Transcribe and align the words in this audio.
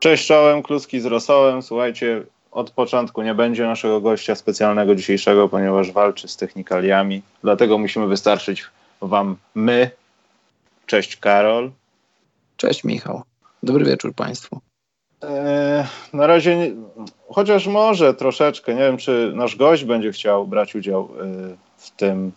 Cześć 0.00 0.26
czołem, 0.26 0.62
kluski 0.62 1.00
z 1.00 1.06
rosołem. 1.06 1.62
Słuchajcie, 1.62 2.22
od 2.50 2.70
początku 2.70 3.22
nie 3.22 3.34
będzie 3.34 3.64
naszego 3.64 4.00
gościa 4.00 4.34
specjalnego 4.34 4.94
dzisiejszego, 4.94 5.48
ponieważ 5.48 5.92
walczy 5.92 6.28
z 6.28 6.36
technikaliami. 6.36 7.22
Dlatego 7.42 7.78
musimy 7.78 8.06
wystarczyć 8.06 8.64
wam 9.00 9.36
my. 9.54 9.90
Cześć 10.86 11.16
Karol. 11.16 11.70
Cześć 12.56 12.84
Michał. 12.84 13.22
Dobry 13.62 13.84
wieczór 13.84 14.14
Państwu. 14.14 14.60
Eee, 15.22 15.84
na 16.12 16.26
razie, 16.26 16.56
nie, 16.56 16.72
chociaż 17.28 17.66
może 17.66 18.14
troszeczkę, 18.14 18.74
nie 18.74 18.80
wiem 18.80 18.96
czy 18.96 19.32
nasz 19.34 19.56
gość 19.56 19.84
będzie 19.84 20.12
chciał 20.12 20.46
brać 20.46 20.74
udział 20.74 21.08
e, 21.20 21.26
w 21.76 21.90
tym, 21.90 22.32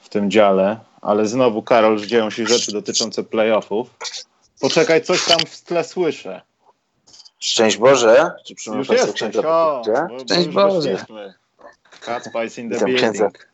w 0.00 0.08
tym 0.08 0.30
dziale, 0.30 0.78
ale 1.02 1.26
znowu 1.26 1.62
Karol, 1.62 2.00
dzieją 2.00 2.30
się 2.30 2.46
rzeczy 2.46 2.72
dotyczące 2.72 3.24
playoffów. 3.24 3.90
Poczekaj, 4.60 5.02
coś 5.02 5.24
tam 5.24 5.38
w 5.38 5.60
tle 5.60 5.84
słyszę. 5.84 6.49
Szczęść 7.40 7.76
Boże. 7.76 8.32
Czy 8.44 8.70
już 8.70 8.88
jesteś, 8.88 9.36
o, 9.36 9.82
Szczęść 10.24 10.48
Boże. 10.48 11.04
Kacpa 12.00 12.44
is 12.44 12.58
in 12.58 12.70
the 12.70 12.84
building. 12.84 13.50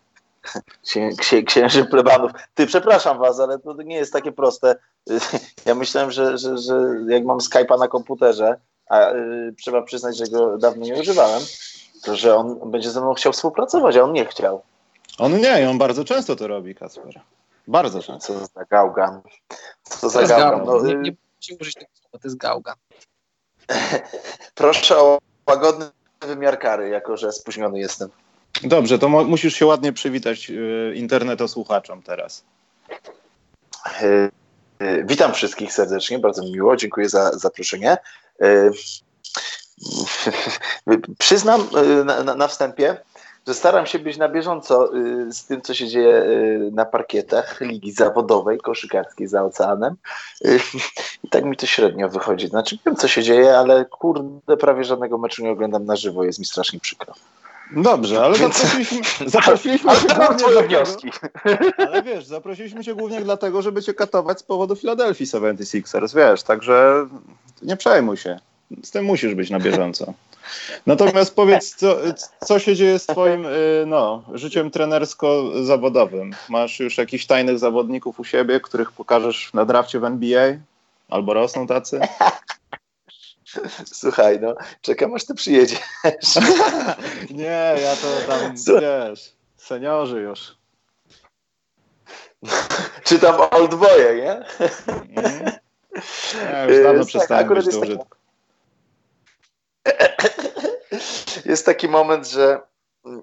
Księ, 0.83 1.11
księ, 1.19 1.43
księży 1.43 1.85
plebanów. 1.85 2.33
Ty, 2.55 2.67
przepraszam 2.67 3.19
was, 3.19 3.41
ale 3.41 3.59
to 3.59 3.83
nie 3.83 3.97
jest 3.97 4.13
takie 4.13 4.33
proste. 4.33 4.77
Ja 5.67 5.75
myślałem, 5.75 6.11
że, 6.11 6.39
że, 6.39 6.59
że 6.59 6.75
jak 7.09 7.25
mam 7.25 7.39
Skype'a 7.39 7.79
na 7.79 7.89
komputerze, 7.89 8.57
a 8.89 9.13
y, 9.13 9.55
trzeba 9.59 9.83
przyznać, 9.83 10.17
że 10.17 10.27
go 10.27 10.59
dawno 10.59 10.85
nie 10.85 10.95
używałem, 10.95 11.43
to 12.03 12.17
że 12.17 12.37
on 12.37 12.71
będzie 12.71 12.91
ze 12.91 13.01
mną 13.01 13.15
chciał 13.15 13.33
współpracować, 13.33 13.97
a 13.97 14.03
on 14.03 14.13
nie 14.13 14.27
chciał. 14.27 14.63
On 15.19 15.41
nie, 15.41 15.63
i 15.63 15.65
on 15.65 15.79
bardzo 15.79 16.05
często 16.05 16.37
to 16.37 16.47
robi, 16.47 16.75
Kacper. 16.75 17.21
Bardzo 17.69 18.03
często. 18.03 18.35
Co 18.35 18.47
za 18.47 18.65
gałgan. 18.65 19.21
Co 19.83 20.09
za 20.09 20.21
jest 20.21 20.33
gałgan. 20.33 20.67
gałgan. 20.67 20.85
No, 20.85 20.89
Nie, 20.89 20.95
y, 20.95 21.03
nie 21.03 21.13
musimy 21.37 21.59
użyć 21.61 21.75
tego 21.75 21.91
słowa, 21.95 22.19
to 22.19 22.29
jest 22.29 22.37
gałgan. 22.37 22.75
proszę 24.55 24.99
o 24.99 25.19
łagodny 25.47 25.91
wymiar 26.21 26.59
kary, 26.59 26.89
jako 26.89 27.17
że 27.17 27.33
spóźniony 27.33 27.79
jestem. 27.79 28.09
Dobrze, 28.63 28.99
to 28.99 29.09
musisz 29.09 29.55
się 29.55 29.67
ładnie 29.67 29.93
przywitać 29.93 30.51
y, 30.51 30.93
internetosłuchaczom 30.97 32.03
teraz. 32.03 32.45
E, 34.03 34.31
e, 34.79 35.05
Witam 35.05 35.35
wszystkich 35.35 35.73
serdecznie, 35.73 36.19
bardzo 36.19 36.43
mi 36.43 36.53
miło, 36.53 36.77
dziękuję 36.77 37.09
za 37.09 37.39
zaproszenie. 37.39 37.97
E, 38.43 38.71
Przyznam 41.19 41.69
na, 42.05 42.23
na, 42.23 42.35
na 42.35 42.49
wstępie, 42.49 42.97
że 43.47 43.55
staram 43.55 43.87
się 43.87 43.99
być 43.99 44.17
na 44.17 44.29
bieżąco 44.29 44.91
e, 44.95 45.33
z 45.33 45.45
tym, 45.45 45.63
co 45.63 45.75
się 45.75 45.89
dzieje 45.89 46.15
e, 46.17 46.27
na 46.71 46.85
parkietach 46.85 47.61
ligi 47.61 47.93
zawodowej, 47.93 48.59
koszykarskiej 48.59 49.29
za 49.29 49.45
oceanem. 49.45 49.97
E, 50.45 50.49
I 51.25 51.29
tak 51.29 51.45
mi 51.45 51.57
to 51.57 51.67
średnio 51.67 52.09
wychodzi. 52.09 52.49
Znaczy 52.49 52.79
wiem, 52.87 52.97
co 52.97 53.09
się 53.09 53.23
dzieje, 53.23 53.59
ale 53.59 53.85
kurde, 53.85 54.57
prawie 54.57 54.85
żadnego 54.85 55.19
meczu 55.19 55.43
nie 55.43 55.51
oglądam 55.51 55.85
na 55.85 55.97
żywo, 55.97 56.25
jest 56.25 56.39
mi 56.39 56.45
strasznie 56.45 56.81
przykro. 56.81 57.15
Dobrze, 57.73 58.25
ale 58.25 58.39
Więc- 58.39 58.57
zaprosiliśmy, 58.59 59.29
zaprosiliśmy 59.31 59.91
Ale 59.91 60.01
cię 60.01 60.15
głównie 60.15 60.37
twoje 60.37 60.63
wnioski. 60.69 61.11
ale 61.87 62.03
wiesz, 62.03 62.25
zaprosiliśmy 62.25 62.85
cię 62.85 62.95
głównie 62.95 63.21
dlatego, 63.21 63.63
żeby 63.63 63.83
cię 63.83 63.95
katować 63.95 64.39
z 64.39 64.43
powodu 64.43 64.77
Philadelphia 64.77 65.25
76ers, 65.25 66.17
wiesz, 66.17 66.43
także 66.43 67.07
nie 67.63 67.77
przejmuj 67.77 68.17
się. 68.17 68.41
Z 68.83 68.91
tym 68.91 69.05
musisz 69.05 69.35
być 69.35 69.51
na 69.51 69.61
bieżąco. 69.61 70.15
Natomiast 70.87 71.35
powiedz, 71.35 71.75
co, 71.75 71.97
co 72.45 72.59
się 72.59 72.77
dzieje 72.77 72.99
z 72.99 73.07
twoim 73.07 73.47
y, 73.47 73.85
no, 73.87 74.23
życiem 74.35 74.71
trenersko-zawodowym? 74.71 76.31
Masz 76.49 76.81
już 76.81 76.99
jakichś 76.99 77.27
tajnych 77.27 77.59
zawodników 77.59 78.21
u 78.21 78.25
siebie, 78.25 78.61
których 78.61 78.93
pokażesz 78.93 79.55
na 79.55 79.65
drafcie 79.65 80.01
w 80.01 80.05
NBA? 80.05 80.57
Albo 81.09 81.35
rosną 81.35 81.67
tacy? 81.67 82.01
Słuchaj, 83.85 84.39
no, 84.41 84.55
czekam 84.81 85.15
aż 85.15 85.25
ty 85.25 85.35
przyjedziesz. 85.35 85.79
Nie, 87.31 87.75
ja 87.83 87.97
to 87.97 88.33
tam, 88.33 88.57
Co? 88.57 88.81
wiesz, 88.81 89.33
seniorzy 89.57 90.21
już. 90.21 90.57
Czy 93.05 93.19
tam 93.19 93.35
oldboye, 93.51 94.17
nie? 94.17 94.33
Mhm. 95.17 95.53
Ja 96.53 96.65
już 96.65 96.83
dawno 96.83 97.05
przestałem 97.05 97.45
akurat 97.45 97.65
być 97.65 97.75
do 97.75 97.81
użytku. 97.81 98.17
Jest 101.45 101.67
taki 101.67 101.89
moment, 101.89 102.29
że 102.29 102.61
mm, 103.05 103.23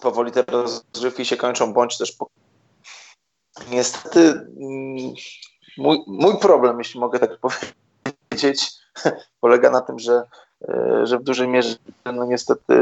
powoli 0.00 0.32
te 0.32 0.42
rozrywki 0.42 1.24
się 1.24 1.36
kończą, 1.36 1.72
bądź 1.72 1.98
też 1.98 2.12
po... 2.12 2.28
niestety 3.70 4.20
mm, 4.20 5.14
mój, 5.78 5.98
mój 6.06 6.38
problem, 6.38 6.78
jeśli 6.78 7.00
mogę 7.00 7.18
tak 7.18 7.30
powiedzieć, 8.30 8.72
polega 9.40 9.70
na 9.70 9.80
tym, 9.80 9.98
że, 9.98 10.22
e, 10.68 11.00
że 11.06 11.18
w 11.18 11.22
dużej 11.22 11.48
mierze 11.48 11.76
no 12.04 12.24
niestety 12.24 12.74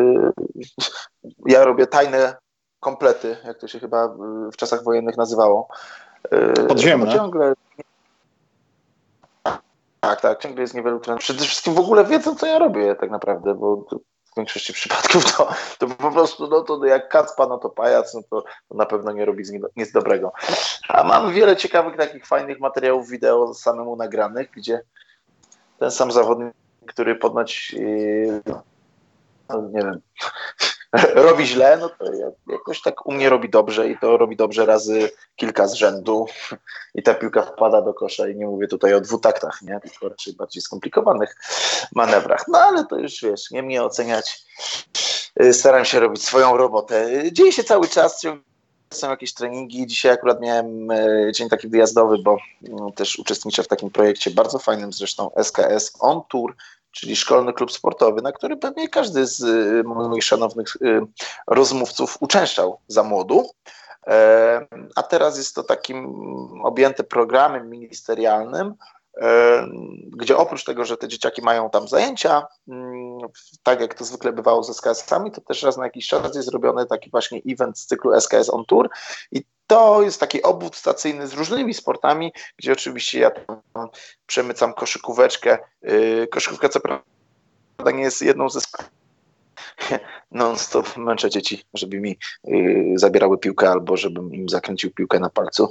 ja 1.46 1.64
robię 1.64 1.86
tajne 1.86 2.36
komplety, 2.80 3.36
jak 3.44 3.58
to 3.58 3.68
się 3.68 3.80
chyba 3.80 4.08
w 4.52 4.56
czasach 4.56 4.84
wojennych 4.84 5.16
nazywało. 5.16 5.68
E, 6.30 6.66
Podziemne. 6.66 7.12
Ciągle 7.12 7.54
tak, 10.02 10.20
tak, 10.20 10.38
ciągle 10.38 10.62
jest 10.62 10.74
niewielu 10.74 11.00
trenerów. 11.00 11.22
Przede 11.22 11.44
wszystkim 11.44 11.74
w 11.74 11.78
ogóle 11.78 12.04
wiedzą, 12.04 12.34
co 12.34 12.46
ja 12.46 12.58
robię 12.58 12.94
tak 12.94 13.10
naprawdę, 13.10 13.54
bo 13.54 13.76
w 14.32 14.36
większości 14.36 14.72
przypadków 14.78 15.36
to, 15.36 15.48
to 15.78 15.86
po 15.86 16.10
prostu, 16.10 16.48
no 16.48 16.60
to 16.60 16.84
jak 16.84 17.08
kacpa, 17.08 17.46
no 17.46 17.58
to 17.58 17.70
pajac, 17.70 18.14
no 18.14 18.22
to, 18.30 18.44
to 18.68 18.74
na 18.74 18.86
pewno 18.86 19.12
nie 19.12 19.24
robi 19.24 19.44
nic 19.76 19.92
dobrego. 19.92 20.32
A 20.88 21.04
mam 21.04 21.32
wiele 21.32 21.56
ciekawych 21.56 21.96
takich 21.96 22.26
fajnych 22.26 22.60
materiałów 22.60 23.08
wideo 23.08 23.54
samemu 23.54 23.96
nagranych, 23.96 24.50
gdzie 24.50 24.80
ten 25.78 25.90
sam 25.90 26.12
zawodnik, 26.12 26.54
który 26.86 27.16
ponoć 27.16 27.72
yy, 27.72 28.42
no, 29.48 29.62
nie 29.62 29.82
wiem, 29.82 30.00
robi 31.14 31.46
źle, 31.46 31.76
no 31.76 31.88
to 31.88 32.04
jak- 32.14 32.34
jakoś 32.48 32.82
tak 32.82 33.06
u 33.06 33.12
mnie 33.12 33.28
robi 33.28 33.50
dobrze 33.50 33.88
i 33.88 33.98
to 33.98 34.16
robi 34.16 34.36
dobrze 34.36 34.66
razy 34.66 35.10
kilka 35.36 35.66
z 35.66 35.74
rzędu 35.74 36.26
i 36.94 37.02
ta 37.02 37.14
piłka 37.14 37.42
wpada 37.42 37.82
do 37.82 37.94
kosza 37.94 38.28
i 38.28 38.36
nie 38.36 38.46
mówię 38.46 38.68
tutaj 38.68 38.94
o 38.94 39.00
dwutaktach, 39.00 39.62
nie, 39.62 39.80
tylko 39.80 40.08
raczej 40.08 40.32
bardziej 40.32 40.62
skomplikowanych 40.62 41.36
manewrach. 41.94 42.44
No 42.48 42.58
ale 42.58 42.86
to 42.86 42.98
już 42.98 43.22
wiesz, 43.22 43.50
nie 43.50 43.62
mnie 43.62 43.82
oceniać. 43.82 44.44
Y, 45.42 45.54
Staram 45.54 45.84
się 45.84 46.00
robić 46.00 46.24
swoją 46.24 46.56
robotę. 46.56 47.22
Dzieje 47.32 47.52
się 47.52 47.64
cały 47.64 47.88
czas, 47.88 48.22
są 48.90 49.10
jakieś 49.10 49.34
treningi. 49.34 49.86
Dzisiaj 49.86 50.12
akurat 50.12 50.40
miałem 50.40 50.90
y, 50.90 51.30
dzień 51.34 51.48
taki 51.48 51.68
wyjazdowy, 51.68 52.18
bo 52.18 52.36
y, 52.62 52.68
też 52.94 53.18
uczestniczę 53.18 53.62
w 53.62 53.68
takim 53.68 53.90
projekcie 53.90 54.30
bardzo 54.30 54.58
fajnym 54.58 54.92
zresztą 54.92 55.30
SKS 55.36 55.92
On 56.00 56.20
Tour, 56.28 56.54
czyli 56.92 57.16
szkolny 57.16 57.52
klub 57.52 57.72
sportowy, 57.72 58.22
na 58.22 58.32
który 58.32 58.56
pewnie 58.56 58.88
każdy 58.88 59.26
z 59.26 59.40
y, 59.40 59.84
moich 59.84 60.24
szanownych 60.24 60.76
y, 60.76 61.00
rozmówców 61.46 62.16
uczęszczał 62.20 62.78
za 62.88 63.02
młodu. 63.02 63.50
E, 64.06 64.66
A 64.96 65.02
teraz 65.02 65.38
jest 65.38 65.54
to 65.54 65.62
takim 65.62 66.06
objęte 66.62 67.04
programem 67.04 67.70
ministerialnym, 67.70 68.74
gdzie 70.06 70.36
oprócz 70.36 70.64
tego, 70.64 70.84
że 70.84 70.96
te 70.96 71.08
dzieciaki 71.08 71.42
mają 71.42 71.70
tam 71.70 71.88
zajęcia, 71.88 72.46
mm, 72.68 73.18
tak 73.62 73.80
jak 73.80 73.94
to 73.94 74.04
zwykle 74.04 74.32
bywało 74.32 74.62
z 74.64 74.70
SKS-ami, 74.70 75.30
to 75.30 75.40
też 75.40 75.62
raz 75.62 75.76
na 75.76 75.84
jakiś 75.84 76.06
czas 76.06 76.34
jest 76.34 76.48
zrobiony 76.48 76.86
taki 76.86 77.10
właśnie 77.10 77.40
event 77.48 77.78
z 77.78 77.86
cyklu 77.86 78.20
SKS 78.20 78.50
On 78.50 78.64
Tour 78.64 78.90
i 79.32 79.44
to 79.66 80.02
jest 80.02 80.20
taki 80.20 80.42
obwód 80.42 80.76
stacyjny 80.76 81.28
z 81.28 81.32
różnymi 81.32 81.74
sportami, 81.74 82.32
gdzie 82.56 82.72
oczywiście 82.72 83.20
ja 83.20 83.30
tam 83.30 83.88
przemycam 84.26 84.74
koszykóweczkę. 84.74 85.58
Yy, 85.82 86.26
Koszykówka 86.30 86.68
co 86.68 86.80
prawda 86.80 87.90
nie 87.94 88.02
jest 88.02 88.22
jedną 88.22 88.50
ze 88.50 88.60
non-stop 90.30 90.96
męczę 90.96 91.30
dzieci, 91.30 91.64
żeby 91.74 92.00
mi 92.00 92.18
yy, 92.44 92.98
zabierały 92.98 93.38
piłkę 93.38 93.70
albo 93.70 93.96
żebym 93.96 94.34
im 94.34 94.48
zakręcił 94.48 94.90
piłkę 94.90 95.20
na 95.20 95.30
palcu. 95.30 95.68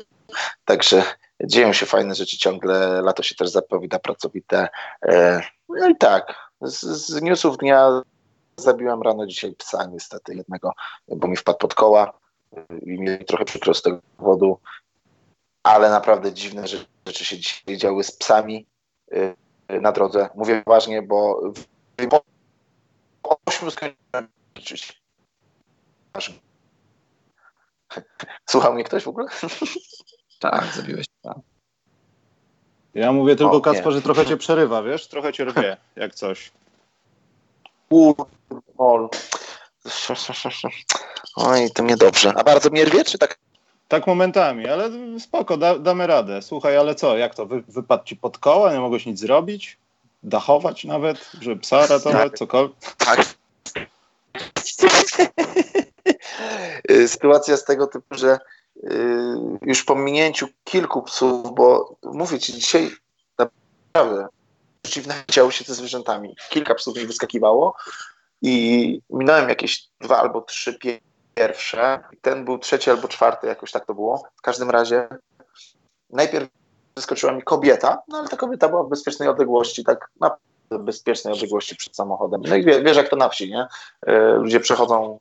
Także 0.65 1.04
dzieją 1.45 1.73
się 1.73 1.85
fajne 1.85 2.15
rzeczy 2.15 2.38
ciągle, 2.38 3.01
lato 3.01 3.23
się 3.23 3.35
też 3.35 3.49
zapowiada 3.49 3.99
pracowite. 3.99 4.69
E, 5.05 5.41
No 5.69 5.89
i 5.89 5.95
tak, 5.95 6.51
z, 6.61 6.81
z 6.81 7.21
newsów 7.21 7.57
dnia 7.57 8.01
zabiłem 8.57 9.01
rano 9.01 9.27
dzisiaj 9.27 9.55
psa 9.55 9.85
niestety 9.85 10.35
jednego, 10.35 10.73
bo 11.07 11.27
mi 11.27 11.35
wpadł 11.35 11.57
pod 11.57 11.73
koła 11.73 12.13
i 12.81 12.99
mi 12.99 13.25
trochę 13.25 13.45
przykro 13.45 13.73
z 13.73 13.81
tego 13.81 14.01
powodu, 14.17 14.59
ale 15.63 15.89
naprawdę 15.89 16.33
dziwne 16.33 16.67
rzeczy 16.67 17.25
się 17.25 17.38
dzisiaj 17.38 17.77
działy 17.77 18.03
z 18.03 18.11
psami 18.11 18.67
y, 19.13 19.35
na 19.81 19.91
drodze. 19.91 20.29
Mówię 20.35 20.61
poważnie, 20.65 21.01
bo 21.01 21.41
po 23.21 23.39
ośmiu 23.45 23.71
skończyłem. 23.71 24.27
Słuchał 28.49 28.73
mnie 28.73 28.83
ktoś 28.83 29.03
w 29.03 29.07
ogóle? 29.07 29.27
Tak, 30.39 30.65
zabiłeś. 30.75 31.11
Tak. 31.21 31.38
Ja 32.94 33.12
mówię 33.12 33.35
tylko, 33.35 33.57
O. 33.57 33.62
Kacper, 33.62 33.94
że 33.94 34.01
trochę 34.01 34.25
cię 34.25 34.38
przerywa, 34.38 34.83
wiesz? 34.83 35.07
Trochę 35.07 35.33
cię 35.33 35.45
rwie, 35.45 35.77
jak 35.95 36.15
coś. 36.15 36.51
Kurwa. 37.89 38.25
Oj, 41.35 41.71
to 41.71 41.83
niedobrze. 41.83 42.33
A 42.35 42.44
bardzo 42.44 42.69
mnie 42.69 42.85
rwie, 42.85 43.03
czy 43.03 43.18
tak? 43.18 43.38
Tak 43.88 44.07
momentami, 44.07 44.68
ale 44.68 44.89
spoko, 45.19 45.57
da, 45.57 45.79
damy 45.79 46.07
radę. 46.07 46.41
Słuchaj, 46.41 46.77
ale 46.77 46.95
co, 46.95 47.18
jak 47.18 47.35
to? 47.35 47.45
Wy, 47.45 47.63
wypadł 47.67 48.03
ci 48.03 48.15
pod 48.15 48.38
koła, 48.38 48.74
nie 48.74 48.79
mogłeś 48.79 49.06
nic 49.06 49.19
zrobić? 49.19 49.77
Dachować 50.24 50.83
nawet, 50.83 51.31
żeby 51.41 51.62
psa 51.62 51.88
ratować, 51.88 52.33
cokolwiek? 52.33 52.77
Tak. 52.97 53.25
Sytuacja 57.07 57.57
z 57.57 57.65
tego 57.65 57.88
typu, 57.88 58.15
że 58.15 58.39
już 59.62 59.83
po 59.83 59.95
minięciu 59.95 60.47
kilku 60.63 61.01
psów, 61.01 61.56
bo 61.56 61.95
mówię 62.03 62.39
ci, 62.39 62.53
dzisiaj 62.53 62.91
naprawdę 63.39 64.27
przeciwne 64.81 65.23
działy 65.31 65.51
się 65.51 65.63
ze 65.63 65.75
zwierzętami. 65.75 66.35
Kilka 66.50 66.75
psów 66.75 66.97
mi 66.97 67.06
wyskakiwało 67.06 67.75
i 68.41 69.01
minąłem 69.09 69.50
jakieś 69.50 69.88
dwa 70.00 70.18
albo 70.18 70.41
trzy 70.41 70.73
pie- 70.73 71.00
pierwsze. 71.35 72.03
Ten 72.21 72.45
był 72.45 72.57
trzeci 72.57 72.89
albo 72.89 73.07
czwarty, 73.07 73.47
jakoś 73.47 73.71
tak 73.71 73.85
to 73.85 73.94
było. 73.94 74.23
W 74.35 74.41
każdym 74.41 74.69
razie 74.69 75.07
najpierw 76.09 76.50
wyskoczyła 76.95 77.31
mi 77.31 77.41
kobieta, 77.41 78.01
no 78.07 78.17
ale 78.17 78.27
ta 78.27 78.38
kobieta 78.38 78.69
była 78.69 78.83
w 78.83 78.89
bezpiecznej 78.89 79.29
odległości, 79.29 79.83
tak 79.83 80.09
na 80.19 80.38
bezpiecznej 80.79 81.33
odległości 81.33 81.75
przed 81.75 81.95
samochodem. 81.95 82.41
No 82.47 82.56
i 82.56 82.63
wie, 82.63 82.83
wiesz, 82.83 82.97
jak 82.97 83.09
to 83.09 83.15
na 83.15 83.29
wsi, 83.29 83.50
nie? 83.50 83.67
E, 84.07 84.33
Ludzie 84.33 84.59
przechodzą 84.59 85.19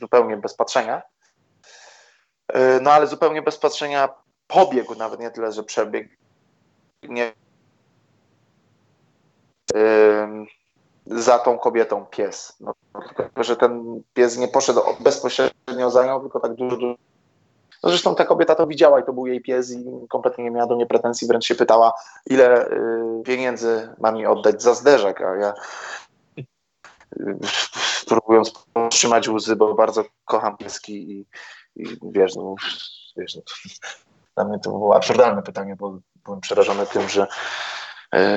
zupełnie 0.00 0.36
bez 0.36 0.54
patrzenia. 0.54 1.02
E, 2.48 2.80
No 2.80 2.92
ale 2.92 3.06
zupełnie 3.06 3.42
bez 3.42 3.58
patrzenia 3.58 4.08
pobiegł, 4.46 4.94
nawet 4.94 5.20
nie 5.20 5.30
tyle, 5.30 5.52
że 5.52 5.62
przebiegł. 5.62 6.10
Nie, 7.02 7.32
za 11.06 11.38
tą 11.38 11.58
kobietą 11.58 12.06
pies. 12.06 12.56
No, 12.60 12.74
tylko, 13.16 13.44
że 13.44 13.56
ten 13.56 14.02
pies 14.14 14.38
nie 14.38 14.48
poszedł 14.48 14.80
bezpośrednio 15.00 15.90
za 15.90 16.06
nią, 16.06 16.20
tylko 16.20 16.40
tak 16.40 16.54
dużo, 16.54 16.76
dużo. 16.76 16.94
No 17.82 17.90
zresztą 17.90 18.14
ta 18.14 18.24
kobieta 18.24 18.54
to 18.54 18.66
widziała 18.66 19.00
i 19.00 19.04
to 19.04 19.12
był 19.12 19.26
jej 19.26 19.40
pies 19.40 19.72
i 19.72 19.84
kompletnie 20.08 20.44
nie 20.44 20.50
miała 20.50 20.66
do 20.66 20.76
mnie 20.76 20.86
pretensji, 20.86 21.28
wręcz 21.28 21.46
się 21.46 21.54
pytała, 21.54 21.92
ile 22.26 22.68
y, 22.68 23.22
pieniędzy 23.24 23.88
ma 23.98 24.12
mi 24.12 24.26
oddać 24.26 24.62
za 24.62 24.74
zderzak, 24.74 25.20
a 25.20 25.36
ja 25.36 25.54
y, 26.38 27.36
próbując 28.08 28.50
powstrzymać 28.72 29.28
łzy, 29.28 29.56
bo 29.56 29.74
bardzo 29.74 30.04
kocham 30.24 30.56
pieski 30.56 31.10
i, 31.10 31.26
i 31.76 31.84
wiesz, 32.02 32.34
no, 32.36 32.54
wiesz 33.16 33.34
no, 33.34 33.42
to, 33.42 33.54
dla 34.36 34.44
mnie 34.44 34.58
to 34.58 34.70
było 34.70 34.96
absurdalne 34.96 35.42
pytanie, 35.42 35.76
bo 35.76 35.98
byłem 36.24 36.40
przerażony 36.40 36.86
tym, 36.86 37.08
że 37.08 37.26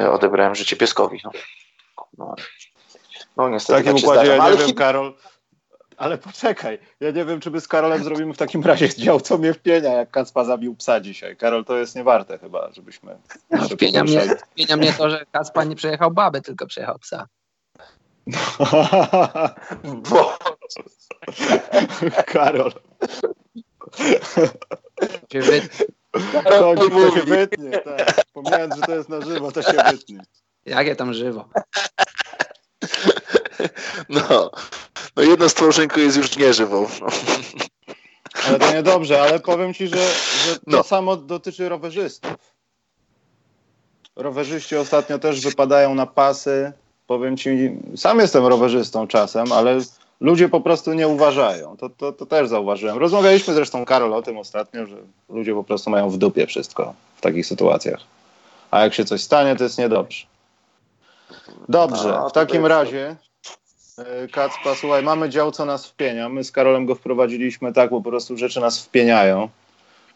y, 0.04 0.12
odebrałem 0.12 0.56
życie 0.56 0.76
pieskowi. 0.76 1.20
No, 1.24 1.32
no, 2.18 2.26
ale- 2.38 2.46
no 3.38 3.48
W 3.48 3.52
niestety 3.52 3.80
takim 3.80 3.92
tak 3.94 4.02
się 4.02 4.08
układzie 4.08 4.26
zdarza. 4.26 4.44
ja 4.44 4.52
nie 4.52 4.58
wiem, 4.58 4.68
hit- 4.68 4.78
Karol. 4.78 5.14
Ale 5.98 6.18
poczekaj, 6.18 6.80
ja 7.00 7.12
nie 7.12 7.26
wiem, 7.26 7.40
czy 7.40 7.52
my 7.52 7.62
z 7.62 7.68
Karolem 7.68 8.04
zrobimy 8.04 8.34
w 8.34 8.38
takim 8.38 8.64
razie 8.64 8.90
dział, 8.96 9.22
co 9.22 9.38
mnie 9.38 9.54
wpienia, 9.54 9.94
jak 9.94 10.12
Kacpa 10.12 10.44
zabił 10.44 10.76
psa 10.76 11.00
dzisiaj. 11.00 11.38
Karol, 11.38 11.66
to 11.66 11.78
jest 11.78 11.96
niewarte 11.96 12.38
chyba, 12.40 12.72
żebyśmy... 12.72 13.18
No, 13.52 13.70
wpienia, 13.70 14.04
mnie, 14.04 14.22
wpienia 14.52 14.78
mnie 14.78 14.94
to, 14.94 15.10
że 15.10 15.26
Kacpa 15.32 15.64
nie 15.64 15.76
przejechał 15.76 16.12
baby, 16.12 16.42
tylko 16.42 16.68
przejechał 16.68 17.00
psa. 17.00 17.28
bo, 20.10 20.38
Karol, 22.34 22.72
Się 25.34 25.42
wy... 25.42 25.62
kącik 26.60 26.90
to 26.94 27.12
się 27.16 27.22
wytnie, 27.26 27.72
tak. 27.80 28.26
Pomijając, 28.34 28.76
że 28.76 28.82
to 28.82 28.96
jest 28.96 29.10
na 29.10 29.22
żywo, 29.22 29.52
to 29.52 29.62
się 29.62 29.78
wytnie. 29.92 30.20
Jakie 30.66 30.96
tam 30.96 31.14
żywo. 31.14 31.50
no, 34.10 34.52
no 35.16 35.24
jedno 35.24 35.50
stworzenko 35.50 36.00
jest 36.00 36.18
już 36.18 36.38
nieżywą. 36.38 36.88
Ale 38.48 38.60
to 38.60 38.74
niedobrze, 38.74 39.22
ale 39.22 39.40
powiem 39.40 39.74
ci, 39.74 39.88
że, 39.88 39.98
że 40.48 40.56
to 40.56 40.62
No. 40.68 40.84
samo 40.84 41.16
dotyczy 41.18 41.70
rowerzystów. 41.70 42.32
Rowerzyści 44.16 44.76
ostatnio 44.76 45.20
też 45.20 45.42
wypadają 45.42 45.96
na 45.96 46.06
pasy. 46.06 46.72
Powiem 47.08 47.38
ci, 47.38 47.72
sam 47.96 48.20
jestem 48.20 48.46
rowerzystą 48.46 49.08
czasem, 49.08 49.52
ale 49.52 49.78
ludzie 50.22 50.50
po 50.50 50.62
prostu 50.62 50.94
nie 50.94 51.08
uważają. 51.08 51.78
To, 51.78 51.90
to, 51.90 52.12
to 52.14 52.26
też 52.26 52.48
zauważyłem. 52.50 52.98
Rozmawialiśmy 52.98 53.54
zresztą, 53.54 53.86
Karol, 53.86 54.14
o 54.14 54.22
tym 54.22 54.38
ostatnio, 54.38 54.86
że 54.86 54.96
ludzie 55.30 55.54
po 55.54 55.64
prostu 55.64 55.90
mają 55.90 56.10
w 56.10 56.18
dupie 56.18 56.48
wszystko 56.48 56.94
w 57.16 57.22
takich 57.22 57.46
sytuacjach. 57.46 58.00
A 58.72 58.84
jak 58.84 58.94
się 58.94 59.06
coś 59.06 59.22
stanie, 59.22 59.56
to 59.56 59.64
jest 59.64 59.78
niedobrze. 59.78 60.26
Dobrze, 61.70 62.10
No, 62.10 62.30
w 62.30 62.34
takim 62.34 62.66
razie 62.66 63.16
e, 63.98 64.28
Kacpa, 64.28 64.76
słuchaj, 64.76 65.04
mamy 65.04 65.30
dział, 65.30 65.52
co 65.52 65.66
nas 65.66 65.88
wpienia. 65.88 66.30
My 66.30 66.44
z 66.44 66.52
Karolem 66.52 66.86
go 66.86 66.96
wprowadziliśmy 66.96 67.74
tak, 67.74 67.90
bo 67.90 68.02
po 68.02 68.10
prostu 68.10 68.38
rzeczy 68.38 68.60
nas 68.60 68.84
wpieniają. 68.84 69.50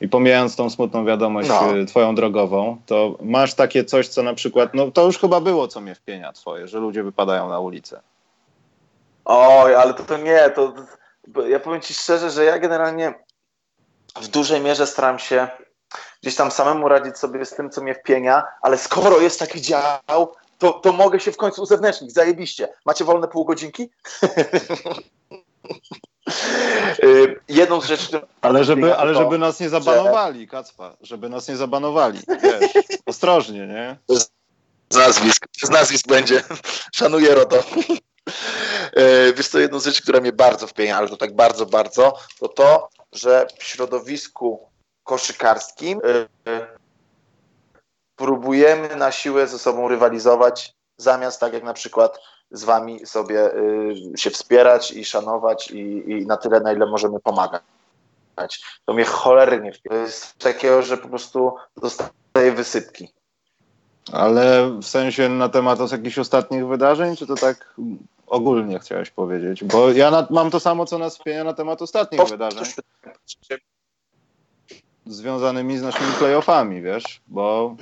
I 0.01 0.07
pomijając 0.07 0.55
tą 0.55 0.69
smutną 0.69 1.05
wiadomość 1.05 1.49
No. 1.49 1.77
e, 1.77 1.85
twoją 1.85 2.15
drogową, 2.15 2.77
to 2.85 3.17
masz 3.21 3.53
takie 3.53 3.83
coś, 3.85 4.07
co 4.07 4.23
na 4.23 4.33
przykład, 4.33 4.73
no 4.73 4.91
to 4.91 5.05
już 5.05 5.17
chyba 5.17 5.41
było, 5.41 5.67
co 5.67 5.81
mnie 5.81 5.95
wpienia 5.95 6.33
twoje, 6.33 6.67
że 6.67 6.79
ludzie 6.79 7.03
wypadają 7.03 7.49
na 7.49 7.59
ulicę. 7.59 8.01
Oj, 9.33 9.75
ale 9.75 9.93
to, 9.93 10.03
to 10.03 10.17
nie, 10.17 10.49
to, 10.49 10.73
to 11.33 11.47
ja 11.47 11.59
powiem 11.59 11.81
ci 11.81 11.93
szczerze, 11.93 12.31
że 12.31 12.45
ja 12.45 12.59
generalnie 12.59 13.13
w 14.21 14.27
dużej 14.27 14.61
mierze 14.61 14.87
staram 14.87 15.19
się 15.19 15.47
gdzieś 16.21 16.35
tam 16.35 16.51
samemu 16.51 16.87
radzić 16.87 17.17
sobie 17.17 17.45
z 17.45 17.55
tym, 17.55 17.69
co 17.69 17.81
mnie 17.81 17.95
wpienia, 17.95 18.43
ale 18.61 18.77
skoro 18.77 19.19
jest 19.19 19.39
taki 19.39 19.61
dział, 19.61 20.35
to, 20.57 20.73
to 20.73 20.93
mogę 20.93 21.19
się 21.19 21.31
w 21.31 21.37
końcu 21.37 21.61
uzewnętrznić, 21.61 22.13
zajebiście. 22.13 22.67
Macie 22.85 23.05
wolne 23.05 23.27
pół 23.27 23.45
godzinki? 23.45 23.89
Y, 27.03 27.39
Jedną 27.47 27.81
z 27.81 27.85
rzeczy, 27.85 28.21
Ale 28.41 28.63
żeby, 28.63 28.95
ale 28.95 29.15
żeby 29.15 29.37
nas 29.37 29.59
nie 29.59 29.69
zabanowali, 29.69 30.47
Kacpa, 30.47 30.95
żeby 31.01 31.29
nas 31.29 31.47
nie 31.47 31.57
zabanowali, 31.57 32.19
wiesz, 32.43 32.71
ostrożnie, 33.05 33.67
nie? 33.67 33.97
z 34.89 34.95
nazwisk, 34.95 35.45
z 35.65 35.69
nazwisk 35.69 36.07
będzie. 36.07 36.43
Szanuję 36.93 37.35
RODO. 37.35 37.63
E, 38.93 39.33
Wiesz 39.33 39.47
co, 39.47 39.59
jedną 39.59 39.79
z 39.79 39.85
rzeczy, 39.85 40.03
która 40.03 40.21
mnie 40.21 40.33
bardzo 40.33 40.67
wpienia, 40.67 40.97
ale 40.97 41.09
to 41.09 41.17
tak 41.17 41.35
bardzo, 41.35 41.65
bardzo, 41.65 42.17
to 42.39 42.47
to, 42.47 42.89
że 43.11 43.47
w 43.59 43.63
środowisku 43.63 44.69
koszykarskim 45.03 46.01
e, 46.03 46.51
e, 46.51 46.67
próbujemy 48.15 48.95
na 48.95 49.11
siłę 49.11 49.47
ze 49.47 49.59
sobą 49.59 49.87
rywalizować, 49.87 50.73
zamiast 50.97 51.39
tak 51.39 51.53
jak 51.53 51.63
na 51.63 51.73
przykład 51.73 52.19
z 52.51 52.63
wami 52.63 53.05
sobie 53.05 53.55
y, 53.55 54.17
się 54.17 54.29
wspierać 54.29 54.91
i 54.91 55.05
szanować 55.05 55.71
i, 55.71 56.11
i 56.11 56.25
na 56.25 56.37
tyle, 56.37 56.59
na 56.59 56.73
ile 56.73 56.85
możemy 56.85 57.19
pomagać. 57.19 57.63
To 58.85 58.93
mnie 58.93 59.05
cholernie 59.05 59.73
wpija. 59.73 59.95
To 59.95 60.01
jest 60.01 60.37
takiego, 60.37 60.81
że 60.81 60.97
po 60.97 61.09
prostu 61.09 61.55
dostaję 61.77 62.51
wysypki. 62.55 63.13
Ale 64.11 64.69
w 64.69 64.85
sensie 64.85 65.29
na 65.29 65.49
temat 65.49 65.91
jakichś 65.91 66.17
ostatnich 66.17 66.67
wydarzeń, 66.67 67.15
czy 67.15 67.27
to 67.27 67.35
tak 67.35 67.75
ogólnie 68.27 68.79
chciałeś 68.79 69.09
powiedzieć? 69.09 69.63
Bo 69.63 69.91
ja 69.91 70.11
na, 70.11 70.27
mam 70.29 70.51
to 70.51 70.59
samo, 70.59 70.85
co 70.85 70.97
nas 70.97 71.17
wpienia 71.17 71.43
na 71.43 71.53
temat 71.53 71.81
ostatnich 71.81 72.21
wydarzeń 72.29 72.65
związanymi 75.05 75.77
z 75.77 75.81
naszymi 75.81 76.11
playoffami, 76.19 76.81
wiesz? 76.81 77.21
Bo 77.27 77.75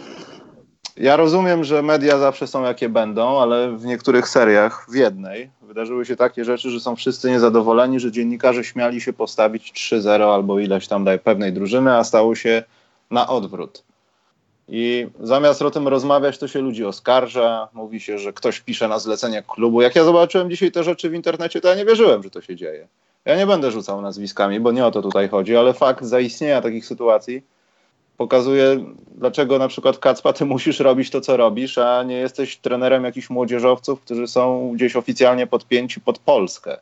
ja 0.97 1.15
rozumiem, 1.15 1.63
że 1.63 1.81
media 1.81 2.17
zawsze 2.17 2.47
są 2.47 2.63
jakie 2.63 2.89
będą, 2.89 3.41
ale 3.41 3.77
w 3.77 3.85
niektórych 3.85 4.27
seriach, 4.27 4.85
w 4.89 4.95
jednej, 4.95 5.49
wydarzyły 5.61 6.05
się 6.05 6.15
takie 6.15 6.45
rzeczy, 6.45 6.69
że 6.69 6.79
są 6.79 6.95
wszyscy 6.95 7.29
niezadowoleni, 7.29 7.99
że 7.99 8.11
dziennikarze 8.11 8.63
śmiali 8.63 9.01
się 9.01 9.13
postawić 9.13 9.73
3-0 9.73 10.33
albo 10.33 10.59
ileś 10.59 10.87
tam 10.87 11.03
daj 11.03 11.19
pewnej 11.19 11.53
drużyny, 11.53 11.95
a 11.95 12.03
stało 12.03 12.35
się 12.35 12.63
na 13.11 13.27
odwrót. 13.27 13.83
I 14.71 15.07
zamiast 15.19 15.61
o 15.61 15.71
tym 15.71 15.87
rozmawiać, 15.87 16.37
to 16.37 16.47
się 16.47 16.61
ludzi 16.61 16.85
oskarża, 16.85 17.67
mówi 17.73 17.99
się, 17.99 18.19
że 18.19 18.33
ktoś 18.33 18.59
pisze 18.59 18.87
na 18.87 18.99
zlecenie 18.99 19.43
klubu. 19.47 19.81
Jak 19.81 19.95
ja 19.95 20.03
zobaczyłem 20.03 20.49
dzisiaj 20.49 20.71
te 20.71 20.83
rzeczy 20.83 21.09
w 21.09 21.13
internecie, 21.13 21.61
to 21.61 21.67
ja 21.67 21.75
nie 21.75 21.85
wierzyłem, 21.85 22.23
że 22.23 22.29
to 22.29 22.41
się 22.41 22.55
dzieje. 22.55 22.87
Ja 23.25 23.37
nie 23.37 23.47
będę 23.47 23.71
rzucał 23.71 24.01
nazwiskami, 24.01 24.59
bo 24.59 24.71
nie 24.71 24.85
o 24.85 24.91
to 24.91 25.01
tutaj 25.01 25.29
chodzi, 25.29 25.55
ale 25.55 25.73
fakt 25.73 26.05
zaistnienia 26.05 26.61
takich 26.61 26.85
sytuacji 26.85 27.41
pokazuje, 28.17 28.85
dlaczego 29.15 29.59
na 29.59 29.67
przykład 29.67 29.97
Kacpa, 29.97 30.33
ty 30.33 30.45
musisz 30.45 30.79
robić 30.79 31.09
to, 31.09 31.21
co 31.21 31.37
robisz, 31.37 31.77
a 31.77 32.03
nie 32.03 32.15
jesteś 32.15 32.57
trenerem 32.57 33.03
jakichś 33.03 33.29
młodzieżowców, 33.29 34.01
którzy 34.01 34.27
są 34.27 34.71
gdzieś 34.75 34.95
oficjalnie 34.95 35.47
podpięci 35.47 36.01
pod 36.01 36.19
Polskę. 36.19 36.77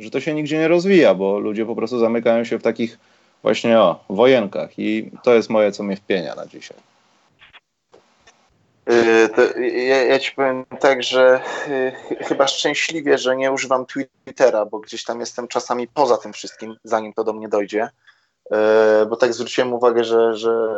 Że 0.00 0.10
to 0.10 0.20
się 0.20 0.34
nigdzie 0.34 0.58
nie 0.58 0.68
rozwija, 0.68 1.14
bo 1.14 1.38
ludzie 1.38 1.66
po 1.66 1.76
prostu 1.76 1.98
zamykają 1.98 2.44
się 2.44 2.58
w 2.58 2.62
takich 2.62 2.98
właśnie 3.42 3.80
o, 3.80 4.04
wojenkach 4.08 4.78
i 4.78 5.10
to 5.22 5.34
jest 5.34 5.50
moje, 5.50 5.72
co 5.72 5.82
mnie 5.82 5.96
wpienia 5.96 6.34
na 6.34 6.46
dzisiaj. 6.46 6.91
To 9.36 9.58
ja, 9.60 10.04
ja, 10.04 10.18
ci 10.18 10.32
powiem 10.32 10.64
tak, 10.80 11.02
że 11.02 11.40
yy, 11.68 12.24
chyba 12.24 12.46
szczęśliwie, 12.46 13.18
że 13.18 13.36
nie 13.36 13.52
używam 13.52 13.86
Twittera, 13.86 14.64
bo 14.64 14.78
gdzieś 14.78 15.04
tam 15.04 15.20
jestem 15.20 15.48
czasami 15.48 15.88
poza 15.88 16.16
tym 16.16 16.32
wszystkim, 16.32 16.76
zanim 16.84 17.12
to 17.12 17.24
do 17.24 17.32
mnie 17.32 17.48
dojdzie. 17.48 17.88
Yy, 18.50 18.56
bo 19.08 19.16
tak 19.16 19.34
zwróciłem 19.34 19.72
uwagę, 19.72 20.04
że, 20.04 20.36
że 20.36 20.76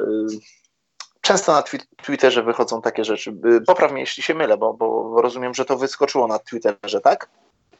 często 1.20 1.52
na 1.52 1.62
Twitterze 2.02 2.42
wychodzą 2.42 2.82
takie 2.82 3.04
rzeczy. 3.04 3.34
Popraw 3.66 3.92
mnie, 3.92 4.00
jeśli 4.00 4.22
się 4.22 4.34
mylę, 4.34 4.56
bo, 4.56 4.74
bo 4.74 5.20
rozumiem, 5.22 5.54
że 5.54 5.64
to 5.64 5.76
wyskoczyło 5.76 6.26
na 6.26 6.38
Twitterze, 6.38 7.00
tak? 7.00 7.28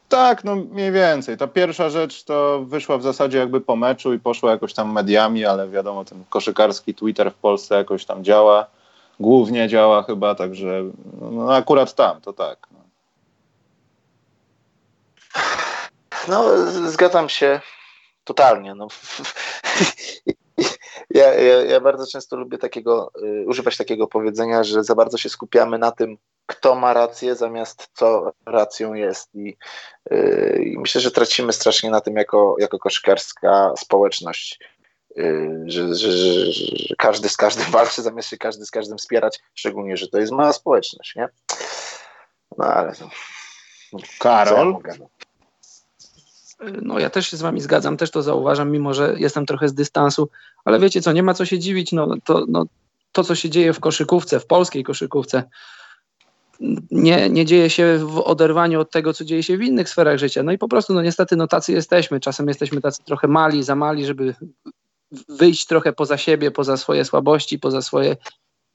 Tak, 0.09 0.45
no 0.45 0.57
mniej 0.57 0.93
więcej. 0.93 1.37
Ta 1.37 1.47
pierwsza 1.47 1.91
rzecz 1.91 2.25
to 2.25 2.65
wyszła 2.65 2.99
w 2.99 3.03
zasadzie 3.03 3.39
jakby 3.39 3.61
po 3.61 3.77
meczu 3.77 4.15
i 4.15 4.19
poszła 4.19 4.51
jakoś 4.51 4.75
tam 4.75 4.93
mediami, 4.93 5.45
ale 5.45 5.69
wiadomo, 5.69 6.05
ten 6.05 6.25
koszykarski 6.31 6.95
Twitter 6.95 7.33
w 7.33 7.35
Polsce 7.35 7.75
jakoś 7.75 8.05
tam 8.05 8.25
działa. 8.25 8.67
Głównie 9.21 9.69
działa 9.69 10.03
chyba, 10.03 10.35
także 10.35 10.85
no, 11.21 11.55
akurat 11.55 11.95
tam, 11.95 12.21
to 12.21 12.33
tak. 12.33 12.67
No. 12.71 12.85
no 16.29 16.91
zgadzam 16.91 17.29
się 17.29 17.61
totalnie. 18.25 18.75
No. 18.75 18.89
Ja, 21.11 21.35
ja, 21.35 21.63
ja, 21.63 21.81
bardzo 21.81 22.07
często 22.07 22.37
lubię 22.37 22.59
takiego, 22.59 23.11
y, 23.23 23.45
używać 23.47 23.77
takiego 23.77 24.07
powiedzenia, 24.07 24.65
że 24.65 24.85
za 24.85 24.95
bardzo 24.95 25.19
się 25.19 25.29
skupiamy 25.29 25.79
na 25.79 25.93
tym, 25.93 26.17
kto 26.47 26.75
ma 26.75 26.95
rację, 26.95 27.37
zamiast 27.37 27.89
co 27.93 28.33
racją 28.47 28.95
jest. 28.95 29.35
I, 29.35 29.57
i 30.61 30.79
myślę, 30.79 31.01
że 31.01 31.11
tracimy 31.11 31.53
strasznie 31.53 31.91
na 31.91 32.01
tym 32.01 32.17
jako, 32.17 32.57
jako 32.59 32.79
koszykarska 32.79 33.73
społeczność. 33.77 34.61
Yy, 35.17 35.65
że, 35.67 35.95
że, 35.95 36.13
że, 36.13 36.53
że, 36.53 36.95
każdy 36.99 37.29
z 37.29 37.37
każdym 37.37 37.71
walczy, 37.79 38.03
zamiast 38.03 38.29
się 38.29 38.39
każdy 38.39 38.67
z 38.67 38.71
każdym 38.71 38.99
wspierać, 38.99 39.41
szczególnie, 39.55 39.97
że 39.97 40.09
to 40.09 40.19
jest 40.19 40.33
mała 40.33 40.53
społeczność, 40.53 41.17
nie? 41.17 41.29
No 42.59 42.65
ale. 42.65 42.93
Karol? 44.19 44.77
No 46.83 46.99
ja 46.99 47.11
też 47.11 47.29
się 47.29 47.37
z 47.37 47.43
wami 47.43 47.61
zgadzam, 47.61 47.97
też 47.97 48.11
to 48.11 48.23
zauważam, 48.23 48.71
mimo 48.71 48.95
że 48.95 49.15
jestem 49.19 49.47
trochę 49.47 49.69
z 49.69 49.75
dystansu, 49.75 50.29
ale 50.65 50.81
wiecie 50.81 51.03
co, 51.03 51.13
nie 51.13 51.23
ma 51.23 51.35
co 51.35 51.45
się 51.45 51.59
dziwić, 51.59 51.93
no 51.93 52.15
to, 52.25 52.45
no, 52.49 52.65
to 53.13 53.25
co 53.25 53.35
się 53.35 53.51
dzieje 53.51 53.73
w 53.73 53.81
koszykówce, 53.81 54.41
w 54.41 54.47
polskiej 54.47 54.85
koszykówce, 54.85 55.43
nie, 56.91 57.31
nie 57.31 57.45
dzieje 57.45 57.71
się 57.71 57.99
w 57.99 58.19
oderwaniu 58.19 58.81
od 58.81 58.91
tego, 58.91 59.13
co 59.13 59.25
dzieje 59.25 59.43
się 59.43 59.57
w 59.57 59.63
innych 59.63 59.89
sferach 59.89 60.19
życia. 60.19 60.43
No 60.43 60.53
i 60.53 60.59
po 60.59 60.69
prostu, 60.69 60.95
no 60.95 61.03
niestety, 61.03 61.37
no 61.37 61.49
tacy 61.49 61.73
jesteśmy. 61.73 62.21
Czasem 62.21 62.49
jesteśmy 62.49 62.81
tacy 62.81 63.05
trochę 63.05 63.29
mali, 63.29 63.63
za 63.63 63.77
mali, 63.77 64.07
żeby 64.07 64.35
wyjść 65.29 65.67
trochę 65.67 65.93
poza 65.93 66.19
siebie, 66.19 66.51
poza 66.51 66.77
swoje 66.77 67.05
słabości, 67.05 67.59
poza 67.59 67.83
swoje 67.83 68.17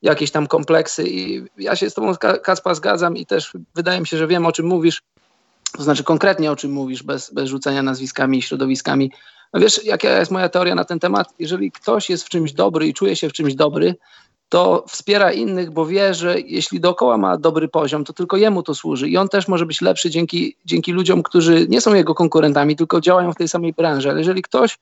jakieś 0.02 0.32
tam 0.32 0.48
kompleksy. 0.48 1.04
I 1.10 1.46
ja 1.58 1.76
się 1.76 1.90
z 1.90 1.94
Tobą, 1.94 2.16
Kaspa, 2.44 2.74
zgadzam 2.74 3.18
i 3.18 3.26
też 3.26 3.54
wydaje 3.76 4.00
mi 4.00 4.08
się, 4.08 4.18
że 4.18 4.28
wiem, 4.28 4.46
o 4.46 4.52
czym 4.52 4.66
mówisz. 4.66 5.02
To 5.78 5.84
znaczy 5.84 6.04
konkretnie 6.04 6.52
o 6.52 6.56
czym 6.56 6.72
mówisz, 6.72 7.04
bez, 7.04 7.34
bez 7.34 7.50
rzucenia 7.50 7.84
nazwiskami 7.84 8.38
i 8.38 8.42
środowiskami. 8.42 9.12
No 9.54 9.60
wiesz, 9.60 9.86
jaka 9.86 10.20
jest 10.20 10.32
moja 10.32 10.50
teoria 10.50 10.76
na 10.76 10.86
ten 10.86 11.00
temat? 11.00 11.34
Jeżeli 11.40 11.72
ktoś 11.72 12.10
jest 12.10 12.24
w 12.24 12.30
czymś 12.30 12.54
dobry 12.54 12.88
i 12.88 12.94
czuje 12.94 13.16
się 13.16 13.30
w 13.30 13.34
czymś 13.34 13.56
dobry, 13.56 13.96
to 14.50 14.86
wspiera 14.88 15.32
innych, 15.32 15.72
bo 15.72 15.86
wie, 15.86 16.14
że 16.14 16.40
jeśli 16.40 16.80
dookoła 16.80 17.18
ma 17.18 17.38
dobry 17.38 17.68
poziom, 17.68 18.06
to 18.06 18.14
tylko 18.14 18.38
jemu 18.38 18.64
to 18.64 18.76
służy 18.76 19.10
i 19.10 19.18
on 19.18 19.30
też 19.30 19.48
może 19.48 19.66
być 19.66 19.82
lepszy 19.82 20.10
dzięki, 20.10 20.56
dzięki 20.66 20.92
ludziom, 20.92 21.24
którzy 21.24 21.68
nie 21.70 21.82
są 21.82 21.94
jego 21.94 22.16
konkurentami, 22.16 22.76
tylko 22.76 23.02
działają 23.02 23.34
w 23.34 23.36
tej 23.36 23.48
samej 23.48 23.74
branży. 23.74 24.10
Ale 24.10 24.20
jeżeli 24.20 24.42
ktoś 24.42 24.78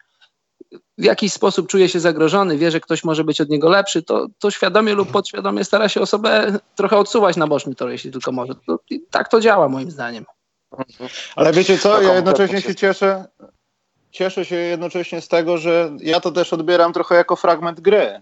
w 0.97 1.03
jakiś 1.03 1.33
sposób 1.33 1.67
czuje 1.67 1.89
się 1.89 1.99
zagrożony, 1.99 2.57
wie, 2.57 2.71
że 2.71 2.79
ktoś 2.79 3.03
może 3.03 3.23
być 3.23 3.41
od 3.41 3.49
niego 3.49 3.69
lepszy, 3.69 4.03
to, 4.03 4.27
to 4.39 4.51
świadomie 4.51 4.93
lub 4.93 5.11
podświadomie 5.11 5.63
stara 5.63 5.89
się 5.89 6.01
osobę 6.01 6.59
trochę 6.75 6.97
odsuwać 6.97 7.37
na 7.37 7.47
boczny 7.47 7.75
tor, 7.75 7.89
jeśli 7.89 8.11
tylko 8.11 8.31
może. 8.31 8.53
To, 8.67 8.79
tak 9.11 9.29
to 9.29 9.39
działa 9.39 9.69
moim 9.69 9.91
zdaniem. 9.91 10.25
Ale 11.35 11.53
wiecie 11.53 11.77
co, 11.77 12.01
ja 12.01 12.13
jednocześnie 12.13 12.61
się 12.61 12.75
cieszę, 12.75 13.25
cieszę 14.11 14.45
się 14.45 14.55
jednocześnie 14.55 15.21
z 15.21 15.27
tego, 15.27 15.57
że 15.57 15.91
ja 15.99 16.19
to 16.19 16.31
też 16.31 16.53
odbieram 16.53 16.93
trochę 16.93 17.15
jako 17.15 17.35
fragment 17.35 17.81
gry. 17.81 18.21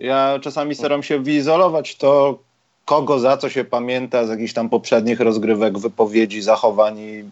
Ja 0.00 0.38
czasami 0.42 0.74
staram 0.74 1.02
się 1.02 1.18
wyizolować 1.18 1.96
to, 1.96 2.38
kogo 2.84 3.18
za 3.18 3.36
co 3.36 3.48
się 3.48 3.64
pamięta 3.64 4.26
z 4.26 4.28
jakichś 4.28 4.52
tam 4.52 4.68
poprzednich 4.68 5.20
rozgrywek, 5.20 5.78
wypowiedzi, 5.78 6.42
zachowań 6.42 6.98
i 6.98 7.24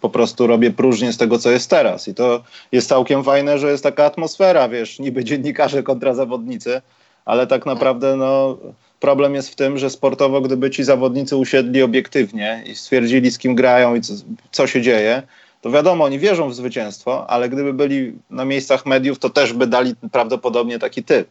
po 0.00 0.10
prostu 0.10 0.46
robię 0.46 0.70
próżnię 0.70 1.12
z 1.12 1.16
tego, 1.16 1.38
co 1.38 1.50
jest 1.50 1.70
teraz. 1.70 2.08
I 2.08 2.14
to 2.14 2.42
jest 2.72 2.88
całkiem 2.88 3.24
fajne, 3.24 3.58
że 3.58 3.70
jest 3.70 3.82
taka 3.82 4.04
atmosfera, 4.04 4.68
wiesz, 4.68 4.98
niby 4.98 5.24
dziennikarze 5.24 5.82
kontra 5.82 6.14
zawodnicy, 6.14 6.82
ale 7.24 7.46
tak 7.46 7.66
naprawdę 7.66 8.16
no, 8.16 8.58
problem 9.00 9.34
jest 9.34 9.50
w 9.50 9.54
tym, 9.54 9.78
że 9.78 9.90
sportowo, 9.90 10.40
gdyby 10.40 10.70
ci 10.70 10.84
zawodnicy 10.84 11.36
usiedli 11.36 11.82
obiektywnie 11.82 12.62
i 12.66 12.74
stwierdzili, 12.74 13.30
z 13.30 13.38
kim 13.38 13.54
grają 13.54 13.94
i 13.94 14.00
co, 14.00 14.12
co 14.50 14.66
się 14.66 14.82
dzieje, 14.82 15.22
to 15.60 15.70
wiadomo, 15.70 16.04
oni 16.04 16.18
wierzą 16.18 16.48
w 16.48 16.54
zwycięstwo, 16.54 17.30
ale 17.30 17.48
gdyby 17.48 17.72
byli 17.72 18.12
na 18.30 18.44
miejscach 18.44 18.86
mediów, 18.86 19.18
to 19.18 19.30
też 19.30 19.52
by 19.52 19.66
dali 19.66 19.94
prawdopodobnie 20.12 20.78
taki 20.78 21.02
typ. 21.02 21.28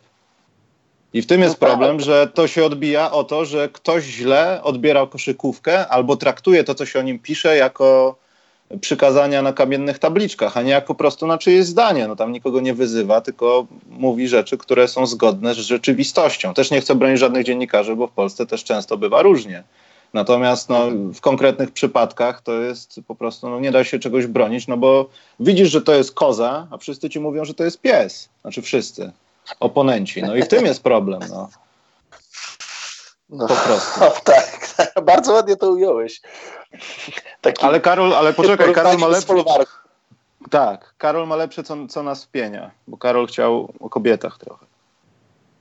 I 1.13 1.21
w 1.21 1.25
tym 1.25 1.41
jest 1.41 1.61
no 1.61 1.67
problem, 1.67 1.97
tak. 1.97 2.05
że 2.05 2.27
to 2.33 2.47
się 2.47 2.65
odbija 2.65 3.11
o 3.11 3.23
to, 3.23 3.45
że 3.45 3.69
ktoś 3.69 4.03
źle 4.03 4.63
odbiera 4.63 5.07
koszykówkę 5.07 5.87
albo 5.87 6.17
traktuje 6.17 6.63
to, 6.63 6.75
co 6.75 6.85
się 6.85 6.99
o 6.99 7.01
nim 7.01 7.19
pisze, 7.19 7.57
jako 7.57 8.15
przykazania 8.81 9.41
na 9.41 9.53
kamiennych 9.53 9.99
tabliczkach, 9.99 10.57
a 10.57 10.61
nie 10.61 10.71
jak 10.71 10.85
po 10.85 10.95
prostu 10.95 11.27
na 11.27 11.37
czyjeś 11.37 11.65
zdanie. 11.65 12.07
No 12.07 12.15
tam 12.15 12.31
nikogo 12.31 12.61
nie 12.61 12.73
wyzywa, 12.73 13.21
tylko 13.21 13.67
mówi 13.89 14.27
rzeczy, 14.27 14.57
które 14.57 14.87
są 14.87 15.05
zgodne 15.05 15.53
z 15.53 15.57
rzeczywistością. 15.57 16.53
Też 16.53 16.71
nie 16.71 16.81
chcę 16.81 16.95
bronić 16.95 17.19
żadnych 17.19 17.43
dziennikarzy, 17.43 17.95
bo 17.95 18.07
w 18.07 18.11
Polsce 18.11 18.45
też 18.45 18.63
często 18.63 18.97
bywa 18.97 19.21
różnie. 19.21 19.63
Natomiast 20.13 20.69
no, 20.69 20.87
w 21.13 21.21
konkretnych 21.21 21.71
przypadkach 21.71 22.41
to 22.41 22.53
jest 22.53 22.99
po 23.07 23.15
prostu, 23.15 23.49
no, 23.49 23.59
nie 23.59 23.71
da 23.71 23.83
się 23.83 23.99
czegoś 23.99 24.27
bronić, 24.27 24.67
no 24.67 24.77
bo 24.77 25.09
widzisz, 25.39 25.69
że 25.69 25.81
to 25.81 25.93
jest 25.93 26.13
koza, 26.13 26.67
a 26.71 26.77
wszyscy 26.77 27.09
ci 27.09 27.19
mówią, 27.19 27.45
że 27.45 27.53
to 27.53 27.63
jest 27.63 27.81
pies. 27.81 28.29
Znaczy 28.41 28.61
wszyscy 28.61 29.11
oponenci. 29.59 30.21
No 30.21 30.35
i 30.35 30.43
w 30.43 30.47
tym 30.47 30.65
jest 30.65 30.83
problem. 30.83 31.21
No. 31.29 31.49
No, 33.29 33.47
po 33.47 33.55
prostu. 33.55 33.99
No, 33.99 34.11
tak, 34.33 34.67
tak, 34.77 35.05
bardzo 35.05 35.33
ładnie 35.33 35.55
to 35.55 35.71
ująłeś. 35.71 36.21
Taki 37.41 37.65
ale 37.65 37.81
Karol, 37.81 38.13
ale 38.13 38.33
poczekaj, 38.33 38.73
Karol 38.73 38.97
ma 38.97 39.07
lepsze. 39.07 39.33
Tak, 40.49 40.93
Karol 40.97 41.27
ma 41.27 41.35
lepsze, 41.35 41.63
co, 41.63 41.87
co 41.87 42.03
nas 42.03 42.25
wpienia, 42.25 42.71
bo 42.87 42.97
Karol 42.97 43.27
chciał 43.27 43.73
o 43.79 43.89
kobietach 43.89 44.37
trochę. 44.37 44.65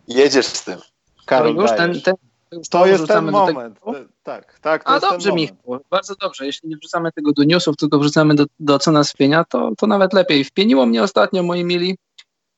Jedziesz 0.09 0.47
z 0.47 0.65
tym. 0.65 0.79
Karol, 1.27 1.55
już 1.55 1.71
ten, 1.71 2.01
ten, 2.01 2.15
już 2.53 2.69
to 2.69 2.87
jest 2.87 3.07
ten 3.07 3.31
moment. 3.31 3.81
Tak, 4.23 4.59
tak. 4.59 4.85
To 4.85 4.91
A 4.91 5.01
dobrze, 5.01 5.33
Michał, 5.33 5.57
bardzo 5.91 6.15
dobrze. 6.15 6.47
Jeśli 6.47 6.69
nie 6.69 6.77
wrzucamy 6.77 7.13
tego 7.13 7.33
do 7.33 7.45
newsów, 7.45 7.77
tylko 7.77 7.99
wrzucamy 7.99 8.35
do, 8.35 8.45
do 8.61 8.79
co 8.79 8.93
nas 8.93 9.13
wpienia, 9.13 9.45
to, 9.45 9.71
to 9.79 9.87
nawet 9.87 10.13
lepiej. 10.13 10.45
Wpieniło 10.45 10.87
mnie 10.87 11.03
ostatnio, 11.03 11.43
moi 11.43 11.65
mili, 11.65 11.97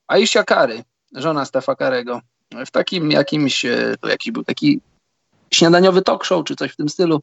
Aisha 0.07 0.45
Kary 0.45 0.83
żona 1.13 1.45
Stefa 1.45 1.75
Karego, 1.75 2.21
w 2.67 2.71
takim 2.71 3.11
jakimś, 3.11 3.65
e, 3.65 3.95
to 4.01 4.09
jakiś 4.09 4.33
był 4.33 4.45
taki 4.45 4.81
śniadaniowy 5.55 6.03
talk 6.03 6.25
show 6.25 6.45
czy 6.45 6.57
coś 6.57 6.73
w 6.73 6.77
tym 6.77 6.89
stylu. 6.89 7.21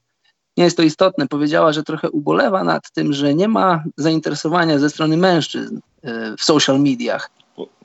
Nie 0.58 0.64
jest 0.64 0.78
to 0.78 0.84
istotne. 0.84 1.28
Powiedziała, 1.28 1.74
że 1.74 1.84
trochę 1.84 2.10
ubolewa 2.10 2.64
nad 2.64 2.92
tym, 2.92 3.14
że 3.14 3.36
nie 3.36 3.48
ma 3.48 3.84
zainteresowania 3.98 4.80
ze 4.80 4.90
strony 4.90 5.18
mężczyzn 5.18 5.80
e, 6.04 6.36
w 6.38 6.44
social 6.44 6.80
mediach. 6.80 7.30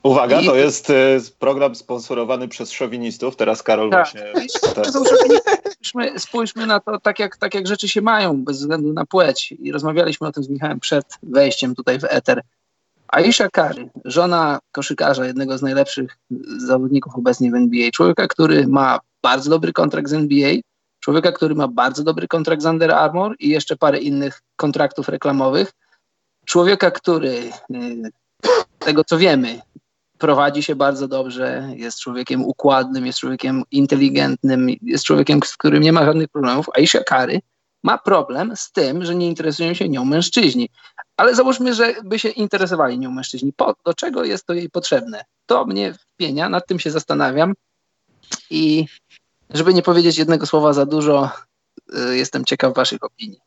Uwaga, 0.03 0.41
I... 0.41 0.47
to 0.47 0.57
jest 0.57 0.91
e, 0.91 1.19
program 1.39 1.75
sponsorowany 1.75 2.49
przez 2.49 2.71
szowinistów. 2.71 3.37
Teraz 3.37 3.63
Karol 3.63 3.91
tak. 3.91 4.07
właśnie. 4.13 4.33
Tak. 4.75 4.87
Spójrzmy, 4.87 6.21
spójrzmy 6.21 6.67
na 6.67 6.81
to 6.81 7.01
tak 7.01 7.19
jak, 7.19 7.37
tak, 7.37 7.55
jak 7.55 7.67
rzeczy 7.67 7.89
się 7.89 8.03
mają, 8.03 8.45
bez 8.45 8.59
względu 8.59 8.93
na 8.93 9.07
płeć. 9.07 9.55
I 9.59 9.73
rozmawialiśmy 9.73 10.27
o 10.27 10.33
tym 10.33 10.43
z 10.43 10.49
Michałem 10.49 10.81
przed 10.81 11.07
wejściem 11.23 11.75
tutaj 11.75 11.99
w 11.99 12.05
eter. 12.05 12.43
Aisha 13.09 13.49
Kary, 13.49 13.89
żona 14.05 14.59
koszykarza, 14.73 15.27
jednego 15.27 15.59
z 15.59 15.63
najlepszych 15.63 16.19
zawodników 16.57 17.15
obecnie 17.15 17.51
w 17.51 17.55
NBA, 17.55 17.91
człowieka, 17.91 18.27
który 18.27 18.67
ma 18.67 18.99
bardzo 19.23 19.51
dobry 19.51 19.73
kontrakt 19.73 20.09
z 20.09 20.13
NBA, 20.13 20.55
człowieka, 21.01 21.33
który 21.33 21.55
ma 21.55 21.69
bardzo 21.69 22.05
dobry 22.05 22.29
kontrakt 22.29 22.63
z 22.63 22.67
Under 22.67 22.91
Armour 22.91 23.37
i 23.39 23.49
jeszcze 23.49 23.77
parę 23.77 23.99
innych 23.99 24.43
kontraktów 24.57 25.09
reklamowych, 25.09 25.73
człowieka, 26.45 26.91
który 26.91 27.51
y, 27.75 28.11
tego 28.79 29.05
co 29.05 29.19
wiemy, 29.19 29.61
prowadzi 30.19 30.63
się 30.63 30.77
bardzo 30.77 31.09
dobrze, 31.09 31.69
jest 31.77 32.01
człowiekiem 32.01 32.45
układnym, 32.45 33.07
jest 33.07 33.19
człowiekiem 33.19 33.63
inteligentnym, 33.71 34.69
jest 34.83 35.05
człowiekiem, 35.05 35.41
z 35.45 35.57
którym 35.57 35.83
nie 35.83 35.93
ma 35.93 36.05
żadnych 36.05 36.29
problemów. 36.29 36.67
Aisha 36.75 37.01
Kary 37.01 37.41
ma 37.83 37.99
problem 37.99 38.57
z 38.57 38.73
tym, 38.73 39.05
że 39.05 39.15
nie 39.15 39.27
interesują 39.27 39.75
się 39.75 39.89
nią 39.89 40.05
mężczyźni. 40.05 40.69
Ale 41.17 41.35
załóżmy, 41.35 41.75
że 41.75 41.95
by 42.05 42.19
się 42.19 42.29
interesowali 42.29 42.99
nią 42.99 43.11
mężczyźni. 43.11 43.53
Po, 43.53 43.75
do 43.85 43.95
czego 43.95 44.25
jest 44.25 44.47
to 44.47 44.55
jej 44.55 44.71
potrzebne? 44.71 45.25
To 45.47 45.65
mnie 45.65 45.95
wpienia, 45.95 46.49
nad 46.49 46.67
tym 46.67 46.79
się 46.79 46.91
zastanawiam 46.91 47.55
i 48.51 48.87
żeby 49.51 49.75
nie 49.75 49.83
powiedzieć 49.83 50.19
jednego 50.19 50.47
słowa 50.47 50.73
za 50.73 50.87
dużo, 50.87 51.31
y, 52.11 52.17
jestem 52.17 52.45
ciekaw 52.45 52.75
waszych 52.75 53.05
opinii. 53.05 53.41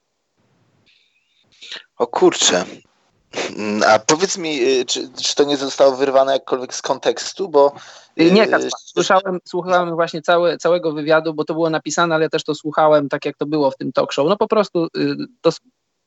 O 1.98 2.08
kurczę. 2.08 2.66
A 3.88 4.00
powiedz 4.00 4.38
mi, 4.38 4.62
y, 4.62 4.86
czy, 4.86 5.10
czy 5.24 5.36
to 5.36 5.44
nie 5.44 5.58
zostało 5.58 5.96
wyrwane 5.96 6.34
jakkolwiek 6.34 6.74
z 6.74 6.82
kontekstu, 6.82 7.50
bo... 7.50 7.74
Y, 8.20 8.32
nie, 8.32 8.48
Kacper, 8.48 8.72
słyszałem, 8.78 9.40
słuchałem 9.48 9.96
właśnie 9.96 10.22
całe, 10.22 10.58
całego 10.58 10.92
wywiadu, 10.92 11.34
bo 11.34 11.46
to 11.46 11.54
było 11.54 11.70
napisane, 11.70 12.16
ale 12.16 12.30
też 12.30 12.44
to 12.44 12.56
słuchałem 12.56 13.10
tak, 13.10 13.26
jak 13.26 13.38
to 13.38 13.46
było 13.46 13.72
w 13.72 13.78
tym 13.78 13.92
talk 13.92 14.14
show. 14.14 14.30
No 14.30 14.38
po 14.38 14.48
prostu 14.48 14.88
to 15.42 15.52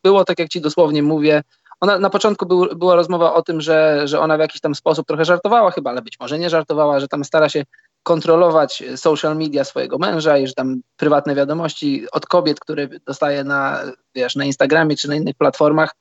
było 0.05 0.25
tak, 0.25 0.39
jak 0.39 0.49
ci 0.49 0.61
dosłownie 0.61 1.03
mówię. 1.03 1.43
Ona, 1.81 1.99
na 1.99 2.11
początku 2.11 2.47
był, 2.47 2.77
była 2.77 2.95
rozmowa 2.95 3.35
o 3.35 3.43
tym, 3.43 3.61
że, 3.61 4.09
że 4.09 4.21
ona 4.21 4.37
w 4.37 4.41
jakiś 4.41 4.61
tam 4.61 4.75
sposób 4.75 5.07
trochę 5.07 5.25
żartowała 5.25 5.71
chyba, 5.71 5.91
ale 5.91 6.03
być 6.03 6.21
może 6.21 6.39
nie 6.39 6.51
żartowała, 6.51 7.01
że 7.01 7.09
tam 7.09 7.25
stara 7.25 7.49
się 7.49 7.65
kontrolować 8.05 8.83
social 8.97 9.37
media 9.37 9.65
swojego 9.65 9.99
męża 9.99 10.39
i 10.39 10.47
że 10.47 10.55
tam 10.55 10.81
prywatne 10.97 11.35
wiadomości 11.35 12.07
od 12.13 12.27
kobiet, 12.27 12.61
które 12.61 12.89
dostaje 13.07 13.45
na, 13.45 13.81
wiesz, 14.15 14.37
na 14.37 14.45
Instagramie 14.45 14.97
czy 14.97 15.09
na 15.09 15.15
innych 15.15 15.37
platformach, 15.37 15.95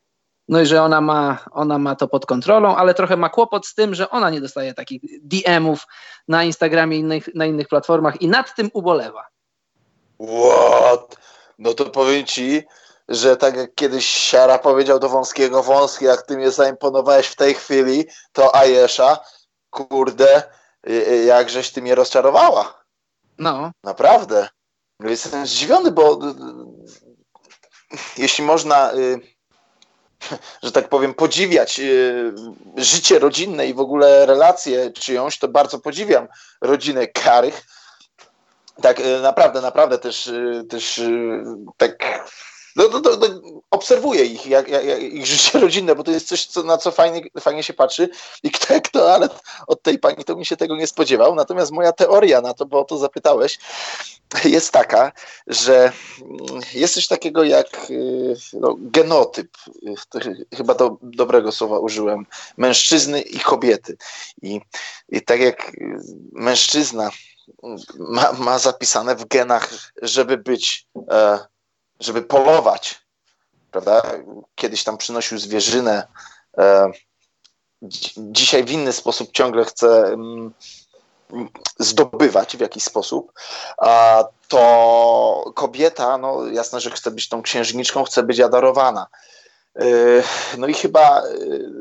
no 0.48 0.62
i 0.62 0.66
że 0.66 0.82
ona 0.82 1.02
ma, 1.02 1.38
ona 1.52 1.78
ma 1.78 1.96
to 1.96 2.08
pod 2.08 2.26
kontrolą, 2.26 2.76
ale 2.76 2.94
trochę 2.94 3.18
ma 3.18 3.30
kłopot 3.30 3.68
z 3.68 3.76
tym, 3.76 3.96
że 3.96 4.10
ona 4.10 4.30
nie 4.30 4.42
dostaje 4.42 4.74
takich 4.74 5.02
DM-ów 5.22 5.86
na 6.28 6.44
Instagramie 6.44 6.98
i 6.98 7.00
innych, 7.00 7.36
na 7.36 7.46
innych 7.46 7.68
platformach 7.68 8.22
i 8.22 8.28
nad 8.28 8.56
tym 8.56 8.70
ubolewa. 8.74 9.28
What? 10.20 11.18
No 11.60 11.74
to 11.74 11.86
powiem 11.86 12.26
ci, 12.26 12.64
że 13.10 13.38
tak 13.38 13.58
jak 13.58 13.76
kiedyś 13.76 14.06
Siara 14.06 14.60
powiedział 14.60 15.00
do 15.00 15.10
Wąskiego, 15.10 15.64
Wąski, 15.64 16.06
jak 16.06 16.22
ty 16.22 16.38
mnie 16.38 16.52
zaimponowałeś 16.52 17.28
w 17.28 17.36
tej 17.36 17.54
chwili, 17.54 18.06
to 18.32 18.56
Ajesza, 18.56 19.18
kurde, 19.70 20.44
jakżeś 21.26 21.72
ty 21.72 21.82
mnie 21.82 21.96
rozczarowała. 21.96 22.84
No. 23.38 23.72
Naprawdę. 23.84 24.50
Jestem 25.00 25.48
zdziwiony, 25.48 25.92
bo 25.92 26.20
jeśli 28.18 28.44
można 28.44 28.94
y, 28.94 29.20
że 30.64 30.72
tak 30.72 30.90
powiem, 30.90 31.14
podziwiać 31.14 31.80
y, 31.80 32.34
życie 32.78 33.20
rodzinne 33.20 33.68
i 33.68 33.74
w 33.74 33.80
ogóle 33.80 34.26
relacje 34.26 34.92
czyjąś, 34.92 35.40
to 35.40 35.48
bardzo 35.48 35.80
podziwiam 35.80 36.28
rodzinę 36.62 37.08
Karych. 37.08 37.64
Tak, 38.82 39.00
y, 39.00 39.20
naprawdę, 39.22 39.62
naprawdę 39.62 39.98
też, 39.98 40.28
y, 40.28 40.66
też 40.70 41.02
tak 41.78 42.24
no, 42.76 42.88
no, 42.88 43.00
no, 43.00 43.28
obserwuję 43.72 44.26
ich, 44.26 44.48
jak, 44.48 44.68
jak, 44.68 45.02
ich 45.02 45.26
życie 45.26 45.60
rodzinne, 45.60 45.96
bo 45.96 46.04
to 46.04 46.12
jest 46.12 46.28
coś, 46.28 46.46
co, 46.46 46.64
na 46.64 46.78
co 46.78 46.92
fajnie, 46.92 47.22
fajnie 47.40 47.64
się 47.64 47.74
patrzy 47.74 48.10
i 48.44 48.52
kto, 48.52 48.82
kto, 48.82 49.14
ale 49.14 49.30
od 49.68 49.82
tej 49.82 50.00
pani 50.00 50.24
to 50.24 50.36
mi 50.36 50.46
się 50.46 50.58
tego 50.58 50.76
nie 50.76 50.88
spodziewał. 50.88 51.36
Natomiast 51.36 51.72
moja 51.72 51.92
teoria 51.92 52.42
na 52.42 52.54
to, 52.54 52.66
bo 52.66 52.80
o 52.80 52.84
to 52.84 52.98
zapytałeś, 52.98 53.60
jest 54.46 54.72
taka, 54.72 55.12
że 55.48 55.92
jest 56.74 56.94
coś 56.94 57.08
takiego 57.08 57.44
jak 57.44 57.90
y, 57.90 58.36
no, 58.54 58.76
genotyp, 58.78 59.58
chyba 60.58 60.74
do, 60.74 60.98
dobrego 61.02 61.52
słowa 61.52 61.80
użyłem, 61.80 62.26
mężczyzny 62.58 63.22
i 63.22 63.40
kobiety. 63.40 63.98
I, 64.42 64.62
i 65.10 65.22
tak 65.22 65.40
jak 65.40 65.72
mężczyzna 66.32 67.10
ma, 68.00 68.34
ma 68.34 68.60
zapisane 68.60 69.16
w 69.16 69.26
genach, 69.26 69.92
żeby 70.02 70.38
być 70.38 70.88
e, 71.12 71.40
żeby 72.06 72.22
polować, 72.22 73.02
prawda? 73.72 74.02
Kiedyś 74.56 74.84
tam 74.84 74.98
przynosił 74.98 75.38
zwierzynę, 75.38 76.08
e, 76.58 76.92
dzisiaj 78.18 78.64
w 78.64 78.72
inny 78.72 78.94
sposób 78.94 79.32
ciągle 79.32 79.66
chce 79.66 80.04
mm, 80.04 80.54
zdobywać 81.80 82.58
w 82.58 82.60
jakiś 82.60 82.84
sposób, 82.84 83.34
to 84.48 85.52
kobieta, 85.56 86.18
no 86.18 86.48
jasne, 86.48 86.82
że 86.82 86.92
chce 86.92 87.12
być 87.12 87.30
tą 87.30 87.42
księżniczką, 87.42 88.04
chce 88.04 88.24
być 88.24 88.40
adorowana. 88.40 89.08
E, 89.76 89.86
no 90.58 90.68
i 90.68 90.74
chyba 90.74 91.22
e, 91.22 91.24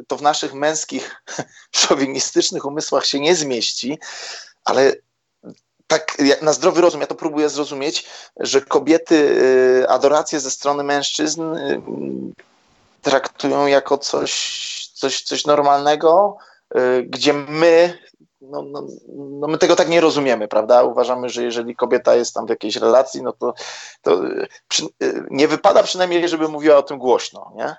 to 0.07 0.17
w 0.17 0.23
naszych 0.23 0.55
męskich, 0.55 1.23
szowinistycznych 1.73 2.65
umysłach 2.65 3.07
się 3.07 3.21
nie 3.21 3.35
zmieści, 3.37 3.99
ale 4.65 4.93
tak 5.93 6.17
na 6.43 6.53
zdrowy 6.53 6.81
rozum, 6.81 7.01
ja 7.01 7.07
to 7.07 7.15
próbuję 7.15 7.49
zrozumieć, 7.49 8.07
że 8.37 8.61
kobiety 8.61 9.15
y, 9.83 9.89
adorację 9.89 10.41
ze 10.41 10.51
strony 10.51 10.83
mężczyzn 10.83 11.43
y, 11.43 11.83
traktują 13.03 13.67
jako 13.67 13.99
coś, 13.99 14.33
coś, 14.95 15.23
coś 15.23 15.47
normalnego, 15.47 16.37
y, 16.77 17.03
gdzie 17.03 17.33
my, 17.33 17.99
no, 18.41 18.63
no, 18.63 18.87
no, 19.17 19.49
my 19.49 19.59
tego 19.59 19.77
tak 19.77 19.89
nie 19.89 20.01
rozumiemy, 20.01 20.49
prawda? 20.49 20.83
Uważamy, 20.83 21.29
że 21.29 21.43
jeżeli 21.43 21.77
kobieta 21.77 22.15
jest 22.15 22.35
tam 22.35 22.47
w 22.47 22.51
jakiejś 22.51 22.77
relacji, 22.77 23.23
no 23.23 23.33
to, 23.33 23.55
to 24.03 24.21
przy, 24.69 24.83
nie 25.31 25.49
wypada 25.49 25.83
przynajmniej, 25.83 26.29
żeby 26.29 26.49
mówiła 26.49 26.77
o 26.77 26.83
tym 26.83 26.99
głośno, 26.99 27.53
nie? 27.57 27.77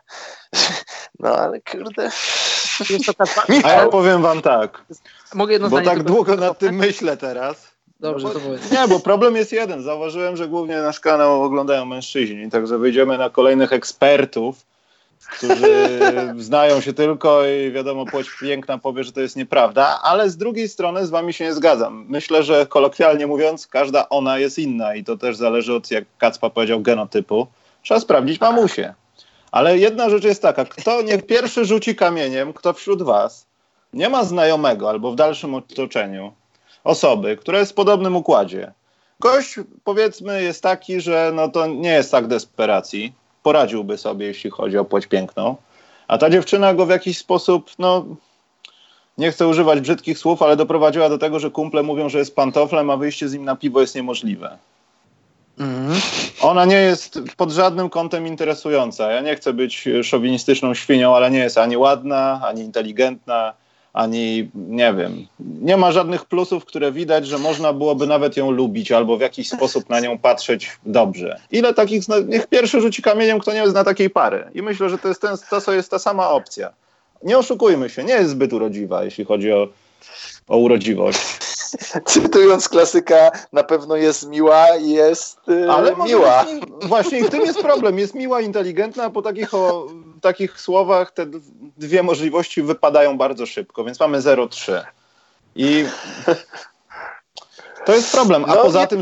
No 1.19 1.29
ale 1.29 1.61
kurde. 1.61 2.11
A 3.63 3.69
ja 3.69 3.88
powiem 3.88 4.21
wam 4.21 4.41
tak, 4.41 4.83
Mogę 5.33 5.53
jedno 5.53 5.69
bo 5.69 5.81
tak 5.81 6.03
długo 6.03 6.35
nad 6.35 6.59
tym 6.59 6.75
myślę 6.75 7.17
teraz, 7.17 7.72
Dobrze, 8.03 8.27
no 8.27 8.33
bo, 8.33 8.39
to 8.39 8.45
powiedz. 8.45 8.71
Nie, 8.71 8.87
bo 8.87 8.99
problem 8.99 9.35
jest 9.35 9.51
jeden. 9.51 9.83
Zauważyłem, 9.83 10.37
że 10.37 10.47
głównie 10.47 10.77
nasz 10.77 10.99
kanał 10.99 11.43
oglądają 11.43 11.85
mężczyźni, 11.85 12.51
także 12.51 12.77
wyjdziemy 12.77 13.17
na 13.17 13.29
kolejnych 13.29 13.73
ekspertów, 13.73 14.65
którzy 15.37 15.99
znają 16.37 16.81
się 16.81 16.93
tylko 16.93 17.45
i 17.45 17.71
wiadomo, 17.71 18.05
płeć 18.05 18.27
piękna 18.41 18.77
powie, 18.77 19.03
że 19.03 19.11
to 19.11 19.21
jest 19.21 19.35
nieprawda, 19.35 19.99
ale 20.03 20.29
z 20.29 20.37
drugiej 20.37 20.69
strony 20.69 21.05
z 21.05 21.09
wami 21.09 21.33
się 21.33 21.43
nie 21.43 21.53
zgadzam. 21.53 22.05
Myślę, 22.09 22.43
że 22.43 22.65
kolokwialnie 22.65 23.27
mówiąc, 23.27 23.67
każda 23.67 24.09
ona 24.09 24.37
jest 24.37 24.59
inna 24.59 24.95
i 24.95 25.03
to 25.03 25.17
też 25.17 25.35
zależy 25.37 25.73
od, 25.73 25.91
jak 25.91 26.03
Kacpa 26.17 26.49
powiedział, 26.49 26.81
genotypu. 26.81 27.47
Trzeba 27.81 27.99
sprawdzić 27.99 28.41
mamusię. 28.41 28.93
Ale 29.51 29.77
jedna 29.77 30.09
rzecz 30.09 30.23
jest 30.23 30.41
taka, 30.41 30.65
kto 30.65 31.01
niech 31.01 31.25
pierwszy 31.25 31.65
rzuci 31.65 31.95
kamieniem, 31.95 32.53
kto 32.53 32.73
wśród 32.73 33.01
was 33.01 33.45
nie 33.93 34.09
ma 34.09 34.23
znajomego 34.23 34.89
albo 34.89 35.11
w 35.11 35.15
dalszym 35.15 35.55
otoczeniu, 35.55 36.33
osoby, 36.83 37.37
która 37.37 37.59
jest 37.59 37.71
w 37.71 37.75
podobnym 37.75 38.15
układzie. 38.15 38.71
Gość, 39.19 39.55
powiedzmy, 39.83 40.43
jest 40.43 40.63
taki, 40.63 41.01
że 41.01 41.31
no 41.35 41.47
to 41.47 41.67
nie 41.67 41.89
jest 41.89 42.11
tak 42.11 42.27
desperacji. 42.27 43.13
Poradziłby 43.43 43.97
sobie, 43.97 44.25
jeśli 44.25 44.49
chodzi 44.49 44.77
o 44.77 44.85
płeć 44.85 45.07
piękną. 45.07 45.55
A 46.07 46.17
ta 46.17 46.29
dziewczyna 46.29 46.73
go 46.73 46.85
w 46.85 46.89
jakiś 46.89 47.17
sposób, 47.17 47.71
no 47.79 48.05
nie 49.17 49.31
chcę 49.31 49.47
używać 49.47 49.81
brzydkich 49.81 50.17
słów, 50.17 50.41
ale 50.41 50.55
doprowadziła 50.55 51.09
do 51.09 51.17
tego, 51.17 51.39
że 51.39 51.51
kumple 51.51 51.83
mówią, 51.83 52.09
że 52.09 52.19
jest 52.19 52.35
pantoflem, 52.35 52.89
a 52.89 52.97
wyjście 52.97 53.29
z 53.29 53.33
nim 53.33 53.45
na 53.45 53.55
piwo 53.55 53.81
jest 53.81 53.95
niemożliwe. 53.95 54.57
Mm. 55.59 55.99
Ona 56.41 56.65
nie 56.65 56.75
jest 56.75 57.19
pod 57.37 57.51
żadnym 57.51 57.89
kątem 57.89 58.27
interesująca. 58.27 59.11
Ja 59.11 59.21
nie 59.21 59.35
chcę 59.35 59.53
być 59.53 59.89
szowinistyczną 60.03 60.73
świnią, 60.73 61.15
ale 61.15 61.31
nie 61.31 61.39
jest 61.39 61.57
ani 61.57 61.77
ładna, 61.77 62.41
ani 62.43 62.61
inteligentna, 62.61 63.53
ani 63.93 64.49
nie 64.56 64.93
wiem, 64.93 65.27
nie 65.39 65.77
ma 65.77 65.91
żadnych 65.91 66.25
plusów, 66.25 66.65
które 66.65 66.91
widać, 66.91 67.27
że 67.27 67.38
można 67.38 67.73
byłoby 67.73 68.08
nawet 68.08 68.38
ją 68.38 68.51
lubić 68.51 68.91
albo 68.91 69.17
w 69.17 69.21
jakiś 69.21 69.49
sposób 69.49 69.89
na 69.89 69.99
nią 69.99 70.17
patrzeć 70.17 70.71
dobrze. 70.86 71.39
Ile 71.51 71.73
takich, 71.73 72.03
niech 72.27 72.47
pierwszy 72.47 72.82
rzuci 72.82 73.01
kamieniem, 73.01 73.39
kto 73.39 73.53
nie 73.53 73.69
zna 73.69 73.84
takiej 73.84 74.10
pary. 74.10 74.45
I 74.53 74.62
myślę, 74.62 74.89
że 74.89 74.97
to 74.97 75.08
jest, 75.08 75.21
ten, 75.21 75.36
to 75.65 75.73
jest 75.73 75.91
ta 75.91 75.99
sama 75.99 76.29
opcja. 76.29 76.73
Nie 77.23 77.38
oszukujmy 77.38 77.89
się, 77.89 78.03
nie 78.03 78.13
jest 78.13 78.29
zbyt 78.29 78.53
urodziwa, 78.53 79.03
jeśli 79.03 79.25
chodzi 79.25 79.51
o, 79.51 79.67
o 80.47 80.58
urodziwość. 80.58 81.19
Cytując 82.06 82.69
klasyka, 82.69 83.32
na 83.53 83.63
pewno 83.63 83.95
jest 83.95 84.29
miła 84.29 84.77
i 84.77 84.89
jest 84.89 85.38
yy, 85.47 85.71
Ale 85.71 85.95
miła. 85.95 86.45
właśnie 86.82 87.23
w 87.23 87.29
tym 87.29 87.41
jest 87.41 87.60
problem. 87.60 87.99
Jest 87.99 88.15
miła, 88.15 88.41
inteligentna, 88.41 89.03
a 89.03 89.10
po 89.10 89.21
takich, 89.21 89.53
o, 89.53 89.88
takich 90.23 90.62
słowach 90.62 91.12
te 91.12 91.25
dwie 91.77 92.03
możliwości 92.03 92.62
wypadają 92.62 93.17
bardzo 93.17 93.45
szybko, 93.45 93.83
więc 93.83 93.99
mamy 93.99 94.19
0,3. 94.19 94.81
I 95.55 95.86
to 97.86 97.95
jest 97.95 98.12
problem. 98.12 98.45
A 98.45 98.55
no, 98.55 98.62
poza 98.62 98.88
tym. 98.88 99.01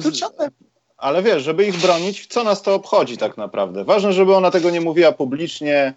Ale 0.97 1.23
wiesz, 1.23 1.43
żeby 1.43 1.65
ich 1.65 1.77
bronić, 1.77 2.27
co 2.27 2.43
nas 2.43 2.62
to 2.62 2.75
obchodzi 2.75 3.17
tak 3.17 3.38
naprawdę? 3.38 3.84
Ważne, 3.84 4.13
żeby 4.13 4.36
ona 4.36 4.51
tego 4.51 4.69
nie 4.69 4.81
mówiła 4.81 5.12
publicznie, 5.12 5.93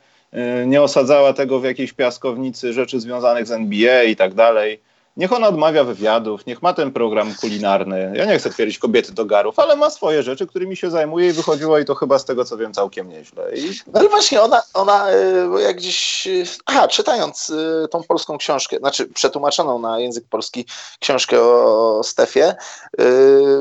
y, 0.63 0.67
nie 0.67 0.83
osadzała 0.83 1.33
tego 1.33 1.61
w 1.61 1.65
jakiejś 1.65 1.93
piaskownicy 1.93 2.73
rzeczy 2.73 3.01
związanych 3.01 3.47
z 3.47 3.51
NBA 3.51 4.03
i 4.03 4.17
tak 4.17 4.35
dalej. 4.35 4.81
Niech 5.17 5.33
ona 5.33 5.49
odmawia 5.49 5.85
wywiadów, 5.85 6.47
niech 6.47 6.63
ma 6.63 6.73
ten 6.73 6.93
program 6.93 7.35
kulinarny. 7.41 8.13
Ja 8.17 8.25
nie 8.25 8.39
chcę 8.39 8.51
twierdzić 8.51 8.79
kobiety 8.79 9.13
do 9.13 9.25
garów, 9.25 9.59
ale 9.59 9.77
ma 9.77 9.91
swoje 9.91 10.23
rzeczy, 10.23 10.47
którymi 10.47 10.77
się 10.77 10.91
zajmuje 10.91 11.29
i 11.29 11.33
wychodziło 11.33 11.79
i 11.79 11.85
to 11.85 11.95
chyba 11.95 12.19
z 12.19 12.25
tego, 12.25 12.45
co 12.45 12.57
wiem, 12.57 12.73
całkiem 12.73 13.09
nieźle. 13.09 13.57
I... 13.57 13.71
No 13.87 14.01
ale 14.01 14.09
właśnie 14.09 14.43
ona, 14.43 14.63
ona 14.75 15.11
e, 15.11 15.63
jak 15.63 15.77
gdzieś, 15.77 16.27
e, 16.27 16.31
aha, 16.67 16.89
czytając 16.89 17.51
e, 17.85 17.89
tą 17.89 18.03
polską 18.03 18.39
książkę, 18.39 18.77
znaczy 18.77 19.07
przetłumaczoną 19.07 19.79
na 19.79 20.01
język 20.01 20.25
polski 20.31 20.67
książkę 21.01 21.43
o 21.43 22.01
Stefie, 22.05 22.55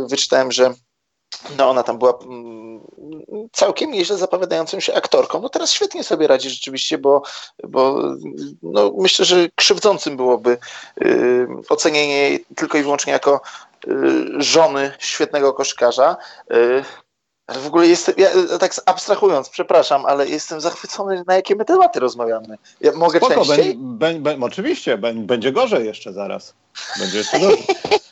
wyczytałem, 0.09 0.51
że 0.51 0.73
no 1.57 1.69
ona 1.69 1.83
tam 1.83 1.97
była 1.97 2.19
mm, 2.23 2.79
całkiem 3.51 3.91
nieźle 3.91 4.17
zapowiadającą 4.17 4.79
się 4.79 4.93
aktorką. 4.93 5.41
No 5.41 5.49
teraz 5.49 5.71
świetnie 5.71 6.03
sobie 6.03 6.27
radzi 6.27 6.49
rzeczywiście, 6.49 6.97
bo, 6.97 7.21
bo 7.63 8.01
no 8.63 8.91
myślę, 8.97 9.25
że 9.25 9.49
krzywdzącym 9.55 10.17
byłoby 10.17 10.57
y, 11.05 11.47
ocenienie 11.69 12.17
jej 12.17 12.45
tylko 12.55 12.77
i 12.77 12.83
wyłącznie 12.83 13.13
jako 13.13 13.41
y, 13.87 13.91
żony 14.37 14.91
świetnego 14.99 15.53
koszkarza. 15.53 16.17
Y, 16.51 16.83
Ale 17.47 17.59
w 17.59 17.67
ogóle 17.67 17.87
jestem, 17.87 18.15
ja, 18.17 18.29
tak 18.59 18.73
abstrahując, 18.85 19.49
przepraszam, 19.49 20.05
ale 20.05 20.27
jestem 20.27 20.61
zachwycony, 20.61 21.23
na 21.27 21.35
jakie 21.35 21.55
my 21.55 21.65
tematy 21.65 21.99
rozmawiamy. 21.99 22.57
Ja 22.81 22.91
mogę 22.91 23.19
Spoko, 23.19 23.45
częściej? 23.45 23.79
Oczywiście, 24.41 24.97
będzie 25.15 25.51
gorzej 25.51 25.85
jeszcze 25.85 26.13
zaraz. 26.13 26.53
Będzie 26.99 27.17
jeszcze 27.17 27.39
gorzej. 27.39 27.65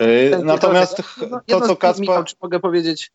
Yy, 0.00 0.44
natomiast 0.44 1.02
to, 1.46 1.60
co 1.60 1.76
Kacpa... 1.76 2.00
Michał, 2.00 2.24
czy 2.24 2.34
mogę 2.42 2.60
powiedzieć, 2.60 3.10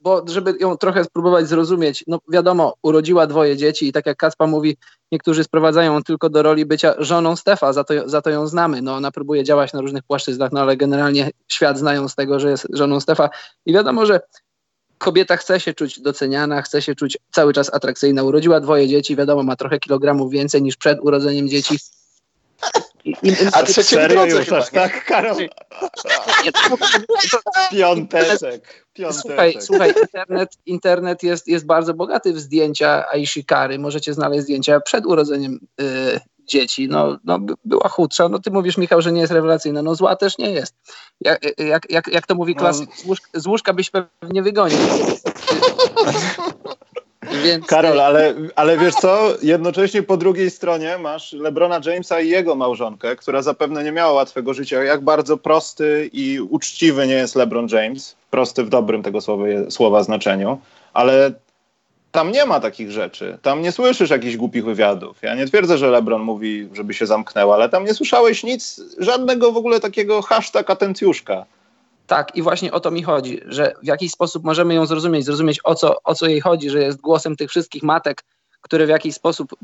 bo 0.00 0.24
żeby 0.26 0.54
ją 0.60 0.76
trochę 0.76 1.04
spróbować 1.04 1.48
zrozumieć, 1.48 2.04
no 2.06 2.18
wiadomo, 2.28 2.74
urodziła 2.82 3.26
dwoje 3.26 3.56
dzieci 3.56 3.88
i 3.88 3.92
tak 3.92 4.06
jak 4.06 4.16
Kacpa 4.16 4.46
mówi, 4.46 4.76
niektórzy 5.12 5.44
sprowadzają 5.44 6.02
tylko 6.02 6.30
do 6.30 6.42
roli 6.42 6.66
bycia 6.66 6.94
żoną 6.98 7.36
Stefa, 7.36 7.72
za 7.72 7.84
to, 7.84 8.08
za 8.08 8.22
to 8.22 8.30
ją 8.30 8.46
znamy. 8.46 8.82
No 8.82 8.94
ona 8.94 9.10
próbuje 9.10 9.44
działać 9.44 9.72
na 9.72 9.80
różnych 9.80 10.02
płaszczyznach, 10.02 10.52
no 10.52 10.60
ale 10.60 10.76
generalnie 10.76 11.30
świat 11.48 11.78
znają 11.78 12.08
z 12.08 12.14
tego, 12.14 12.40
że 12.40 12.50
jest 12.50 12.66
żoną 12.72 13.00
Stefa 13.00 13.30
i 13.66 13.72
wiadomo, 13.72 14.06
że 14.06 14.20
kobieta 14.98 15.36
chce 15.36 15.60
się 15.60 15.74
czuć 15.74 16.00
doceniana, 16.00 16.62
chce 16.62 16.82
się 16.82 16.94
czuć 16.94 17.18
cały 17.30 17.52
czas 17.52 17.74
atrakcyjna. 17.74 18.22
Urodziła 18.22 18.60
dwoje 18.60 18.88
dzieci, 18.88 19.16
wiadomo, 19.16 19.42
ma 19.42 19.56
trochę 19.56 19.78
kilogramów 19.78 20.32
więcej 20.32 20.62
niż 20.62 20.76
przed 20.76 20.98
urodzeniem 21.02 21.48
dzieci. 21.48 21.78
I, 23.08 23.28
i, 23.28 23.34
A 23.52 23.62
trzecie 23.62 23.96
Serio 23.96 24.24
już 24.24 24.52
aż 24.52 24.70
tak, 24.70 25.04
Karol? 25.04 25.48
Piąteczek. 27.70 28.86
Piąteczek. 28.92 29.22
Słuchaj, 29.22 29.56
słuchaj 29.60 29.94
internet, 30.02 30.50
internet 30.66 31.22
jest, 31.22 31.48
jest 31.48 31.66
bardzo 31.66 31.94
bogaty 31.94 32.32
w 32.32 32.38
zdjęcia 32.38 33.04
Aishi 33.12 33.44
Kary. 33.44 33.78
Możecie 33.78 34.14
znaleźć 34.14 34.42
zdjęcia 34.42 34.80
przed 34.80 35.06
urodzeniem 35.06 35.60
y, 35.80 36.20
dzieci. 36.48 36.88
No, 36.88 37.18
no, 37.24 37.38
była 37.64 37.88
chudsza. 37.88 38.28
No 38.28 38.38
ty 38.38 38.50
mówisz, 38.50 38.76
Michał, 38.76 39.02
że 39.02 39.12
nie 39.12 39.20
jest 39.20 39.32
rewelacyjna. 39.32 39.82
No 39.82 39.94
zła 39.94 40.16
też 40.16 40.38
nie 40.38 40.50
jest. 40.50 40.74
Jak, 41.20 41.58
jak, 41.58 41.90
jak, 41.90 42.08
jak 42.08 42.26
to 42.26 42.34
mówi 42.34 42.54
klasyk, 42.54 42.88
no. 42.90 42.96
z, 42.96 43.04
łóżka, 43.04 43.28
z 43.34 43.46
łóżka 43.46 43.72
byś 43.72 43.90
pewnie 43.90 44.42
wygonił. 44.42 44.78
Więc... 47.44 47.66
Karol, 47.66 48.00
ale, 48.00 48.34
ale 48.56 48.78
wiesz 48.78 48.94
co? 48.94 49.34
Jednocześnie 49.42 50.02
po 50.02 50.16
drugiej 50.16 50.50
stronie 50.50 50.98
masz 50.98 51.32
Lebrona 51.32 51.80
Jamesa 51.84 52.20
i 52.20 52.28
jego 52.28 52.54
małżonkę, 52.54 53.16
która 53.16 53.42
zapewne 53.42 53.84
nie 53.84 53.92
miała 53.92 54.12
łatwego 54.12 54.54
życia. 54.54 54.84
Jak 54.84 55.00
bardzo 55.04 55.36
prosty 55.36 56.10
i 56.12 56.40
uczciwy 56.40 57.06
nie 57.06 57.14
jest 57.14 57.36
LeBron 57.36 57.68
James, 57.72 58.16
prosty 58.30 58.64
w 58.64 58.68
dobrym 58.68 59.02
tego 59.02 59.20
słowa, 59.20 59.44
słowa 59.68 60.02
znaczeniu, 60.02 60.58
ale 60.92 61.32
tam 62.12 62.32
nie 62.32 62.46
ma 62.46 62.60
takich 62.60 62.90
rzeczy. 62.90 63.38
Tam 63.42 63.62
nie 63.62 63.72
słyszysz 63.72 64.10
jakichś 64.10 64.36
głupich 64.36 64.64
wywiadów. 64.64 65.22
Ja 65.22 65.34
nie 65.34 65.46
twierdzę, 65.46 65.78
że 65.78 65.90
LeBron 65.90 66.22
mówi, 66.22 66.68
żeby 66.72 66.94
się 66.94 67.06
zamknęła, 67.06 67.54
ale 67.54 67.68
tam 67.68 67.84
nie 67.84 67.94
słyszałeś 67.94 68.44
nic, 68.44 68.80
żadnego 68.98 69.52
w 69.52 69.56
ogóle 69.56 69.80
takiego 69.80 70.22
hashtag 70.22 70.70
atencjuszka. 70.70 71.44
Tak, 72.08 72.36
i 72.36 72.42
właśnie 72.42 72.72
o 72.72 72.80
to 72.80 72.90
mi 72.90 73.02
chodzi, 73.02 73.40
że 73.46 73.72
w 73.82 73.86
jakiś 73.86 74.12
sposób 74.12 74.44
możemy 74.44 74.74
ją 74.74 74.86
zrozumieć, 74.86 75.24
zrozumieć 75.24 75.60
o 75.64 75.74
co, 75.74 76.02
o 76.02 76.14
co 76.14 76.26
jej 76.26 76.40
chodzi, 76.40 76.70
że 76.70 76.82
jest 76.82 77.00
głosem 77.00 77.36
tych 77.36 77.50
wszystkich 77.50 77.82
matek, 77.82 78.24
które 78.60 78.86
w 78.86 78.88
jakiś 78.88 79.14
sposób, 79.14 79.56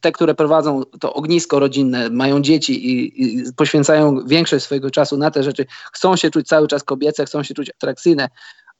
te, 0.00 0.12
które 0.12 0.34
prowadzą 0.34 0.82
to 1.00 1.14
ognisko 1.14 1.58
rodzinne, 1.58 2.10
mają 2.10 2.40
dzieci 2.40 2.88
i, 2.88 3.22
i, 3.22 3.52
poświęcają 3.56 4.26
większość 4.26 4.64
swojego 4.64 4.90
czasu 4.90 5.16
na 5.16 5.30
te 5.30 5.42
rzeczy, 5.42 5.66
chcą 5.92 6.16
się 6.16 6.30
czuć 6.30 6.46
cały 6.46 6.68
czas 6.68 6.82
kobiece, 6.82 7.24
chcą 7.24 7.42
się 7.42 7.54
czuć 7.54 7.70
atrakcyjne, 7.70 8.28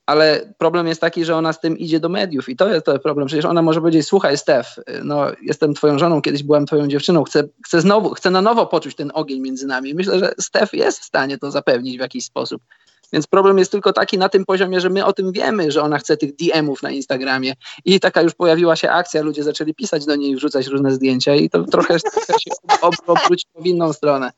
ale 0.07 0.55
problem 0.59 0.87
jest 0.87 1.01
taki, 1.01 1.25
że 1.25 1.37
ona 1.37 1.53
z 1.53 1.61
tym 1.61 1.79
idzie 1.79 2.01
do 2.01 2.09
mediów 2.09 2.49
i 2.49 2.57
to 2.57 2.69
jest 2.69 2.87
to 2.87 2.99
problem. 2.99 3.27
Przecież 3.27 3.45
ona 3.45 3.62
może 3.62 3.81
powiedzieć, 3.81 4.07
słuchaj 4.07 4.38
Stef, 4.38 4.77
no 5.05 5.27
jestem 5.42 5.75
twoją 5.75 5.99
żoną, 5.99 6.23
kiedyś 6.23 6.42
byłam 6.42 6.66
twoją 6.66 6.88
dziewczyną, 6.88 7.25
chcę, 7.25 7.45
chcę 7.66 7.81
znowu, 7.81 8.11
chcę 8.11 8.31
na 8.31 8.42
nowo 8.42 8.66
poczuć 8.66 8.97
ten 8.97 9.11
ogień 9.14 9.40
między 9.40 9.66
nami. 9.66 9.95
Myślę, 9.95 10.19
że 10.19 10.35
Stef 10.40 10.73
jest 10.73 11.01
w 11.01 11.05
stanie 11.05 11.38
to 11.38 11.51
zapewnić 11.51 11.97
w 11.97 12.01
jakiś 12.01 12.25
sposób. 12.25 12.62
Więc 13.12 13.27
problem 13.27 13.59
jest 13.59 13.73
tylko 13.73 13.92
taki 13.92 14.19
na 14.19 14.29
tym 14.29 14.45
poziomie, 14.45 14.81
że 14.81 14.90
my 14.90 15.05
o 15.05 15.12
tym 15.12 15.33
wiemy, 15.33 15.71
że 15.71 15.83
ona 15.83 15.99
chce 15.99 16.16
tych 16.16 16.37
DM-ów 16.37 16.83
na 16.83 16.90
Instagramie 16.90 17.55
i 17.85 18.01
taka 18.01 18.23
już 18.23 18.35
pojawiła 18.35 18.77
się 18.77 18.90
akcja, 18.90 19.23
ludzie 19.23 19.42
zaczęli 19.42 19.75
pisać 19.75 20.07
do 20.07 20.16
niej 20.16 20.37
wrzucać 20.37 20.66
różne 20.66 20.92
zdjęcia 20.92 21.35
i 21.35 21.51
to 21.51 21.64
trochę, 21.64 22.01
trochę 22.01 22.40
się 22.40 22.51
obróciło 23.07 23.62
w 23.62 23.66
inną 23.66 23.92
stronę. 23.92 24.33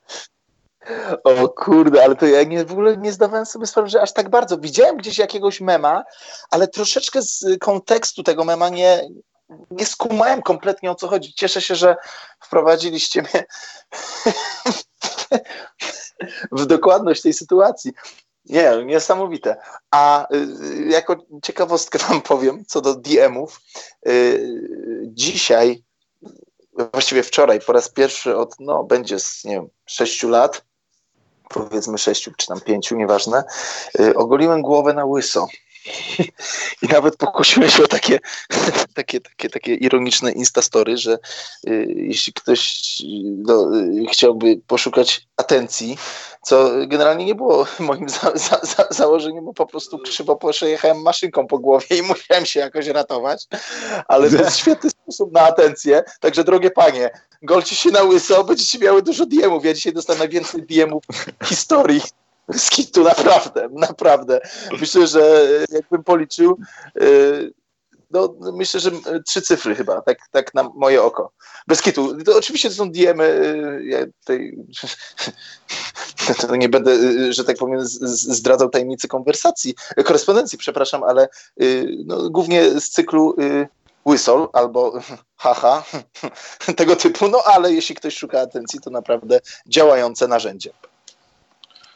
O 1.25 1.49
kurde, 1.49 2.05
ale 2.05 2.17
to 2.17 2.27
ja 2.27 2.43
nie, 2.43 2.65
w 2.65 2.73
ogóle 2.73 2.97
nie 2.97 3.13
zdawałem 3.13 3.47
sobie 3.47 3.67
sprawy, 3.67 3.89
że 3.89 4.03
aż 4.03 4.13
tak 4.13 4.29
bardzo. 4.29 4.59
Widziałem 4.59 4.97
gdzieś 4.97 5.19
jakiegoś 5.19 5.61
mema, 5.61 6.05
ale 6.51 6.69
troszeczkę 6.69 7.23
z 7.23 7.45
kontekstu 7.61 8.23
tego 8.23 8.45
mema 8.45 8.69
nie, 8.69 9.09
nie 9.71 9.87
skumałem 9.87 10.43
kompletnie 10.43 10.91
o 10.91 10.95
co 10.95 11.09
chodzi. 11.09 11.35
Cieszę 11.35 11.61
się, 11.61 11.75
że 11.75 11.97
wprowadziliście 12.41 13.23
mnie 13.23 13.45
w 16.53 16.67
dokładność 16.67 17.23
tej 17.23 17.33
sytuacji. 17.33 17.93
Nie, 18.45 18.85
niesamowite. 18.85 19.57
A 19.91 20.27
y, 20.35 20.89
jako 20.89 21.17
ciekawostkę 21.43 21.99
wam 21.99 22.23
powiem 22.23 22.65
co 22.67 22.81
do 22.81 22.95
DM-ów. 22.95 23.61
Y, 24.09 25.03
dzisiaj, 25.05 25.85
właściwie 26.93 27.23
wczoraj, 27.23 27.61
po 27.61 27.73
raz 27.73 27.89
pierwszy 27.89 28.37
od, 28.37 28.55
no, 28.61 28.85
będzie 28.85 29.19
z, 29.19 29.45
nie 29.45 29.55
wiem, 29.55 29.69
sześciu 29.87 30.29
lat, 30.29 30.68
powiedzmy 31.49 31.99
sześciu 31.99 32.33
czy 32.37 32.47
tam 32.47 32.61
pięciu, 32.61 32.97
nieważne, 32.97 33.45
y, 34.01 34.15
ogoliłem 34.15 34.63
głowę 34.63 34.95
na 34.95 35.05
łyso. 35.05 35.47
I 36.83 36.87
nawet 36.89 37.17
pokusiłem 37.17 37.71
się 37.71 37.85
o 37.85 37.87
takie, 37.87 38.19
takie, 38.95 39.21
takie, 39.21 39.51
takie 39.51 39.75
ironiczne 39.75 40.33
instastory, 40.33 40.97
że 40.97 41.19
y, 41.69 41.87
jeśli 41.97 42.33
ktoś 42.33 42.83
no, 43.25 43.77
y, 43.77 44.07
chciałby 44.13 44.61
poszukać 44.67 45.29
atencji, 45.37 45.99
co 46.43 46.71
generalnie 46.87 47.25
nie 47.25 47.35
było 47.35 47.67
moim 47.79 48.09
za, 48.09 48.33
za, 48.35 48.61
za, 48.63 48.87
założeniem, 48.91 49.45
bo 49.45 49.55
po 49.55 49.67
prostu 49.67 49.99
krzywo 49.99 50.37
przejechałem 50.37 51.03
maszynką 51.03 51.47
po 51.47 51.59
głowie 51.59 51.97
i 51.99 52.03
musiałem 52.03 52.47
się 52.47 52.61
jakoś 52.61 52.87
ratować, 52.87 53.47
ale 54.09 54.31
to 54.31 54.37
jest 54.37 54.57
świetny 54.57 54.91
sposób 54.91 55.33
na 55.33 55.41
atencję. 55.41 56.03
Także 56.21 56.45
drogie 56.45 56.71
panie, 56.71 57.11
golcie 57.43 57.77
się 57.77 57.91
na 57.91 58.03
łyso, 58.03 58.45
będziecie 58.45 58.79
miały 58.79 59.03
dużo 59.03 59.27
diemów. 59.27 59.65
Ja 59.65 59.75
dzisiaj 59.75 59.93
dostałem 59.93 60.19
najwięcej 60.19 60.63
diemów 60.63 61.05
w 61.43 61.47
historii 61.47 62.01
z 62.53 62.71
kitu, 62.71 63.05
naprawdę, 63.05 63.69
naprawdę. 63.73 64.41
Myślę, 64.81 65.07
że 65.07 65.49
jakbym 65.71 66.05
policzył, 66.05 66.59
y, 67.03 67.53
no, 68.11 68.35
myślę, 68.53 68.81
że 68.81 68.91
trzy 69.27 69.43
cyfry 69.43 69.75
chyba, 69.75 70.01
tak, 70.03 70.19
tak 70.31 70.55
na 70.55 70.63
moje 70.75 71.03
oko. 71.03 71.33
Bez 71.67 71.83
kitu. 71.83 72.25
To 72.25 72.37
oczywiście 72.37 72.69
to 72.69 72.75
są 72.75 72.91
diemy, 72.91 73.25
y, 73.25 73.85
ja 73.85 73.99
tutaj 74.21 74.59
to 76.41 76.57
nie 76.57 76.69
będę, 76.69 76.93
że 77.33 77.45
tak 77.45 77.57
powiem, 77.57 77.81
zdradzał 77.83 78.71
tajemnicy 78.71 79.09
konwersacji, 79.09 79.75
korespondencji, 80.05 80.59
przepraszam, 80.59 81.05
ale 81.05 81.29
no, 82.07 82.31
głównie 82.31 82.81
z 82.81 82.91
cyklu 82.91 83.37
Whistle 84.09 84.49
albo 84.53 84.93
haha, 85.43 85.85
tego 86.77 86.97
typu, 86.97 87.29
no 87.29 87.43
ale 87.45 87.73
jeśli 87.73 87.95
ktoś 87.95 88.17
szuka 88.17 88.41
atencji, 88.41 88.81
to 88.81 88.91
naprawdę 88.91 89.41
działające 89.67 90.29
narzędzie. 90.29 90.71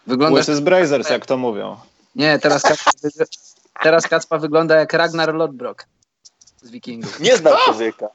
Wygląda... 0.07 0.37
Łysy 0.37 0.57
z 0.57 0.61
Brazers, 0.61 1.11
jak 1.11 1.27
to 1.27 1.37
mówią. 1.37 1.77
Nie, 2.15 2.39
teraz 2.39 2.63
Kacpa, 2.63 2.91
teraz 3.83 4.07
Kacpa 4.09 4.39
wygląda 4.39 4.77
jak 4.77 4.93
Ragnar 4.93 5.35
Lodbrok 5.35 5.87
z 6.63 6.71
Wikingów. 6.71 7.21
Nie 7.21 7.37
znam 7.37 7.55
człowieka. 7.65 8.09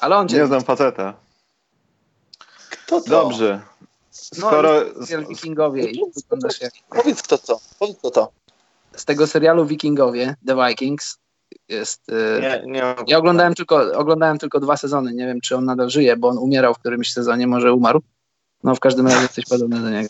Ale 0.00 0.16
on 0.16 0.28
cię... 0.28 0.36
Nie 0.36 0.46
znam 0.46 0.60
faceta. 0.62 1.14
Kto 2.70 3.00
to? 3.00 3.10
Dobrze. 3.10 3.60
No, 4.38 4.48
Skoro... 4.48 4.72
No, 5.10 5.28
Wikingowie 5.28 5.90
i 5.90 6.02
wyglądasz 6.16 6.60
jak... 6.60 6.72
Powiedz 6.88 7.22
kto 7.22 7.38
to. 7.38 7.60
Powiedz 7.78 7.98
kto 7.98 8.10
to. 8.10 8.32
Z 8.96 9.04
tego 9.04 9.26
serialu 9.26 9.66
Wikingowie, 9.66 10.34
The 10.46 10.66
Vikings, 10.66 11.18
jest... 11.68 12.08
Y, 12.08 12.40
nie, 12.40 12.62
nie. 12.66 12.94
Ja 13.06 13.18
oglądałem 13.18 13.54
tylko, 13.54 13.92
oglądałem 13.98 14.38
tylko 14.38 14.60
dwa 14.60 14.76
sezony. 14.76 15.14
Nie 15.14 15.26
wiem, 15.26 15.40
czy 15.40 15.56
on 15.56 15.64
nadal 15.64 15.90
żyje, 15.90 16.16
bo 16.16 16.28
on 16.28 16.38
umierał 16.38 16.74
w 16.74 16.78
którymś 16.78 17.12
sezonie, 17.12 17.46
może 17.46 17.72
umarł. 17.72 18.02
No 18.64 18.74
w 18.74 18.80
każdym 18.80 19.06
razie 19.06 19.22
jesteś 19.22 19.44
podobny 19.44 19.80
do 19.80 19.90
niego. 19.90 20.08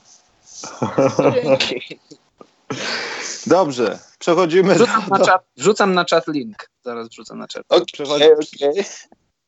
Dobrze, 3.46 3.98
przechodzimy 4.18 4.74
wrzucam 4.74 5.02
do... 5.08 5.18
Na 5.18 5.24
czat, 5.24 5.44
wrzucam 5.56 5.94
na 5.94 6.04
czat 6.04 6.26
link. 6.26 6.70
Zaraz 6.84 7.08
wrzucam 7.08 7.38
na 7.38 7.48
czat. 7.48 7.62
Okay, 7.68 7.84
Przechodzi... 7.92 8.24
okay. 8.24 8.84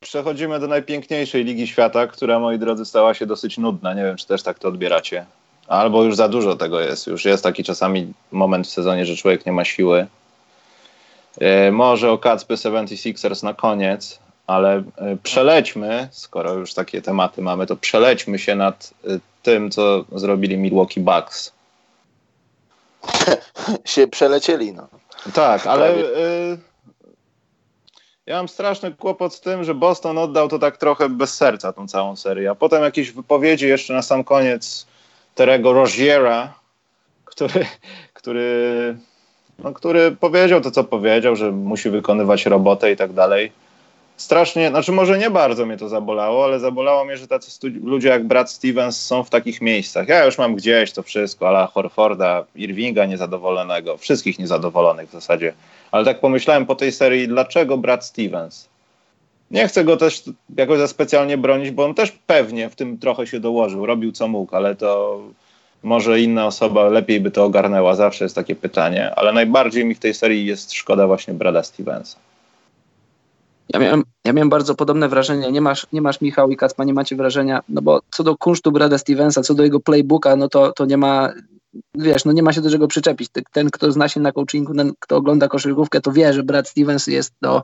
Przechodzimy 0.01 0.61
do 0.61 0.66
najpiękniejszej 0.66 1.44
Ligi 1.44 1.66
Świata, 1.66 2.07
która, 2.07 2.38
moi 2.38 2.59
drodzy, 2.59 2.85
stała 2.85 3.14
się 3.14 3.27
dosyć 3.27 3.59
nudna. 3.59 3.94
Nie 3.94 4.03
wiem, 4.03 4.16
czy 4.16 4.27
też 4.27 4.42
tak 4.42 4.59
to 4.59 4.68
odbieracie. 4.68 5.27
Albo 5.68 6.05
już 6.05 6.16
za 6.16 6.29
dużo 6.29 6.57
tego 6.57 6.81
jest. 6.81 7.07
Już 7.07 7.25
jest 7.25 7.42
taki 7.42 7.64
czasami 7.64 8.12
moment 8.33 8.66
w 8.66 8.70
sezonie, 8.70 9.07
że 9.07 9.16
człowiek 9.16 9.46
nie 9.46 9.53
ma 9.53 9.64
siły. 9.64 10.07
E, 11.40 11.73
może 11.73 12.11
o 12.11 12.18
Kacpy 12.18 12.55
76ers 12.55 13.44
na 13.44 13.55
koniec, 13.55 14.18
ale 14.46 14.77
e, 14.77 15.16
przelećmy, 15.23 16.09
skoro 16.11 16.55
już 16.55 16.75
takie 16.75 17.03
tematy 17.03 17.42
mamy, 17.42 17.66
to 17.66 17.77
przelećmy 17.77 18.38
się 18.38 18.55
nad 18.55 18.94
e, 19.07 19.18
tym, 19.42 19.70
co 19.70 20.05
zrobili 20.12 20.59
Milwaukee 20.59 21.00
Bucks. 21.00 21.53
się 23.85 24.09
przelecieli, 24.09 24.72
no. 24.72 24.88
Tak, 25.35 25.66
ale 25.66 25.94
y, 25.96 26.59
ja 28.26 28.37
mam 28.37 28.48
straszny 28.48 28.92
kłopot 28.92 29.35
z 29.35 29.40
tym, 29.40 29.64
że 29.64 29.74
Boston 29.74 30.18
oddał 30.18 30.48
to 30.48 30.59
tak 30.59 30.76
trochę 30.76 31.09
bez 31.09 31.35
serca 31.35 31.72
tą 31.72 31.88
całą 31.88 32.16
serię, 32.16 32.50
a 32.50 32.55
potem 32.55 32.83
jakieś 32.83 33.11
wypowiedzi 33.11 33.68
jeszcze 33.68 33.92
na 33.92 34.03
sam 34.03 34.24
koniec 34.24 34.87
Terego 35.35 35.72
Roziera, 35.72 36.55
który, 37.24 37.66
który 38.12 38.96
no, 39.59 39.72
który 39.72 40.12
powiedział 40.12 40.61
to, 40.61 40.70
co 40.70 40.85
powiedział, 40.85 41.37
że 41.37 41.53
musi 41.53 41.90
wykonywać 41.90 42.46
robotę 42.46 42.92
i 42.92 42.96
tak 42.96 43.12
dalej. 43.12 43.53
Strasznie, 44.21 44.69
znaczy 44.69 44.93
może 44.93 45.19
nie 45.19 45.31
bardzo 45.31 45.67
mnie 45.67 45.77
to 45.77 45.89
zabolało, 45.89 46.45
ale 46.45 46.61
zabolało 46.61 47.05
mnie, 47.05 47.17
że 47.17 47.29
tacy 47.29 47.51
ludzie 47.85 48.09
jak 48.09 48.27
Brad 48.27 48.51
Stevens 48.51 49.01
są 49.01 49.25
w 49.25 49.31
takich 49.31 49.61
miejscach. 49.61 50.09
Ja 50.09 50.25
już 50.25 50.39
mam 50.39 50.55
gdzieś 50.55 50.93
to 50.93 51.03
wszystko, 51.03 51.49
ale 51.49 51.67
Horforda, 51.67 52.45
Irvinga 52.57 53.07
niezadowolonego, 53.07 53.97
wszystkich 53.97 54.39
niezadowolonych 54.39 55.09
w 55.09 55.13
zasadzie. 55.13 55.53
Ale 55.93 56.05
tak 56.05 56.21
pomyślałem 56.21 56.67
po 56.67 56.75
tej 56.75 56.93
serii, 56.93 57.29
dlaczego 57.29 57.79
Brad 57.79 58.07
Stevens? 58.07 58.69
Nie 59.51 59.69
chcę 59.69 59.85
go 59.85 59.97
też 59.97 60.23
jakoś 60.57 60.79
za 60.79 60.89
specjalnie 60.89 61.39
bronić, 61.39 61.71
bo 61.71 61.85
on 61.85 61.95
też 61.95 62.13
pewnie 62.27 62.71
w 62.71 62.77
tym 62.77 62.99
trochę 62.99 63.27
się 63.27 63.41
dołożył, 63.41 63.87
robił 63.87 64.13
co 64.13 64.29
mógł, 64.29 64.57
ale 64.57 64.77
to 64.77 65.21
może 65.83 66.21
inna 66.21 66.47
osoba 66.47 66.89
lepiej 66.89 67.21
by 67.21 67.31
to 67.31 67.45
ogarnęła. 67.45 67.95
Zawsze 67.95 68.25
jest 68.25 68.35
takie 68.35 68.55
pytanie, 68.57 69.15
ale 69.15 69.33
najbardziej 69.33 69.85
mi 69.85 69.95
w 69.95 69.99
tej 69.99 70.15
serii 70.15 70.47
jest 70.47 70.73
szkoda 70.73 71.07
właśnie 71.07 71.35
Brada 71.35 71.63
Stevensa. 71.63 72.19
Ja 73.69 73.81
miałem, 73.81 74.05
ja 74.31 74.35
miałem 74.35 74.49
bardzo 74.49 74.75
podobne 74.75 75.09
wrażenie. 75.09 75.53
Nie 75.53 75.61
masz, 75.61 75.87
nie 75.93 76.03
masz 76.03 76.21
Michał 76.21 76.51
i 76.51 76.57
Kacpa, 76.57 76.85
nie 76.85 76.95
macie 76.95 77.16
wrażenia, 77.16 77.62
no 77.69 77.83
bo 77.83 78.01
co 78.11 78.25
do 78.25 78.37
kunsztu 78.37 78.73
Brada 78.73 78.99
Stevensa, 78.99 79.43
co 79.43 79.55
do 79.55 79.62
jego 79.62 79.81
playbooka, 79.81 80.37
no 80.37 80.49
to, 80.49 80.73
to 80.73 80.85
nie 80.85 80.97
ma, 80.97 81.33
wiesz, 81.95 82.25
no 82.25 82.33
nie 82.33 82.43
ma 82.43 82.53
się 82.53 82.61
do 82.61 82.71
czego 82.71 82.88
przyczepić. 82.88 83.31
Ten, 83.53 83.71
kto 83.71 83.93
zna 83.93 84.09
się 84.09 84.21
na 84.21 84.33
coachingu, 84.33 84.75
ten, 84.75 84.93
kto 85.01 85.16
ogląda 85.16 85.49
koszykówkę, 85.49 86.01
to 86.01 86.12
wie, 86.12 86.33
że 86.33 86.43
Brad 86.43 86.69
Stevens 86.69 87.07
jest 87.07 87.33
no, 87.43 87.62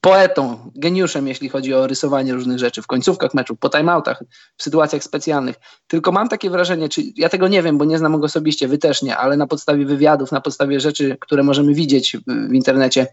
poetą, 0.00 0.70
geniuszem, 0.76 1.28
jeśli 1.28 1.48
chodzi 1.48 1.74
o 1.74 1.86
rysowanie 1.86 2.34
różnych 2.34 2.58
rzeczy 2.58 2.82
w 2.82 2.86
końcówkach 2.86 3.34
meczów, 3.34 3.58
po 3.58 3.68
timeoutach, 3.68 4.22
w 4.56 4.62
sytuacjach 4.62 5.04
specjalnych. 5.04 5.56
Tylko 5.86 6.12
mam 6.12 6.28
takie 6.28 6.50
wrażenie, 6.50 6.88
czy 6.88 7.02
ja 7.16 7.28
tego 7.28 7.48
nie 7.48 7.62
wiem, 7.62 7.78
bo 7.78 7.84
nie 7.84 7.98
znam 7.98 8.20
go 8.20 8.26
osobiście, 8.26 8.68
wy 8.68 8.78
też 8.78 9.02
nie, 9.02 9.16
ale 9.16 9.36
na 9.36 9.46
podstawie 9.46 9.86
wywiadów, 9.86 10.32
na 10.32 10.40
podstawie 10.40 10.80
rzeczy, 10.80 11.16
które 11.20 11.42
możemy 11.42 11.74
widzieć 11.74 12.16
w 12.26 12.52
internecie 12.54 13.06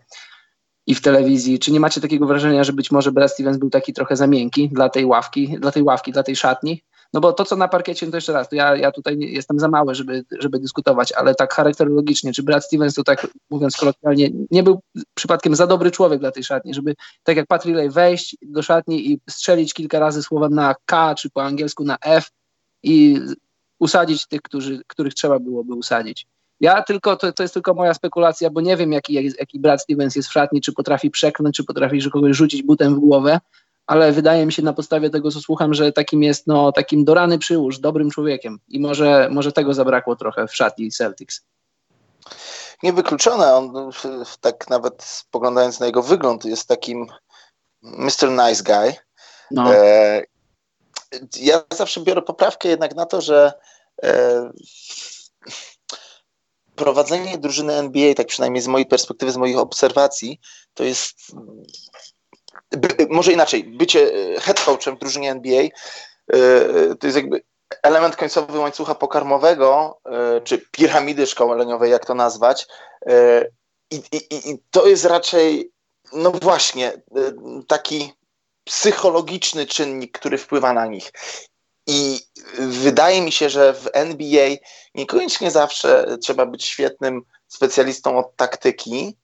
i 0.87 0.95
w 0.95 1.01
telewizji, 1.01 1.59
czy 1.59 1.71
nie 1.71 1.79
macie 1.79 2.01
takiego 2.01 2.25
wrażenia, 2.25 2.63
że 2.63 2.73
być 2.73 2.91
może 2.91 3.11
Brad 3.11 3.31
Stevens 3.31 3.57
był 3.57 3.69
taki 3.69 3.93
trochę 3.93 4.15
za 4.15 4.27
miękki 4.27 4.69
dla 4.69 4.89
tej 4.89 5.05
ławki, 5.05 5.57
dla 5.59 5.71
tej 5.71 5.83
ławki, 5.83 6.11
dla 6.11 6.23
tej 6.23 6.35
szatni? 6.35 6.81
No 7.13 7.21
bo 7.21 7.33
to, 7.33 7.45
co 7.45 7.55
na 7.55 7.67
parkiecie, 7.67 8.05
no 8.05 8.11
to 8.11 8.17
jeszcze 8.17 8.33
raz, 8.33 8.49
to 8.49 8.55
ja, 8.55 8.75
ja 8.75 8.91
tutaj 8.91 9.17
jestem 9.19 9.59
za 9.59 9.67
mały, 9.67 9.95
żeby, 9.95 10.25
żeby 10.39 10.59
dyskutować, 10.59 11.11
ale 11.11 11.35
tak 11.35 11.53
charakterologicznie, 11.53 12.33
czy 12.33 12.43
Brad 12.43 12.65
Stevens 12.65 12.93
to 12.93 13.03
tak, 13.03 13.27
mówiąc 13.49 13.77
kolokwialnie, 13.77 14.29
nie 14.51 14.63
był 14.63 14.81
przypadkiem 15.13 15.55
za 15.55 15.67
dobry 15.67 15.91
człowiek 15.91 16.19
dla 16.19 16.31
tej 16.31 16.43
szatni, 16.43 16.73
żeby 16.73 16.95
tak 17.23 17.37
jak 17.37 17.47
Pat 17.47 17.65
Riley 17.65 17.89
wejść 17.89 18.37
do 18.41 18.61
szatni 18.61 19.11
i 19.11 19.19
strzelić 19.29 19.73
kilka 19.73 19.99
razy 19.99 20.23
słowa 20.23 20.49
na 20.49 20.75
K, 20.85 21.15
czy 21.15 21.29
po 21.29 21.43
angielsku 21.43 21.83
na 21.83 21.97
F 22.01 22.29
i 22.83 23.19
usadzić 23.79 24.27
tych, 24.27 24.41
którzy, 24.41 24.81
których 24.87 25.13
trzeba 25.13 25.39
byłoby 25.39 25.73
usadzić. 25.73 26.27
Ja 26.59 26.83
tylko, 26.83 27.15
to, 27.15 27.33
to 27.33 27.43
jest 27.43 27.53
tylko 27.53 27.73
moja 27.73 27.93
spekulacja, 27.93 28.49
bo 28.49 28.61
nie 28.61 28.77
wiem, 28.77 28.91
jaki, 28.91 29.13
jaki 29.13 29.59
Brad 29.59 29.81
Stevens 29.81 30.15
jest 30.15 30.29
w 30.29 30.31
szatni, 30.31 30.61
czy 30.61 30.73
potrafi 30.73 31.11
przekląć, 31.11 31.55
czy 31.55 31.63
potrafi 31.63 32.11
kogoś 32.11 32.35
rzucić 32.35 32.63
butem 32.63 32.95
w 32.95 32.99
głowę, 32.99 33.39
ale 33.87 34.11
wydaje 34.11 34.45
mi 34.45 34.53
się 34.53 34.61
na 34.61 34.73
podstawie 34.73 35.09
tego, 35.09 35.31
co 35.31 35.39
słucham, 35.41 35.73
że 35.73 35.91
takim 35.91 36.23
jest 36.23 36.47
no, 36.47 36.71
takim 36.71 37.05
dorany 37.05 37.39
przyłóż, 37.39 37.79
dobrym 37.79 38.11
człowiekiem 38.11 38.59
i 38.67 38.79
może, 38.79 39.29
może 39.31 39.51
tego 39.51 39.73
zabrakło 39.73 40.15
trochę 40.15 40.47
w 40.47 40.55
szatni 40.55 40.91
Celtics. 40.91 41.45
Niewykluczone, 42.83 43.55
on 43.55 43.91
tak 44.41 44.69
nawet 44.69 45.03
spoglądając 45.03 45.79
na 45.79 45.85
jego 45.85 46.03
wygląd 46.03 46.45
jest 46.45 46.67
takim 46.67 47.07
Mr. 47.81 48.29
Nice 48.29 48.63
Guy. 48.63 48.93
No. 49.51 49.75
E, 49.75 50.23
ja 51.39 51.61
zawsze 51.73 52.01
biorę 52.01 52.21
poprawkę 52.21 52.69
jednak 52.69 52.95
na 52.95 53.05
to, 53.05 53.21
że 53.21 53.53
e, 54.03 54.51
prowadzenie 56.75 57.37
drużyny 57.37 57.73
NBA, 57.73 58.13
tak 58.13 58.27
przynajmniej 58.27 58.61
z 58.61 58.67
mojej 58.67 58.85
perspektywy, 58.85 59.31
z 59.31 59.37
moich 59.37 59.57
obserwacji, 59.57 60.39
to 60.73 60.83
jest 60.83 61.15
by, 62.71 63.07
może 63.09 63.33
inaczej, 63.33 63.63
bycie 63.63 64.13
e, 64.13 64.39
head 64.39 64.59
coachem 64.65 64.95
w 64.95 64.99
drużynie 64.99 65.31
NBA 65.31 65.61
e, 65.63 65.69
to 66.99 67.07
jest 67.07 67.17
jakby 67.17 67.43
element 67.83 68.15
końcowy 68.15 68.59
łańcucha 68.59 68.95
pokarmowego, 68.95 69.99
e, 70.05 70.41
czy 70.41 70.57
piramidy 70.71 71.27
szkoleniowej, 71.27 71.91
jak 71.91 72.05
to 72.05 72.15
nazwać. 72.15 72.67
I, 73.91 74.01
I 74.31 74.57
to 74.71 74.87
jest 74.87 75.05
raczej, 75.05 75.71
no 76.13 76.31
właśnie, 76.31 76.93
taki 77.67 78.13
psychologiczny 78.63 79.65
czynnik, 79.65 80.19
który 80.19 80.37
wpływa 80.37 80.73
na 80.73 80.85
nich. 80.85 81.11
I 81.87 82.19
wydaje 82.59 83.21
mi 83.21 83.31
się, 83.31 83.49
że 83.49 83.73
w 83.73 83.89
NBA 83.93 84.49
niekoniecznie 84.95 85.51
zawsze 85.51 86.17
trzeba 86.21 86.45
być 86.45 86.65
świetnym 86.65 87.21
specjalistą 87.47 88.17
od 88.17 88.35
taktyki, 88.35 89.17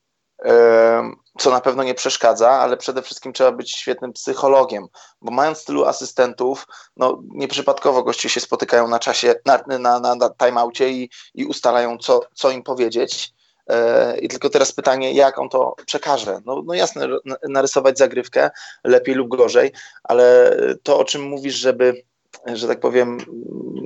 co 1.39 1.51
na 1.51 1.61
pewno 1.61 1.83
nie 1.83 1.93
przeszkadza, 1.93 2.49
ale 2.49 2.77
przede 2.77 3.01
wszystkim 3.01 3.33
trzeba 3.33 3.51
być 3.51 3.71
świetnym 3.71 4.13
psychologiem, 4.13 4.87
bo 5.21 5.31
mając 5.31 5.65
tylu 5.65 5.85
asystentów, 5.85 6.67
no 6.97 7.21
nieprzypadkowo 7.29 8.03
goście 8.03 8.29
się 8.29 8.39
spotykają 8.39 8.87
na 8.87 8.99
czasie, 8.99 9.35
na, 9.45 9.63
na, 9.99 10.15
na, 10.15 10.29
timeoutie 10.29 10.89
i, 10.89 11.09
i 11.33 11.45
ustalają, 11.45 11.97
co, 11.97 12.21
co 12.33 12.51
im 12.51 12.63
powiedzieć. 12.63 13.33
E, 13.69 14.17
I 14.19 14.27
tylko 14.27 14.49
teraz 14.49 14.71
pytanie, 14.71 15.13
jak 15.13 15.39
on 15.39 15.49
to 15.49 15.75
przekaże? 15.85 16.39
No, 16.45 16.61
no 16.65 16.73
jasne, 16.73 17.07
narysować 17.49 17.97
zagrywkę 17.97 18.49
lepiej 18.83 19.15
lub 19.15 19.27
gorzej, 19.27 19.71
ale 20.03 20.55
to, 20.83 20.99
o 20.99 21.05
czym 21.05 21.21
mówisz, 21.21 21.55
żeby, 21.55 22.03
że 22.53 22.67
tak 22.67 22.79
powiem, 22.79 23.17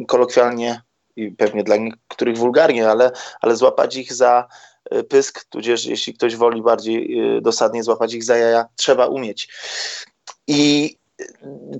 kolokwialnie 0.07 0.81
i 1.15 1.31
pewnie 1.31 1.63
dla 1.63 1.75
niektórych 1.75 2.37
wulgarnie, 2.37 2.89
ale, 2.89 3.11
ale 3.41 3.55
złapać 3.55 3.95
ich 3.95 4.13
za 4.13 4.47
E, 4.89 5.03
pysk, 5.03 5.45
tudzież 5.49 5.85
jeśli 5.85 6.13
ktoś 6.13 6.35
woli 6.35 6.61
bardziej 6.61 7.19
e, 7.19 7.41
dosadnie 7.41 7.83
złapać 7.83 8.13
ich 8.13 8.23
za 8.23 8.37
jaja, 8.37 8.65
trzeba 8.75 9.07
umieć. 9.07 9.47
I 10.47 10.97
e, 11.21 11.25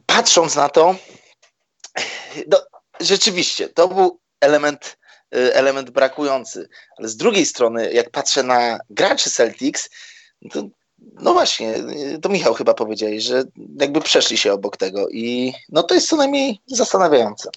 patrząc 0.06 0.56
na 0.56 0.70
to, 0.70 0.96
no, 2.48 2.58
rzeczywiście, 3.00 3.70
to 3.70 3.88
był 3.88 4.20
element, 4.42 4.98
element 5.32 5.90
brakujący. 5.90 6.70
Ale 6.98 7.08
z 7.08 7.18
drugiej 7.18 7.46
strony, 7.46 7.94
jak 7.94 8.10
patrzę 8.10 8.44
na 8.44 8.80
graczy 8.90 9.32
Celtics, 9.32 9.90
to 10.52 10.64
no 11.22 11.34
właśnie, 11.34 11.74
to 12.22 12.30
Michał 12.30 12.54
chyba 12.54 12.74
powiedziałeś, 12.74 13.24
że 13.24 13.44
jakby 13.80 14.02
przeszli 14.02 14.38
się 14.38 14.54
obok 14.54 14.78
tego 14.78 15.10
i 15.10 15.54
no 15.70 15.84
to 15.84 15.94
jest 15.94 16.10
co 16.10 16.16
najmniej 16.16 16.60
zastanawiające. 16.68 17.50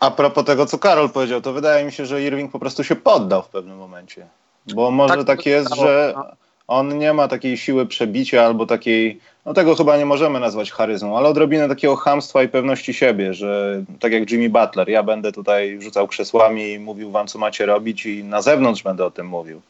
A 0.00 0.10
propos 0.10 0.44
tego, 0.44 0.66
co 0.66 0.78
Karol 0.78 1.10
powiedział, 1.10 1.40
to 1.40 1.52
wydaje 1.52 1.84
mi 1.84 1.92
się, 1.92 2.06
że 2.06 2.22
Irving 2.22 2.52
po 2.52 2.58
prostu 2.58 2.84
się 2.84 2.96
poddał 2.96 3.42
w 3.42 3.48
pewnym 3.48 3.76
momencie. 3.78 4.26
Bo 4.74 4.90
może 4.90 5.16
tak, 5.16 5.26
tak 5.26 5.46
jest, 5.46 5.74
że 5.74 6.12
no. 6.16 6.24
on 6.68 6.98
nie 6.98 7.12
ma 7.12 7.28
takiej 7.28 7.56
siły 7.56 7.86
przebicia 7.86 8.46
albo 8.46 8.66
takiej, 8.66 9.20
no 9.46 9.54
tego 9.54 9.74
chyba 9.74 9.96
nie 9.96 10.06
możemy 10.06 10.40
nazwać 10.40 10.70
charyzmą, 10.70 11.18
ale 11.18 11.28
odrobinę 11.28 11.68
takiego 11.68 11.96
hamstwa 11.96 12.42
i 12.42 12.48
pewności 12.48 12.94
siebie, 12.94 13.34
że 13.34 13.82
tak 14.00 14.12
jak 14.12 14.30
Jimmy 14.30 14.50
Butler, 14.50 14.88
ja 14.88 15.02
będę 15.02 15.32
tutaj 15.32 15.80
rzucał 15.80 16.08
krzesłami 16.08 16.72
i 16.72 16.78
mówił 16.78 17.10
wam, 17.10 17.26
co 17.26 17.38
macie 17.38 17.66
robić 17.66 18.06
i 18.06 18.24
na 18.24 18.42
zewnątrz 18.42 18.82
będę 18.82 19.04
o 19.04 19.10
tym 19.10 19.26
mówił. 19.26 19.62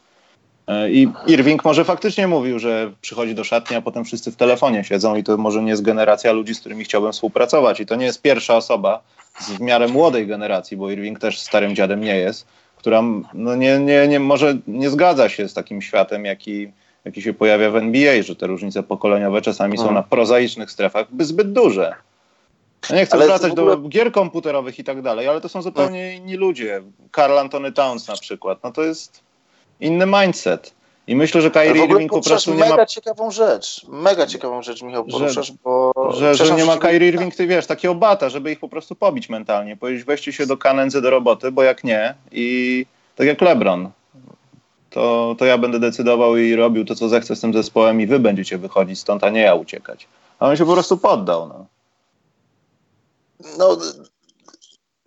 E, 0.68 0.90
I 0.90 1.08
Irving 1.26 1.64
może 1.64 1.84
faktycznie 1.84 2.28
mówił, 2.28 2.58
że 2.58 2.92
przychodzi 3.00 3.34
do 3.34 3.44
szatni, 3.44 3.76
a 3.76 3.82
potem 3.82 4.04
wszyscy 4.04 4.32
w 4.32 4.36
telefonie 4.36 4.84
siedzą 4.84 5.16
i 5.16 5.24
to 5.24 5.36
może 5.36 5.62
nie 5.62 5.70
jest 5.70 5.82
generacja 5.82 6.32
ludzi, 6.32 6.54
z 6.54 6.60
którymi 6.60 6.84
chciałbym 6.84 7.12
współpracować. 7.12 7.80
I 7.80 7.86
to 7.86 7.96
nie 7.96 8.06
jest 8.06 8.22
pierwsza 8.22 8.56
osoba, 8.56 9.02
z 9.40 9.50
w 9.50 9.60
miarę 9.60 9.88
młodej 9.88 10.26
generacji, 10.26 10.76
bo 10.76 10.90
Irving 10.90 11.18
też 11.18 11.40
starym 11.40 11.74
dziadem 11.74 12.00
nie 12.00 12.16
jest, 12.16 12.46
która 12.76 13.02
no 13.34 13.56
nie, 13.56 13.78
nie, 13.78 14.08
nie, 14.08 14.20
może 14.20 14.56
nie 14.66 14.90
zgadza 14.90 15.28
się 15.28 15.48
z 15.48 15.54
takim 15.54 15.82
światem, 15.82 16.24
jaki, 16.24 16.72
jaki 17.04 17.22
się 17.22 17.34
pojawia 17.34 17.70
w 17.70 17.76
NBA, 17.76 18.22
że 18.22 18.36
te 18.36 18.46
różnice 18.46 18.82
pokoleniowe 18.82 19.42
czasami 19.42 19.76
hmm. 19.76 19.88
są 19.88 19.94
na 19.94 20.02
prozaicznych 20.02 20.70
strefach 20.70 21.06
zbyt 21.20 21.52
duże. 21.52 21.94
Ja 22.90 22.96
nie 22.96 23.06
chcę 23.06 23.16
ale 23.16 23.26
wracać 23.26 23.52
ogóle... 23.52 23.76
do 23.76 23.88
gier 23.88 24.12
komputerowych 24.12 24.78
i 24.78 24.84
tak 24.84 25.02
dalej, 25.02 25.28
ale 25.28 25.40
to 25.40 25.48
są 25.48 25.62
zupełnie 25.62 26.16
inni 26.16 26.36
ludzie. 26.36 26.82
Karl 27.10 27.38
Antony 27.38 27.72
Towns 27.72 28.08
na 28.08 28.16
przykład. 28.16 28.58
No 28.64 28.72
to 28.72 28.82
jest 28.82 29.27
inny 29.80 30.06
mindset. 30.06 30.78
I 31.06 31.16
myślę, 31.16 31.40
że 31.42 31.50
Kyrie 31.50 31.84
Irving 31.84 32.10
po 32.10 32.22
prostu 32.22 32.54
nie 32.54 32.60
ma... 32.60 32.68
mega 32.68 32.86
ciekawą 32.86 33.30
rzecz, 33.30 33.86
mega 33.88 34.26
ciekawą 34.26 34.62
rzecz, 34.62 34.82
Michał, 34.82 35.04
poruszasz, 35.04 35.46
że, 35.46 35.52
bo... 35.64 35.92
Że, 36.14 36.34
że 36.34 36.54
nie 36.54 36.64
ma 36.64 36.76
Kyrie 36.76 37.08
Irving, 37.08 37.34
ty 37.34 37.46
wiesz, 37.46 37.66
takiego 37.66 37.94
bata, 37.94 38.28
żeby 38.28 38.52
ich 38.52 38.58
po 38.58 38.68
prostu 38.68 38.94
pobić 38.94 39.28
mentalnie, 39.28 39.76
powiedzieć 39.76 40.04
weźcie 40.04 40.32
się 40.32 40.46
do 40.46 40.56
kanędzy 40.56 41.02
do 41.02 41.10
roboty, 41.10 41.52
bo 41.52 41.62
jak 41.62 41.84
nie 41.84 42.14
i 42.32 42.86
tak 43.16 43.26
jak 43.26 43.40
LeBron, 43.40 43.90
to, 44.90 45.34
to 45.38 45.44
ja 45.44 45.58
będę 45.58 45.80
decydował 45.80 46.36
i 46.36 46.54
robił 46.54 46.84
to, 46.84 46.94
co 46.94 47.08
zechcę 47.08 47.36
z 47.36 47.40
tym 47.40 47.52
zespołem 47.52 48.00
i 48.00 48.06
wy 48.06 48.18
będziecie 48.18 48.58
wychodzić 48.58 49.00
stąd, 49.00 49.24
a 49.24 49.30
nie 49.30 49.40
ja 49.40 49.54
uciekać. 49.54 50.08
A 50.38 50.48
on 50.48 50.56
się 50.56 50.66
po 50.66 50.72
prostu 50.72 50.98
poddał, 50.98 51.48
no. 51.48 51.66
No, 53.58 53.78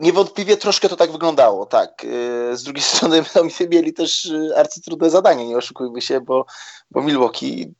Niewątpliwie 0.02 0.58
troszkę 0.58 0.90
to 0.90 0.96
tak 0.96 1.12
wyglądało, 1.12 1.66
tak. 1.66 2.04
Y, 2.04 2.58
z 2.58 2.64
drugiej 2.64 2.84
strony 2.92 3.24
no, 3.36 3.42
mieli 3.70 3.94
też 3.94 4.26
y, 4.26 4.54
arcytrudne 4.58 5.10
zadanie, 5.10 5.48
nie 5.48 5.58
oszukujmy 5.58 6.02
się, 6.02 6.22
bo, 6.22 6.46
bo 6.92 7.02
Milwaukee 7.02 7.74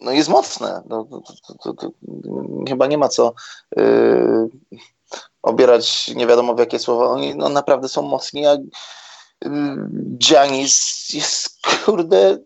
no, 0.00 0.12
jest 0.12 0.28
mocne. 0.28 0.82
No, 0.88 1.04
to, 1.04 1.22
to, 1.62 1.72
to, 1.74 1.90
chyba 2.68 2.86
nie 2.86 2.98
ma 2.98 3.08
co 3.08 3.34
yy, 3.76 4.48
obierać 5.42 6.08
nie 6.08 6.26
wiadomo 6.26 6.54
w 6.54 6.58
jakie 6.58 6.78
słowa. 6.78 7.06
Oni 7.06 7.34
no, 7.34 7.48
naprawdę 7.48 7.88
są 7.88 8.02
mocni, 8.02 8.46
a 8.46 8.56
Giannis 10.18 11.08
jest 11.14 11.66
kurde 11.84 12.38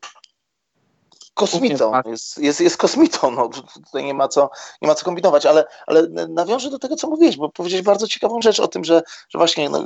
kosmitą, 1.37 1.93
jest, 2.07 2.39
jest, 2.39 2.61
jest 2.61 2.77
kosmitą, 2.77 3.31
no 3.31 3.49
tutaj 3.85 4.05
nie 4.05 4.15
ma 4.15 4.29
co, 4.29 4.51
nie 4.83 4.89
ma 4.89 4.95
co 4.95 5.05
kombinować, 5.05 5.47
ale, 5.47 5.65
ale 5.87 6.03
nawiążę 6.29 6.71
do 6.71 6.79
tego, 6.79 6.97
co 6.97 7.09
mówiłeś, 7.09 7.37
bo 7.37 7.49
powiedziałeś 7.49 7.85
bardzo 7.85 8.09
ciekawą 8.09 8.43
rzecz 8.43 8.61
o 8.61 8.69
tym, 8.69 8.85
że, 8.85 9.03
że 9.29 9.39
właśnie 9.39 9.69
no, 9.69 9.85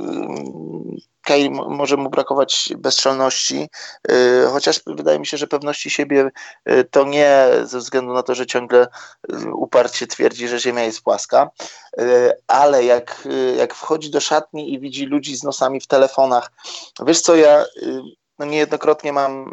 Kair 1.22 1.50
może 1.50 1.96
mu 1.96 2.10
brakować 2.10 2.72
bezczelności, 2.76 3.68
yy, 4.08 4.46
chociaż 4.52 4.80
wydaje 4.86 5.18
mi 5.18 5.26
się, 5.26 5.36
że 5.36 5.46
pewności 5.46 5.90
siebie 5.90 6.30
yy, 6.66 6.84
to 6.84 7.04
nie 7.04 7.48
ze 7.64 7.78
względu 7.78 8.12
na 8.12 8.22
to, 8.22 8.34
że 8.34 8.46
ciągle 8.46 8.86
yy, 9.28 9.54
uparcie 9.54 10.06
twierdzi, 10.06 10.48
że 10.48 10.60
ziemia 10.60 10.82
jest 10.82 11.02
płaska, 11.02 11.50
ale 12.46 12.84
jak, 12.84 13.28
jak 13.56 13.74
wchodzi 13.74 14.10
do 14.10 14.20
szatni 14.20 14.72
i 14.72 14.80
widzi 14.80 15.06
ludzi 15.06 15.36
z 15.36 15.42
nosami 15.42 15.80
w 15.80 15.86
telefonach, 15.86 16.52
wiesz 17.06 17.20
co, 17.20 17.36
ja 17.36 17.64
no 18.40 18.46
niejednokrotnie 18.46 19.12
mam 19.12 19.44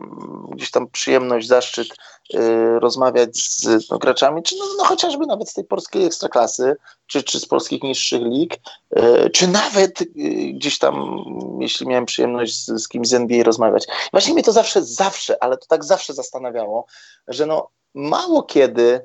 gdzieś 0.51 0.71
tam 0.71 0.87
przyjemność, 0.87 1.47
zaszczyt 1.47 1.87
y, 2.33 2.79
rozmawiać 2.79 3.37
z 3.37 3.89
no, 3.89 3.97
graczami, 3.97 4.43
czy 4.43 4.55
no, 4.57 4.65
no, 4.77 4.83
chociażby 4.83 5.25
nawet 5.25 5.49
z 5.49 5.53
tej 5.53 5.63
polskiej 5.63 6.05
ekstraklasy, 6.05 6.75
czy, 7.07 7.23
czy 7.23 7.39
z 7.39 7.45
polskich 7.45 7.83
niższych 7.83 8.21
lig, 8.21 8.53
y, 8.97 9.29
czy 9.29 9.47
nawet 9.47 10.01
y, 10.01 10.05
gdzieś 10.53 10.79
tam, 10.79 11.23
jeśli 11.59 11.87
miałem 11.87 12.05
przyjemność 12.05 12.65
z, 12.65 12.83
z 12.83 12.87
kimś 12.87 13.07
z 13.07 13.13
NBA 13.13 13.43
rozmawiać. 13.43 13.87
Właśnie 14.11 14.33
mnie 14.33 14.43
to 14.43 14.51
zawsze, 14.51 14.83
zawsze, 14.83 15.43
ale 15.43 15.57
to 15.57 15.65
tak 15.67 15.83
zawsze 15.85 16.13
zastanawiało, 16.13 16.85
że 17.27 17.45
no 17.45 17.69
mało 17.93 18.43
kiedy 18.43 19.01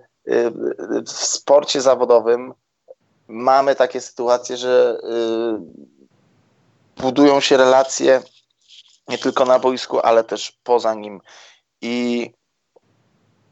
w 1.06 1.10
sporcie 1.10 1.80
zawodowym 1.80 2.54
mamy 3.28 3.74
takie 3.74 4.00
sytuacje, 4.00 4.56
że 4.56 5.00
budują 6.96 7.40
się 7.40 7.56
relacje 7.56 8.22
nie 9.08 9.18
tylko 9.18 9.44
na 9.44 9.58
boisku, 9.58 10.00
ale 10.00 10.24
też 10.24 10.58
poza 10.62 10.94
nim. 10.94 11.20
I, 11.80 12.30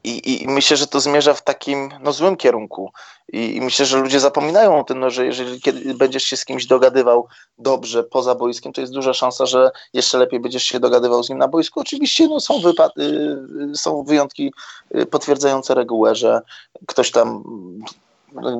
i, 0.03 0.43
i 0.43 0.47
myślę, 0.47 0.77
że 0.77 0.87
to 0.87 0.99
zmierza 0.99 1.33
w 1.33 1.43
takim 1.43 1.89
no, 1.99 2.11
złym 2.11 2.37
kierunku. 2.37 2.91
I, 3.33 3.55
I, 3.55 3.61
myślę, 3.61 3.85
że 3.85 3.97
ludzie 3.97 4.19
zapominają 4.19 4.79
o 4.79 4.83
tym, 4.83 4.99
no, 4.99 5.09
że 5.09 5.25
jeżeli 5.25 5.61
kiedy 5.61 5.93
będziesz 5.93 6.23
się 6.23 6.37
z 6.37 6.45
kimś 6.45 6.65
dogadywał 6.65 7.27
dobrze 7.57 8.03
poza 8.03 8.35
boiskiem, 8.35 8.73
to 8.73 8.81
jest 8.81 8.93
duża 8.93 9.13
szansa, 9.13 9.45
że 9.45 9.71
jeszcze 9.93 10.17
lepiej 10.17 10.39
będziesz 10.39 10.63
się 10.63 10.79
dogadywał 10.79 11.23
z 11.23 11.29
nim 11.29 11.37
na 11.37 11.47
boisku. 11.47 11.79
Oczywiście 11.79 12.27
no, 12.27 12.39
są, 12.39 12.59
wypad- 12.59 12.99
y, 13.71 13.77
są 13.77 14.03
wyjątki 14.03 14.53
y, 14.95 15.05
potwierdzające 15.05 15.75
regułę, 15.75 16.15
że 16.15 16.41
ktoś 16.87 17.11
tam 17.11 17.43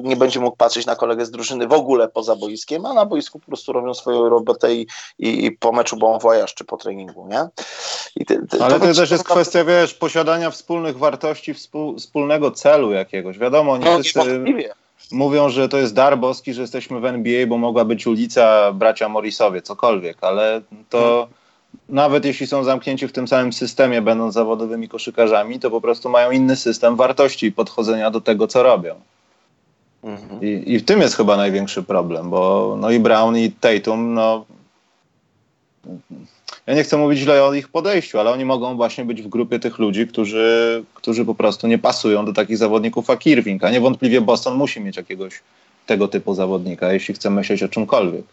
nie 0.04 0.16
będzie 0.16 0.40
mógł 0.40 0.58
patrzeć 0.58 0.86
na 0.86 0.96
kolegę 0.96 1.26
z 1.26 1.32
drużyny 1.32 1.68
w 1.68 1.74
ogóle 1.74 2.08
poza 2.08 2.36
boiskiem, 2.36 2.86
a 2.86 2.94
na 2.94 3.06
boisku 3.06 3.40
po 3.40 3.48
prostu 3.48 3.74
robią 3.74 3.94
swoją 3.94 4.30
robotę 4.30 4.76
i, 4.76 4.88
i 5.20 5.52
po 5.52 5.72
meczu 5.72 5.98
bon 5.98 6.20
voyage, 6.20 6.54
czy 6.56 6.66
po 6.66 6.78
treningu, 6.78 7.28
nie? 7.28 7.48
Ty, 8.26 8.48
ty, 8.48 8.64
Ale 8.64 8.80
to, 8.80 8.88
to 8.88 8.94
też 8.94 9.12
jest 9.12 9.24
kwestia, 9.24 9.64
wiesz, 9.64 9.94
posiadania 9.94 10.52
wspólnych 10.52 10.98
wartości, 10.98 11.54
współ, 11.54 11.98
wspólnego 11.98 12.52
celu 12.52 12.92
jakiegoś. 12.92 13.38
Wiadomo, 13.38 13.78
nie 13.78 13.86
no, 13.86 14.00
wszyscy 14.04 14.44
mówią, 15.12 15.50
że 15.50 15.70
to 15.70 15.78
jest 15.78 15.94
dar 15.94 16.18
boski, 16.18 16.54
że 16.54 16.62
jesteśmy 16.62 17.00
w 17.00 17.06
NBA, 17.06 17.48
bo 17.48 17.58
mogła 17.58 17.86
być 17.86 18.08
ulica 18.08 18.74
bracia 18.74 19.10
Morrisowie, 19.10 19.62
cokolwiek, 19.62 20.18
ale 20.22 20.62
to... 20.90 21.00
Hmm 21.00 21.42
nawet 21.90 22.26
jeśli 22.26 22.48
są 22.48 22.64
zamknięci 22.64 23.08
w 23.08 23.12
tym 23.12 23.28
samym 23.28 23.54
systemie, 23.54 24.02
będąc 24.02 24.34
zawodowymi 24.34 24.90
koszykarzami, 24.90 25.60
to 25.60 25.72
po 25.72 25.82
prostu 25.82 26.10
mają 26.10 26.32
inny 26.32 26.56
system 26.56 26.96
wartości 26.96 27.46
i 27.46 27.52
podchodzenia 27.52 28.12
do 28.12 28.22
tego, 28.22 28.48
co 28.48 28.64
robią. 28.64 28.96
I, 30.42 30.64
I 30.66 30.80
w 30.80 30.86
tym 30.86 31.02
jest 31.02 31.16
chyba 31.16 31.38
największy 31.38 31.84
problem, 31.84 32.30
bo 32.30 32.76
no 32.80 32.92
i 32.92 33.00
Brown 33.00 33.38
i 33.38 33.52
Tatum, 33.52 34.14
no 34.14 34.46
ja 36.68 36.74
nie 36.74 36.84
chcę 36.84 36.98
mówić 36.98 37.20
źle 37.20 37.44
o 37.44 37.54
ich 37.54 37.68
podejściu, 37.68 38.20
ale 38.20 38.32
oni 38.32 38.46
mogą 38.46 38.76
właśnie 38.76 39.06
być 39.06 39.22
w 39.22 39.28
grupie 39.28 39.60
tych 39.60 39.80
ludzi, 39.80 40.08
którzy, 40.08 40.84
którzy 40.94 41.26
po 41.26 41.36
prostu 41.36 41.68
nie 41.68 41.78
pasują 41.78 42.26
do 42.26 42.34
takich 42.34 42.58
zawodników 42.58 43.08
jak 43.08 43.28
Irving, 43.28 43.64
a 43.64 43.70
niewątpliwie 43.70 44.22
Boston 44.22 44.56
musi 44.56 44.82
mieć 44.82 44.98
jakiegoś 44.98 45.42
tego 45.86 46.08
typu 46.08 46.34
zawodnika, 46.34 46.94
jeśli 46.94 47.14
chce 47.14 47.30
myśleć 47.30 47.64
o 47.64 47.70
czymkolwiek. 47.70 48.26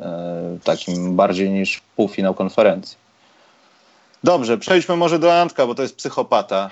E, 0.00 0.58
takim 0.64 1.16
bardziej 1.16 1.50
niż 1.50 1.80
półfinał 1.96 2.34
konferencji. 2.34 2.96
Dobrze, 4.24 4.58
przejdźmy 4.58 4.96
może 4.96 5.18
do 5.18 5.40
Antka, 5.40 5.66
bo 5.66 5.74
to 5.74 5.82
jest 5.82 5.96
psychopata. 5.96 6.70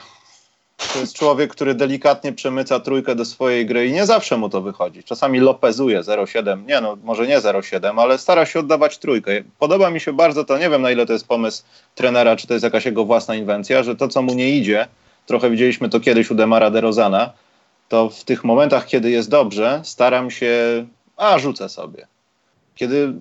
To 0.92 0.98
jest 0.98 1.16
człowiek, 1.16 1.50
który 1.50 1.74
delikatnie 1.74 2.32
przemyca 2.32 2.80
trójkę 2.80 3.14
do 3.14 3.24
swojej 3.24 3.66
gry 3.66 3.86
i 3.86 3.92
nie 3.92 4.06
zawsze 4.06 4.36
mu 4.36 4.48
to 4.48 4.60
wychodzi. 4.60 5.04
Czasami 5.04 5.40
lopezuje 5.40 6.00
0,7, 6.00 6.66
nie 6.66 6.80
no, 6.80 6.96
może 7.04 7.26
nie 7.26 7.40
0,7, 7.40 8.00
ale 8.00 8.18
stara 8.18 8.46
się 8.46 8.60
oddawać 8.60 8.98
trójkę. 8.98 9.32
Podoba 9.58 9.90
mi 9.90 10.00
się 10.00 10.12
bardzo 10.12 10.44
to, 10.44 10.58
nie 10.58 10.70
wiem 10.70 10.82
na 10.82 10.90
ile 10.90 11.06
to 11.06 11.12
jest 11.12 11.28
pomysł 11.28 11.62
trenera, 11.94 12.36
czy 12.36 12.46
to 12.46 12.54
jest 12.54 12.64
jakaś 12.64 12.84
jego 12.84 13.04
własna 13.04 13.34
inwencja, 13.34 13.82
że 13.82 13.96
to, 13.96 14.08
co 14.08 14.22
mu 14.22 14.34
nie 14.34 14.50
idzie, 14.50 14.88
trochę 15.26 15.50
widzieliśmy 15.50 15.88
to 15.88 16.00
kiedyś 16.00 16.30
u 16.30 16.34
Demara 16.34 16.70
DeRozana, 16.70 17.32
to 17.88 18.08
w 18.08 18.24
tych 18.24 18.44
momentach, 18.44 18.86
kiedy 18.86 19.10
jest 19.10 19.30
dobrze, 19.30 19.80
staram 19.84 20.30
się, 20.30 20.86
a 21.16 21.38
rzucę 21.38 21.68
sobie. 21.68 22.06
Kiedy 22.74 23.12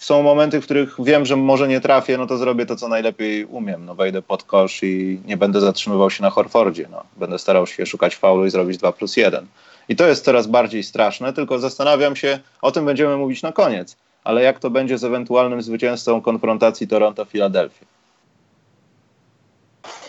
są 0.00 0.22
momenty, 0.22 0.60
w 0.60 0.64
których 0.64 0.96
wiem, 0.98 1.26
że 1.26 1.36
może 1.36 1.68
nie 1.68 1.80
trafię, 1.80 2.18
no 2.18 2.26
to 2.26 2.38
zrobię 2.38 2.66
to, 2.66 2.76
co 2.76 2.88
najlepiej 2.88 3.44
umiem. 3.44 3.84
No 3.84 3.94
wejdę 3.94 4.22
pod 4.22 4.42
kosz 4.44 4.82
i 4.82 5.20
nie 5.24 5.36
będę 5.36 5.60
zatrzymywał 5.60 6.10
się 6.10 6.22
na 6.22 6.30
Horfordzie. 6.30 6.88
No. 6.90 7.02
Będę 7.16 7.38
starał 7.38 7.66
się 7.66 7.86
szukać 7.86 8.16
faulu 8.16 8.46
i 8.46 8.50
zrobić 8.50 8.78
2 8.78 8.92
plus 8.92 9.16
1. 9.16 9.46
I 9.88 9.96
to 9.96 10.06
jest 10.06 10.24
coraz 10.24 10.46
bardziej 10.46 10.82
straszne, 10.82 11.32
tylko 11.32 11.58
zastanawiam 11.58 12.16
się, 12.16 12.38
o 12.62 12.72
tym 12.72 12.84
będziemy 12.84 13.16
mówić 13.16 13.42
na 13.42 13.52
koniec, 13.52 13.96
ale 14.24 14.42
jak 14.42 14.58
to 14.58 14.70
będzie 14.70 14.98
z 14.98 15.04
ewentualnym 15.04 15.62
zwycięzcą 15.62 16.22
konfrontacji 16.22 16.88
Toronto-Filadelfii? 16.88 17.86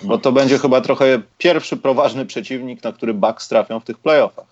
Bo 0.04 0.18
to 0.18 0.32
będzie 0.32 0.60
chyba 0.60 0.82
trochę 0.82 1.22
pierwszy 1.38 1.78
poważny 1.78 2.26
przeciwnik, 2.26 2.84
na 2.84 2.94
który 2.94 3.14
Bucks 3.14 3.48
trafią 3.48 3.80
w 3.80 3.86
tych 3.86 4.00
playoffach. 4.00 4.48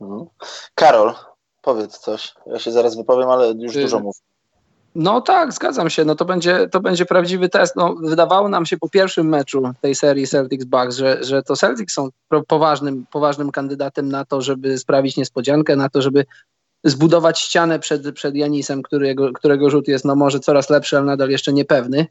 Mhm. 0.00 0.26
Karol, 0.74 1.14
Powiedz 1.66 1.98
coś. 1.98 2.34
Ja 2.46 2.58
się 2.58 2.72
zaraz 2.72 2.96
wypowiem, 2.96 3.28
ale 3.28 3.52
już 3.52 3.76
y 3.76 3.80
dużo 3.80 4.00
mów. 4.00 4.16
No 4.94 5.20
tak, 5.20 5.52
zgadzam 5.52 5.90
się. 5.90 6.04
No 6.04 6.14
to 6.14 6.24
będzie, 6.24 6.68
to 6.68 6.80
będzie 6.80 7.06
prawdziwy 7.06 7.48
test. 7.48 7.76
No, 7.76 7.94
wydawało 7.94 8.48
nam 8.48 8.66
się 8.66 8.76
po 8.76 8.88
pierwszym 8.88 9.28
meczu 9.28 9.62
tej 9.80 9.94
serii 9.94 10.26
Celtics 10.26 10.64
Bucks, 10.64 10.96
że, 10.96 11.24
że 11.24 11.42
to 11.42 11.56
Celtics 11.56 11.94
są 11.94 12.08
poważnym, 12.48 13.06
poważnym 13.10 13.50
kandydatem 13.50 14.08
na 14.08 14.24
to, 14.24 14.42
żeby 14.42 14.78
sprawić 14.78 15.16
niespodziankę, 15.16 15.76
na 15.76 15.88
to, 15.88 16.02
żeby 16.02 16.24
zbudować 16.84 17.40
ścianę 17.40 17.78
przed, 17.78 18.14
przed 18.14 18.34
Janisem, 18.34 18.82
którego, 18.82 19.32
którego 19.32 19.70
rzut 19.70 19.88
jest 19.88 20.04
no 20.04 20.14
może 20.14 20.40
coraz 20.40 20.70
lepszy, 20.70 20.96
ale 20.96 21.06
nadal 21.06 21.30
jeszcze 21.30 21.52
niepewny. 21.52 22.06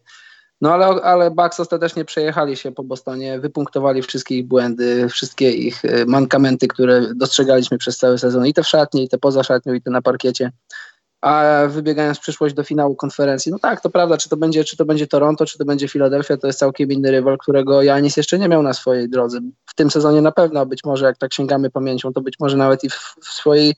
No 0.62 0.74
ale, 0.74 0.86
ale 0.86 1.32
Bucks 1.32 1.60
ostatecznie 1.60 2.06
przejechali 2.06 2.58
się 2.58 2.72
po 2.72 2.84
Bostonie, 2.84 3.40
wypunktowali 3.40 4.02
wszystkie 4.02 4.36
ich 4.36 4.48
błędy, 4.48 5.10
wszystkie 5.10 5.52
ich 5.52 5.86
e, 5.86 6.06
mankamenty, 6.06 6.68
które 6.68 7.02
dostrzegaliśmy 7.16 7.78
przez 7.78 7.98
cały 7.98 8.18
sezon, 8.18 8.48
i 8.48 8.54
te 8.54 8.64
w 8.64 8.68
szatni, 8.68 9.04
i 9.04 9.10
te 9.10 9.18
poza 9.18 9.44
szatnią, 9.44 9.74
i 9.74 9.82
te 9.82 9.92
na 9.92 10.02
parkiecie. 10.02 10.52
A 11.22 11.62
wybiegając 11.68 12.18
w 12.18 12.22
przyszłość 12.22 12.56
do 12.56 12.64
finału 12.64 12.96
konferencji, 12.96 13.52
no 13.52 13.60
tak, 13.60 13.82
to 13.82 13.90
prawda, 13.90 14.18
czy 14.18 14.30
to 14.30 14.38
będzie, 14.38 14.64
czy 14.64 14.78
to 14.78 14.86
będzie 14.86 15.08
Toronto, 15.08 15.46
czy 15.46 15.58
to 15.58 15.66
będzie 15.66 15.88
Philadelphia, 15.88 16.38
to 16.38 16.48
jest 16.48 16.60
całkiem 16.60 16.92
inny 16.92 17.12
rywal, 17.12 17.38
którego 17.38 17.82
Janis 17.82 18.18
jeszcze 18.18 18.40
nie 18.40 18.50
miał 18.50 18.64
na 18.64 18.74
swojej 18.74 19.10
drodze. 19.10 19.40
W 19.66 19.76
tym 19.76 19.92
sezonie 19.92 20.22
na 20.22 20.32
pewno, 20.32 20.66
być 20.66 20.84
może 20.84 21.06
jak 21.06 21.18
tak 21.18 21.34
sięgamy 21.34 21.70
pamięcią, 21.70 22.14
to 22.14 22.22
być 22.22 22.36
może 22.40 22.58
nawet 22.58 22.84
i 22.84 22.90
w, 22.90 23.16
w 23.24 23.28
swojej 23.28 23.76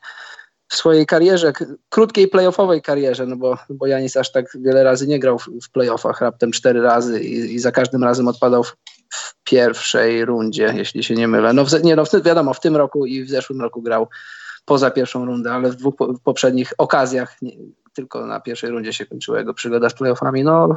w 0.67 0.75
swojej 0.75 1.05
karierze, 1.05 1.53
krótkiej 1.89 2.27
playoffowej 2.27 2.81
karierze, 2.81 3.25
no 3.25 3.35
bo, 3.35 3.57
bo 3.69 3.87
Janis 3.87 4.17
aż 4.17 4.31
tak 4.31 4.45
wiele 4.59 4.83
razy 4.83 5.07
nie 5.07 5.19
grał 5.19 5.39
w, 5.39 5.45
w 5.63 5.71
playoffach, 5.71 6.21
raptem 6.21 6.51
cztery 6.51 6.81
razy 6.81 7.19
i, 7.19 7.55
i, 7.55 7.59
za 7.59 7.71
każdym 7.71 8.03
razem 8.03 8.27
odpadał 8.27 8.63
w, 8.63 8.75
w, 9.13 9.35
pierwszej 9.43 10.25
rundzie, 10.25 10.73
jeśli 10.75 11.03
się 11.03 11.15
nie 11.15 11.27
mylę. 11.27 11.53
No, 11.53 11.65
w, 11.65 11.83
nie, 11.83 11.95
no 11.95 12.05
w, 12.05 12.23
wiadomo, 12.23 12.53
w 12.53 12.59
tym 12.59 12.75
roku 12.75 13.05
i 13.05 13.23
w 13.23 13.29
zeszłym 13.29 13.61
roku 13.61 13.81
grał 13.81 14.07
poza 14.65 14.91
pierwszą 14.91 15.25
rundę, 15.25 15.51
ale 15.51 15.69
w 15.69 15.75
dwóch 15.75 15.95
po, 15.95 16.13
w 16.13 16.19
poprzednich 16.19 16.73
okazjach 16.77 17.41
nie, 17.41 17.51
tylko 17.93 18.25
na 18.25 18.39
pierwszej 18.39 18.69
rundzie 18.69 18.93
się 18.93 19.05
kończyła 19.05 19.37
jego 19.37 19.53
przygoda 19.53 19.89
z 19.89 19.93
playoffami. 19.93 20.43
No, 20.43 20.75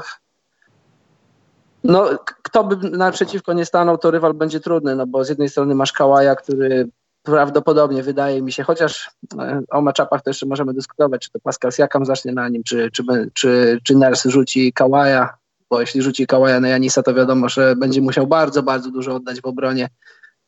no, 1.84 2.08
kto 2.42 2.64
by 2.64 2.90
naprzeciwko 2.90 3.52
nie 3.52 3.64
stanął, 3.64 3.98
to 3.98 4.10
rywal 4.10 4.34
będzie 4.34 4.60
trudny, 4.60 4.96
no 4.96 5.06
bo 5.06 5.24
z 5.24 5.28
jednej 5.28 5.48
strony 5.48 5.74
masz 5.74 5.92
Kałaja, 5.92 6.36
który 6.36 6.88
prawdopodobnie 7.22 8.02
wydaje 8.02 8.42
mi 8.42 8.52
się, 8.52 8.62
chociaż 8.62 9.10
e, 9.38 9.62
o 9.70 9.80
matchupach 9.80 10.22
to 10.22 10.30
jeszcze 10.30 10.46
możemy 10.46 10.74
dyskutować, 10.74 11.22
czy 11.22 11.30
to 11.30 11.40
Pascal 11.40 11.72
Siakam 11.72 12.04
zacznie 12.04 12.32
na 12.32 12.48
nim, 12.48 12.62
czy, 12.62 12.90
czy, 12.92 13.02
czy, 13.34 13.78
czy 13.84 13.96
Ners 13.96 14.24
rzuci 14.24 14.72
Kałaja, 14.72 15.34
bo 15.70 15.80
jeśli 15.80 16.02
rzuci 16.02 16.26
Kałaja 16.26 16.60
na 16.60 16.68
Janisa, 16.68 17.02
to 17.02 17.14
wiadomo, 17.14 17.48
że 17.48 17.76
będzie 17.76 18.00
musiał 18.00 18.26
bardzo, 18.26 18.62
bardzo 18.62 18.90
dużo 18.90 19.14
oddać 19.14 19.40
w 19.40 19.46
obronie 19.46 19.88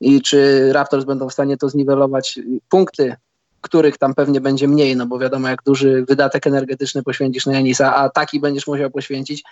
i 0.00 0.22
czy 0.22 0.70
Raptors 0.72 1.04
będą 1.04 1.28
w 1.28 1.32
stanie 1.32 1.56
to 1.56 1.68
zniwelować. 1.68 2.38
Punkty, 2.68 3.16
których 3.60 3.98
tam 3.98 4.14
pewnie 4.14 4.40
będzie 4.40 4.68
mniej, 4.68 4.96
no 4.96 5.06
bo 5.06 5.18
wiadomo, 5.18 5.48
jak 5.48 5.62
duży 5.62 6.04
wydatek 6.08 6.46
energetyczny 6.46 7.02
poświęcisz 7.02 7.46
na 7.46 7.52
Janisa, 7.52 7.94
a 7.94 8.08
taki 8.08 8.40
będziesz 8.40 8.66
musiał 8.66 8.90
poświęcić, 8.90 9.44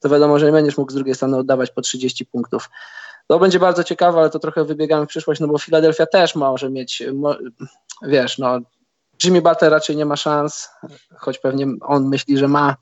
to 0.00 0.08
wiadomo, 0.08 0.38
że 0.38 0.46
nie 0.46 0.52
będziesz 0.52 0.78
mógł 0.78 0.92
z 0.92 0.94
drugiej 0.94 1.14
strony 1.14 1.36
oddawać 1.36 1.70
po 1.70 1.80
30 1.80 2.26
punktów. 2.26 2.70
To 3.28 3.38
będzie 3.38 3.58
bardzo 3.58 3.84
ciekawe, 3.84 4.18
ale 4.18 4.30
to 4.30 4.38
trochę 4.38 4.64
wybiegamy 4.64 5.06
w 5.06 5.08
przyszłość, 5.08 5.40
no 5.40 5.48
bo 5.48 5.58
Filadelfia 5.58 6.06
też 6.06 6.34
może 6.34 6.70
mieć, 6.70 7.02
wiesz, 8.02 8.38
no 8.38 8.58
Jimmy 9.24 9.42
Butler 9.42 9.72
raczej 9.72 9.96
nie 9.96 10.04
ma 10.04 10.16
szans, 10.16 10.68
choć 11.16 11.38
pewnie 11.38 11.66
on 11.80 12.08
myśli, 12.08 12.38
że 12.38 12.48
ma. 12.48 12.76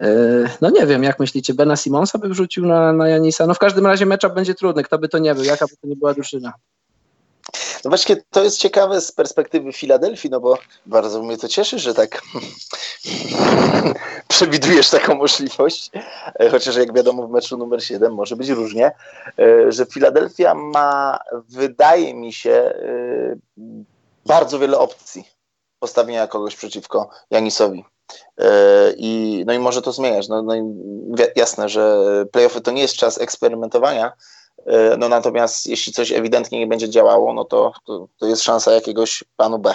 E, 0.00 0.08
no 0.60 0.70
nie 0.70 0.86
wiem, 0.86 1.02
jak 1.02 1.20
myślicie, 1.20 1.54
Bena 1.54 1.76
Simonsa 1.76 2.18
by 2.18 2.28
wrzucił 2.28 2.66
na, 2.66 2.92
na 2.92 3.08
Janisa? 3.08 3.46
No 3.46 3.54
w 3.54 3.58
każdym 3.58 3.86
razie 3.86 4.06
meczup 4.06 4.34
będzie 4.34 4.54
trudny, 4.54 4.82
kto 4.82 4.98
by 4.98 5.08
to 5.08 5.18
nie 5.18 5.34
był, 5.34 5.44
jaka 5.44 5.66
by 5.66 5.76
to 5.76 5.88
nie 5.88 5.96
była 5.96 6.14
drużyna. 6.14 6.52
No 7.84 7.90
właśnie, 7.90 8.16
to 8.30 8.44
jest 8.44 8.58
ciekawe 8.58 9.00
z 9.00 9.12
perspektywy 9.12 9.72
Filadelfii, 9.72 10.30
no 10.30 10.40
bo 10.40 10.58
bardzo 10.86 11.22
mnie 11.22 11.36
to 11.36 11.48
cieszy, 11.48 11.78
że 11.78 11.94
tak 11.94 12.22
przewidujesz 14.28 14.90
taką 14.90 15.14
możliwość, 15.14 15.90
e, 16.40 16.50
chociaż 16.50 16.76
jak 16.76 16.92
wiadomo 16.92 17.26
w 17.26 17.30
meczu 17.30 17.56
numer 17.56 17.84
7 17.84 18.14
może 18.14 18.36
być 18.36 18.48
różnie, 18.48 18.92
e, 19.38 19.72
że 19.72 19.86
Filadelfia 19.86 20.54
ma, 20.54 21.18
wydaje 21.48 22.14
mi 22.14 22.32
się, 22.32 22.50
e, 22.50 23.36
bardzo 24.26 24.58
wiele 24.58 24.78
opcji 24.78 25.24
postawienia 25.78 26.26
kogoś 26.26 26.56
przeciwko 26.56 27.10
Janisowi. 27.30 27.84
I, 28.96 29.44
no 29.46 29.52
i 29.52 29.58
może 29.58 29.82
to 29.82 29.92
zmieniać. 29.92 30.28
No, 30.28 30.42
no 30.42 30.54
jasne, 31.36 31.68
że 31.68 32.04
playoffy 32.32 32.60
to 32.60 32.70
nie 32.70 32.82
jest 32.82 32.96
czas 32.96 33.20
eksperymentowania, 33.20 34.12
no 34.98 35.08
natomiast 35.08 35.66
jeśli 35.66 35.92
coś 35.92 36.12
ewidentnie 36.12 36.58
nie 36.58 36.66
będzie 36.66 36.90
działało, 36.90 37.34
no 37.34 37.44
to, 37.44 37.72
to, 37.86 38.08
to 38.18 38.26
jest 38.26 38.42
szansa 38.42 38.72
jakiegoś 38.72 39.24
planu 39.36 39.58
B. 39.58 39.74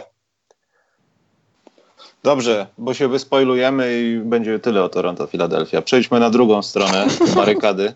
Dobrze, 2.24 2.68
bo 2.78 2.94
się 2.94 3.08
wyspoilujemy 3.08 4.02
i 4.02 4.18
będzie 4.18 4.60
tyle 4.60 4.84
o 4.84 4.90
Toronto, 4.90 5.28
Filadelfia. 5.28 5.82
Przejdźmy 5.82 6.20
na 6.20 6.30
drugą 6.30 6.62
stronę 6.62 7.08
barykady. 7.36 7.94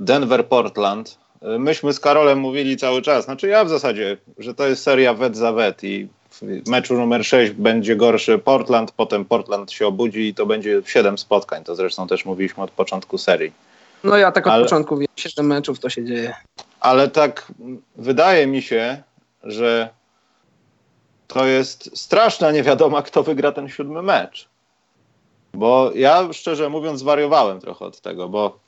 Denver, 0.00 0.46
Portland. 0.46 1.18
E, 1.42 1.58
myśmy 1.58 1.92
z 1.92 2.00
Karolem 2.00 2.38
mówili 2.38 2.76
cały 2.76 3.02
czas, 3.02 3.24
znaczy 3.24 3.48
ja 3.48 3.64
w 3.64 3.68
zasadzie, 3.68 4.16
że 4.38 4.54
to 4.54 4.66
jest 4.66 4.82
seria 4.82 5.14
wet 5.14 5.36
za 5.36 5.52
wet 5.52 5.84
i 5.84 6.08
w 6.42 6.68
meczu 6.68 6.94
numer 6.94 7.24
6 7.24 7.52
będzie 7.52 7.96
gorszy 7.96 8.38
Portland, 8.38 8.92
potem 8.92 9.24
Portland 9.24 9.72
się 9.72 9.86
obudzi 9.86 10.20
i 10.20 10.34
to 10.34 10.46
będzie 10.46 10.82
7 10.86 11.18
spotkań. 11.18 11.64
To 11.64 11.74
zresztą 11.74 12.06
też 12.06 12.24
mówiliśmy 12.24 12.62
od 12.62 12.70
początku 12.70 13.18
serii. 13.18 13.52
No 14.04 14.16
ja 14.16 14.32
tak 14.32 14.46
od 14.46 14.52
ale, 14.52 14.64
początku 14.64 14.96
wiem, 14.96 15.08
7 15.16 15.46
meczów 15.46 15.80
to 15.80 15.90
się 15.90 16.04
dzieje. 16.04 16.34
Ale 16.80 17.08
tak 17.08 17.52
wydaje 17.96 18.46
mi 18.46 18.62
się, 18.62 19.02
że 19.42 19.88
to 21.26 21.46
jest 21.46 21.98
straszna 21.98 22.52
niewiadoma, 22.52 23.02
kto 23.02 23.22
wygra 23.22 23.52
ten 23.52 23.68
siódmy 23.68 24.02
mecz. 24.02 24.48
Bo 25.54 25.90
ja 25.94 26.32
szczerze 26.32 26.68
mówiąc 26.68 27.00
zwariowałem 27.00 27.60
trochę 27.60 27.84
od 27.84 28.00
tego, 28.00 28.28
bo 28.28 28.58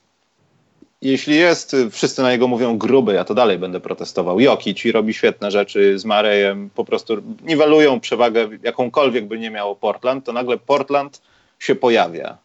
jeśli 1.01 1.35
jest, 1.35 1.75
wszyscy 1.91 2.21
na 2.21 2.31
niego 2.31 2.47
mówią 2.47 2.77
gruby, 2.77 3.13
ja 3.13 3.23
to 3.23 3.33
dalej 3.33 3.59
będę 3.59 3.79
protestował. 3.79 4.39
Joki 4.39 4.75
ci 4.75 4.91
robi 4.91 5.13
świetne 5.13 5.51
rzeczy 5.51 5.99
z 5.99 6.05
Marejem, 6.05 6.69
po 6.75 6.85
prostu 6.85 7.17
niwelują 7.43 7.99
przewagę, 7.99 8.49
jakąkolwiek 8.63 9.25
by 9.25 9.39
nie 9.39 9.51
miało 9.51 9.75
Portland, 9.75 10.25
to 10.25 10.33
nagle 10.33 10.57
Portland 10.57 11.21
się 11.59 11.75
pojawia. 11.75 12.37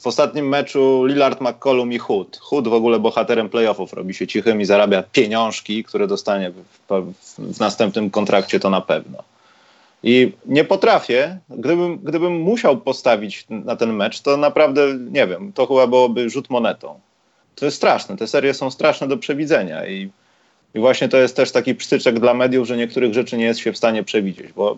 W 0.00 0.06
ostatnim 0.06 0.48
meczu 0.48 1.04
Lillard, 1.04 1.40
McCollum 1.40 1.92
i 1.92 1.98
Hood. 1.98 2.38
Hood 2.40 2.68
w 2.68 2.72
ogóle 2.72 2.98
bohaterem 2.98 3.48
playoffów 3.48 3.92
robi 3.92 4.14
się 4.14 4.26
cichym 4.26 4.60
i 4.60 4.64
zarabia 4.64 5.02
pieniążki, 5.02 5.84
które 5.84 6.06
dostanie 6.06 6.50
w, 6.50 7.14
w, 7.38 7.60
następnym 7.60 8.10
kontrakcie 8.10 8.60
to 8.60 8.70
na 8.70 8.80
pewno. 8.80 9.22
I 10.02 10.32
nie 10.46 10.64
potrafię, 10.64 11.38
gdybym, 11.50 11.98
gdybym 11.98 12.40
musiał 12.40 12.76
postawić 12.76 13.46
na 13.48 13.76
ten 13.76 13.92
mecz, 13.92 14.20
to 14.20 14.36
naprawdę, 14.36 14.94
nie 15.10 15.26
wiem, 15.26 15.52
to 15.52 15.66
chyba 15.66 15.86
byłoby 15.86 16.30
rzut 16.30 16.50
monetą. 16.50 17.00
To 17.54 17.64
jest 17.64 17.76
straszne, 17.76 18.16
te 18.16 18.26
serie 18.26 18.54
są 18.54 18.70
straszne 18.70 19.08
do 19.08 19.16
przewidzenia 19.16 19.86
i, 19.86 20.10
i 20.74 20.78
właśnie 20.78 21.08
to 21.08 21.16
jest 21.16 21.36
też 21.36 21.52
taki 21.52 21.74
psztyczek 21.74 22.20
dla 22.20 22.34
mediów, 22.34 22.68
że 22.68 22.76
niektórych 22.76 23.14
rzeczy 23.14 23.36
nie 23.36 23.44
jest 23.44 23.60
się 23.60 23.72
w 23.72 23.76
stanie 23.76 24.04
przewidzieć, 24.04 24.52
bo 24.52 24.76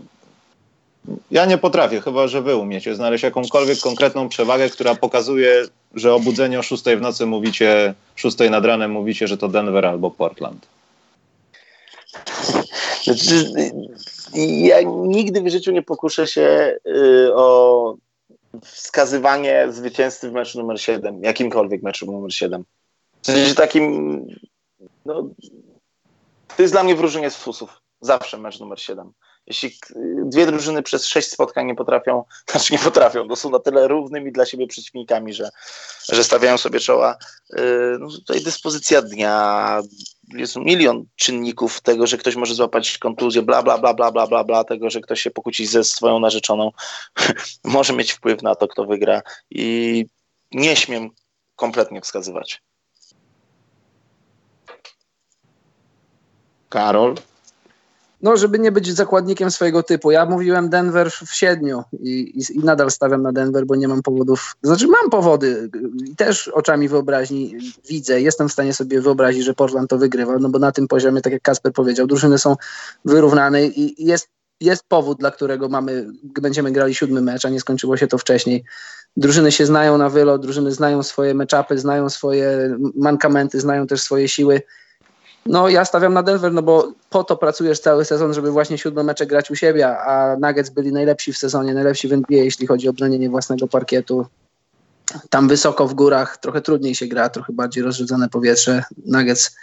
ja 1.31 1.47
nie 1.47 1.59
potrafię, 1.59 2.01
chyba 2.01 2.29
że 2.29 2.43
wy 2.43 2.57
umiecie 2.57 2.95
znaleźć 2.95 3.25
jakąkolwiek 3.25 3.79
konkretną 3.79 4.29
przewagę, 4.29 4.71
która 4.71 4.95
pokazuje, 4.95 5.65
że 5.95 6.15
obudzenie 6.15 6.59
o 6.59 6.63
6 6.63 6.85
w 6.85 7.01
nocy 7.01 7.27
mówicie, 7.27 7.95
6 8.17 8.37
nad 8.51 8.65
ranem 8.65 8.91
mówicie, 8.91 9.29
że 9.29 9.37
to 9.37 9.49
Denver 9.49 9.87
albo 9.87 10.11
Portland. 10.11 10.67
Znaczy, 13.05 13.53
ja 14.35 14.77
nigdy 15.07 15.43
w 15.43 15.49
życiu 15.49 15.73
nie 15.73 15.83
pokuszę 15.83 16.27
się 16.27 16.77
y, 16.87 17.35
o 17.35 17.95
wskazywanie 18.65 19.67
zwycięzcy 19.71 20.31
w 20.31 20.33
meczu 20.33 20.59
numer 20.59 20.81
7, 20.81 21.23
jakimkolwiek 21.23 21.83
meczu 21.83 22.07
numer 22.07 22.35
7. 22.35 22.65
W 23.23 23.27
sensie 23.27 23.55
takim, 23.55 24.27
no, 25.07 25.29
to 26.57 26.63
jest 26.63 26.75
dla 26.75 26.85
mnie 26.85 26.95
wróżenie 26.95 27.31
z 27.31 27.37
fusów. 27.37 27.81
Zawsze 28.01 28.39
mecz 28.39 28.61
numer 28.61 28.81
7 28.81 29.13
jeśli 29.47 29.79
dwie 30.25 30.47
drużyny 30.47 30.83
przez 30.83 31.07
sześć 31.07 31.31
spotkań 31.31 31.67
nie 31.67 31.75
potrafią, 31.75 32.25
znaczy 32.51 32.73
nie 32.73 32.79
potrafią, 32.79 33.25
no 33.25 33.37
są 33.37 33.51
na 33.51 33.59
tyle 33.59 33.89
równymi 33.89 34.33
dla 34.33 34.47
siebie 34.47 34.67
przeciwnikami, 34.67 35.35
że, 35.35 35.51
że 36.13 36.25
stawiają 36.25 36.59
sobie 36.59 36.81
czoła, 36.81 37.17
y, 37.53 37.57
no 38.01 38.11
tutaj 38.11 38.41
dyspozycja 38.41 39.03
dnia, 39.03 39.81
jest 40.35 40.57
milion 40.57 41.05
czynników 41.17 41.81
tego, 41.81 42.07
że 42.07 42.19
ktoś 42.19 42.37
może 42.37 42.55
złapać 42.55 42.99
kontuzję, 42.99 43.43
bla, 43.43 43.63
bla, 43.63 43.79
bla, 43.79 43.95
bla, 43.95 44.13
bla, 44.13 44.27
bla, 44.27 44.45
bla, 44.45 44.65
tego, 44.65 44.91
że 44.91 45.01
ktoś 45.01 45.21
się 45.21 45.31
pokłóci 45.31 45.67
ze 45.67 45.85
swoją 45.85 46.21
narzeczoną, 46.21 46.71
może 47.65 47.93
mieć 47.93 48.13
wpływ 48.13 48.43
na 48.43 48.55
to, 48.55 48.69
kto 48.69 48.85
wygra 48.85 49.23
i 49.51 50.07
nie 50.53 50.77
śmiem 50.77 51.11
kompletnie 51.57 52.01
wskazywać. 52.01 52.63
Karol? 56.69 57.15
No, 58.23 58.37
żeby 58.37 58.59
nie 58.59 58.73
być 58.73 58.93
zakładnikiem 58.95 59.51
swojego 59.51 59.83
typu. 59.83 60.11
Ja 60.11 60.27
mówiłem 60.27 60.69
Denver 60.69 61.11
w 61.11 61.35
siedmiu 61.35 61.83
i, 62.01 62.11
i, 62.11 62.57
i, 62.57 62.59
nadal 62.59 62.91
stawiam 62.91 63.23
na 63.23 63.33
Denver, 63.33 63.67
bo 63.67 63.77
nie 63.77 63.89
mam 63.89 64.03
powodów. 64.03 64.57
Znaczy, 64.63 64.87
mam 64.87 65.11
powody 65.11 65.71
i 66.07 66.17
też 66.17 66.49
oczami 66.49 66.89
wyobraźni 66.89 67.57
widzę. 67.89 68.21
Jestem 68.21 68.49
w 68.49 68.53
stanie 68.53 68.75
sobie 68.75 69.01
wyobrazić, 69.01 69.45
że 69.45 69.55
Portland 69.55 69.91
to 69.91 69.99
wygrywa, 69.99 70.39
no 70.39 70.49
bo 70.49 70.59
na 70.59 70.73
tym 70.73 70.89
poziomie, 70.89 71.21
tak 71.21 71.33
jak 71.33 71.43
Kasper 71.43 71.73
powiedział, 71.73 72.07
drużyny 72.07 72.39
są 72.39 72.57
wyrównane 73.05 73.67
i 73.67 74.05
jest, 74.05 74.29
jest 74.61 74.85
powód, 74.89 75.19
dla 75.19 75.31
którego 75.31 75.69
mamy, 75.69 76.07
będziemy 76.23 76.73
grali 76.73 76.95
siódmy 76.95 77.21
mecz, 77.21 77.45
a 77.45 77.49
nie 77.49 77.61
skończyło 77.61 77.97
się 77.97 78.07
to 78.07 78.19
wcześniej. 78.19 78.65
Drużyny 79.17 79.53
się 79.53 79.67
znają 79.67 79.99
na 79.99 80.09
wylot, 80.09 80.43
drużyny 80.43 80.73
znają 80.73 81.03
swoje 81.03 81.35
meczapy, 81.35 81.79
znają 81.79 82.11
swoje 82.11 82.77
mankamenty, 82.95 83.61
znają 83.61 83.87
też 83.87 84.03
swoje 84.03 84.29
siły 84.29 84.63
no 85.47 85.69
ja 85.69 85.85
stawiam 85.85 86.15
na 86.15 86.23
Denver, 86.23 86.53
no 86.53 86.63
bo 86.63 86.93
po 87.11 87.25
to 87.25 87.37
pracujesz 87.37 87.81
cały 87.81 88.05
sezon, 88.05 88.35
żeby 88.35 88.51
właśnie 88.51 88.79
siódme 88.79 89.03
mecze 89.03 89.27
grać 89.27 89.51
u 89.51 89.55
siebie, 89.55 89.99
a 89.99 90.37
Nuggets 90.41 90.71
byli 90.71 90.93
najlepsi 90.93 91.33
w 91.33 91.39
sezonie, 91.39 91.75
najlepsi 91.75 92.09
w 92.09 92.13
NBA, 92.13 92.45
jeśli 92.45 92.67
chodzi 92.67 92.89
o 92.89 92.93
bronienie 92.93 93.31
własnego 93.31 93.69
parkietu. 93.69 94.27
Tam 95.31 95.49
wysoko 95.49 95.89
w 95.89 95.95
górach 95.95 96.37
trochę 96.37 96.61
trudniej 96.61 96.95
się 96.95 97.07
gra, 97.07 97.29
trochę 97.29 97.53
bardziej 97.53 97.83
rozrzedzone 97.83 98.29
powietrze. 98.29 98.85
Nuggets 99.07 99.57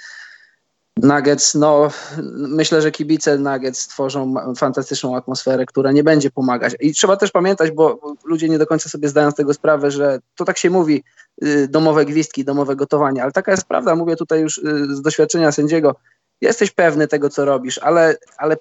Nuggets, 1.03 1.55
no 1.55 1.89
myślę, 2.33 2.81
że 2.81 2.91
kibice 2.91 3.37
Nuggets 3.37 3.79
stworzą 3.79 4.33
fantastyczną 4.57 5.15
atmosferę, 5.15 5.65
która 5.65 5.91
nie 5.91 6.03
będzie 6.03 6.31
pomagać. 6.31 6.75
I 6.79 6.93
trzeba 6.93 7.17
też 7.17 7.31
pamiętać, 7.31 7.71
bo 7.71 8.15
ludzie 8.25 8.49
nie 8.49 8.57
do 8.57 8.67
końca 8.67 8.89
sobie 8.89 9.09
zdają 9.09 9.31
z 9.31 9.35
tego 9.35 9.53
sprawę, 9.53 9.91
że 9.91 10.19
to 10.35 10.45
tak 10.45 10.57
się 10.57 10.69
mówi, 10.69 11.03
y, 11.43 11.67
domowe 11.67 12.05
gwizdki, 12.05 12.45
domowe 12.45 12.75
gotowanie, 12.75 13.23
ale 13.23 13.31
taka 13.31 13.51
jest 13.51 13.67
prawda, 13.67 13.95
mówię 13.95 14.15
tutaj 14.15 14.41
już 14.41 14.57
y, 14.57 14.95
z 14.95 15.01
doświadczenia 15.01 15.51
sędziego, 15.51 15.95
jesteś 16.41 16.71
pewny 16.71 17.07
tego, 17.07 17.29
co 17.29 17.45
robisz, 17.45 17.77
ale, 17.77 18.15
ale 18.37 18.57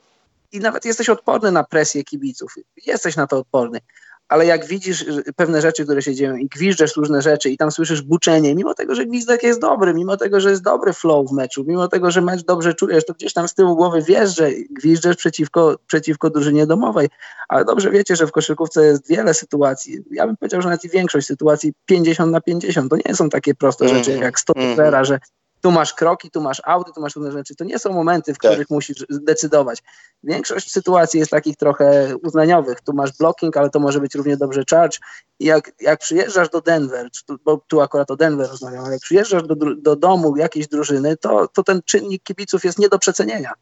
i 0.52 0.60
nawet 0.60 0.84
jesteś 0.84 1.08
odporny 1.08 1.52
na 1.52 1.64
presję 1.64 2.04
kibiców, 2.04 2.54
jesteś 2.86 3.16
na 3.16 3.26
to 3.26 3.38
odporny, 3.38 3.80
ale 4.28 4.46
jak 4.46 4.66
widzisz 4.66 5.04
pewne 5.36 5.60
rzeczy, 5.60 5.84
które 5.84 6.02
się 6.02 6.14
dzieją 6.14 6.36
i 6.36 6.46
gwiżdżesz 6.46 6.96
różne 6.96 7.22
rzeczy 7.22 7.50
i 7.50 7.56
tam 7.56 7.70
słyszysz 7.70 8.02
buczenie, 8.02 8.54
mimo 8.54 8.74
tego, 8.74 8.94
że 8.94 9.06
gwizdek 9.06 9.42
jest 9.42 9.60
dobry, 9.60 9.94
mimo 9.94 10.16
tego, 10.16 10.40
że 10.40 10.50
jest 10.50 10.62
dobry 10.62 10.92
flow 10.92 11.30
w 11.30 11.32
meczu, 11.32 11.64
mimo 11.66 11.88
tego, 11.88 12.10
że 12.10 12.22
mecz 12.22 12.44
dobrze 12.44 12.74
czujesz, 12.74 13.04
to 13.04 13.14
gdzieś 13.14 13.32
tam 13.32 13.48
z 13.48 13.54
tyłu 13.54 13.76
głowy 13.76 14.02
wiesz, 14.02 14.36
że 14.36 14.50
gwiżdżesz 14.70 15.16
przeciwko, 15.16 15.78
przeciwko 15.86 16.30
drużynie 16.30 16.66
domowej, 16.66 17.08
ale 17.48 17.64
dobrze 17.64 17.90
wiecie, 17.90 18.16
że 18.16 18.26
w 18.26 18.32
koszykówce 18.32 18.86
jest 18.86 19.08
wiele 19.08 19.34
sytuacji, 19.34 19.98
ja 20.10 20.26
bym 20.26 20.36
powiedział, 20.36 20.62
że 20.62 20.68
nawet 20.68 20.84
i 20.84 20.88
większość 20.88 21.26
sytuacji 21.26 21.72
50 21.86 22.32
na 22.32 22.40
50, 22.40 22.90
to 22.90 22.96
nie 23.06 23.14
są 23.14 23.28
takie 23.28 23.54
proste 23.54 23.84
mm 23.84 23.96
-hmm. 23.96 24.04
rzeczy 24.04 24.18
jak 24.18 24.40
100 24.40 24.52
mm 24.56 24.76
-hmm. 24.76 25.04
że 25.04 25.18
tu 25.60 25.70
masz 25.70 25.94
kroki, 25.94 26.30
tu 26.30 26.40
masz 26.40 26.62
auty, 26.64 26.92
tu 26.94 27.00
masz 27.00 27.16
różne 27.16 27.32
rzeczy. 27.32 27.56
To 27.56 27.64
nie 27.64 27.78
są 27.78 27.92
momenty, 27.92 28.34
w 28.34 28.38
tak. 28.38 28.50
których 28.50 28.70
musisz 28.70 29.04
zdecydować. 29.08 29.82
Większość 30.22 30.72
sytuacji 30.72 31.20
jest 31.20 31.30
takich 31.30 31.56
trochę 31.56 32.16
uznaniowych. 32.22 32.80
Tu 32.80 32.92
masz 32.92 33.12
blocking, 33.18 33.56
ale 33.56 33.70
to 33.70 33.80
może 33.80 34.00
być 34.00 34.14
równie 34.14 34.36
dobrze 34.36 34.62
charge. 34.70 34.98
I 35.40 35.44
jak, 35.44 35.72
jak 35.80 36.00
przyjeżdżasz 36.00 36.48
do 36.48 36.60
Denver, 36.60 37.08
bo 37.44 37.60
tu 37.66 37.80
akurat 37.80 38.10
o 38.10 38.16
Denver 38.16 38.50
rozmawiam, 38.50 38.84
ale 38.84 38.92
jak 38.92 39.02
przyjeżdżasz 39.02 39.42
do, 39.42 39.54
do 39.76 39.96
domu 39.96 40.36
jakiejś 40.36 40.68
drużyny, 40.68 41.16
to, 41.16 41.48
to 41.48 41.62
ten 41.62 41.80
czynnik 41.84 42.22
kibiców 42.22 42.64
jest 42.64 42.78
nie 42.78 42.88
do 42.88 42.98
przecenienia. 42.98 43.52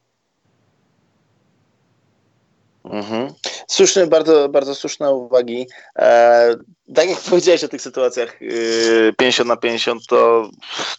Mhm. 2.85 3.33
Słuszne, 3.69 4.07
bardzo, 4.07 4.49
bardzo 4.49 4.75
słuszne 4.75 5.11
uwagi. 5.15 5.67
E, 5.99 6.55
tak 6.95 7.09
jak 7.09 7.19
powiedziałeś 7.19 7.65
o 7.65 7.69
tych 7.69 7.83
sytuacjach 7.83 8.41
yy, 8.41 9.15
50 9.19 9.49
na 9.49 9.57
50, 9.57 10.07
to 10.07 10.51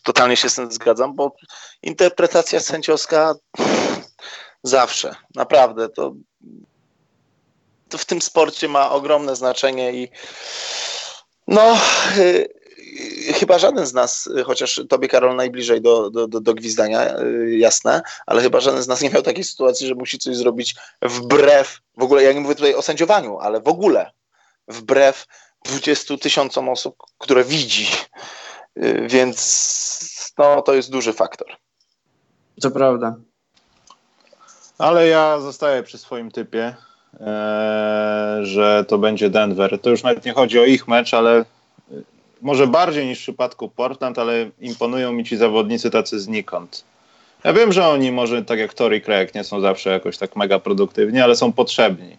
totalnie 0.04 0.38
się 0.38 0.50
z 0.50 0.56
tym 0.56 0.72
zgadzam, 0.72 1.16
bo 1.16 1.36
interpretacja 1.84 2.60
sędziowska 2.60 3.36
zawsze, 4.64 5.16
naprawdę, 5.36 5.90
to 5.90 6.14
to 7.90 7.98
w 7.98 8.06
tym 8.06 8.22
sporcie 8.22 8.68
ma 8.68 8.92
ogromne 8.92 9.36
znaczenie 9.36 9.94
i 9.94 10.10
no, 11.48 11.78
y, 12.18 12.48
chyba 13.34 13.60
żaden 13.60 13.86
z 13.86 13.94
nas, 13.94 14.30
chociaż 14.46 14.82
tobie 14.90 15.08
Karol 15.08 15.36
najbliżej 15.36 15.82
do, 15.82 16.10
do, 16.10 16.28
do, 16.28 16.42
do 16.42 16.54
gwizdania, 16.54 17.20
y, 17.20 17.58
jasne, 17.58 18.02
ale 18.26 18.42
chyba 18.42 18.60
żaden 18.60 18.82
z 18.82 18.88
nas 18.88 19.02
nie 19.02 19.10
miał 19.10 19.22
takiej 19.22 19.44
sytuacji, 19.44 19.88
że 19.88 19.96
musi 19.96 20.20
coś 20.20 20.36
zrobić 20.36 20.76
wbrew, 21.02 21.80
w 21.98 22.04
ogóle 22.04 22.24
ja 22.24 22.34
nie 22.34 22.42
mówię 22.42 22.56
tutaj 22.56 22.76
o 22.76 22.82
sędziowaniu, 22.82 23.40
ale 23.40 23.62
w 23.62 23.68
ogóle 23.68 24.12
wbrew 24.68 25.26
20 25.66 26.18
tysiącom 26.18 26.70
osób, 26.70 26.96
które 27.18 27.44
widzi, 27.44 27.88
y, 28.78 29.08
więc 29.10 30.34
no, 30.38 30.62
to 30.62 30.74
jest 30.74 30.92
duży 30.92 31.14
faktor. 31.14 31.48
To 32.62 32.72
prawda. 32.72 33.16
Ale 34.78 35.08
ja 35.08 35.40
zostaję 35.40 35.84
przy 35.84 35.98
swoim 35.98 36.32
typie, 36.32 36.76
e, 37.20 38.40
że 38.42 38.86
to 38.88 38.98
będzie 38.98 39.30
Denver. 39.30 39.80
To 39.82 39.90
już 39.90 40.04
nawet 40.04 40.26
nie 40.26 40.34
chodzi 40.34 40.60
o 40.60 40.66
ich 40.66 40.88
mecz, 40.88 41.14
ale 41.14 41.46
może 42.42 42.68
bardziej 42.68 43.06
niż 43.06 43.20
w 43.20 43.22
przypadku 43.22 43.70
Portland, 43.70 44.20
ale 44.20 44.50
imponują 44.62 45.14
mi 45.14 45.24
ci 45.24 45.38
zawodnicy 45.38 45.92
tacy 45.92 46.20
znikąd. 46.20 46.84
Ja 47.44 47.54
wiem, 47.54 47.74
że 47.74 47.88
oni 47.88 48.12
może 48.12 48.46
tak 48.46 48.60
jak 48.60 48.74
Tory 48.74 49.02
Craig 49.02 49.36
nie 49.36 49.44
są 49.44 49.60
zawsze 49.60 49.90
jakoś 49.90 50.18
tak 50.18 50.36
mega 50.36 50.60
produktywni, 50.60 51.22
ale 51.22 51.36
są 51.36 51.52
potrzebni. 51.52 52.18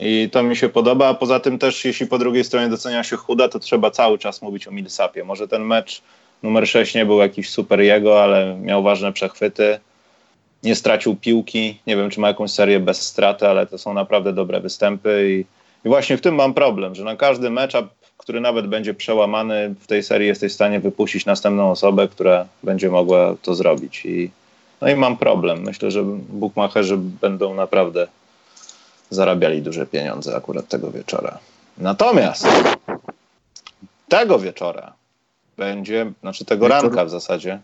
I 0.00 0.28
to 0.32 0.42
mi 0.42 0.56
się 0.56 0.68
podoba, 0.68 1.08
a 1.08 1.14
poza 1.14 1.40
tym 1.40 1.58
też 1.58 1.84
jeśli 1.84 2.06
po 2.06 2.18
drugiej 2.18 2.44
stronie 2.44 2.68
docenia 2.68 3.04
się 3.04 3.16
chuda, 3.16 3.48
to 3.48 3.58
trzeba 3.58 3.90
cały 3.90 4.18
czas 4.18 4.42
mówić 4.42 4.68
o 4.68 4.70
Millsapie. 4.70 5.24
Może 5.24 5.48
ten 5.48 5.64
mecz 5.64 6.02
numer 6.42 6.68
6 6.68 6.94
nie 6.94 7.06
był 7.06 7.18
jakiś 7.18 7.50
super 7.50 7.80
jego, 7.80 8.22
ale 8.22 8.56
miał 8.60 8.82
ważne 8.82 9.12
przechwyty. 9.12 9.80
Nie 10.62 10.74
stracił 10.74 11.16
piłki. 11.16 11.80
Nie 11.86 11.96
wiem, 11.96 12.10
czy 12.10 12.20
ma 12.20 12.28
jakąś 12.28 12.50
serię 12.50 12.80
bez 12.80 13.02
straty, 13.02 13.48
ale 13.48 13.66
to 13.66 13.78
są 13.78 13.94
naprawdę 13.94 14.32
dobre 14.32 14.60
występy 14.60 15.26
i, 15.30 15.38
i 15.86 15.88
właśnie 15.88 16.16
w 16.16 16.20
tym 16.20 16.34
mam 16.34 16.54
problem, 16.54 16.94
że 16.94 17.04
na 17.04 17.16
każdy 17.16 17.50
mecz, 17.50 17.74
który 18.16 18.40
nawet 18.40 18.66
będzie 18.66 18.94
przełamany 18.94 19.74
w 19.80 19.86
tej 19.86 20.02
serii, 20.02 20.28
jesteś 20.28 20.52
w 20.52 20.54
stanie 20.54 20.80
wypuścić 20.80 21.26
następną 21.26 21.70
osobę, 21.70 22.08
która 22.08 22.46
będzie 22.62 22.90
mogła 22.90 23.34
to 23.42 23.54
zrobić. 23.54 24.04
I, 24.04 24.30
no 24.80 24.88
i 24.88 24.96
mam 24.96 25.16
problem. 25.16 25.62
Myślę, 25.62 25.90
że 25.90 26.02
bookmacherzy 26.28 26.96
będą 26.96 27.54
naprawdę 27.54 28.06
zarabiali 29.10 29.62
duże 29.62 29.86
pieniądze 29.86 30.36
akurat 30.36 30.68
tego 30.68 30.90
wieczora. 30.90 31.38
Natomiast 31.78 32.46
tego 34.08 34.38
wieczora 34.38 34.92
będzie, 35.56 36.12
znaczy 36.20 36.44
tego 36.44 36.68
ranka 36.68 37.04
w 37.04 37.10
zasadzie, 37.10 37.60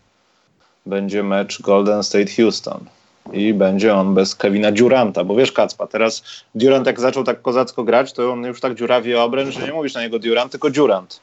będzie 0.87 1.23
mecz 1.23 1.63
Golden 1.63 2.03
State 2.03 2.33
Houston. 2.37 2.85
I 3.33 3.55
będzie 3.55 3.95
on 3.95 4.15
bez 4.15 4.35
Kevina 4.35 4.73
Duranta, 4.73 5.25
bo 5.25 5.35
wiesz 5.35 5.53
Kacpa, 5.53 5.87
teraz 5.87 6.23
Durant 6.55 6.87
jak 6.87 7.01
zaczął 7.01 7.25
tak 7.25 7.43
kozacko 7.43 7.85
grać, 7.85 8.13
to 8.13 8.33
on 8.33 8.45
już 8.45 8.61
tak 8.61 8.75
dziurawie 8.75 9.23
obręcz, 9.23 9.55
że 9.55 9.67
nie 9.67 9.73
mówisz 9.73 9.95
na 9.95 10.03
niego 10.03 10.19
Durant, 10.19 10.51
tylko 10.53 10.71
Durant. 10.71 11.21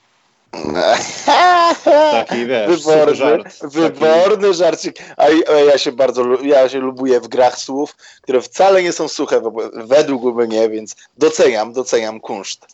Taki 2.11 2.45
wiesz, 2.45 2.83
wyborny, 2.83 3.15
żart. 3.15 3.59
Wyborny 3.63 4.47
taki... 4.47 4.57
żarcik. 4.57 4.95
A 5.17 5.29
ja 5.71 5.77
się 5.77 5.91
bardzo 5.91 6.41
ja 6.43 6.69
się 6.69 6.79
lubuję 6.79 7.19
w 7.19 7.27
grach 7.27 7.59
słów, 7.59 7.95
które 8.21 8.41
wcale 8.41 8.83
nie 8.83 8.91
są 8.91 9.07
suche 9.07 9.41
według 9.73 10.35
mnie, 10.35 10.69
więc 10.69 10.95
doceniam, 11.17 11.73
doceniam 11.73 12.19
kunszt. 12.19 12.67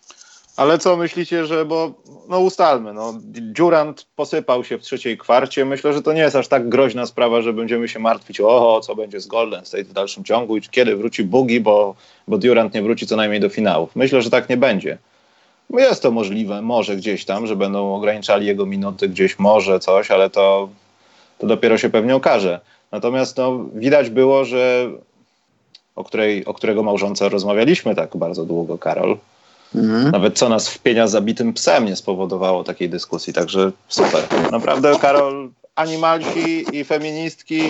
Ale 0.57 0.79
co 0.79 0.97
myślicie, 0.97 1.45
że, 1.45 1.65
bo 1.65 1.91
no 2.29 2.39
ustalmy, 2.39 2.93
no, 2.93 3.13
Durant 3.23 4.07
posypał 4.15 4.63
się 4.63 4.77
w 4.77 4.81
trzeciej 4.81 5.17
kwarcie. 5.17 5.65
Myślę, 5.65 5.93
że 5.93 6.01
to 6.01 6.13
nie 6.13 6.21
jest 6.21 6.35
aż 6.35 6.47
tak 6.47 6.69
groźna 6.69 7.05
sprawa, 7.05 7.41
że 7.41 7.53
będziemy 7.53 7.87
się 7.87 7.99
martwić, 7.99 8.41
o, 8.41 8.81
co 8.81 8.95
będzie 8.95 9.19
z 9.19 9.27
Golden 9.27 9.65
State 9.65 9.83
w 9.83 9.93
dalszym 9.93 10.23
ciągu 10.23 10.57
i 10.57 10.61
kiedy 10.61 10.95
wróci 10.95 11.23
Bugi, 11.23 11.59
bo, 11.59 11.95
bo 12.27 12.37
Durant 12.37 12.73
nie 12.73 12.81
wróci 12.81 13.07
co 13.07 13.15
najmniej 13.15 13.39
do 13.39 13.49
finałów. 13.49 13.95
Myślę, 13.95 14.21
że 14.21 14.29
tak 14.29 14.49
nie 14.49 14.57
będzie. 14.57 14.97
Jest 15.69 16.01
to 16.01 16.11
możliwe, 16.11 16.61
może 16.61 16.95
gdzieś 16.95 17.25
tam, 17.25 17.47
że 17.47 17.55
będą 17.55 17.95
ograniczali 17.95 18.47
jego 18.47 18.65
minuty, 18.65 19.09
gdzieś 19.09 19.39
może 19.39 19.79
coś, 19.79 20.11
ale 20.11 20.29
to, 20.29 20.69
to 21.37 21.47
dopiero 21.47 21.77
się 21.77 21.89
pewnie 21.89 22.15
okaże. 22.15 22.59
Natomiast 22.91 23.37
no, 23.37 23.65
widać 23.73 24.09
było, 24.09 24.45
że 24.45 24.89
o, 25.95 26.03
której, 26.03 26.45
o 26.45 26.53
którego 26.53 26.83
małżonce 26.83 27.29
rozmawialiśmy 27.29 27.95
tak 27.95 28.17
bardzo 28.17 28.45
długo, 28.45 28.77
Karol, 28.77 29.17
Mhm. 29.75 30.11
Nawet 30.11 30.37
co 30.37 30.49
nas 30.49 30.69
wpienia 30.69 31.07
zabitym 31.07 31.53
psem 31.53 31.85
nie 31.85 31.95
spowodowało 31.95 32.63
takiej 32.63 32.89
dyskusji, 32.89 33.33
także 33.33 33.71
super. 33.87 34.23
Naprawdę, 34.51 34.99
Karol, 35.01 35.49
animalsi 35.75 36.65
i 36.77 36.83
feministki 36.83 37.61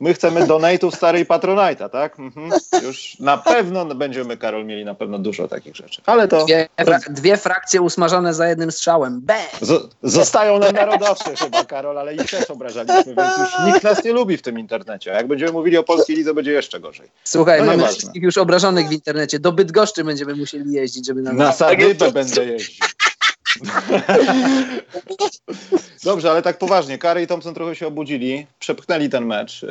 My 0.00 0.14
chcemy 0.14 0.46
donate'ów 0.46 0.90
starej 0.94 1.26
Patronite'a, 1.26 1.90
tak? 1.90 2.18
Mhm. 2.18 2.50
Już 2.82 3.16
na 3.20 3.38
pewno 3.38 3.84
będziemy, 3.84 4.36
Karol, 4.36 4.66
mieli 4.66 4.84
na 4.84 4.94
pewno 4.94 5.18
dużo 5.18 5.48
takich 5.48 5.76
rzeczy. 5.76 6.02
Ale 6.06 6.28
to... 6.28 6.44
Dwie, 6.44 6.68
fra 6.84 6.98
dwie 7.10 7.36
frakcje 7.36 7.82
usmażone 7.82 8.34
za 8.34 8.48
jednym 8.48 8.72
strzałem. 8.72 9.22
Z 9.60 9.94
zostają 10.02 10.58
nam 10.58 10.74
narodowcy 10.74 11.36
chyba, 11.36 11.64
Karol, 11.64 11.98
ale 11.98 12.14
ich 12.14 12.30
też 12.30 12.50
obrażaliśmy, 12.50 13.14
więc 13.14 13.38
już 13.38 13.66
nikt 13.66 13.82
nas 13.82 14.04
nie 14.04 14.12
lubi 14.12 14.36
w 14.36 14.42
tym 14.42 14.58
internecie. 14.58 15.10
Jak 15.10 15.26
będziemy 15.26 15.52
mówili 15.52 15.76
o 15.76 15.82
polskiej 15.82 16.16
lidze, 16.16 16.34
będzie 16.34 16.52
jeszcze 16.52 16.80
gorzej. 16.80 17.10
Słuchaj, 17.24 17.60
no 17.60 17.66
mamy 17.66 17.88
wszystkich 17.88 18.22
już 18.22 18.38
obrażonych 18.38 18.88
w 18.88 18.92
internecie. 18.92 19.38
Do 19.38 19.52
Bydgoszczy 19.52 20.04
będziemy 20.04 20.34
musieli 20.34 20.72
jeździć, 20.72 21.06
żeby 21.06 21.22
nam... 21.22 21.36
Na 21.36 21.52
Sadybę 21.52 22.12
będę 22.12 22.44
jeździć. 22.44 22.80
Dobrze, 26.04 26.30
ale 26.30 26.42
tak 26.42 26.58
poważnie. 26.58 26.98
Curry 26.98 27.22
i 27.22 27.26
Thompson 27.26 27.54
trochę 27.54 27.74
się 27.74 27.86
obudzili, 27.86 28.46
przepchnęli 28.58 29.08
ten 29.08 29.26
mecz. 29.26 29.64
E, 29.64 29.68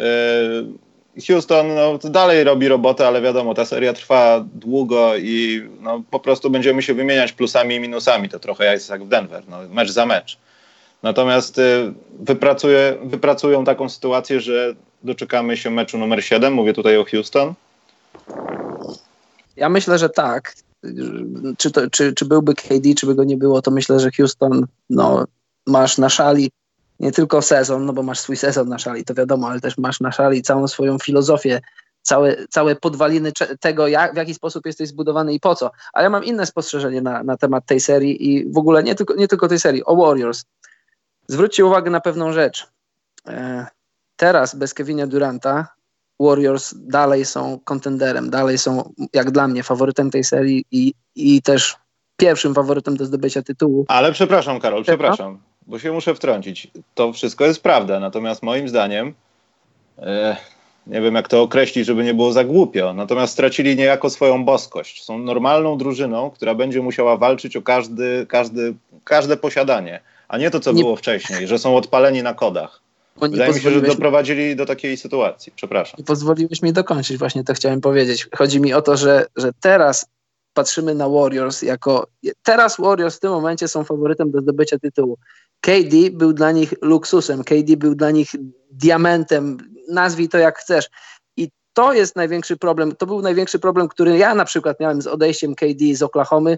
Houston 1.27 1.75
no, 1.75 1.99
dalej 2.03 2.43
robi 2.43 2.67
robotę, 2.67 3.07
ale 3.07 3.21
wiadomo, 3.21 3.53
ta 3.53 3.65
seria 3.65 3.93
trwa 3.93 4.45
długo 4.53 5.17
i 5.17 5.67
no, 5.79 6.03
po 6.11 6.19
prostu 6.19 6.49
będziemy 6.49 6.81
się 6.81 6.93
wymieniać 6.93 7.33
plusami 7.33 7.75
i 7.75 7.79
minusami. 7.79 8.29
To 8.29 8.39
trochę 8.39 8.73
jest 8.73 8.89
jak 8.89 9.03
w 9.03 9.07
Denver, 9.07 9.43
no, 9.47 9.57
mecz 9.69 9.89
za 9.89 10.05
mecz. 10.05 10.37
Natomiast 11.03 11.57
y, 11.57 11.93
wypracuje, 12.19 12.97
wypracują 13.03 13.63
taką 13.63 13.89
sytuację, 13.89 14.41
że 14.41 14.75
doczekamy 15.03 15.57
się 15.57 15.69
meczu 15.69 15.97
numer 15.97 16.23
7. 16.23 16.53
Mówię 16.53 16.73
tutaj 16.73 16.97
o 16.97 17.05
Houston. 17.05 17.53
Ja 19.55 19.69
myślę, 19.69 19.97
że 19.97 20.09
tak 20.09 20.53
czy, 21.57 21.71
to, 21.71 21.89
czy, 21.89 22.13
czy 22.13 22.25
byłby 22.25 22.53
KD, 22.55 22.95
czy 22.97 23.05
by 23.05 23.15
go 23.15 23.23
nie 23.23 23.37
było, 23.37 23.61
to 23.61 23.71
myślę, 23.71 23.99
że 23.99 24.11
Houston 24.11 24.65
no, 24.89 25.25
masz 25.67 25.97
na 25.97 26.09
szali 26.09 26.51
nie 26.99 27.11
tylko 27.11 27.41
sezon, 27.41 27.85
no 27.85 27.93
bo 27.93 28.03
masz 28.03 28.19
swój 28.19 28.37
sezon 28.37 28.69
na 28.69 28.79
szali, 28.79 29.05
to 29.05 29.13
wiadomo, 29.13 29.49
ale 29.49 29.59
też 29.59 29.77
masz 29.77 29.99
na 29.99 30.11
szali 30.11 30.41
całą 30.41 30.67
swoją 30.67 30.99
filozofię, 30.99 31.61
całe, 32.01 32.47
całe 32.47 32.75
podwaliny 32.75 33.31
tego, 33.59 33.87
jak, 33.87 34.13
w 34.13 34.17
jaki 34.17 34.33
sposób 34.33 34.65
jesteś 34.65 34.89
zbudowany 34.89 35.33
i 35.33 35.39
po 35.39 35.55
co. 35.55 35.71
Ale 35.93 36.03
ja 36.03 36.09
mam 36.09 36.23
inne 36.23 36.45
spostrzeżenie 36.45 37.01
na, 37.01 37.23
na 37.23 37.37
temat 37.37 37.65
tej 37.65 37.79
serii 37.79 38.29
i 38.29 38.51
w 38.51 38.57
ogóle 38.57 38.83
nie 38.83 38.95
tylko, 38.95 39.15
nie 39.15 39.27
tylko 39.27 39.47
tej 39.47 39.59
serii, 39.59 39.85
o 39.85 39.95
Warriors. 39.95 40.43
Zwróćcie 41.27 41.65
uwagę 41.65 41.91
na 41.91 42.01
pewną 42.01 42.33
rzecz. 42.33 42.67
E, 43.27 43.67
teraz 44.15 44.55
bez 44.55 44.73
Kevina 44.73 45.07
Duranta 45.07 45.76
Warriors 46.19 46.73
dalej 46.77 47.25
są 47.25 47.59
kontenderem, 47.63 48.29
dalej 48.29 48.57
są, 48.57 48.93
jak 49.13 49.31
dla 49.31 49.47
mnie, 49.47 49.63
faworytem 49.63 50.11
tej 50.11 50.23
serii 50.23 50.65
i, 50.71 50.93
i 51.15 51.41
też 51.41 51.75
pierwszym 52.17 52.53
faworytem 52.53 52.97
do 52.97 53.05
zdobycia 53.05 53.41
tytułu. 53.41 53.85
Ale 53.87 54.11
przepraszam, 54.11 54.59
Karol, 54.59 54.83
przepraszam, 54.83 55.39
bo 55.67 55.79
się 55.79 55.91
muszę 55.91 56.15
wtrącić. 56.15 56.67
To 56.95 57.13
wszystko 57.13 57.45
jest 57.45 57.63
prawda, 57.63 57.99
natomiast 57.99 58.43
moim 58.43 58.69
zdaniem, 58.69 59.13
e, 59.99 60.37
nie 60.87 61.01
wiem 61.01 61.15
jak 61.15 61.27
to 61.27 61.41
określić, 61.41 61.85
żeby 61.85 62.03
nie 62.03 62.13
było 62.13 62.31
za 62.31 62.43
głupio, 62.43 62.93
natomiast 62.93 63.33
stracili 63.33 63.75
niejako 63.75 64.09
swoją 64.09 64.45
boskość. 64.45 65.03
Są 65.03 65.17
normalną 65.19 65.77
drużyną, 65.77 66.31
która 66.31 66.55
będzie 66.55 66.81
musiała 66.81 67.17
walczyć 67.17 67.57
o 67.57 67.61
każdy, 67.61 68.25
każdy, 68.29 68.73
każde 69.03 69.37
posiadanie, 69.37 69.99
a 70.27 70.37
nie 70.37 70.51
to, 70.51 70.59
co 70.59 70.71
nie... 70.71 70.83
było 70.83 70.95
wcześniej, 70.95 71.47
że 71.47 71.59
są 71.59 71.75
odpaleni 71.75 72.23
na 72.23 72.33
kodach. 72.33 72.86
Wydaje 73.21 73.53
mi 73.53 73.59
się, 73.59 73.71
że 73.71 73.81
doprowadzili 73.81 74.55
do 74.55 74.65
takiej 74.65 74.97
sytuacji. 74.97 75.53
Przepraszam. 75.55 75.95
Nie 75.97 76.05
pozwoliłeś 76.05 76.61
mi 76.61 76.73
dokończyć, 76.73 77.17
właśnie 77.17 77.43
to 77.43 77.53
chciałem 77.53 77.81
powiedzieć. 77.81 78.27
Chodzi 78.35 78.61
mi 78.61 78.73
o 78.73 78.81
to, 78.81 78.97
że, 78.97 79.25
że 79.35 79.51
teraz 79.59 80.05
patrzymy 80.53 80.95
na 80.95 81.09
Warriors 81.09 81.61
jako. 81.61 82.07
Teraz 82.43 82.77
Warriors 82.79 83.17
w 83.17 83.19
tym 83.19 83.31
momencie 83.31 83.67
są 83.67 83.83
faworytem 83.83 84.31
do 84.31 84.41
zdobycia 84.41 84.79
tytułu. 84.79 85.17
KD 85.61 86.11
był 86.11 86.33
dla 86.33 86.51
nich 86.51 86.73
luksusem, 86.81 87.43
KD 87.43 87.77
był 87.77 87.95
dla 87.95 88.11
nich 88.11 88.29
diamentem, 88.71 89.57
nazwij 89.89 90.29
to 90.29 90.37
jak 90.37 90.59
chcesz 90.59 90.89
to 91.77 91.93
jest 91.93 92.15
największy 92.15 92.57
problem. 92.57 92.95
To 92.95 93.05
był 93.05 93.21
największy 93.21 93.59
problem, 93.59 93.87
który 93.87 94.17
ja 94.17 94.35
na 94.35 94.45
przykład 94.45 94.79
miałem 94.79 95.01
z 95.01 95.07
odejściem 95.07 95.55
KD 95.55 95.95
z 95.95 96.03
Oklahomy 96.03 96.57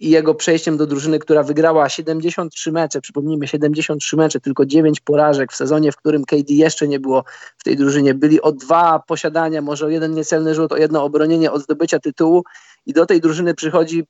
i 0.00 0.10
jego 0.10 0.34
przejściem 0.34 0.76
do 0.76 0.86
drużyny, 0.86 1.18
która 1.18 1.42
wygrała 1.42 1.88
73 1.88 2.72
mecze. 2.72 3.00
Przypomnijmy, 3.00 3.48
73 3.48 4.16
mecze, 4.16 4.40
tylko 4.40 4.66
9 4.66 5.00
porażek 5.00 5.52
w 5.52 5.56
sezonie, 5.56 5.92
w 5.92 5.96
którym 5.96 6.24
KD 6.24 6.54
jeszcze 6.54 6.88
nie 6.88 7.00
było 7.00 7.24
w 7.56 7.64
tej 7.64 7.76
drużynie. 7.76 8.14
Byli 8.14 8.40
o 8.42 8.52
dwa 8.52 8.98
posiadania, 8.98 9.62
może 9.62 9.86
o 9.86 9.88
jeden 9.88 10.14
niecelny 10.14 10.54
rzut, 10.54 10.72
o 10.72 10.76
jedno 10.76 11.04
obronienie 11.04 11.52
od 11.52 11.62
zdobycia 11.62 11.98
tytułu 11.98 12.44
i 12.86 12.92
do 12.92 13.06
tej 13.06 13.20
drużyny 13.20 13.54
przychodzi 13.54 14.04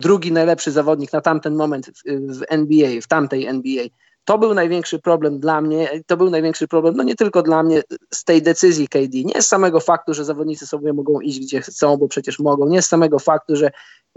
drugi 0.00 0.32
najlepszy 0.32 0.70
zawodnik 0.70 1.12
na 1.12 1.20
tamten 1.20 1.54
moment 1.54 1.90
w, 2.38 2.42
NBA, 2.48 3.00
w 3.02 3.06
tamtej 3.06 3.46
NBA 3.46 3.84
to 4.24 4.38
był 4.38 4.54
największy 4.54 4.98
problem 4.98 5.40
dla 5.40 5.60
mnie, 5.60 5.90
to 6.06 6.16
był 6.16 6.30
największy 6.30 6.68
problem, 6.68 6.96
no 6.96 7.02
nie 7.02 7.14
tylko 7.14 7.42
dla 7.42 7.62
mnie, 7.62 7.82
z 8.14 8.24
tej 8.24 8.42
decyzji 8.42 8.88
KD, 8.88 9.24
nie 9.24 9.42
z 9.42 9.48
samego 9.48 9.80
faktu, 9.80 10.14
że 10.14 10.24
zawodnicy 10.24 10.66
sobie 10.66 10.92
mogą 10.92 11.20
iść 11.20 11.40
gdzie 11.40 11.60
chcą, 11.60 11.96
bo 11.96 12.08
przecież 12.08 12.38
mogą, 12.38 12.68
nie 12.68 12.82
z 12.82 12.88
samego 12.88 13.18
faktu, 13.18 13.56
że 13.56 13.70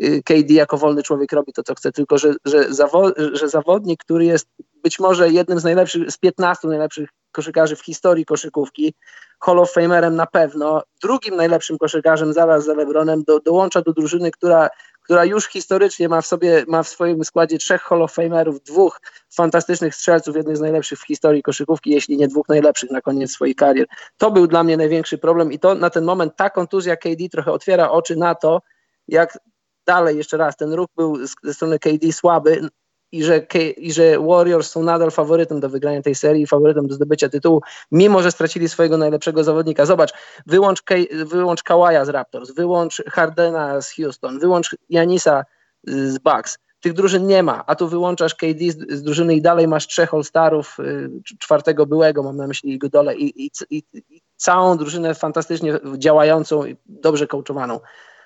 y, 0.03 0.22
KD 0.24 0.53
jako 0.53 0.78
wolny 0.78 1.03
człowiek 1.03 1.32
robi 1.32 1.53
to, 1.53 1.64
co 1.64 1.76
chce, 1.76 1.91
tylko 1.91 2.18
że, 2.18 2.34
że, 2.45 2.74
zawo 2.74 3.12
że 3.34 3.49
zawodnik, 3.49 3.99
który 4.03 4.26
jest 4.26 4.47
być 4.84 4.99
może 4.99 5.30
jednym 5.30 5.60
z 5.60 5.64
najlepszych, 5.64 6.12
z 6.12 6.18
15 6.18 6.68
najlepszych 6.68 7.10
koszykarzy 7.36 7.76
w 7.76 7.82
historii 7.82 8.26
koszykówki, 8.26 8.94
Hall 9.40 9.60
of 9.60 9.72
Famerem 9.72 10.16
na 10.16 10.26
pewno, 10.26 10.84
drugim 11.02 11.36
najlepszym 11.36 11.78
koszykarzem 11.78 12.34
zaraz 12.34 12.66
za 12.66 12.74
LeBronem, 12.74 13.24
do, 13.24 13.40
dołącza 13.40 13.82
do 13.82 13.94
drużyny, 13.94 14.32
która 14.32 14.70
która 15.06 15.26
już 15.26 15.48
historycznie 15.48 16.10
ma 16.10 16.22
w 16.22 16.28
sobie, 16.28 16.64
ma 16.68 16.84
w 16.84 16.88
swoim 16.88 17.24
składzie 17.24 17.58
trzech 17.58 17.82
Hall 17.82 18.02
of 18.02 18.14
Famerów, 18.14 18.64
dwóch 18.64 19.02
fantastycznych 19.36 19.96
strzelców, 19.96 20.36
jednych 20.36 20.58
z 20.58 20.60
najlepszych 20.60 21.00
w 21.00 21.08
historii 21.08 21.44
koszykówki, 21.44 21.90
jeśli 21.90 22.18
nie 22.18 22.28
dwóch 22.28 22.50
najlepszych 22.50 22.92
na 22.92 23.02
koniec 23.02 23.32
swojej 23.32 23.56
kariery. 23.56 23.88
To 24.18 24.32
był 24.32 24.48
dla 24.48 24.64
mnie 24.64 24.78
największy 24.78 25.18
problem 25.18 25.52
i 25.52 25.60
to 25.60 25.76
na 25.76 25.90
ten 25.90 26.04
moment 26.04 26.36
ta 26.36 26.50
kontuzja 26.50 26.96
KD 26.96 27.30
trochę 27.32 27.52
otwiera 27.52 27.92
oczy 27.92 28.16
na 28.16 28.36
to, 28.36 28.62
jak 29.08 29.40
dalej 29.86 30.18
jeszcze 30.18 30.38
raz 30.38 30.58
ten 30.58 30.74
ruch 30.74 30.90
był 30.98 31.18
ze 31.44 31.54
strony 31.54 31.80
KD 31.80 32.14
słaby, 32.14 32.70
i 33.16 33.24
że, 33.24 33.45
i 33.78 33.93
że 33.93 34.20
Warriors 34.20 34.72
są 34.72 34.84
nadal 34.84 35.11
faworytem 35.11 35.59
do 35.59 35.70
wygrania 35.70 36.01
tej 36.01 36.16
serii, 36.16 36.47
faworytem 36.47 36.88
do 36.88 36.93
zdobycia 36.95 37.30
tytułu, 37.30 37.61
mimo 37.91 38.22
że 38.22 38.32
stracili 38.32 38.70
swojego 38.70 38.97
najlepszego 38.97 39.43
zawodnika. 39.43 39.86
Zobacz, 39.86 40.13
wyłącz, 40.45 40.84
wyłącz 41.26 41.63
Kawaja 41.63 42.05
z 42.05 42.09
Raptors, 42.09 42.51
wyłącz 42.51 43.03
Hardena 43.07 43.82
z 43.82 43.91
Houston, 43.95 44.39
wyłącz 44.39 44.76
Janisa 44.89 45.45
z 45.84 46.18
Bucks. 46.18 46.57
Tych 46.80 46.93
drużyn 46.93 47.28
nie 47.28 47.43
ma, 47.43 47.63
a 47.68 47.76
tu 47.76 47.88
wyłączasz 47.88 48.36
KD 48.36 48.72
z, 48.72 48.91
z 48.91 49.03
drużyny 49.03 49.36
i 49.36 49.41
dalej 49.41 49.68
masz 49.68 49.88
trzech 49.88 50.13
All-Starów, 50.13 50.80
y, 50.80 51.09
czwartego 51.39 51.86
byłego, 51.86 52.24
mam 52.24 52.38
na 52.38 52.47
myśli 52.47 52.78
Godole 52.78 53.16
i, 53.16 53.45
i, 53.45 53.51
i, 53.70 53.84
i 53.93 54.22
całą 54.36 54.78
drużynę 54.78 55.16
fantastycznie 55.16 55.80
działającą 55.97 56.66
i 56.66 56.76
dobrze 56.86 57.28
coachowaną. 57.28 57.80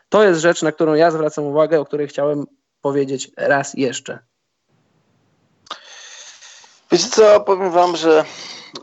To 0.10 0.24
jest 0.24 0.42
rzecz, 0.42 0.62
na 0.62 0.72
którą 0.72 0.94
ja 0.94 1.12
zwracam 1.12 1.46
uwagę, 1.46 1.80
o 1.80 1.86
której 1.86 2.08
chciałem 2.08 2.46
powiedzieć 2.82 3.32
raz 3.38 3.74
jeszcze. 3.74 4.20
Wiecie 6.92 7.08
co, 7.10 7.40
powiem 7.40 7.72
wam, 7.72 7.96
że 7.96 8.26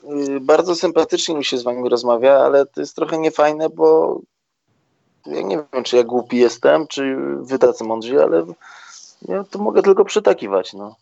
y, 0.04 0.40
bardzo 0.40 0.74
sympatycznie 0.74 1.34
mi 1.34 1.44
się 1.44 1.58
z 1.58 1.62
wami 1.62 1.88
rozmawia, 1.88 2.38
ale 2.38 2.66
to 2.66 2.80
jest 2.80 2.96
trochę 2.96 3.18
niefajne, 3.18 3.70
bo 3.70 4.18
ja 5.26 5.42
nie 5.42 5.64
wiem, 5.72 5.84
czy 5.84 5.96
ja 5.96 6.04
głupi 6.04 6.36
jestem, 6.36 6.86
czy 6.86 7.16
wy 7.40 7.58
tacy 7.58 7.84
mądrzy, 7.84 8.22
ale 8.22 8.46
ja 9.22 9.44
to 9.44 9.58
mogę 9.58 9.82
tylko 9.82 10.04
przytakiwać, 10.04 10.72
no. 10.72 10.96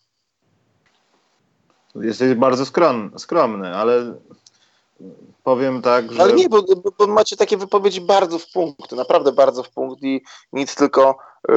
Jesteś 1.95 2.35
bardzo 2.35 2.67
skromny, 2.67 3.19
skromny 3.19 3.77
ale 3.77 4.15
powiem 5.45 5.83
tak, 5.83 6.13
że... 6.13 6.23
Ale 6.23 6.33
nie, 6.33 6.49
bo, 6.49 6.63
bo, 6.99 7.07
macie 7.07 7.37
takie 7.37 7.57
wypowiedzi 7.57 8.01
bardzo 8.01 8.39
w 8.39 8.53
punkt, 8.53 8.93
naprawdę 8.93 9.33
bardzo 9.33 9.63
w 9.63 9.71
punkt 9.71 10.03
i 10.03 10.23
nic 10.53 10.75
tylko, 10.75 11.17
yy, 11.49 11.55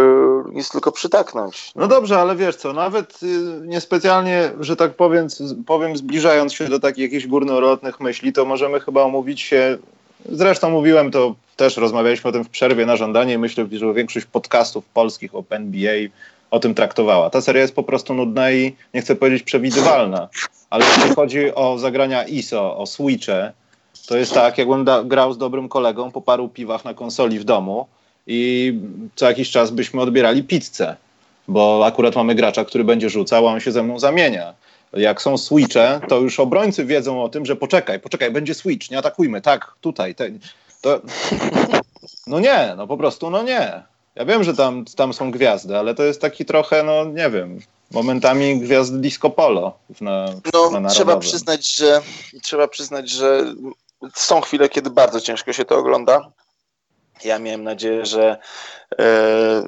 nic 0.52 0.70
tylko 0.70 0.92
przytaknąć. 0.92 1.72
No 1.76 1.88
dobrze, 1.88 2.20
ale 2.20 2.36
wiesz 2.36 2.56
co, 2.56 2.74
nawet 2.74 3.22
yy, 3.22 3.62
niespecjalnie, 3.64 4.52
że 4.60 4.76
tak 4.76 4.96
powiem, 4.96 5.28
powiem, 5.66 5.98
zbliżając 5.98 6.54
się 6.54 6.68
do 6.68 6.80
takich 6.80 7.04
jakichś 7.04 7.28
górnolotnych 7.28 8.00
myśli, 8.00 8.34
to 8.34 8.46
możemy 8.46 8.80
chyba 8.80 9.04
omówić 9.04 9.42
się, 9.42 9.78
zresztą 10.26 10.70
mówiłem 10.70 11.12
to, 11.12 11.36
też 11.56 11.78
rozmawialiśmy 11.78 12.30
o 12.30 12.34
tym 12.34 12.44
w 12.44 12.50
przerwie 12.50 12.86
na 12.86 12.96
żądanie, 12.96 13.38
myślę, 13.38 13.68
że 13.72 13.94
większość 13.94 14.26
podcastów 14.26 14.86
polskich 14.86 15.36
o 15.36 15.44
NBA 15.50 15.96
o 16.52 16.60
tym 16.60 16.74
traktowała. 16.74 17.30
Ta 17.30 17.42
seria 17.42 17.62
jest 17.62 17.76
po 17.76 17.84
prostu 17.84 18.14
nudna 18.14 18.52
i 18.52 18.76
nie 18.94 19.02
chcę 19.02 19.16
powiedzieć 19.16 19.44
przewidywalna, 19.44 20.30
ale 20.70 20.86
jeśli 20.86 21.16
chodzi 21.16 21.56
o 21.56 21.78
zagrania 21.78 22.24
ISO, 22.24 22.78
o 22.78 22.86
switche, 22.86 23.54
to 24.08 24.18
jest 24.18 24.34
tak, 24.34 24.58
jakbym 24.58 24.86
da, 24.86 25.04
grał 25.04 25.34
z 25.34 25.38
dobrym 25.38 25.70
kolegą 25.70 26.12
po 26.12 26.22
paru 26.22 26.50
piwach 26.50 26.86
na 26.86 26.94
konsoli 26.94 27.40
w 27.40 27.44
domu 27.44 27.88
i 28.28 28.74
co 29.16 29.26
jakiś 29.26 29.52
czas 29.52 29.72
byśmy 29.72 30.02
odbierali 30.02 30.44
pizzę, 30.44 30.96
bo 31.48 31.86
akurat 31.86 32.16
mamy 32.16 32.36
gracza, 32.36 32.66
który 32.66 32.84
będzie 32.84 33.10
rzucał, 33.10 33.48
a 33.48 33.52
on 33.52 33.60
się 33.60 33.72
ze 33.72 33.84
mną 33.84 34.00
zamienia. 34.00 34.54
Jak 34.94 35.22
są 35.22 35.38
switche, 35.38 36.00
to 36.08 36.20
już 36.20 36.40
obrońcy 36.40 36.86
wiedzą 36.86 37.24
o 37.24 37.30
tym, 37.30 37.46
że 37.46 37.56
poczekaj, 37.56 38.00
poczekaj, 38.00 38.32
będzie 38.32 38.54
switch, 38.54 38.92
nie 38.92 38.98
atakujmy, 38.98 39.42
tak, 39.42 39.74
tutaj. 39.82 40.16
Te, 40.16 40.30
to, 40.82 41.02
no 42.28 42.40
nie, 42.40 42.74
no 42.78 42.88
po 42.88 42.98
prostu, 42.98 43.30
no 43.30 43.44
nie. 43.44 43.84
Ja 44.18 44.26
wiem, 44.26 44.44
że 44.44 44.54
tam, 44.54 44.86
tam 44.86 45.14
są 45.14 45.32
gwiazdy, 45.32 45.78
ale 45.78 45.96
to 45.96 46.04
jest 46.04 46.22
taki 46.22 46.46
trochę, 46.46 46.84
no 46.84 47.06
nie 47.06 47.30
wiem, 47.30 47.60
momentami 47.92 48.60
gwiazd 48.60 49.00
disco 49.00 49.30
polo 49.30 49.78
na, 50.02 50.34
no, 50.54 50.80
na 50.80 50.90
trzeba 50.90 51.18
przyznać, 51.18 51.76
że 51.76 52.02
trzeba 52.44 52.68
przyznać, 52.68 53.10
że 53.10 53.54
są 54.16 54.42
chwile, 54.42 54.70
kiedy 54.70 54.90
bardzo 54.90 55.22
ciężko 55.22 55.54
się 55.54 55.66
to 55.66 55.78
ogląda. 55.78 56.32
Ja 57.26 57.40
miałem 57.40 57.64
nadzieję, 57.64 58.06
że 58.06 58.38
e, 59.00 59.68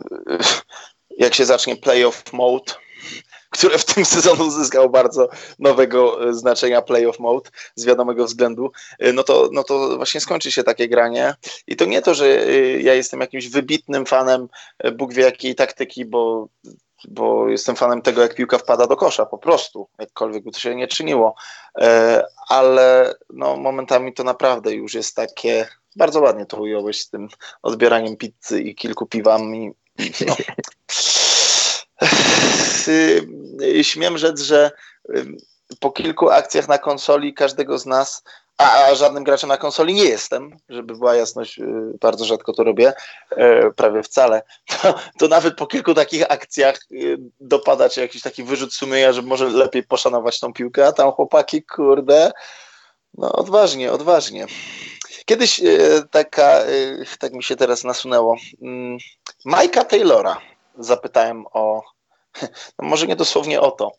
jak 1.24 1.36
się 1.36 1.46
zacznie 1.46 1.76
playoff 1.76 2.34
mode, 2.34 2.74
które 3.60 3.78
w 3.78 3.86
tym 3.86 4.06
sezonie 4.06 4.44
uzyskał 4.44 4.90
bardzo 4.90 5.30
nowego 5.60 6.30
e, 6.30 6.34
znaczenia 6.34 6.82
playoff 6.82 7.20
mode 7.20 7.50
z 7.76 7.86
wiadomego 7.86 8.26
względu, 8.26 8.72
e, 9.00 9.14
no 9.14 9.24
to, 9.24 9.50
no 9.52 9.64
to 9.64 9.98
właśnie 9.98 10.22
skończy 10.22 10.52
się 10.52 10.64
takie 10.64 10.90
granie. 10.90 11.34
I 11.68 11.76
to 11.76 11.86
nie 11.86 12.02
to, 12.02 12.14
że 12.14 12.26
e, 12.26 12.82
ja 12.82 12.94
jestem 12.94 13.22
jakimś 13.22 13.48
wybitnym 13.48 14.06
fanem 14.06 14.48
Bóg 14.96 15.14
wie 15.14 15.24
jakiej 15.24 15.56
taktyki, 15.56 16.06
bo 16.06 16.48
bo 17.08 17.50
jestem 17.50 17.76
fanem 17.76 18.02
tego, 18.02 18.22
jak 18.22 18.36
piłka 18.36 18.58
wpada 18.58 18.88
do 18.88 18.98
kosza, 18.98 19.26
po 19.26 19.38
prostu, 19.38 19.88
jakkolwiek 20.00 20.44
by 20.44 20.52
to 20.52 20.60
się 20.60 20.76
nie 20.76 20.88
czyniło, 20.88 21.36
ale 22.50 23.16
no, 23.30 23.58
momentami 23.58 24.14
to 24.14 24.24
naprawdę 24.24 24.74
już 24.74 24.94
jest 24.94 25.16
takie, 25.16 25.68
bardzo 25.96 26.22
ładnie 26.22 26.46
to 26.46 26.58
ująłeś 26.58 27.02
z 27.02 27.10
tym 27.10 27.28
odbieraniem 27.62 28.18
pizzy 28.18 28.62
i 28.62 28.76
kilku 28.76 29.06
piwami. 29.06 29.72
No. 30.28 30.36
Y, 32.88 33.84
śmiem 33.84 34.18
rzec, 34.18 34.40
że 34.42 34.72
y, 35.16 35.26
po 35.80 35.92
kilku 35.92 36.30
akcjach 36.30 36.68
na 36.68 36.78
konsoli 36.78 37.34
każdego 37.34 37.78
z 37.78 37.86
nas, 37.86 38.24
a, 38.58 38.96
żadnym 38.96 39.24
graczem 39.24 39.48
na 39.48 39.58
konsoli 39.58 39.94
nie 39.94 40.06
jestem, 40.06 40.58
żeby 40.70 40.96
była 40.96 41.16
jasność, 41.16 41.60
y, 41.60 41.64
bardzo 42.02 42.26
rzadko 42.26 42.54
to 42.54 42.64
robię, 42.64 42.94
prawie 43.76 44.04
wcale, 44.04 44.42
to, 44.82 44.96
to 45.20 45.28
nawet 45.28 45.56
po 45.56 45.68
kilku 45.68 45.94
takich 45.94 46.32
akcjach 46.32 46.80
dopada 47.40 47.90
cię 47.90 48.02
jakiś 48.02 48.22
taki 48.22 48.44
wyrzut 48.44 48.74
sumienia, 48.74 49.14
że 49.14 49.22
może 49.22 49.50
lepiej 49.50 49.84
poszanować 49.84 50.40
tą 50.40 50.54
piłkę, 50.54 50.88
a 50.88 50.92
tam 50.92 51.12
chłopaki, 51.12 51.64
kurde, 51.64 52.32
no 53.18 53.32
odważnie, 53.32 53.92
odważnie. 53.92 54.46
Kiedyś 55.26 55.62
taka, 56.12 56.60
tak 57.20 57.34
mi 57.34 57.44
się 57.44 57.56
teraz 57.56 57.84
nasunęło, 57.84 58.38
mm, 58.62 58.98
Majka 59.46 59.86
Taylora 59.86 60.42
zapytałem 60.80 61.46
o 61.54 61.84
no 62.80 62.88
może 62.88 63.08
nie 63.08 63.16
dosłownie 63.16 63.62
o 63.62 63.72
to, 63.72 63.92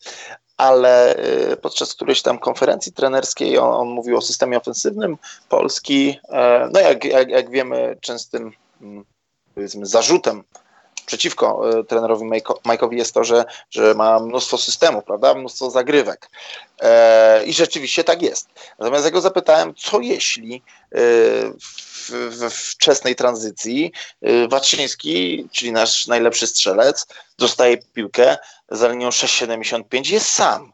ale 0.57 1.15
y, 1.51 1.57
podczas 1.57 1.93
którejś 1.93 2.21
tam 2.21 2.39
konferencji 2.39 2.93
trenerskiej 2.93 3.57
on, 3.57 3.73
on 3.73 3.87
mówił 3.87 4.17
o 4.17 4.21
systemie 4.21 4.57
ofensywnym 4.57 5.17
Polski. 5.49 6.19
E, 6.29 6.69
no 6.73 6.79
jak, 6.79 7.05
jak, 7.05 7.29
jak 7.29 7.49
wiemy, 7.49 7.97
częstym 8.01 8.51
mm, 8.81 9.05
zarzutem 9.81 10.43
przeciwko 11.05 11.69
e, 11.79 11.83
trenerowi 11.83 12.25
Mike'owi 12.65 12.93
jest 12.93 13.13
to, 13.13 13.23
że, 13.23 13.45
że 13.69 13.93
ma 13.93 14.19
mnóstwo 14.19 14.57
systemów, 14.57 15.03
prawda, 15.03 15.33
mnóstwo 15.33 15.69
zagrywek. 15.69 16.29
E, 16.81 17.45
I 17.45 17.53
rzeczywiście 17.53 18.03
tak 18.03 18.21
jest. 18.21 18.49
Natomiast 18.79 19.05
ja 19.05 19.11
go 19.11 19.21
zapytałem, 19.21 19.75
co 19.75 19.99
jeśli 19.99 20.63
we 22.29 22.49
wczesnej 22.49 23.15
tranzycji 23.15 23.91
Waczyński, 24.49 25.47
czyli 25.51 25.71
nasz 25.71 26.07
najlepszy 26.07 26.47
strzelec, 26.47 27.07
dostaje 27.37 27.77
piłkę 27.77 28.37
za 28.69 28.87
linią 28.87 29.09
6,75 29.09 30.11
jest 30.11 30.29
sam. 30.29 30.73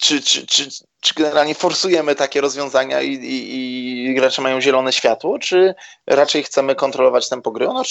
Czy, 0.00 0.22
czy, 0.22 0.46
czy, 0.46 0.68
czy 1.00 1.14
generalnie 1.14 1.54
forsujemy 1.54 2.14
takie 2.14 2.40
rozwiązania 2.40 3.02
i, 3.02 3.12
i, 3.12 4.04
i 4.04 4.14
gracze 4.14 4.42
mają 4.42 4.60
zielone 4.60 4.92
światło, 4.92 5.38
czy 5.38 5.74
raczej 6.06 6.42
chcemy 6.42 6.74
kontrolować 6.74 7.28
tempo 7.28 7.50
gry? 7.50 7.68
Ono 7.68 7.82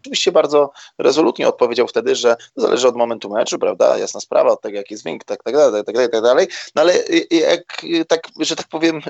oczywiście 0.00 0.32
bardzo 0.32 0.72
rezolutnie 0.98 1.48
odpowiedział 1.48 1.88
wtedy, 1.88 2.14
że 2.14 2.36
zależy 2.56 2.88
od 2.88 2.96
momentu 2.96 3.30
meczu, 3.30 3.58
prawda, 3.58 3.98
jasna 3.98 4.20
sprawa, 4.20 4.50
od 4.50 4.60
tego, 4.60 4.76
jaki 4.76 4.94
jest 4.94 5.04
wynik, 5.04 5.24
tak, 5.24 5.42
tak 5.42 5.54
dalej, 5.54 5.84
tak 5.84 5.94
dalej, 5.94 6.10
tak 6.10 6.22
dalej, 6.22 6.46
no 6.74 6.82
ale 6.82 6.94
jak, 7.30 7.82
tak, 8.08 8.20
że 8.40 8.56
tak 8.56 8.68
powiem, 8.68 9.00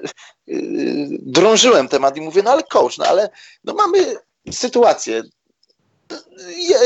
drążyłem 1.18 1.88
temat 1.88 2.16
i 2.16 2.20
mówię, 2.20 2.42
no 2.42 2.50
ale 2.50 2.62
coach, 2.62 2.98
no 2.98 3.04
ale 3.04 3.30
no 3.64 3.74
mamy 3.74 4.16
sytuację, 4.50 5.22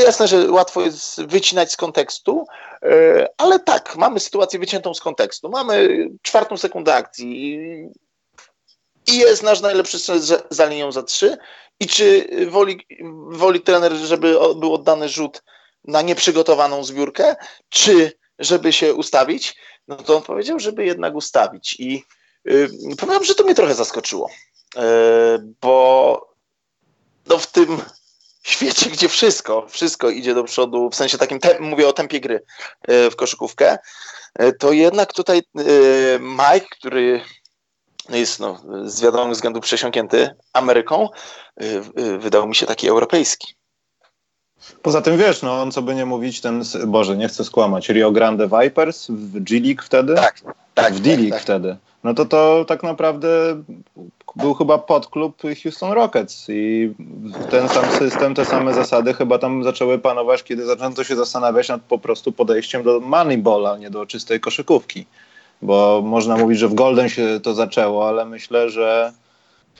Jasne, 0.04 0.28
że 0.28 0.50
łatwo 0.50 0.82
jest 0.82 1.22
wycinać 1.22 1.72
z 1.72 1.76
kontekstu, 1.76 2.46
ale 3.36 3.60
tak, 3.60 3.96
mamy 3.96 4.20
sytuację 4.20 4.58
wyciętą 4.58 4.94
z 4.94 5.00
kontekstu. 5.00 5.48
Mamy 5.48 5.88
czwartą 6.22 6.56
sekundę 6.56 6.94
akcji 6.94 7.54
i 9.06 9.18
jest 9.18 9.42
nasz 9.42 9.60
najlepszy 9.60 9.98
strzelec 9.98 10.32
za 10.50 10.66
linią 10.66 10.92
za 10.92 11.02
trzy 11.02 11.36
i 11.80 11.86
czy 11.86 12.28
woli, 12.50 12.86
woli 13.28 13.60
trener, 13.60 13.92
żeby 13.92 14.36
był 14.56 14.74
oddany 14.74 15.08
rzut 15.08 15.42
na 15.84 16.02
nieprzygotowaną 16.02 16.84
zbiórkę, 16.84 17.36
czy 17.68 18.12
żeby 18.38 18.72
się 18.72 18.94
ustawić, 18.94 19.56
no 19.88 19.96
to 19.96 20.16
on 20.16 20.22
powiedział, 20.22 20.58
żeby 20.58 20.86
jednak 20.86 21.14
ustawić. 21.14 21.76
I 21.80 22.04
yy, 22.44 22.68
powiem, 22.98 23.24
że 23.24 23.34
to 23.34 23.44
mnie 23.44 23.54
trochę 23.54 23.74
zaskoczyło, 23.74 24.30
yy, 24.76 24.82
bo 25.60 26.36
no 27.26 27.38
w 27.38 27.46
tym 27.46 27.82
świecie, 28.46 28.90
gdzie 28.94 29.08
wszystko, 29.08 29.66
wszystko 29.68 30.10
idzie 30.10 30.34
do 30.34 30.44
przodu, 30.44 30.90
w 30.90 30.94
sensie 30.94 31.18
takim, 31.18 31.40
te, 31.40 31.60
mówię 31.60 31.88
o 31.88 31.92
tempie 31.92 32.20
gry 32.20 32.42
yy, 32.88 33.10
w 33.10 33.16
koszykówkę, 33.16 33.78
yy, 34.38 34.52
to 34.52 34.72
jednak 34.72 35.12
tutaj 35.12 35.42
yy, 35.54 36.18
Mike, 36.20 36.66
który 36.70 37.20
jest 38.08 38.40
no, 38.40 38.62
z 38.84 39.00
wiadomych 39.00 39.34
względów 39.34 39.64
przesiąknięty 39.64 40.30
Ameryką, 40.52 41.08
wydał 42.18 42.48
mi 42.48 42.54
się 42.54 42.66
taki 42.66 42.88
europejski. 42.88 43.54
Poza 44.82 45.02
tym 45.02 45.18
wiesz, 45.18 45.42
no 45.42 45.62
on 45.62 45.72
co 45.72 45.82
by 45.82 45.94
nie 45.94 46.06
mówić, 46.06 46.40
ten, 46.40 46.62
Boże, 46.86 47.16
nie 47.16 47.28
chcę 47.28 47.44
skłamać, 47.44 47.88
Rio 47.88 48.12
Grande 48.12 48.48
Vipers 48.48 49.06
w 49.10 49.40
G-League 49.40 49.82
wtedy? 49.82 50.14
Tak, 50.14 50.40
tak. 50.74 50.94
W 50.94 51.00
D-League 51.00 51.30
tak, 51.30 51.38
tak. 51.38 51.42
wtedy. 51.42 51.76
No 52.06 52.14
to 52.14 52.24
to 52.24 52.64
tak 52.68 52.82
naprawdę 52.82 53.28
był 54.36 54.54
chyba 54.54 54.78
podklub 54.78 55.42
Houston 55.62 55.92
Rockets 55.92 56.46
i 56.48 56.94
ten 57.50 57.68
sam 57.68 57.84
system, 57.98 58.34
te 58.34 58.44
same 58.44 58.74
zasady 58.74 59.14
chyba 59.14 59.38
tam 59.38 59.64
zaczęły 59.64 59.98
panować, 59.98 60.42
kiedy 60.42 60.66
zaczęto 60.66 61.04
się 61.04 61.16
zastanawiać 61.16 61.68
nad 61.68 61.82
po 61.82 61.98
prostu 61.98 62.32
podejściem 62.32 62.82
do 62.82 63.00
moneyballa, 63.00 63.78
nie 63.78 63.90
do 63.90 64.06
czystej 64.06 64.40
koszykówki. 64.40 65.06
Bo 65.62 66.02
można 66.04 66.36
mówić, 66.36 66.58
że 66.58 66.68
w 66.68 66.74
Golden 66.74 67.08
się 67.08 67.40
to 67.42 67.54
zaczęło, 67.54 68.08
ale 68.08 68.24
myślę, 68.24 68.70
że 68.70 69.12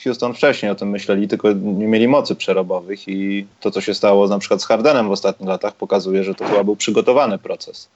Houston 0.04 0.34
wcześniej 0.34 0.72
o 0.72 0.74
tym 0.74 0.90
myśleli, 0.90 1.28
tylko 1.28 1.52
nie 1.52 1.86
mieli 1.86 2.08
mocy 2.08 2.34
przerobowych 2.34 3.08
i 3.08 3.46
to, 3.60 3.70
co 3.70 3.80
się 3.80 3.94
stało 3.94 4.28
na 4.28 4.38
przykład 4.38 4.62
z 4.62 4.66
Hardenem 4.66 5.08
w 5.08 5.12
ostatnich 5.12 5.48
latach, 5.48 5.74
pokazuje, 5.74 6.24
że 6.24 6.34
to 6.34 6.44
chyba 6.44 6.64
był 6.64 6.76
przygotowany 6.76 7.38
proces, 7.38 7.88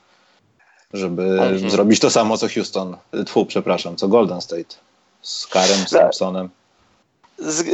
żeby 0.92 1.22
mhm. 1.22 1.70
zrobić 1.70 2.00
to 2.00 2.10
samo, 2.10 2.38
co 2.38 2.48
Houston, 2.48 2.96
tfu, 3.26 3.46
przepraszam, 3.46 3.96
co 3.96 4.08
Golden 4.08 4.40
State 4.40 4.74
z 5.22 5.46
Karem, 5.46 5.78
z. 5.86 5.90
Thompsonem. 5.90 6.48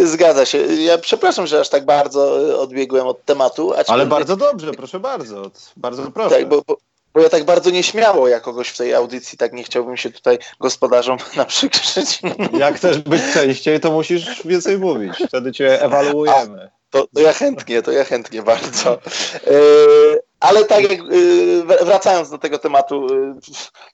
Zgadza 0.05 0.47
się. 0.47 0.59
Ja 0.59 0.99
przepraszam, 0.99 1.47
że 1.47 1.61
aż 1.61 1.69
tak 1.69 1.85
bardzo 1.85 2.33
odbiegłem 2.61 3.07
od 3.07 3.25
tematu. 3.25 3.73
Ale 3.87 4.07
bardzo 4.07 4.37
dobrze, 4.37 4.73
proszę 4.73 5.01
bardzo. 5.01 5.51
Bardzo 5.77 6.11
proszę. 6.11 6.37
Tak, 6.37 6.49
bo, 6.49 6.63
bo, 6.67 6.77
bo 7.15 7.21
ja 7.21 7.29
tak 7.29 7.45
bardzo 7.45 7.71
nieśmiało 7.71 8.29
ja 8.29 8.41
kogoś 8.41 8.69
w 8.69 8.77
tej 8.77 8.95
audycji, 8.95 9.39
tak 9.39 9.53
nie 9.53 9.65
chciałbym 9.65 9.97
się 9.97 10.11
tutaj 10.11 10.39
gospodarzom 10.61 11.19
naprzykrzyć. 11.37 12.21
Jak 12.59 12.77
chcesz 12.77 12.99
być 12.99 13.23
częściej, 13.35 13.81
to 13.81 13.93
musisz 13.93 14.47
więcej 14.47 14.79
mówić. 14.79 15.13
Wtedy 15.29 15.53
cię 15.53 15.83
ewaluujemy. 15.83 16.71
A, 16.73 16.77
to, 16.91 17.07
to, 17.15 17.21
ja 17.21 17.33
chętnie, 17.33 17.83
to 17.83 17.93
ja 17.93 18.05
chętnie 18.05 18.43
bardzo. 18.43 18.99
Yy, 19.47 20.21
ale 20.47 20.65
tak 20.65 20.83
jak 20.91 20.99
yy, 20.99 21.63
wracając 21.85 22.31
do 22.31 22.39
tego 22.39 22.59
tematu 22.59 23.07
yy, 23.15 23.35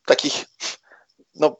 takich 0.07 0.45
no, 1.35 1.57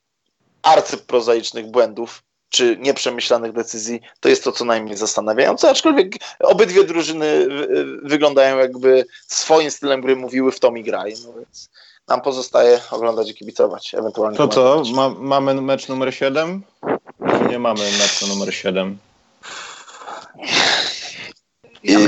arcyprozaicznych 0.63 1.71
błędów, 1.71 2.23
czy 2.49 2.77
nieprzemyślanych 2.81 3.53
decyzji, 3.53 4.01
to 4.21 4.29
jest 4.29 4.45
to 4.45 4.53
co 4.53 4.65
najmniej 4.65 4.97
zastanawiające, 4.97 5.71
aczkolwiek 5.71 6.15
obydwie 6.41 6.85
drużyny 6.85 7.47
wyglądają 8.03 8.59
jakby 8.59 9.05
swoim 9.27 9.71
stylem 9.71 10.01
gry 10.01 10.17
mówiły 10.17 10.53
w 10.53 10.61
tom 10.61 10.79
i 10.79 10.83
graj, 10.83 11.15
no 11.27 11.33
więc 11.33 11.71
nam 12.09 12.21
pozostaje 12.21 12.81
oglądać 12.91 13.31
i 13.31 13.35
kibicować, 13.35 13.95
ewentualnie. 13.95 14.39
To 14.39 14.49
co, 14.49 14.83
Ma, 14.95 15.09
mamy 15.09 15.55
mecz 15.55 15.89
numer 15.89 16.15
7? 16.15 16.63
Czy 17.29 17.49
nie 17.51 17.59
mamy 17.59 17.81
meczu 17.81 18.27
numer 18.27 18.55
7? 18.55 18.99
Ja 21.85 21.99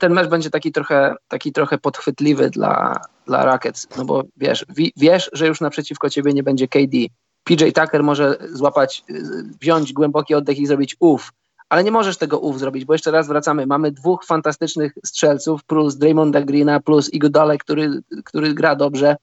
ten 0.00 0.12
mecz 0.12 0.28
będzie 0.28 0.50
taki 0.50 0.72
trochę, 0.72 1.14
taki 1.28 1.52
trochę 1.52 1.78
podchwytliwy 1.78 2.50
dla, 2.50 3.00
dla 3.26 3.44
Rockets, 3.44 3.88
no 3.96 4.04
bo 4.04 4.22
wiesz, 4.36 4.64
wiesz, 4.96 5.30
że 5.32 5.46
już 5.46 5.60
naprzeciwko 5.60 6.10
ciebie 6.10 6.32
nie 6.32 6.42
będzie 6.42 6.68
KD, 6.68 6.96
PJ 7.44 7.64
Tucker 7.74 8.02
może 8.02 8.38
złapać, 8.52 9.04
wziąć 9.60 9.92
głęboki 9.92 10.34
oddech 10.34 10.58
i 10.58 10.66
zrobić 10.66 10.96
uf, 11.00 11.32
ale 11.68 11.84
nie 11.84 11.90
możesz 11.90 12.16
tego 12.16 12.38
uf 12.38 12.58
zrobić, 12.58 12.84
bo 12.84 12.94
jeszcze 12.94 13.10
raz 13.10 13.28
wracamy. 13.28 13.66
Mamy 13.66 13.92
dwóch 13.92 14.24
fantastycznych 14.24 14.92
strzelców, 15.04 15.64
plus 15.64 15.96
Draymonda 15.96 16.40
Greena, 16.40 16.80
plus 16.80 17.14
Iguodale, 17.14 17.58
który, 17.58 18.02
który 18.24 18.54
gra 18.54 18.76
dobrze. 18.76 19.16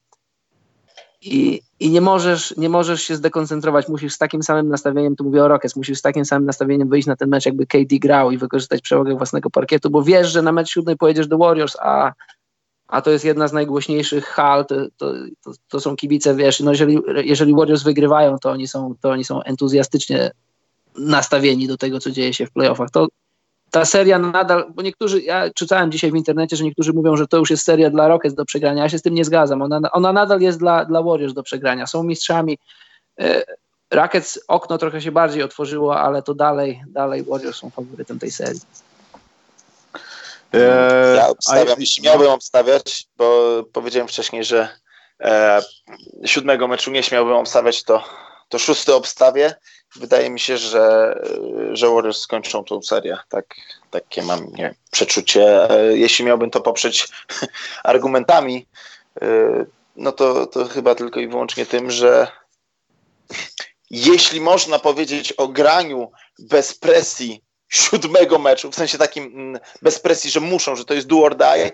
I, 1.22 1.62
i 1.80 1.90
nie, 1.90 2.00
możesz, 2.00 2.56
nie 2.56 2.68
możesz 2.68 3.02
się 3.02 3.16
zdekoncentrować. 3.16 3.88
Musisz 3.88 4.14
z 4.14 4.18
takim 4.18 4.42
samym 4.42 4.68
nastawieniem, 4.68 5.16
tu 5.16 5.24
mówię 5.24 5.44
o 5.44 5.48
Rockets, 5.48 5.76
musisz 5.76 5.98
z 5.98 6.02
takim 6.02 6.24
samym 6.24 6.46
nastawieniem 6.46 6.88
wyjść 6.88 7.06
na 7.06 7.16
ten 7.16 7.28
mecz, 7.28 7.46
jakby 7.46 7.66
KD 7.66 7.98
grał 7.98 8.30
i 8.30 8.38
wykorzystać 8.38 8.80
przewagę 8.80 9.16
własnego 9.16 9.50
parkietu, 9.50 9.90
bo 9.90 10.02
wiesz, 10.02 10.32
że 10.32 10.42
na 10.42 10.52
mecz 10.52 10.70
siódmej 10.70 10.96
pojedziesz 10.96 11.26
do 11.26 11.38
Warriors, 11.38 11.76
a 11.80 12.12
a 12.92 13.02
to 13.02 13.10
jest 13.10 13.24
jedna 13.24 13.48
z 13.48 13.52
najgłośniejszych 13.52 14.26
hal, 14.26 14.66
to, 14.66 14.74
to, 14.96 15.12
to, 15.44 15.52
to, 15.68 15.80
są 15.80 15.96
kibice, 15.96 16.34
wiesz, 16.34 16.60
no 16.60 16.70
jeżeli, 16.70 16.98
jeżeli 17.24 17.54
Warriors 17.54 17.82
wygrywają, 17.82 18.38
to 18.38 18.50
oni, 18.50 18.68
są, 18.68 18.94
to 19.00 19.10
oni 19.10 19.24
są 19.24 19.42
entuzjastycznie 19.42 20.30
nastawieni 20.98 21.66
do 21.66 21.76
tego, 21.76 22.00
co 22.00 22.10
dzieje 22.10 22.34
się 22.34 22.46
w 22.46 22.50
playoffach. 22.50 22.90
To 22.90 23.08
ta 23.72 23.84
seria 23.84 24.18
nadal, 24.18 24.64
bo 24.74 24.82
niektórzy, 24.82 25.22
ja 25.22 25.50
czytałem 25.50 25.92
dzisiaj 25.92 26.12
w 26.12 26.16
internecie, 26.16 26.56
że 26.56 26.64
niektórzy 26.64 26.92
mówią, 26.92 27.16
że 27.16 27.26
to 27.26 27.36
już 27.36 27.50
jest 27.50 27.64
seria 27.64 27.90
dla 27.90 28.08
Rockets 28.08 28.34
do 28.34 28.44
przegrania, 28.44 28.82
ja 28.82 28.88
się 28.88 28.98
z 28.98 29.02
tym 29.02 29.14
nie 29.14 29.24
zgadzam, 29.24 29.62
ona, 29.62 29.80
ona 29.92 30.12
nadal 30.12 30.40
jest 30.40 30.58
dla, 30.58 30.84
dla 30.84 31.02
Warriors 31.02 31.34
do 31.34 31.42
przegrania, 31.42 31.86
są 31.86 32.02
mistrzami, 32.02 32.58
e, 33.20 33.42
Rockets 33.90 34.40
okno 34.48 34.78
trochę 34.78 35.00
się 35.00 35.12
bardziej 35.12 35.42
otworzyło, 35.42 36.00
ale 36.00 36.22
to 36.22 36.34
dalej, 36.34 36.82
dalej 36.86 37.24
Warriors 37.24 37.56
są 37.56 37.70
faworytem 37.70 38.18
tej 38.18 38.30
serii. 38.30 38.60
E, 40.54 41.14
ja 41.16 41.28
obstawiam, 41.28 41.80
jeśli 41.80 42.02
miałbym 42.02 42.28
obstawiać, 42.28 43.06
bo 43.16 43.62
powiedziałem 43.72 44.08
wcześniej, 44.08 44.44
że 44.44 44.68
e, 45.20 45.60
siódmego 46.24 46.68
meczu 46.68 46.90
nie 46.90 47.02
śmiałbym 47.02 47.34
obstawiać, 47.34 47.84
to, 47.84 48.04
to 48.48 48.58
szósty 48.58 48.94
obstawię. 48.94 49.54
Wydaje 49.96 50.30
mi 50.30 50.40
się, 50.40 50.58
że, 50.58 51.14
że 51.72 51.88
Warriors 51.88 52.20
skończą 52.20 52.64
tą 52.64 52.82
serię. 52.82 53.18
Tak, 53.28 53.54
takie 53.90 54.22
mam 54.22 54.46
nie, 54.52 54.74
przeczucie. 54.90 55.68
Jeśli 55.90 56.24
miałbym 56.24 56.50
to 56.50 56.60
poprzeć 56.60 57.08
argumentami, 57.84 58.66
e, 59.22 59.26
no 59.96 60.12
to, 60.12 60.46
to 60.46 60.64
chyba 60.64 60.94
tylko 60.94 61.20
i 61.20 61.28
wyłącznie 61.28 61.66
tym, 61.66 61.90
że 61.90 62.26
jeśli 63.90 64.40
można 64.40 64.78
powiedzieć 64.78 65.32
o 65.32 65.48
graniu 65.48 66.12
bez 66.38 66.74
presji 66.74 67.42
siódmego 67.68 68.38
meczu, 68.38 68.70
w 68.70 68.74
sensie 68.74 68.98
takim 68.98 69.24
mm, 69.24 69.60
bez 69.82 70.00
presji, 70.00 70.30
że 70.30 70.40
muszą, 70.40 70.76
że 70.76 70.84
to 70.84 70.94
jest 70.94 71.06
do 71.06 71.18
or 71.18 71.36
die, 71.36 71.70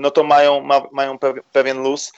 no 0.00 0.10
to 0.10 0.24
mają, 0.24 0.60
ma, 0.60 0.82
mają 0.92 1.18
pewien 1.52 1.78
luz. 1.82 2.12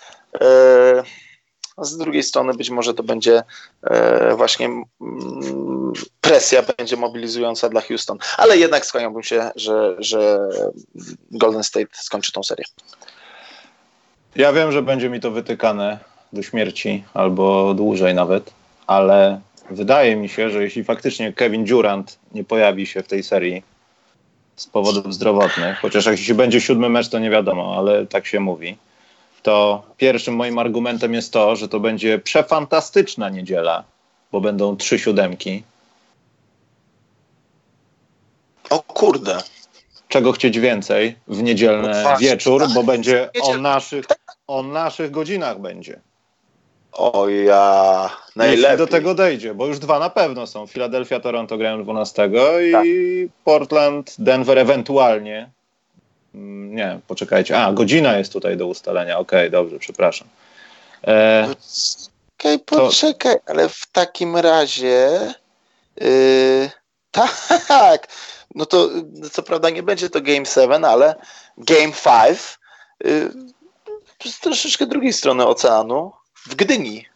A 1.77 1.85
z 1.85 1.97
drugiej 1.97 2.23
strony 2.23 2.55
być 2.55 2.71
może 2.71 2.95
to 2.95 3.03
będzie 3.03 3.43
e, 3.83 4.35
właśnie 4.37 4.67
mm, 4.67 5.93
presja 6.21 6.63
będzie 6.79 6.97
mobilizująca 6.97 7.69
dla 7.69 7.81
Houston. 7.81 8.19
Ale 8.39 8.59
jednak 8.59 8.87
skłaniałbym 8.87 9.23
się, 9.23 9.51
że, 9.57 9.97
że 9.99 10.49
Golden 11.31 11.65
State 11.65 11.87
skończy 11.93 12.33
tą 12.33 12.43
serię. 12.43 12.65
Ja 14.37 14.53
wiem, 14.53 14.73
że 14.73 14.83
będzie 14.83 15.11
mi 15.11 15.21
to 15.21 15.31
wytykane 15.31 15.99
do 16.33 16.43
śmierci 16.43 17.05
albo 17.15 17.75
dłużej 17.75 18.15
nawet, 18.15 18.51
ale 18.87 19.41
wydaje 19.71 20.17
mi 20.17 20.29
się, 20.29 20.51
że 20.51 20.63
jeśli 20.63 20.85
faktycznie 20.85 21.33
Kevin 21.33 21.65
Durant 21.65 22.19
nie 22.35 22.45
pojawi 22.45 22.87
się 22.87 23.03
w 23.03 23.09
tej 23.09 23.23
serii 23.23 23.63
z 24.57 24.67
powodów 24.67 25.15
zdrowotnych, 25.15 25.79
chociaż 25.79 26.07
jeśli 26.07 26.35
będzie 26.35 26.61
siódmy 26.61 26.89
mecz, 26.89 27.09
to 27.09 27.19
nie 27.19 27.31
wiadomo, 27.31 27.75
ale 27.79 28.07
tak 28.07 28.27
się 28.27 28.41
mówi, 28.41 28.77
to 29.45 29.83
pierwszym 29.97 30.35
moim 30.35 30.59
argumentem 30.59 31.15
jest 31.15 31.33
to, 31.33 31.57
że 31.57 31.69
to 31.69 31.81
będzie 31.81 32.19
przefantastyczna 32.19 33.29
niedziela, 33.29 33.85
bo 34.33 34.41
będą 34.41 34.77
trzy 34.77 34.99
siódemki. 34.99 35.63
O 38.71 38.83
kurde. 38.83 39.39
Czego 40.09 40.33
chcieć 40.33 40.59
więcej 40.59 41.17
w 41.29 41.43
niedzielny 41.43 42.03
no 42.05 42.17
wieczór, 42.17 42.63
bo 42.75 42.83
będzie 42.83 43.31
o 43.43 43.57
naszych, 43.57 44.07
o 44.47 44.63
naszych 44.63 45.11
godzinach 45.11 45.61
będzie. 45.61 46.01
O 46.93 47.29
ja, 47.29 48.11
najlepiej. 48.37 48.63
Jeśli 48.63 48.79
do 48.79 48.87
tego 48.87 49.15
dojdzie, 49.15 49.55
bo 49.55 49.67
już 49.67 49.79
dwa 49.79 49.99
na 49.99 50.11
pewno 50.11 50.47
są. 50.47 50.67
Philadelphia, 50.67 51.21
Toronto 51.21 51.59
grają 51.59 51.83
12 51.83 52.31
i 52.69 52.73
tak. 52.73 52.85
Portland, 53.45 54.17
Denver 54.19 54.59
ewentualnie. 54.59 55.51
Mm, 56.35 56.77
nie, 56.77 57.01
poczekajcie. 57.07 57.59
A, 57.59 57.73
godzina 57.73 58.19
jest 58.19 58.33
tutaj 58.33 58.57
do 58.57 58.67
ustalenia. 58.67 59.19
Okej, 59.19 59.39
okay, 59.39 59.51
dobrze, 59.51 59.79
przepraszam. 59.79 60.29
E, 61.07 61.47
Okej, 62.39 62.55
okay, 62.55 62.59
poczekaj, 62.59 63.35
to... 63.35 63.51
ale 63.51 63.69
w 63.69 63.87
takim 63.93 64.37
razie 64.37 65.35
yy, 66.01 66.71
tak, 67.69 68.09
no 68.55 68.67
to 68.67 68.89
co 69.33 69.43
prawda 69.43 69.71
nie 69.71 69.83
będzie 69.83 70.11
to 70.11 70.21
Game 70.21 70.47
7, 70.47 70.85
ale 70.85 71.15
Game 71.59 71.93
5 72.05 72.39
yy, 73.05 74.33
z 74.33 74.41
troszeczkę 74.41 74.87
drugiej 74.87 75.13
strony 75.13 75.47
oceanu 75.47 76.13
w 76.47 76.55
Gdyni 76.55 77.07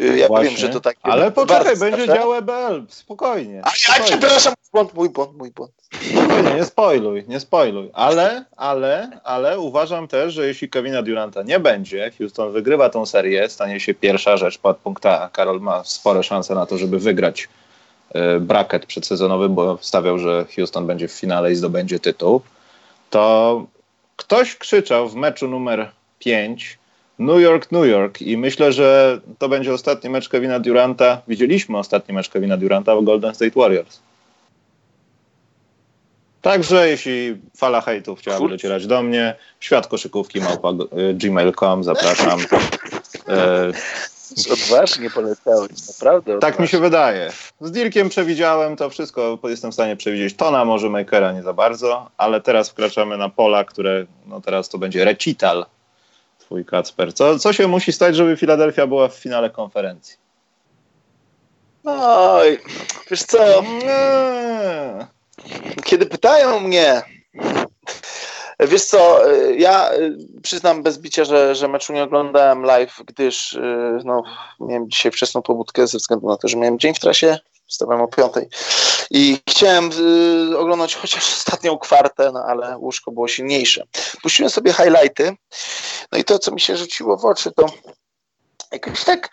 ja 0.00 0.28
Właśnie. 0.28 0.48
wiem, 0.48 0.58
że 0.58 0.68
to 0.68 0.80
tak. 0.80 0.96
Ale 1.02 1.32
poczekaj, 1.32 1.76
będzie 1.76 2.06
dział 2.06 2.34
EBL, 2.34 2.82
spokojnie. 2.88 3.62
A 3.64 3.70
ja 3.98 4.04
przepraszam, 4.04 4.54
błąd, 4.72 4.94
mój 4.94 5.10
błąd, 5.10 5.36
mój 5.36 5.50
błąd. 5.50 5.72
Spokojnie, 6.12 6.54
nie 6.54 6.64
spoiluj, 6.64 7.24
nie 7.28 7.40
spoiluj. 7.40 7.90
Ale, 7.92 8.44
ale, 8.56 9.20
ale 9.24 9.60
uważam 9.60 10.08
też, 10.08 10.34
że 10.34 10.46
jeśli 10.46 10.68
Kevina 10.68 11.02
Duranta 11.02 11.42
nie 11.42 11.60
będzie, 11.60 12.10
Houston 12.18 12.52
wygrywa 12.52 12.90
tą 12.90 13.06
serię, 13.06 13.48
stanie 13.48 13.80
się 13.80 13.94
pierwsza 13.94 14.36
rzecz 14.36 14.58
pod 14.58 14.76
punkta. 14.76 15.30
Karol 15.32 15.60
ma 15.60 15.84
spore 15.84 16.22
szanse 16.22 16.54
na 16.54 16.66
to, 16.66 16.78
żeby 16.78 16.98
wygrać 16.98 17.48
y, 18.36 18.40
bracket 18.40 18.86
przedsezonowy, 18.86 19.48
bo 19.48 19.78
stawiał, 19.80 20.18
że 20.18 20.46
Houston 20.56 20.86
będzie 20.86 21.08
w 21.08 21.12
finale 21.12 21.52
i 21.52 21.54
zdobędzie 21.54 21.98
tytuł. 21.98 22.40
To 23.10 23.66
ktoś 24.16 24.56
krzyczał 24.56 25.08
w 25.08 25.14
meczu 25.14 25.48
numer 25.48 25.90
5 26.18 26.79
New 27.20 27.40
York, 27.40 27.72
New 27.72 27.86
York 27.86 28.22
i 28.22 28.36
myślę, 28.36 28.72
że 28.72 29.20
to 29.38 29.48
będzie 29.48 29.74
ostatni 29.74 30.10
mecz 30.10 30.28
Kevina 30.28 30.60
Duranta. 30.60 31.22
Widzieliśmy 31.28 31.78
ostatni 31.78 32.14
mecz 32.14 32.28
Kevina 32.28 32.56
Duranta 32.56 32.96
w 32.96 33.04
Golden 33.04 33.34
State 33.34 33.50
Warriors. 33.56 34.00
Także 36.42 36.88
jeśli 36.88 37.36
fala 37.56 37.80
hejtów 37.80 38.18
chciałaby 38.18 38.48
docierać 38.48 38.86
do 38.86 39.02
mnie, 39.02 39.34
świat 39.60 39.86
koszykówki 39.86 40.40
małpa 40.40 40.70
y, 40.70 41.14
gmail.com, 41.14 41.84
zapraszam. 41.84 42.40
E, 43.28 43.72
odważnie 44.52 45.10
poleciałeś, 45.10 45.70
naprawdę. 45.88 46.36
Odważnie. 46.36 46.40
Tak 46.40 46.60
mi 46.60 46.68
się 46.68 46.78
wydaje. 46.78 47.32
Z 47.60 47.70
Dirkiem 47.70 48.08
przewidziałem 48.08 48.76
to 48.76 48.90
wszystko, 48.90 49.38
jestem 49.44 49.70
w 49.70 49.74
stanie 49.74 49.96
przewidzieć. 49.96 50.36
Tona 50.36 50.64
może 50.64 50.90
Makera 50.90 51.32
nie 51.32 51.42
za 51.42 51.52
bardzo, 51.52 52.10
ale 52.16 52.40
teraz 52.40 52.70
wkraczamy 52.70 53.16
na 53.16 53.28
pola, 53.28 53.64
które, 53.64 54.06
no 54.26 54.40
teraz 54.40 54.68
to 54.68 54.78
będzie 54.78 55.04
recital 55.04 55.66
twój 56.50 56.64
Kacper. 56.64 57.14
Co, 57.14 57.38
co 57.38 57.52
się 57.52 57.68
musi 57.68 57.92
stać, 57.92 58.16
żeby 58.16 58.36
Filadelfia 58.36 58.86
była 58.86 59.08
w 59.08 59.14
finale 59.14 59.50
konferencji? 59.50 60.16
Oj, 61.84 62.58
wiesz 63.10 63.22
co? 63.22 63.62
Nie. 63.62 65.06
Kiedy 65.84 66.06
pytają 66.06 66.60
mnie, 66.60 67.02
Wiesz 68.68 68.84
co, 68.84 69.20
ja 69.56 69.90
przyznam 70.42 70.82
bez 70.82 70.98
bicia, 70.98 71.24
że, 71.24 71.54
że 71.54 71.68
meczu 71.68 71.92
nie 71.92 72.02
oglądałem 72.02 72.62
live, 72.62 73.02
gdyż 73.06 73.58
no, 74.04 74.22
miałem 74.60 74.90
dzisiaj 74.90 75.12
wczesną 75.12 75.42
pobudkę 75.42 75.86
ze 75.86 75.98
względu 75.98 76.28
na 76.28 76.36
to, 76.36 76.48
że 76.48 76.56
miałem 76.56 76.78
dzień 76.78 76.94
w 76.94 76.98
trasie, 76.98 77.38
wstawałem 77.70 78.02
o 78.02 78.08
piątej 78.08 78.48
i 79.10 79.38
chciałem 79.48 79.90
y, 80.52 80.58
oglądać 80.58 80.94
chociaż 80.94 81.32
ostatnią 81.38 81.78
kwartę, 81.78 82.30
no 82.32 82.44
ale 82.46 82.78
łóżko 82.78 83.10
było 83.10 83.28
silniejsze. 83.28 83.84
Puściłem 84.22 84.50
sobie 84.50 84.72
highlighty, 84.72 85.36
no 86.12 86.18
i 86.18 86.24
to, 86.24 86.38
co 86.38 86.52
mi 86.52 86.60
się 86.60 86.76
rzuciło 86.76 87.16
w 87.16 87.24
oczy, 87.24 87.52
to 87.52 87.66
jakoś 88.72 89.04
tak 89.04 89.28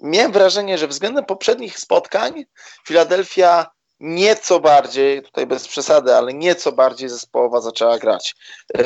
miałem 0.00 0.32
wrażenie, 0.32 0.78
że 0.78 0.88
względem 0.88 1.24
poprzednich 1.24 1.78
spotkań 1.78 2.44
Filadelfia 2.86 3.70
nieco 4.00 4.60
bardziej, 4.60 5.22
tutaj 5.22 5.46
bez 5.46 5.68
przesady, 5.68 6.14
ale 6.14 6.34
nieco 6.34 6.72
bardziej 6.72 7.08
zespołowa 7.08 7.60
zaczęła 7.60 7.98
grać. 7.98 8.34
Yy, 8.74 8.84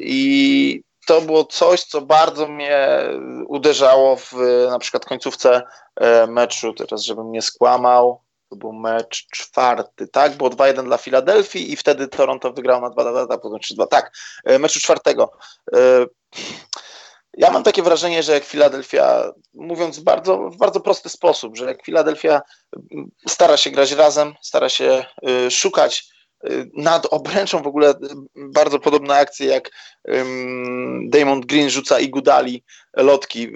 I 0.00 0.82
to 1.06 1.20
było 1.20 1.44
coś, 1.44 1.84
co 1.84 2.00
bardzo 2.00 2.48
mnie 2.48 3.00
uderzało 3.46 4.16
w 4.16 4.32
na 4.70 4.78
przykład 4.78 5.04
końcówce 5.04 5.62
e, 5.96 6.26
meczu, 6.26 6.72
teraz 6.72 7.02
żebym 7.02 7.32
nie 7.32 7.42
skłamał, 7.42 8.23
to 8.54 8.58
był 8.58 8.72
mecz 8.72 9.26
czwarty, 9.26 10.08
tak? 10.08 10.36
Było 10.36 10.50
2-1 10.50 10.84
dla 10.84 10.98
Filadelfii 10.98 11.72
i 11.72 11.76
wtedy 11.76 12.08
Toronto 12.08 12.52
wygrał 12.52 12.80
na 12.80 12.90
2-2, 12.90 13.38
potem 13.42 13.58
3-2. 13.58 13.86
Tak, 13.86 14.12
e, 14.44 14.58
meczu 14.58 14.80
czwartego. 14.80 15.30
E, 15.74 16.06
ja 17.36 17.50
mam 17.50 17.62
takie 17.62 17.82
wrażenie, 17.82 18.22
że 18.22 18.32
jak 18.32 18.44
Filadelfia, 18.44 19.32
mówiąc 19.54 19.98
bardzo, 19.98 20.50
w 20.50 20.56
bardzo 20.56 20.80
prosty 20.80 21.08
sposób, 21.08 21.56
że 21.56 21.64
jak 21.64 21.84
Filadelfia 21.84 22.42
stara 23.28 23.56
się 23.56 23.70
grać 23.70 23.92
razem, 23.92 24.34
stara 24.42 24.68
się 24.68 25.04
y, 25.28 25.50
szukać 25.50 26.14
nad 26.76 27.06
obręczą 27.10 27.62
w 27.62 27.66
ogóle 27.66 27.94
bardzo 28.36 28.78
podobne 28.78 29.16
akcje 29.16 29.46
jak 29.46 29.70
Damon 31.08 31.40
Green 31.40 31.70
rzuca 31.70 32.00
i 32.00 32.08
Gudali 32.08 32.64
lotki 32.96 33.52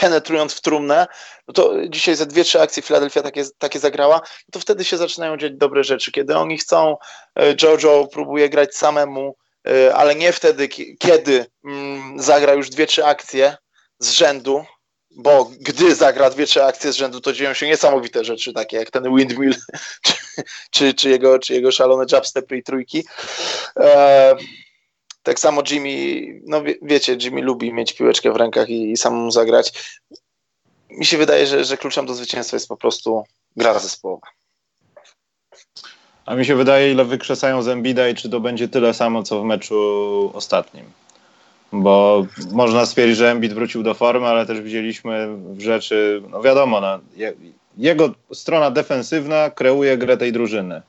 penetrując 0.00 0.54
w 0.54 0.60
trumnę, 0.60 1.06
no 1.48 1.54
to 1.54 1.88
dzisiaj 1.88 2.14
ze 2.14 2.26
dwie, 2.26 2.44
trzy 2.44 2.60
akcje 2.60 2.82
Filadelfia 2.82 3.22
takie, 3.22 3.44
takie 3.58 3.78
zagrała, 3.78 4.16
no 4.16 4.52
to 4.52 4.60
wtedy 4.60 4.84
się 4.84 4.96
zaczynają 4.96 5.36
dziać 5.36 5.52
dobre 5.56 5.84
rzeczy. 5.84 6.12
Kiedy 6.12 6.36
oni 6.36 6.58
chcą, 6.58 6.96
y, 7.40 7.56
Jojo 7.62 8.08
próbuje 8.12 8.48
grać 8.48 8.76
samemu, 8.76 9.34
E, 9.68 9.94
ale 9.94 10.14
nie 10.14 10.32
wtedy, 10.32 10.68
kiedy 10.98 11.46
mm, 11.64 12.22
zagra 12.22 12.52
już 12.52 12.70
dwie, 12.70 12.86
trzy 12.86 13.04
akcje 13.04 13.56
z 13.98 14.10
rzędu, 14.10 14.64
bo 15.10 15.50
gdy 15.60 15.94
zagra 15.94 16.30
dwie, 16.30 16.46
trzy 16.46 16.64
akcje 16.64 16.92
z 16.92 16.96
rzędu, 16.96 17.20
to 17.20 17.32
dzieją 17.32 17.54
się 17.54 17.66
niesamowite 17.66 18.24
rzeczy, 18.24 18.52
takie 18.52 18.76
jak 18.76 18.90
ten 18.90 19.16
windmill, 19.16 19.54
czy, 20.02 20.14
czy, 20.70 20.94
czy, 20.94 21.10
jego, 21.10 21.38
czy 21.38 21.54
jego 21.54 21.72
szalone 21.72 22.04
jabstepy 22.12 22.56
i 22.56 22.62
trójki. 22.62 23.04
E, 23.80 24.36
tak 25.28 25.40
samo 25.40 25.62
Jimmy, 25.70 26.40
no 26.46 26.62
wie, 26.62 26.74
wiecie, 26.82 27.16
Jimmy 27.22 27.42
lubi 27.42 27.72
mieć 27.72 27.92
piłeczkę 27.92 28.32
w 28.32 28.36
rękach 28.36 28.68
i, 28.68 28.90
i 28.90 28.96
samemu 28.96 29.30
zagrać. 29.30 29.98
Mi 30.90 31.06
się 31.06 31.18
wydaje, 31.18 31.46
że, 31.46 31.64
że 31.64 31.76
kluczem 31.76 32.06
do 32.06 32.14
zwycięstwa 32.14 32.56
jest 32.56 32.68
po 32.68 32.76
prostu 32.76 33.24
gra 33.56 33.78
zespołowa. 33.78 34.26
A 36.26 36.34
mi 36.34 36.44
się 36.44 36.56
wydaje, 36.56 36.92
ile 36.92 37.04
wykrzesają 37.04 37.62
z 37.62 37.68
Embida 37.68 38.08
i 38.08 38.14
czy 38.14 38.30
to 38.30 38.40
będzie 38.40 38.68
tyle 38.68 38.94
samo, 38.94 39.22
co 39.22 39.42
w 39.42 39.44
meczu 39.44 40.30
ostatnim. 40.34 40.84
Bo 41.72 42.26
można 42.52 42.86
stwierdzić, 42.86 43.16
że 43.16 43.30
Embiid 43.30 43.52
wrócił 43.52 43.82
do 43.82 43.94
formy, 43.94 44.26
ale 44.26 44.46
też 44.46 44.60
widzieliśmy 44.60 45.28
rzeczy, 45.58 46.22
no 46.30 46.42
wiadomo, 46.42 46.80
no, 46.80 46.98
jego 47.76 48.14
strona 48.32 48.70
defensywna 48.70 49.50
kreuje 49.50 49.98
grę 49.98 50.16
tej 50.16 50.32
drużyny. 50.32 50.82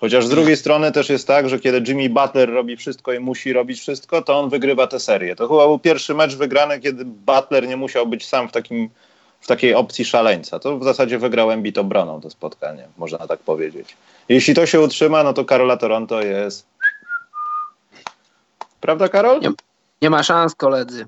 Chociaż 0.00 0.26
z 0.26 0.30
drugiej 0.30 0.56
strony 0.56 0.92
też 0.92 1.08
jest 1.08 1.26
tak, 1.26 1.48
że 1.48 1.58
kiedy 1.58 1.92
Jimmy 1.92 2.08
Butler 2.08 2.50
robi 2.50 2.76
wszystko 2.76 3.12
i 3.12 3.20
musi 3.20 3.52
robić 3.52 3.80
wszystko, 3.80 4.22
to 4.22 4.38
on 4.38 4.50
wygrywa 4.50 4.86
tę 4.86 5.00
serię. 5.00 5.36
To 5.36 5.48
chyba 5.48 5.66
był 5.66 5.78
pierwszy 5.78 6.14
mecz 6.14 6.36
wygrany, 6.36 6.80
kiedy 6.80 7.04
Butler 7.04 7.68
nie 7.68 7.76
musiał 7.76 8.06
być 8.06 8.26
sam 8.26 8.48
w 8.48 8.52
takim 8.52 8.90
w 9.40 9.46
takiej 9.46 9.74
opcji 9.74 10.04
szaleńca. 10.04 10.58
To 10.58 10.78
w 10.78 10.84
zasadzie 10.84 11.18
wygrał 11.18 11.50
Embiid 11.50 11.78
obroną 11.78 12.20
to 12.20 12.30
spotkanie, 12.30 12.88
można 12.96 13.26
tak 13.26 13.40
powiedzieć. 13.40 13.96
Jeśli 14.28 14.54
to 14.54 14.66
się 14.66 14.80
utrzyma, 14.80 15.22
no 15.22 15.32
to 15.32 15.44
Karola 15.44 15.76
Toronto 15.76 16.22
jest... 16.22 16.66
Prawda, 18.80 19.08
Karol? 19.08 19.40
Nie, 19.40 19.50
nie 20.02 20.10
ma 20.10 20.22
szans, 20.22 20.54
koledzy. 20.54 21.06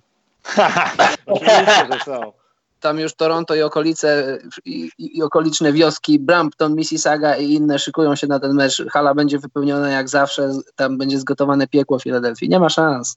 Oczywiście, 1.26 1.88
że 1.92 2.00
są. 2.04 2.32
Tam 2.80 2.98
już 2.98 3.14
Toronto 3.14 3.54
i 3.54 3.62
okolice 3.62 4.38
i, 4.64 4.90
i, 4.98 5.22
okoliczne 5.22 5.72
wioski, 5.72 6.18
Brampton, 6.18 6.74
Mississauga 6.74 7.36
i 7.36 7.52
inne 7.52 7.78
szykują 7.78 8.16
się 8.16 8.26
na 8.26 8.40
ten 8.40 8.54
mecz. 8.54 8.82
Hala 8.90 9.14
będzie 9.14 9.38
wypełniona 9.38 9.90
jak 9.90 10.08
zawsze, 10.08 10.50
tam 10.76 10.98
będzie 10.98 11.18
zgotowane 11.18 11.66
piekło 11.66 11.98
w 11.98 12.02
Filadelfii. 12.02 12.48
Nie 12.48 12.60
ma 12.60 12.68
szans. 12.68 13.16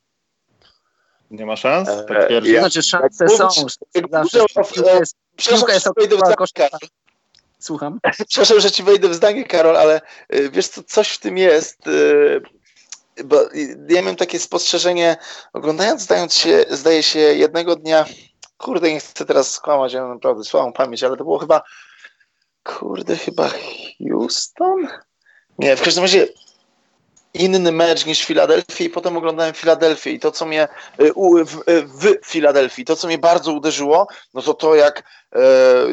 Nie 1.32 1.45
ma 1.45 1.55
szans? 1.55 1.89
Tak 2.07 2.32
ja, 2.43 2.59
znaczy 2.59 2.84
szanse 2.84 3.30
są. 3.30 3.49
Zawsze 4.12 4.45
piłka 4.74 4.93
jest, 4.99 5.16
piłka 5.36 5.74
jest 5.74 5.88
Słucham. 7.59 7.99
Przepraszam, 8.30 8.59
że 8.59 8.72
ci 8.72 8.84
wejdę 8.84 9.09
w 9.09 9.14
zdanie, 9.14 9.43
Karol, 9.43 9.78
ale 9.78 10.01
y, 10.36 10.49
wiesz 10.49 10.68
co, 10.68 10.84
coś 10.84 11.09
w 11.09 11.20
tym 11.20 11.38
jest. 11.38 11.88
Y, 11.88 12.41
bo 13.26 13.49
ja 13.89 14.01
miałem 14.01 14.16
takie 14.16 14.39
spostrzeżenie, 14.39 15.18
oglądając, 15.53 16.01
zdając 16.01 16.34
się, 16.34 16.66
zdaje 16.70 17.03
się, 17.03 17.20
jednego 17.20 17.76
dnia, 17.76 18.05
kurde, 18.62 18.91
nie 18.91 18.99
chcę 18.99 19.26
teraz 19.26 19.51
skłamać, 19.51 19.93
ja 19.93 20.07
naprawdę 20.07 20.43
słabą 20.43 20.74
pamięć, 20.74 21.03
ale 21.03 21.18
to 21.18 21.24
było 21.24 21.39
chyba, 21.39 21.62
kurde, 22.64 23.18
chyba 23.18 23.49
Houston? 24.09 24.88
Nie, 25.59 25.76
w 25.76 25.82
każdym 25.82 26.03
razie 26.03 26.28
inny 27.34 27.72
mecz 27.72 28.05
niż 28.05 28.26
Filadelfii 28.26 28.86
i 28.86 28.89
potem 28.89 29.18
oglądałem 29.18 29.53
Filadelfię 29.53 30.12
i 30.12 30.20
to, 30.20 30.32
co 30.32 30.45
mnie 30.45 30.68
y, 31.01 31.14
w, 31.45 31.70
y, 31.70 31.88
w 31.88 32.26
Filadelfii, 32.26 32.86
to, 32.86 32.95
co 32.95 33.07
mnie 33.07 33.18
bardzo 33.18 33.53
uderzyło, 33.53 34.07
no 34.34 34.41
to 34.41 34.53
to, 34.53 34.76
jak, 34.76 34.99
y, 35.36 35.39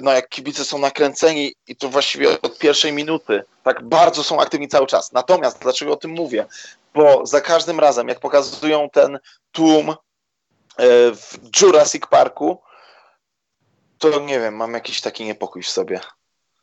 no 0.03 0.13
jak 0.13 0.29
kibice 0.29 0.65
są 0.65 0.79
nakręceni 0.79 1.55
i 1.67 1.77
to 1.77 1.89
właściwie 1.89 2.41
od 2.43 2.59
pierwszej 2.59 2.93
minuty, 2.93 3.43
tak 3.63 3.83
bardzo 3.83 4.25
są 4.25 4.41
aktywni 4.41 4.69
cały 4.69 4.87
czas. 4.87 5.13
Natomiast, 5.13 5.59
dlaczego 5.63 5.93
o 5.93 5.97
tym 5.97 6.11
mówię? 6.11 6.47
Bo 6.95 7.27
za 7.27 7.41
każdym 7.41 7.81
razem, 7.81 8.09
jak 8.09 8.21
pokazują 8.21 8.91
ten 8.93 9.19
tłum 9.53 9.95
w 11.17 11.39
Jurassic 11.61 12.07
Parku, 12.07 12.59
to 13.99 14.21
nie 14.21 14.41
wiem, 14.41 14.57
mam 14.57 14.75
jakiś 14.75 15.01
taki 15.01 15.25
niepokój 15.25 15.63
w 15.63 15.71
sobie. 15.71 16.01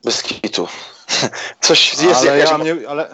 Bez 0.03 0.23
kitu. 0.23 0.67
Coś 1.61 2.03
jest 2.03 2.17
ale 2.17 2.37
jakaś... 2.37 2.51
ja 2.51 2.57
mnie, 2.57 2.89
ale 2.89 3.09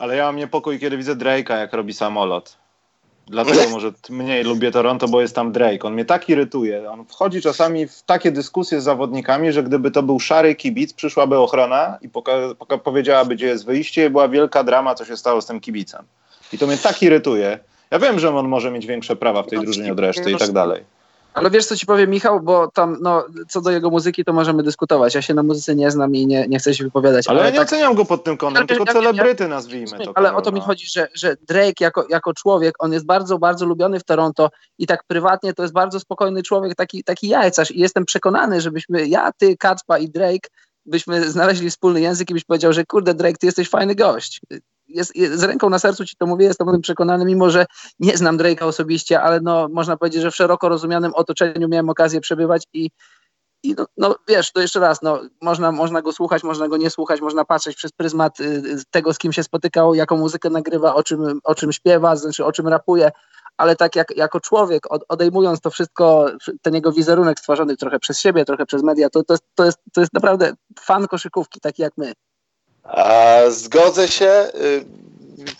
ale 0.00 0.16
ja 0.16 0.24
mam 0.24 0.36
niepokój, 0.36 0.78
kiedy 0.78 0.96
widzę 0.96 1.16
Drake'a, 1.16 1.58
jak 1.58 1.72
robi 1.72 1.94
samolot. 1.94 2.56
Dlatego 3.26 3.68
może 3.70 3.92
mniej 4.08 4.44
lubię 4.44 4.70
Toronto, 4.70 5.08
bo 5.08 5.20
jest 5.20 5.34
tam 5.34 5.52
Drake. 5.52 5.82
On 5.82 5.92
mnie 5.92 6.04
tak 6.04 6.28
irytuje. 6.28 6.90
On 6.90 7.04
wchodzi 7.04 7.42
czasami 7.42 7.86
w 7.86 8.02
takie 8.02 8.32
dyskusje 8.32 8.80
z 8.80 8.84
zawodnikami, 8.84 9.52
że 9.52 9.62
gdyby 9.62 9.90
to 9.90 10.02
był 10.02 10.20
szary 10.20 10.54
kibic, 10.54 10.92
przyszłaby 10.92 11.38
ochrona 11.38 11.98
i 12.02 12.08
poka- 12.08 12.54
poka- 12.54 12.78
powiedziałaby, 12.78 13.34
gdzie 13.34 13.46
jest 13.46 13.64
wyjście 13.66 14.06
i 14.06 14.10
była 14.10 14.28
wielka 14.28 14.64
drama, 14.64 14.94
co 14.94 15.04
się 15.04 15.16
stało 15.16 15.42
z 15.42 15.46
tym 15.46 15.60
kibicem. 15.60 16.04
I 16.52 16.58
to 16.58 16.66
mnie 16.66 16.78
tak 16.78 17.02
irytuje. 17.02 17.58
Ja 17.90 17.98
wiem, 17.98 18.18
że 18.18 18.36
on 18.36 18.48
może 18.48 18.70
mieć 18.70 18.86
większe 18.86 19.16
prawa 19.16 19.42
w 19.42 19.46
tej 19.46 19.60
drużynie 19.60 19.92
od 19.92 20.00
reszty 20.00 20.30
i 20.30 20.36
tak 20.36 20.52
dalej. 20.52 20.84
Ale 21.34 21.50
wiesz, 21.50 21.66
co 21.66 21.76
ci 21.76 21.86
powiem, 21.86 22.10
Michał, 22.10 22.40
bo 22.40 22.68
tam, 22.68 22.96
no, 23.00 23.24
co 23.48 23.60
do 23.60 23.70
jego 23.70 23.90
muzyki, 23.90 24.24
to 24.24 24.32
możemy 24.32 24.62
dyskutować. 24.62 25.14
Ja 25.14 25.22
się 25.22 25.34
na 25.34 25.42
muzyce 25.42 25.74
nie 25.74 25.90
znam 25.90 26.14
i 26.14 26.26
nie, 26.26 26.48
nie 26.48 26.58
chcę 26.58 26.74
się 26.74 26.84
wypowiadać. 26.84 27.28
Ale, 27.28 27.40
ale 27.40 27.48
ja 27.48 27.52
nie 27.52 27.58
tak, 27.58 27.68
oceniam 27.68 27.94
go 27.94 28.04
pod 28.04 28.24
tym 28.24 28.36
kątem, 28.36 28.62
Ja- 28.62 28.66
tylko 28.66 28.84
ja- 28.86 28.92
celebryty 28.92 29.48
nazwijmy 29.48 29.90
to. 29.90 30.12
ale 30.14 30.28
Karol, 30.28 30.36
o 30.36 30.42
to 30.42 30.52
mi 30.52 30.60
chodzi, 30.60 30.86
że, 30.86 31.08
że 31.14 31.36
Drake 31.48 31.84
jako, 31.84 32.06
jako 32.08 32.34
człowiek, 32.34 32.74
on 32.78 32.92
jest 32.92 33.06
bardzo, 33.06 33.38
bardzo 33.38 33.66
lubiony 33.66 34.00
w 34.00 34.04
Toronto 34.04 34.50
i 34.78 34.86
tak 34.86 35.04
prywatnie 35.06 35.54
to 35.54 35.62
jest 35.62 35.74
bardzo 35.74 36.00
spokojny 36.00 36.42
człowiek, 36.42 36.74
taki, 36.74 37.04
taki 37.04 37.28
jajcarz 37.28 37.70
i 37.70 37.80
jestem 37.80 38.04
przekonany, 38.04 38.60
żebyśmy, 38.60 39.06
ja, 39.08 39.32
ty, 39.38 39.56
Kacpa 39.56 39.98
i 39.98 40.08
Drake, 40.08 40.48
byśmy 40.86 41.30
znaleźli 41.30 41.70
wspólny 41.70 42.00
język 42.00 42.30
i 42.30 42.34
byś 42.34 42.44
powiedział, 42.44 42.72
że 42.72 42.84
kurde 42.84 43.14
Drake, 43.14 43.38
ty 43.38 43.46
jesteś 43.46 43.68
fajny 43.68 43.94
gość. 43.94 44.40
Jest, 44.90 45.16
jest, 45.16 45.40
z 45.40 45.42
ręką 45.42 45.70
na 45.70 45.78
sercu 45.78 46.04
ci 46.04 46.16
to 46.16 46.26
mówię, 46.26 46.46
jestem 46.46 46.68
o 46.68 46.72
tym 46.72 46.80
przekonany, 46.80 47.24
mimo 47.24 47.50
że 47.50 47.66
nie 47.98 48.16
znam 48.16 48.38
Drake'a 48.38 48.64
osobiście, 48.64 49.22
ale 49.22 49.40
no, 49.40 49.68
można 49.72 49.96
powiedzieć, 49.96 50.22
że 50.22 50.30
w 50.30 50.36
szeroko 50.36 50.68
rozumianym 50.68 51.14
otoczeniu 51.14 51.68
miałem 51.68 51.88
okazję 51.88 52.20
przebywać 52.20 52.64
i, 52.72 52.90
i 53.62 53.74
no, 53.78 53.86
no 53.96 54.16
wiesz, 54.28 54.52
to 54.52 54.60
jeszcze 54.60 54.80
raz, 54.80 55.02
no, 55.02 55.20
można, 55.42 55.72
można 55.72 56.02
go 56.02 56.12
słuchać, 56.12 56.42
można 56.42 56.68
go 56.68 56.76
nie 56.76 56.90
słuchać, 56.90 57.20
można 57.20 57.44
patrzeć 57.44 57.76
przez 57.76 57.92
pryzmat 57.92 58.40
y, 58.40 58.62
tego, 58.90 59.14
z 59.14 59.18
kim 59.18 59.32
się 59.32 59.42
spotykał, 59.42 59.94
jaką 59.94 60.16
muzykę 60.16 60.50
nagrywa, 60.50 60.94
o 60.94 61.02
czym, 61.02 61.40
o 61.44 61.54
czym 61.54 61.72
śpiewa, 61.72 62.16
znaczy 62.16 62.44
o 62.44 62.52
czym 62.52 62.68
rapuje, 62.68 63.10
ale 63.56 63.76
tak 63.76 63.96
jak, 63.96 64.16
jako 64.16 64.40
człowiek, 64.40 64.92
od, 64.92 65.04
odejmując 65.08 65.60
to 65.60 65.70
wszystko, 65.70 66.26
ten 66.62 66.74
jego 66.74 66.92
wizerunek 66.92 67.38
stworzony 67.38 67.76
trochę 67.76 67.98
przez 67.98 68.18
siebie, 68.18 68.44
trochę 68.44 68.66
przez 68.66 68.82
media, 68.82 69.10
to, 69.10 69.22
to, 69.22 69.34
jest, 69.34 69.44
to, 69.54 69.64
jest, 69.64 69.78
to 69.92 70.00
jest 70.00 70.12
naprawdę 70.12 70.52
fan 70.80 71.06
koszykówki, 71.06 71.60
taki 71.60 71.82
jak 71.82 71.92
my. 71.96 72.12
Zgodzę 73.48 74.08
się 74.08 74.48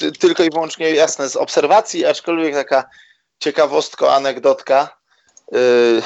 y, 0.02 0.12
tylko 0.12 0.42
i 0.42 0.50
wyłącznie 0.50 0.90
jasne 0.90 1.28
z 1.28 1.36
obserwacji, 1.36 2.06
aczkolwiek 2.06 2.54
taka 2.54 2.84
ciekawostka, 3.38 4.14
anegdotka 4.14 4.96
y, 5.54 6.02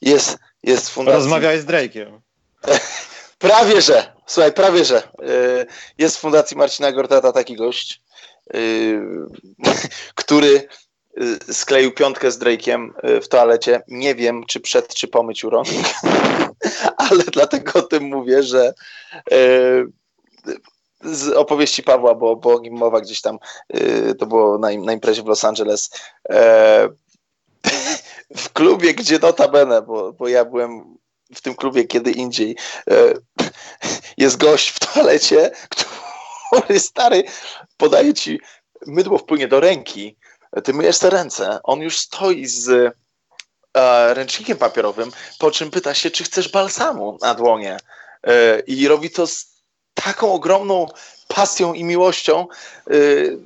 jest, 0.02 0.38
jest 0.62 0.90
w 0.90 0.92
fundacji. 0.92 1.20
Rozmawiałeś 1.20 1.60
z 1.60 1.66
Drake'iem. 1.66 2.20
Prawie 3.38 3.80
że, 3.80 4.12
słuchaj, 4.26 4.52
prawie 4.52 4.84
że. 4.84 5.02
Y, 5.22 5.66
Jest 5.98 6.16
w 6.16 6.20
fundacji 6.20 6.56
Marcina 6.56 6.92
Gortata 6.92 7.32
taki 7.32 7.56
gość, 7.56 8.02
który 10.14 10.68
skleił 11.52 11.92
piątkę 11.92 12.30
z 12.30 12.38
Drake'iem 12.38 12.88
w 13.22 13.28
toalecie. 13.28 13.82
Nie 13.88 14.14
wiem, 14.14 14.44
czy 14.46 14.60
przed, 14.60 14.94
czy 14.94 15.08
po 15.08 15.22
myciu 15.22 15.50
rąk, 15.50 15.68
ale 16.96 17.24
dlatego 17.24 17.78
o 17.78 17.82
tym 17.82 18.02
mówię, 18.04 18.42
że 18.42 18.74
z 21.04 21.28
opowieści 21.28 21.82
Pawła, 21.82 22.14
bo, 22.14 22.36
bo 22.36 22.54
o 22.54 22.60
nim 22.60 22.74
mowa 22.74 23.00
gdzieś 23.00 23.20
tam, 23.20 23.38
y, 23.76 24.14
to 24.14 24.26
było 24.26 24.58
na, 24.58 24.72
im- 24.72 24.84
na 24.84 24.92
imprezie 24.92 25.22
w 25.22 25.26
Los 25.26 25.44
Angeles, 25.44 25.90
e, 26.30 26.88
w 28.36 28.52
klubie, 28.52 28.94
gdzie 28.94 29.18
notabene, 29.18 29.82
bo, 29.82 30.12
bo 30.12 30.28
ja 30.28 30.44
byłem 30.44 30.98
w 31.34 31.40
tym 31.40 31.54
klubie 31.54 31.84
kiedy 31.84 32.10
indziej, 32.10 32.56
e, 32.90 33.14
jest 34.16 34.36
gość 34.36 34.68
w 34.68 34.78
toalecie, 34.78 35.50
który 36.50 36.80
stary 36.80 37.24
podaje 37.76 38.14
ci 38.14 38.40
mydło 38.86 39.18
wpłynie 39.18 39.48
do 39.48 39.60
ręki, 39.60 40.16
ty 40.64 40.72
myjesz 40.74 40.98
te 40.98 41.10
ręce, 41.10 41.60
on 41.62 41.80
już 41.80 41.98
stoi 41.98 42.46
z 42.46 42.68
e, 43.76 44.14
ręcznikiem 44.14 44.58
papierowym, 44.58 45.12
po 45.38 45.50
czym 45.50 45.70
pyta 45.70 45.94
się, 45.94 46.10
czy 46.10 46.24
chcesz 46.24 46.48
balsamu 46.48 47.18
na 47.20 47.34
dłonie 47.34 47.76
e, 48.26 48.60
i 48.60 48.88
robi 48.88 49.10
to 49.10 49.26
z 49.26 49.51
taką 49.94 50.32
ogromną 50.32 50.86
pasją 51.28 51.72
i 51.72 51.84
miłością, 51.84 52.46
e, 52.86 52.94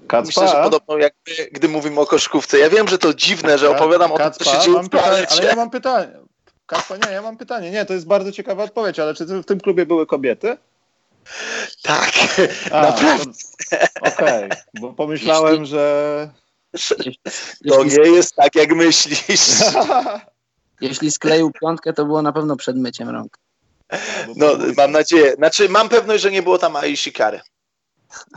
Kacpa? 0.06 0.26
myślę, 0.26 0.48
że 0.48 0.62
podobną 0.62 0.96
jak 0.96 1.14
my, 1.28 1.46
gdy 1.52 1.68
mówimy 1.68 2.00
o 2.00 2.06
koszkówce. 2.06 2.58
Ja 2.58 2.70
wiem, 2.70 2.88
że 2.88 2.98
to 2.98 3.14
dziwne, 3.14 3.58
że 3.58 3.70
opowiadam 3.70 4.12
o 4.12 4.18
tym, 4.18 4.32
co 4.32 4.44
się 4.44 4.50
Kacpa, 4.50 4.64
dzieje 4.64 4.82
w 4.82 4.88
pytanie, 4.88 5.26
ale 5.30 5.44
ja 5.44 5.56
mam 5.56 5.70
pytanie. 5.70 6.12
Kacpa, 6.66 6.96
nie, 6.96 7.12
ja 7.12 7.22
mam 7.22 7.36
pytanie. 7.36 7.70
Nie, 7.70 7.84
to 7.84 7.94
jest 7.94 8.06
bardzo 8.06 8.32
ciekawa 8.32 8.64
odpowiedź, 8.64 8.98
ale 8.98 9.14
czy 9.14 9.26
w 9.26 9.44
tym 9.44 9.60
klubie 9.60 9.86
były 9.86 10.06
kobiety? 10.06 10.56
Tak, 11.82 12.12
A, 12.72 12.82
naprawdę. 12.82 13.32
Okej, 14.00 14.48
bo 14.80 14.92
pomyślałem, 14.92 15.64
że... 15.64 16.30
To 17.68 17.84
Jeśli, 17.84 17.98
nie 17.98 18.10
jest 18.10 18.34
tak, 18.34 18.54
jak 18.54 18.74
myślisz. 18.74 19.46
jeśli 20.80 21.10
skleił 21.10 21.50
piątkę, 21.60 21.92
to 21.92 22.04
było 22.04 22.22
na 22.22 22.32
pewno 22.32 22.56
przed 22.56 22.76
myciem 22.76 23.08
rąk. 23.08 23.38
No, 24.36 24.46
mam 24.76 24.92
nadzieję. 24.92 25.34
Znaczy, 25.34 25.68
mam 25.68 25.88
pewność, 25.88 26.22
że 26.22 26.30
nie 26.30 26.42
było 26.42 26.58
tam 26.58 26.76
Ai 26.76 26.96
Shikary. 26.96 27.40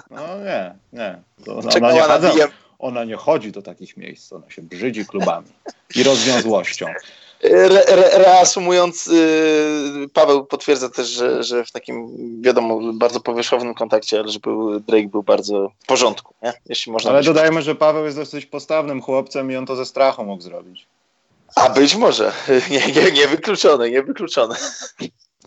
No 0.10 0.22
nie, 0.38 0.76
nie. 0.94 1.22
Ona, 1.48 1.70
ona, 1.76 1.94
nie 1.94 2.02
chodzi, 2.02 2.40
ona 2.80 3.04
nie 3.04 3.16
chodzi 3.16 3.52
do 3.52 3.62
takich 3.62 3.98
miejsc, 3.98 4.34
ona 4.34 4.50
się 4.50 4.62
brzydzi 4.62 5.06
klubami 5.06 5.48
i 5.96 6.04
rozwiązłością. 6.04 6.86
Re, 7.44 7.86
re, 7.88 8.18
reasumując, 8.18 9.06
yy, 9.06 10.10
Paweł 10.14 10.46
potwierdza 10.46 10.90
też, 10.90 11.08
że, 11.08 11.44
że 11.44 11.66
w 11.66 11.72
takim, 11.72 12.08
wiadomo, 12.42 12.94
bardzo 12.94 13.20
powierzchownym 13.20 13.74
kontakcie, 13.74 14.20
ale 14.20 14.30
że 14.30 14.40
był, 14.40 14.80
Drake 14.80 15.08
był 15.08 15.24
bardzo 15.24 15.72
w 15.80 15.86
porządku, 15.86 16.34
nie? 16.44 16.54
jeśli 16.66 16.92
można 16.92 17.12
Ale 17.12 17.24
dodajmy, 17.24 17.62
że 17.62 17.76
Paweł 17.76 18.06
jest 18.06 18.18
dosyć 18.18 18.46
postawnym 18.46 19.02
chłopcem 19.02 19.52
i 19.52 19.56
on 19.56 19.66
to 19.66 19.76
ze 19.76 19.86
strachu 19.86 20.26
mógł 20.26 20.42
zrobić. 20.42 20.88
A 21.56 21.70
być 21.70 21.96
może. 21.96 22.32
Nie, 22.72 22.88
nie, 22.88 23.12
niewykluczone, 23.12 23.90
niewykluczone. 23.90 24.56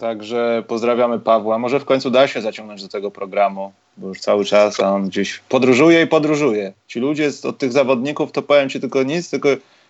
Także 0.07 0.63
pozdrawiamy 0.69 1.19
Pawła. 1.21 1.59
Może 1.59 1.81
w 1.81 1.85
końcu 1.85 2.11
da 2.11 2.29
się 2.29 2.41
zaciągnąć 2.43 2.83
do 2.83 2.89
tego 2.89 3.11
programu, 3.11 3.73
bo 3.97 4.09
już 4.09 4.21
cały 4.21 4.45
czas 4.45 4.81
on 4.81 5.09
gdzieś 5.09 5.39
podróżuje 5.49 6.03
i 6.03 6.07
podróżuje. 6.07 6.73
Ci 6.87 7.01
ludzie 7.01 7.31
z- 7.31 7.45
od 7.45 7.59
tych 7.59 7.73
zawodników 7.73 8.33
to 8.33 8.43
powiem 8.43 8.69
ci 8.69 8.81
tylko 8.81 9.03
nic, 9.03 9.31
tylko 9.31 9.49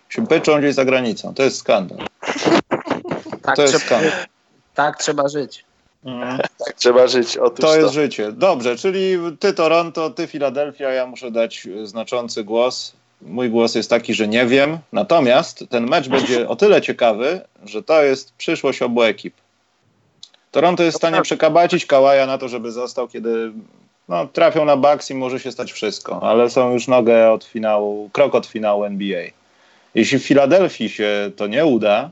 się 0.09 0.21
byczą 0.21 0.59
gdzieś 0.59 0.75
za 0.75 0.85
granicą. 0.85 1.33
To 1.33 1.43
jest 1.43 1.57
skandal. 1.57 1.97
Tak, 3.41 3.55
To 3.55 3.61
jest 3.61 3.73
trzeba, 3.73 3.85
skandal. 3.85 4.11
tak 4.73 4.97
trzeba 4.99 5.27
żyć. 5.27 5.65
Mhm. 6.05 6.37
Tak 6.65 6.73
trzeba 6.73 7.07
żyć. 7.07 7.37
Otóż 7.37 7.59
To 7.59 7.67
to. 7.67 7.77
jest 7.77 7.93
życie. 7.93 8.31
Dobrze, 8.31 8.75
czyli 8.75 9.17
ty 9.39 9.53
Toronto, 9.53 10.09
ty 10.09 10.27
Filadelfia, 10.27 10.89
ja 10.89 11.05
muszę 11.05 11.31
dać 11.31 11.67
znaczący 11.83 12.43
głos. 12.43 12.93
Mój 13.21 13.49
głos 13.49 13.75
jest 13.75 13.89
taki, 13.89 14.13
że 14.13 14.27
nie 14.27 14.45
wiem. 14.45 14.77
Natomiast 14.91 15.63
ten 15.69 15.87
mecz 15.89 16.07
będzie 16.09 16.49
o 16.49 16.55
tyle 16.55 16.81
ciekawy, 16.81 17.41
że 17.65 17.83
to 17.83 18.03
jest 18.03 18.33
przyszłość 18.33 18.81
obu 18.81 19.03
ekip. 19.03 19.33
Toronto 20.53 20.83
jest 20.83 20.97
w 20.97 21.01
stanie 21.01 21.21
przekabacić 21.21 21.85
Kałaja 21.85 22.25
na 22.25 22.37
to, 22.37 22.47
żeby 22.47 22.71
został, 22.71 23.07
kiedy 23.07 23.51
no, 24.09 24.27
trafią 24.27 24.65
na 24.65 24.77
Bucks 24.77 25.11
i 25.11 25.15
może 25.15 25.39
się 25.39 25.51
stać 25.51 25.71
wszystko, 25.71 26.23
ale 26.23 26.49
są 26.49 26.73
już 26.73 26.87
nogę 26.87 27.31
od 27.31 27.43
finału, 27.43 28.09
krok 28.09 28.35
od 28.35 28.45
finału 28.45 28.83
NBA. 28.83 29.23
Jeśli 29.95 30.19
w 30.19 30.23
Filadelfii 30.23 30.89
się 30.89 31.31
to 31.35 31.47
nie 31.47 31.65
uda, 31.65 32.11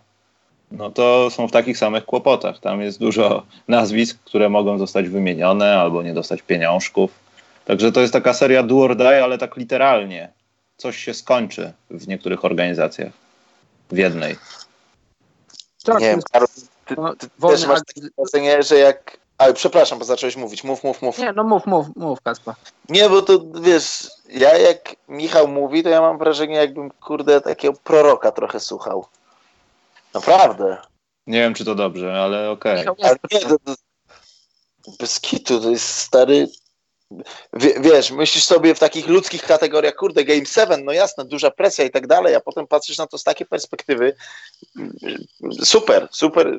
no 0.72 0.92
to 0.92 1.30
są 1.30 1.48
w 1.48 1.52
takich 1.52 1.78
samych 1.78 2.06
kłopotach. 2.06 2.60
Tam 2.60 2.82
jest 2.82 3.00
dużo 3.00 3.44
nazwisk, 3.68 4.18
które 4.26 4.50
mogą 4.50 4.78
zostać 4.78 5.10
wymienione 5.10 5.80
albo 5.80 6.04
nie 6.04 6.14
dostać 6.14 6.42
pieniążków. 6.42 7.12
Także 7.66 7.92
to 7.92 8.02
jest 8.02 8.14
taka 8.14 8.34
seria 8.34 8.64
do 8.64 8.78
or 8.78 8.96
die, 8.96 9.24
ale 9.24 9.38
tak 9.38 9.58
literalnie. 9.58 10.30
Coś 10.78 10.98
się 10.98 11.14
skończy 11.14 11.74
w 11.90 12.08
niektórych 12.08 12.46
organizacjach. 12.46 13.14
W 13.92 13.98
jednej. 13.98 14.36
Tak, 15.84 16.00
Nie 16.00 16.08
wiem, 16.08 16.20
Karol, 16.32 16.48
ty, 16.96 17.02
no, 17.02 17.16
ty 17.16 17.28
wolny 17.40 17.58
też 17.58 17.68
masz 17.68 17.80
takie 17.88 18.08
wrażenie, 18.18 18.64
że 18.64 18.78
jak... 18.78 19.18
Ale 19.38 19.54
przepraszam, 19.54 20.00
bo 20.00 20.06
zacząłeś 20.06 20.36
mówić. 20.36 20.64
Mów, 20.64 20.84
mów, 20.84 21.02
mów. 21.02 21.18
Nie, 21.18 21.34
no 21.34 21.44
mów, 21.44 21.66
mów, 21.66 21.88
mów, 21.96 22.22
Kaspa. 22.22 22.56
Nie, 22.90 23.10
bo 23.10 23.22
to 23.22 23.40
wiesz, 23.62 24.12
ja 24.30 24.58
jak 24.58 24.96
Michał 25.08 25.48
mówi, 25.48 25.84
to 25.84 25.90
ja 25.90 26.02
mam 26.02 26.18
wrażenie, 26.18 26.56
jakbym 26.56 26.92
kurde 26.92 27.42
takiego 27.42 27.74
proroka 27.84 28.32
trochę 28.32 28.60
słuchał. 28.60 29.06
Naprawdę. 30.14 30.78
Nie 31.28 31.40
wiem, 31.40 31.54
czy 31.54 31.66
to 31.66 31.76
dobrze, 31.76 32.22
ale 32.22 32.50
okej. 32.50 32.72
Ale 32.72 32.86
jest 32.98 33.20
nie, 33.32 33.40
to, 33.40 33.58
to, 33.66 33.76
bez 35.00 35.20
kitu, 35.20 35.62
to 35.62 35.70
jest 35.70 35.88
stary. 35.88 36.48
Wie, 37.54 37.74
wiesz, 37.80 38.12
myślisz 38.12 38.44
sobie 38.44 38.76
w 38.76 38.80
takich 38.80 39.08
ludzkich 39.08 39.44
kategoriach, 39.44 39.96
kurde, 39.96 40.24
Game 40.26 40.46
7, 40.46 40.86
no 40.86 40.92
jasne, 40.92 41.26
duża 41.26 41.52
presja 41.52 41.86
i 41.86 41.92
tak 41.92 42.08
dalej, 42.08 42.36
a 42.36 42.40
potem 42.40 42.68
patrzysz 42.68 42.98
na 42.98 43.08
to 43.08 43.18
z 43.18 43.24
takiej 43.24 43.48
perspektywy. 43.48 44.16
Super, 45.64 46.08
super, 46.12 46.58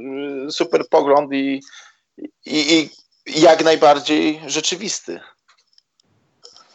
super 0.51 0.89
pogląd 0.89 1.33
i, 1.33 1.61
i, 2.47 2.89
i 3.27 3.41
jak 3.41 3.65
najbardziej 3.65 4.41
rzeczywisty. 4.47 5.21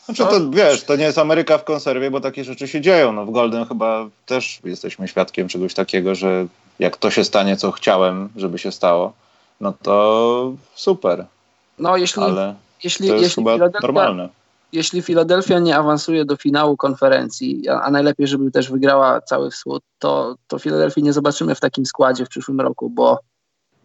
Znaczy 0.05 0.23
to 0.23 0.49
wiesz, 0.49 0.83
to 0.83 0.95
nie 0.95 1.03
jest 1.03 1.17
Ameryka 1.17 1.57
w 1.57 1.63
konserwie, 1.63 2.11
bo 2.11 2.21
takie 2.21 2.43
rzeczy 2.43 2.67
się 2.67 2.81
dzieją. 2.81 3.11
No 3.11 3.25
w 3.25 3.31
Golden 3.31 3.65
chyba 3.65 4.09
też 4.25 4.59
jesteśmy 4.63 5.07
świadkiem 5.07 5.47
czegoś 5.47 5.73
takiego, 5.73 6.15
że 6.15 6.47
jak 6.79 6.97
to 6.97 7.11
się 7.11 7.23
stanie, 7.23 7.57
co 7.57 7.71
chciałem, 7.71 8.29
żeby 8.35 8.59
się 8.59 8.71
stało, 8.71 9.13
no 9.61 9.73
to 9.81 10.53
super, 10.75 11.25
No, 11.79 11.97
jeśli, 11.97 12.23
ale 12.23 12.55
jeśli, 12.83 13.07
to 13.07 13.13
jest 13.13 13.23
jeśli, 13.23 13.43
chyba 13.43 13.53
Filadelfia, 13.55 13.87
normalne. 13.87 14.29
jeśli 14.71 15.01
Filadelfia 15.01 15.59
nie 15.59 15.77
awansuje 15.77 16.25
do 16.25 16.35
finału 16.35 16.77
konferencji, 16.77 17.69
a, 17.69 17.81
a 17.81 17.91
najlepiej, 17.91 18.27
żeby 18.27 18.51
też 18.51 18.71
wygrała 18.71 19.21
cały 19.21 19.51
wschód, 19.51 19.83
to, 19.99 20.35
to 20.47 20.59
Filadelfii 20.59 21.03
nie 21.03 21.13
zobaczymy 21.13 21.55
w 21.55 21.59
takim 21.59 21.85
składzie 21.85 22.25
w 22.25 22.29
przyszłym 22.29 22.61
roku, 22.61 22.89
bo 22.89 23.19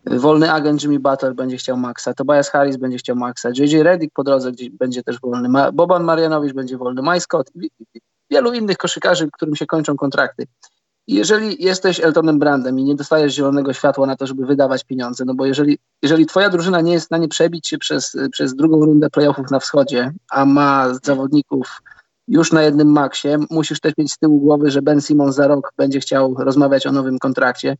wolny 0.07 0.53
agent 0.53 0.83
Jimmy 0.83 0.99
Butler 1.01 1.35
będzie 1.35 1.57
chciał 1.57 1.77
Maxa, 1.77 2.15
Tobias 2.15 2.51
Harris 2.51 2.77
będzie 2.77 2.99
chciał 2.99 3.17
Maxa, 3.17 3.49
JJ 3.59 3.83
Redick 3.83 4.13
po 4.15 4.25
drodze 4.25 4.53
gdzieś 4.53 4.71
będzie 4.71 5.03
też 5.03 5.21
wolny, 5.21 5.49
Ma- 5.49 5.73
Boban 5.73 6.05
Marjanowicz 6.05 6.53
będzie 6.55 6.77
wolny, 6.79 7.03
Mike 7.03 7.21
Scott 7.21 7.51
i- 7.55 7.71
i 7.95 8.01
wielu 8.31 8.53
innych 8.53 8.77
koszykarzy, 8.77 9.29
którym 9.33 9.57
się 9.57 9.67
kończą 9.67 9.97
kontrakty. 9.97 10.47
Jeżeli 11.09 11.65
jesteś 11.65 12.01
Eltonem 12.01 12.39
Brandem 12.39 12.79
i 12.79 12.85
nie 12.85 12.95
dostajesz 12.95 13.35
zielonego 13.35 13.73
światła 13.73 14.07
na 14.07 14.17
to, 14.17 14.27
żeby 14.27 14.47
wydawać 14.47 14.85
pieniądze, 14.85 15.25
no 15.25 15.35
bo 15.35 15.47
jeżeli, 15.47 15.79
jeżeli 16.03 16.27
twoja 16.27 16.51
drużyna 16.51 16.81
nie 16.81 16.93
jest 16.93 17.05
w 17.05 17.07
stanie 17.07 17.29
przebić 17.29 17.69
się 17.69 17.79
przez, 17.79 18.17
przez 18.33 18.55
drugą 18.55 18.85
rundę 18.85 19.11
playoffów 19.11 19.51
na 19.51 19.61
wschodzie, 19.61 20.13
a 20.31 20.45
ma 20.45 20.95
zawodników 21.03 21.83
już 22.29 22.53
na 22.53 22.63
jednym 22.63 22.93
maksie, 22.93 23.29
musisz 23.51 23.81
też 23.81 23.93
mieć 23.99 24.13
z 24.13 24.19
tyłu 24.19 24.41
głowy, 24.41 24.71
że 24.71 24.83
Ben 24.83 25.01
Simon 25.01 25.33
za 25.33 25.47
rok 25.47 25.73
będzie 25.77 26.01
chciał 26.01 26.35
rozmawiać 26.39 26.87
o 26.87 26.93
nowym 26.93 27.19
kontrakcie, 27.19 27.77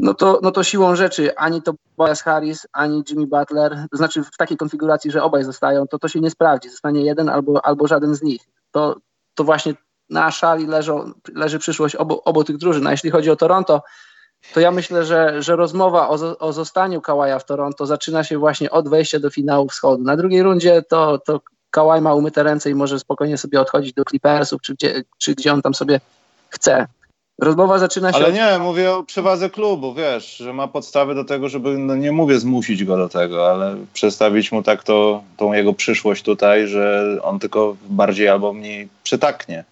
no 0.00 0.14
to, 0.14 0.40
no 0.42 0.50
to 0.50 0.64
siłą 0.64 0.96
rzeczy 0.96 1.36
ani 1.36 1.62
to 1.62 1.72
Tobias 1.96 2.22
Harris, 2.22 2.66
ani 2.72 3.02
Jimmy 3.10 3.26
Butler, 3.26 3.86
to 3.90 3.96
znaczy 3.96 4.24
w 4.24 4.36
takiej 4.36 4.56
konfiguracji, 4.56 5.10
że 5.10 5.22
obaj 5.22 5.44
zostają, 5.44 5.86
to 5.86 5.98
to 5.98 6.08
się 6.08 6.20
nie 6.20 6.30
sprawdzi. 6.30 6.70
Zostanie 6.70 7.04
jeden 7.04 7.28
albo, 7.28 7.66
albo 7.66 7.86
żaden 7.86 8.14
z 8.14 8.22
nich. 8.22 8.42
To, 8.70 8.96
to 9.34 9.44
właśnie 9.44 9.74
na 10.10 10.30
szali 10.30 10.66
leżą, 10.66 11.12
leży 11.34 11.58
przyszłość 11.58 11.96
obu, 11.96 12.20
obu 12.24 12.44
tych 12.44 12.56
drużyn. 12.56 12.86
A 12.86 12.90
jeśli 12.90 13.10
chodzi 13.10 13.30
o 13.30 13.36
Toronto, 13.36 13.82
to 14.54 14.60
ja 14.60 14.70
myślę, 14.70 15.04
że, 15.04 15.42
że 15.42 15.56
rozmowa 15.56 16.08
o, 16.08 16.38
o 16.38 16.52
zostaniu 16.52 17.00
Kałaja 17.00 17.38
w 17.38 17.44
Toronto 17.44 17.86
zaczyna 17.86 18.24
się 18.24 18.38
właśnie 18.38 18.70
od 18.70 18.88
wejścia 18.88 19.20
do 19.20 19.30
finału 19.30 19.68
wschodu. 19.68 20.04
Na 20.04 20.16
drugiej 20.16 20.42
rundzie 20.42 20.82
to, 20.82 21.18
to 21.18 21.40
Kałaj 21.70 22.00
ma 22.00 22.14
umyte 22.14 22.42
ręce 22.42 22.70
i 22.70 22.74
może 22.74 22.98
spokojnie 22.98 23.38
sobie 23.38 23.60
odchodzić 23.60 23.92
do 23.92 24.04
Clippersów, 24.04 24.62
czy 24.62 24.74
gdzie, 24.74 25.04
czy 25.18 25.34
gdzie 25.34 25.52
on 25.52 25.62
tam 25.62 25.74
sobie 25.74 26.00
chce. 26.50 26.86
Rozmowa 27.38 27.78
zaczyna 27.78 28.12
się. 28.12 28.18
Ale 28.18 28.32
nie, 28.32 28.58
mówię 28.58 28.92
o 28.92 29.02
przewadze 29.02 29.50
klubu, 29.50 29.94
wiesz, 29.94 30.36
że 30.36 30.52
ma 30.52 30.68
podstawy 30.68 31.14
do 31.14 31.24
tego, 31.24 31.48
żeby, 31.48 31.78
no 31.78 31.96
nie 31.96 32.12
mówię 32.12 32.38
zmusić 32.38 32.84
go 32.84 32.96
do 32.96 33.08
tego, 33.08 33.50
ale 33.50 33.76
przedstawić 33.92 34.52
mu 34.52 34.62
tak 34.62 34.82
to, 34.82 35.22
tą 35.36 35.52
jego 35.52 35.72
przyszłość 35.72 36.22
tutaj, 36.22 36.66
że 36.66 37.16
on 37.22 37.38
tylko 37.38 37.76
bardziej 37.88 38.28
albo 38.28 38.52
mniej 38.52 38.88
przytaknie. 39.02 39.64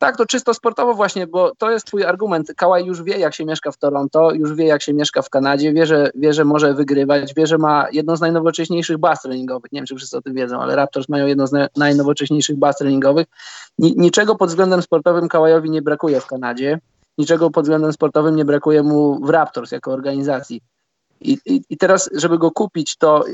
Tak, 0.00 0.16
to 0.16 0.26
czysto 0.26 0.54
sportowo 0.54 0.94
właśnie, 0.94 1.26
bo 1.26 1.52
to 1.58 1.70
jest 1.70 1.86
twój 1.86 2.04
argument. 2.04 2.52
Kałaj 2.56 2.84
już 2.84 3.02
wie, 3.02 3.18
jak 3.18 3.34
się 3.34 3.44
mieszka 3.44 3.72
w 3.72 3.76
Toronto, 3.76 4.32
już 4.32 4.54
wie, 4.54 4.64
jak 4.64 4.82
się 4.82 4.94
mieszka 4.94 5.22
w 5.22 5.30
Kanadzie, 5.30 5.72
wie, 5.72 5.86
że, 5.86 6.10
wie, 6.14 6.32
że 6.32 6.44
może 6.44 6.74
wygrywać, 6.74 7.34
wie, 7.34 7.46
że 7.46 7.58
ma 7.58 7.86
jedną 7.92 8.16
z 8.16 8.20
najnowocześniejszych 8.20 8.98
baz 8.98 9.22
treningowych. 9.22 9.72
Nie 9.72 9.78
wiem, 9.78 9.86
czy 9.86 9.96
wszyscy 9.96 10.16
o 10.16 10.22
tym 10.22 10.34
wiedzą, 10.34 10.60
ale 10.60 10.76
Raptors 10.76 11.08
mają 11.08 11.26
jedną 11.26 11.46
z 11.46 11.68
najnowocześniejszych 11.76 12.56
baz 12.58 12.76
treningowych. 12.78 13.26
niczego 13.78 14.34
pod 14.34 14.48
względem 14.48 14.82
sportowym 14.82 15.28
Kałajowi 15.28 15.70
nie 15.70 15.82
brakuje 15.82 16.20
w 16.20 16.26
Kanadzie. 16.26 16.80
Niczego 17.18 17.50
pod 17.50 17.64
względem 17.64 17.92
sportowym 17.92 18.36
nie 18.36 18.44
brakuje 18.44 18.82
mu 18.82 19.26
w 19.26 19.30
Raptors 19.30 19.72
jako 19.72 19.92
organizacji. 19.92 20.62
I, 21.20 21.38
i, 21.46 21.62
I, 21.70 21.76
teraz, 21.76 22.10
żeby 22.14 22.38
go 22.38 22.50
kupić, 22.50 22.96
to, 22.96 23.24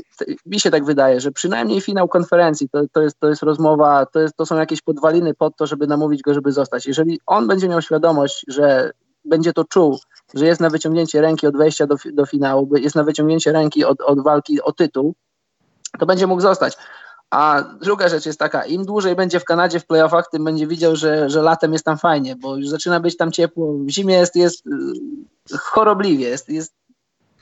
mi 0.45 0.59
się 0.59 0.71
tak 0.71 0.85
wydaje, 0.85 1.21
że 1.21 1.31
przynajmniej 1.31 1.81
finał 1.81 2.07
konferencji 2.07 2.69
to, 2.69 2.81
to, 2.91 3.01
jest, 3.01 3.19
to 3.19 3.29
jest 3.29 3.43
rozmowa, 3.43 4.05
to, 4.05 4.19
jest, 4.19 4.35
to 4.35 4.45
są 4.45 4.55
jakieś 4.57 4.81
podwaliny 4.81 5.33
pod 5.33 5.57
to, 5.57 5.67
żeby 5.67 5.87
namówić 5.87 6.21
go, 6.21 6.33
żeby 6.33 6.51
zostać. 6.51 6.85
Jeżeli 6.85 7.19
on 7.25 7.47
będzie 7.47 7.69
miał 7.69 7.81
świadomość, 7.81 8.45
że 8.47 8.91
będzie 9.25 9.53
to 9.53 9.63
czuł, 9.63 9.99
że 10.33 10.45
jest 10.45 10.61
na 10.61 10.69
wyciągnięcie 10.69 11.21
ręki 11.21 11.47
od 11.47 11.57
wejścia 11.57 11.87
do, 11.87 11.95
do 12.13 12.25
finału, 12.25 12.69
jest 12.77 12.95
na 12.95 13.03
wyciągnięcie 13.03 13.51
ręki 13.51 13.85
od, 13.85 14.01
od 14.01 14.23
walki 14.23 14.61
o 14.61 14.71
tytuł, 14.71 15.15
to 15.99 16.05
będzie 16.05 16.27
mógł 16.27 16.41
zostać. 16.41 16.77
A 17.29 17.63
druga 17.81 18.09
rzecz 18.09 18.25
jest 18.25 18.39
taka, 18.39 18.65
im 18.65 18.85
dłużej 18.85 19.15
będzie 19.15 19.39
w 19.39 19.45
Kanadzie 19.45 19.79
w 19.79 19.85
playoffach, 19.85 20.29
tym 20.31 20.43
będzie 20.43 20.67
widział, 20.67 20.95
że, 20.95 21.29
że 21.29 21.41
latem 21.41 21.73
jest 21.73 21.85
tam 21.85 21.97
fajnie, 21.97 22.35
bo 22.35 22.57
już 22.57 22.69
zaczyna 22.69 22.99
być 22.99 23.17
tam 23.17 23.31
ciepło, 23.31 23.73
w 23.73 23.89
zimie 23.89 24.15
jest, 24.15 24.35
jest 24.35 24.67
y, 24.67 25.57
chorobliwie, 25.57 26.29
jest, 26.29 26.49
jest 26.49 26.73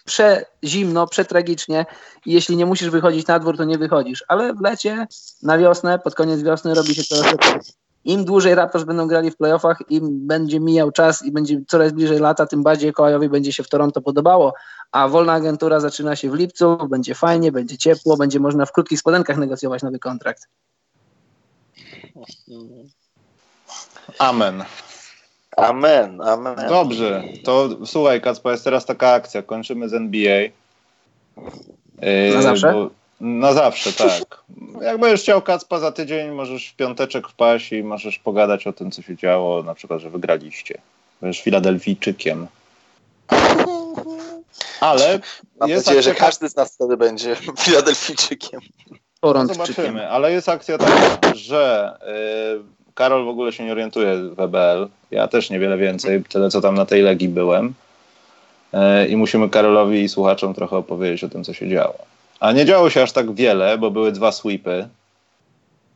przezimno, 0.06 1.08
przetragicznie 1.08 1.86
i 2.26 2.34
jeśli 2.34 2.56
nie 2.56 2.66
musisz 2.66 2.90
wychodzić 2.90 3.28
na 3.28 3.40
dwór, 3.40 3.58
to 3.58 3.64
nie 3.64 3.78
wychodzisz. 3.78 4.24
Ale 4.28 4.54
w 4.54 4.62
lecie, 4.62 5.08
na 5.44 5.58
wiosnę, 5.58 6.00
pod 6.00 6.16
koniec 6.16 6.44
wiosny 6.44 6.74
robi 6.74 6.96
się 6.96 7.04
coraz 7.04 7.32
lepiej. 7.32 7.62
Im 8.06 8.26
dłużej 8.26 8.56
Raptors 8.56 8.84
będą 8.84 9.08
grali 9.08 9.32
w 9.32 9.38
playoffach, 9.38 9.78
im 9.90 10.28
będzie 10.28 10.60
mijał 10.60 10.92
czas 10.92 11.26
i 11.26 11.32
będzie 11.32 11.62
coraz 11.68 11.92
bliżej 11.92 12.20
lata, 12.20 12.46
tym 12.46 12.64
bardziej 12.64 12.94
Kołajowi 12.94 13.30
będzie 13.30 13.54
się 13.54 13.64
w 13.64 13.70
Toronto 13.70 14.02
podobało, 14.02 14.54
a 14.92 15.08
wolna 15.08 15.34
agentura 15.34 15.80
zaczyna 15.80 16.16
się 16.16 16.30
w 16.30 16.34
lipcu, 16.34 16.78
będzie 16.90 17.16
fajnie, 17.16 17.52
będzie 17.52 17.78
ciepło, 17.78 18.18
będzie 18.18 18.40
można 18.40 18.66
w 18.66 18.72
krótkich 18.72 19.00
spodenkach 19.00 19.38
negocjować 19.38 19.84
nowy 19.84 20.00
kontrakt. 20.00 20.48
Amen. 24.20 24.64
Amen, 25.58 26.22
amen. 26.22 26.56
Dobrze, 26.70 27.24
to 27.44 27.70
słuchaj 27.86 28.22
Kacpa, 28.22 28.52
jest 28.52 28.64
teraz 28.64 28.86
taka 28.86 29.10
akcja, 29.12 29.42
kończymy 29.42 29.90
z 29.90 29.94
NBA. 29.94 30.42
Yy, 30.42 30.52
na 32.36 32.42
zawsze? 32.42 32.74
Bo, 32.74 32.90
na 33.20 33.54
zawsze, 33.54 33.94
tak. 33.94 34.44
Jak 34.82 35.00
będziesz 35.00 35.22
chciał 35.22 35.42
Kacpa 35.42 35.80
za 35.80 35.92
tydzień, 35.92 36.32
możesz 36.32 36.70
w 36.70 36.76
piąteczek 36.76 37.28
wpaść 37.28 37.72
i 37.72 37.84
możesz 37.84 38.20
pogadać 38.20 38.68
o 38.68 38.74
tym, 38.74 38.92
co 38.92 39.02
się 39.02 39.16
działo, 39.16 39.64
na 39.64 39.76
przykład, 39.76 40.02
że 40.02 40.10
wygraliście. 40.10 40.82
Będziesz 41.22 41.44
Filadelfijczykiem. 41.44 42.48
Ale 44.80 45.20
Mam 45.60 45.70
jest 45.70 45.86
nadzieję, 45.86 46.00
akcja... 46.00 46.02
że 46.02 46.16
każdy 46.16 46.50
z 46.50 46.56
nas 46.56 46.76
wtedy 46.76 46.98
będzie 46.98 47.36
Filadelfijczykiem. 47.60 48.62
No 49.24 49.46
zobaczymy, 49.46 50.10
ale 50.10 50.32
jest 50.32 50.50
akcja 50.50 50.78
taka, 50.78 51.36
że 51.36 51.94
yy, 52.54 52.75
Karol 52.96 53.26
w 53.26 53.28
ogóle 53.28 53.54
się 53.54 53.66
nie 53.66 53.72
orientuje 53.72 54.16
w 54.18 54.36
WBL. 54.36 54.88
Ja 55.12 55.28
też 55.28 55.50
niewiele 55.50 55.78
więcej, 55.78 56.24
tyle 56.24 56.50
co 56.50 56.62
tam 56.62 56.76
na 56.76 56.86
tej 56.86 57.02
legii 57.02 57.30
byłem. 57.30 57.74
E, 58.74 59.08
I 59.08 59.18
musimy 59.18 59.50
Karolowi 59.50 60.02
i 60.02 60.10
słuchaczom 60.10 60.54
trochę 60.54 60.78
opowiedzieć 60.78 61.24
o 61.24 61.30
tym, 61.30 61.44
co 61.44 61.54
się 61.54 61.70
działo. 61.70 61.98
A 62.40 62.52
nie 62.52 62.66
działo 62.66 62.90
się 62.90 63.02
aż 63.02 63.12
tak 63.12 63.34
wiele, 63.34 63.78
bo 63.78 63.92
były 63.92 64.12
dwa 64.12 64.32
sweepy. 64.32 64.88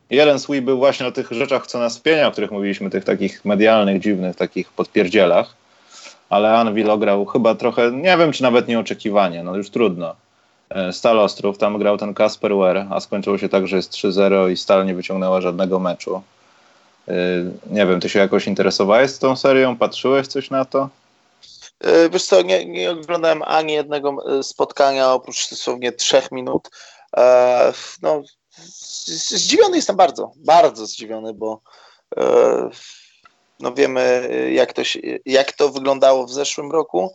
Jeden 0.10 0.40
sweep 0.40 0.66
był 0.66 0.78
właśnie 0.78 1.08
o 1.08 1.12
tych 1.12 1.32
rzeczach, 1.32 1.68
co 1.68 1.80
nas 1.80 1.98
wpienia, 1.98 2.28
o 2.28 2.32
których 2.32 2.52
mówiliśmy, 2.52 2.90
tych 2.90 3.04
takich 3.04 3.46
medialnych, 3.46 4.02
dziwnych, 4.02 4.36
takich 4.36 4.70
podpierdzielach. 4.70 5.54
Ale 6.30 6.58
Anvil 6.58 6.90
ograł 6.90 7.26
chyba 7.26 7.56
trochę, 7.56 7.92
nie 7.92 8.18
wiem, 8.18 8.32
czy 8.32 8.44
nawet 8.44 8.68
nieoczekiwanie, 8.68 9.44
no 9.44 9.56
już 9.56 9.70
trudno. 9.70 10.16
E, 10.70 10.94
Stal 10.94 11.20
Ostrów, 11.20 11.58
tam 11.58 11.78
grał 11.78 11.98
ten 11.98 12.14
Kasper 12.14 12.56
Ware, 12.56 12.88
a 12.90 13.00
skończyło 13.00 13.38
się 13.38 13.50
tak, 13.50 13.68
że 13.68 13.76
jest 13.76 13.92
3-0 13.92 14.52
i 14.52 14.58
Stal 14.58 14.86
nie 14.86 14.96
wyciągnęła 14.96 15.42
żadnego 15.42 15.80
meczu. 15.80 16.22
Y, 17.10 17.52
nie 17.70 17.86
wiem, 17.86 18.00
ty 18.00 18.10
się 18.10 18.20
jakoś 18.20 18.48
interesowałeś 18.48 19.18
tą 19.18 19.36
serią? 19.36 19.78
Patrzyłeś 19.78 20.28
coś 20.28 20.50
na 20.50 20.66
to? 20.66 20.90
Y, 21.86 22.10
wiesz 22.10 22.26
co, 22.26 22.42
nie, 22.42 22.66
nie 22.66 22.92
oglądałem 22.92 23.44
ani 23.44 23.74
jednego 23.74 24.38
y, 24.40 24.44
spotkania 24.44 25.14
oprócz 25.14 25.50
dosłownie 25.50 25.92
trzech 25.92 26.32
minut. 26.32 26.70
E, 27.18 27.74
no, 28.02 28.22
zdziwiony 29.30 29.76
jestem 29.76 29.96
bardzo, 29.96 30.32
bardzo 30.36 30.86
zdziwiony, 30.86 31.34
bo 31.34 31.62
e, 32.18 32.70
no 33.60 33.74
wiemy 33.74 34.30
jak 34.54 34.74
to, 34.74 34.84
się, 34.84 35.00
jak 35.26 35.54
to 35.54 35.70
wyglądało 35.70 36.26
w 36.26 36.32
zeszłym 36.32 36.72
roku, 36.72 37.12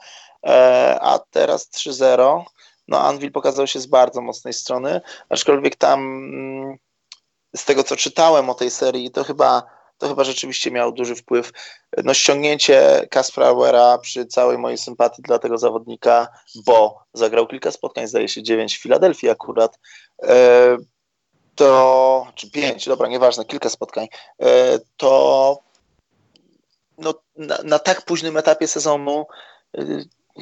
e, 0.46 0.98
a 1.00 1.18
teraz 1.18 1.70
3-0. 1.70 2.44
No 2.88 3.00
Anvil 3.00 3.32
pokazał 3.32 3.66
się 3.66 3.80
z 3.80 3.86
bardzo 3.86 4.20
mocnej 4.20 4.52
strony, 4.52 5.00
aczkolwiek 5.28 5.76
tam 5.76 6.00
mm, 6.00 6.76
z 7.56 7.64
tego 7.64 7.84
co 7.84 7.96
czytałem 7.96 8.50
o 8.50 8.54
tej 8.54 8.70
serii, 8.70 9.10
to 9.10 9.24
chyba 9.24 9.62
to 10.04 10.08
chyba 10.08 10.24
rzeczywiście 10.24 10.70
miał 10.70 10.92
duży 10.92 11.14
wpływ. 11.14 11.52
No 12.04 12.14
ściągnięcie 12.14 13.06
Kasprauera 13.10 13.98
przy 13.98 14.26
całej 14.26 14.58
mojej 14.58 14.78
sympatii 14.78 15.22
dla 15.22 15.38
tego 15.38 15.58
zawodnika, 15.58 16.28
bo 16.66 17.04
zagrał 17.12 17.46
kilka 17.46 17.70
spotkań, 17.70 18.08
zdaje 18.08 18.28
się 18.28 18.42
dziewięć 18.42 18.76
w 18.76 18.82
Filadelfii 18.82 19.30
akurat, 19.30 19.78
e, 20.22 20.76
to, 21.54 22.26
czy 22.34 22.50
pięć, 22.50 22.86
dobra, 22.86 23.08
nieważne, 23.08 23.44
kilka 23.44 23.70
spotkań, 23.70 24.06
e, 24.42 24.78
to 24.96 25.58
no, 26.98 27.14
na, 27.36 27.58
na 27.64 27.78
tak 27.78 28.02
późnym 28.02 28.36
etapie 28.36 28.68
sezonu 28.68 29.26
e, 29.78 29.84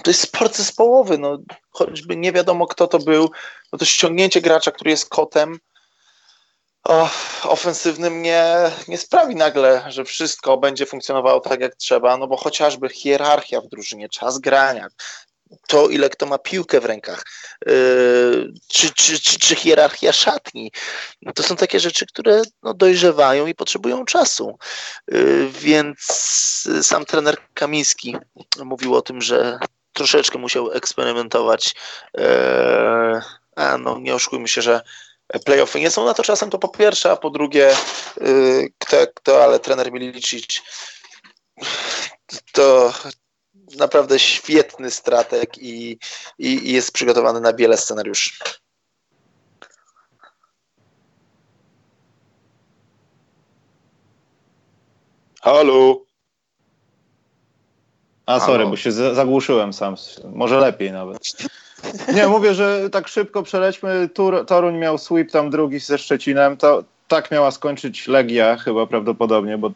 to 0.05 0.11
jest 0.11 0.21
sport 0.21 0.57
zespołowy, 0.57 1.19
no, 1.19 1.39
choćby 1.71 2.17
nie 2.17 2.33
wiadomo 2.33 2.67
kto 2.67 2.87
to 2.87 2.99
był, 2.99 3.31
no 3.73 3.79
to 3.79 3.85
ściągnięcie 3.85 4.41
gracza, 4.41 4.71
który 4.71 4.91
jest 4.91 5.09
kotem, 5.09 5.59
o, 6.85 7.11
ofensywnym 7.43 8.23
nie, 8.23 8.71
nie 8.89 8.99
sprawi 8.99 9.37
nagle, 9.37 9.85
że 9.89 10.05
wszystko 10.05 10.57
będzie 10.57 10.87
funkcjonowało 10.87 11.41
tak 11.41 11.61
jak 11.61 11.75
trzeba, 11.75 12.17
no 12.17 12.27
bo 12.27 12.37
chociażby 12.37 12.89
hierarchia 12.89 13.61
w 13.61 13.69
drużynie, 13.69 14.09
czas 14.09 14.39
grania, 14.39 14.89
to 15.69 15.89
ile 15.89 16.11
kto 16.11 16.27
ma 16.27 16.39
piłkę 16.39 16.81
w 16.81 16.85
rękach, 16.85 17.25
yy, 17.67 18.53
czy, 18.69 18.95
czy, 18.95 19.21
czy, 19.21 19.39
czy, 19.39 19.55
hierarchia 19.55 20.13
szatni. 20.13 20.73
To 21.35 21.43
są 21.43 21.57
takie 21.57 21.81
rzeczy, 21.81 22.07
które 22.07 22.43
no, 22.63 22.75
dojrzewają 22.75 23.47
i 23.47 23.55
potrzebują 23.55 24.05
czasu. 24.05 24.59
Yy, 25.09 25.49
więc 25.49 25.99
sam 26.83 27.05
trener 27.05 27.37
Kamiński 27.55 28.17
mówił 28.65 28.95
o 28.95 29.03
tym, 29.03 29.23
że 29.23 29.59
troszeczkę 29.93 30.39
musiał 30.39 30.73
eksperymentować. 30.73 31.75
Yy, 32.15 32.25
a 33.57 33.79
no, 33.79 33.99
nie 33.99 34.15
oszukujmy 34.15 34.49
się, 34.49 34.63
że 34.63 34.81
playoffy 35.39 35.81
nie 35.81 35.91
są 35.91 36.05
na 36.05 36.15
to 36.15 36.23
czasem, 36.23 36.51
to 36.51 36.59
po 36.59 36.69
pierwsze, 36.69 37.11
a 37.11 37.17
po 37.17 37.31
drugie, 37.31 37.75
y, 38.21 38.73
kto, 38.79 38.97
kto 39.15 39.45
ale 39.45 39.61
trener 39.61 39.93
Milicic 39.93 40.63
to 42.53 42.93
naprawdę 43.77 44.19
świetny 44.19 44.91
strateg 44.91 45.59
i, 45.59 45.99
i, 46.39 46.69
i 46.69 46.73
jest 46.73 46.93
przygotowany 46.93 47.41
na 47.41 47.53
wiele 47.53 47.77
scenariuszy. 47.77 48.31
Halo. 55.43 56.01
A 58.27 58.41
sorry, 58.41 58.67
bo 58.67 58.77
się 58.77 58.93
zagłuszyłem 58.93 59.73
sam. 59.73 59.97
Może 60.25 60.61
lepiej 60.61 60.93
nawet. 60.93 61.19
Nie, 62.15 62.29
mówię, 62.29 62.55
że 62.55 62.91
tak 62.91 63.09
szybko 63.09 63.43
przelećmy. 63.43 64.09
Tur, 64.15 64.47
Toruń 64.47 64.77
miał 64.77 64.99
sweep 64.99 65.31
tam 65.31 65.51
drugi 65.51 65.79
ze 65.79 65.99
Szczecinem. 65.99 66.57
To 66.57 66.85
tak 67.09 67.31
miała 67.31 67.51
skończyć 67.51 68.09
Legia 68.09 68.57
chyba 68.57 68.87
prawdopodobnie, 68.87 69.59
bo 69.59 69.71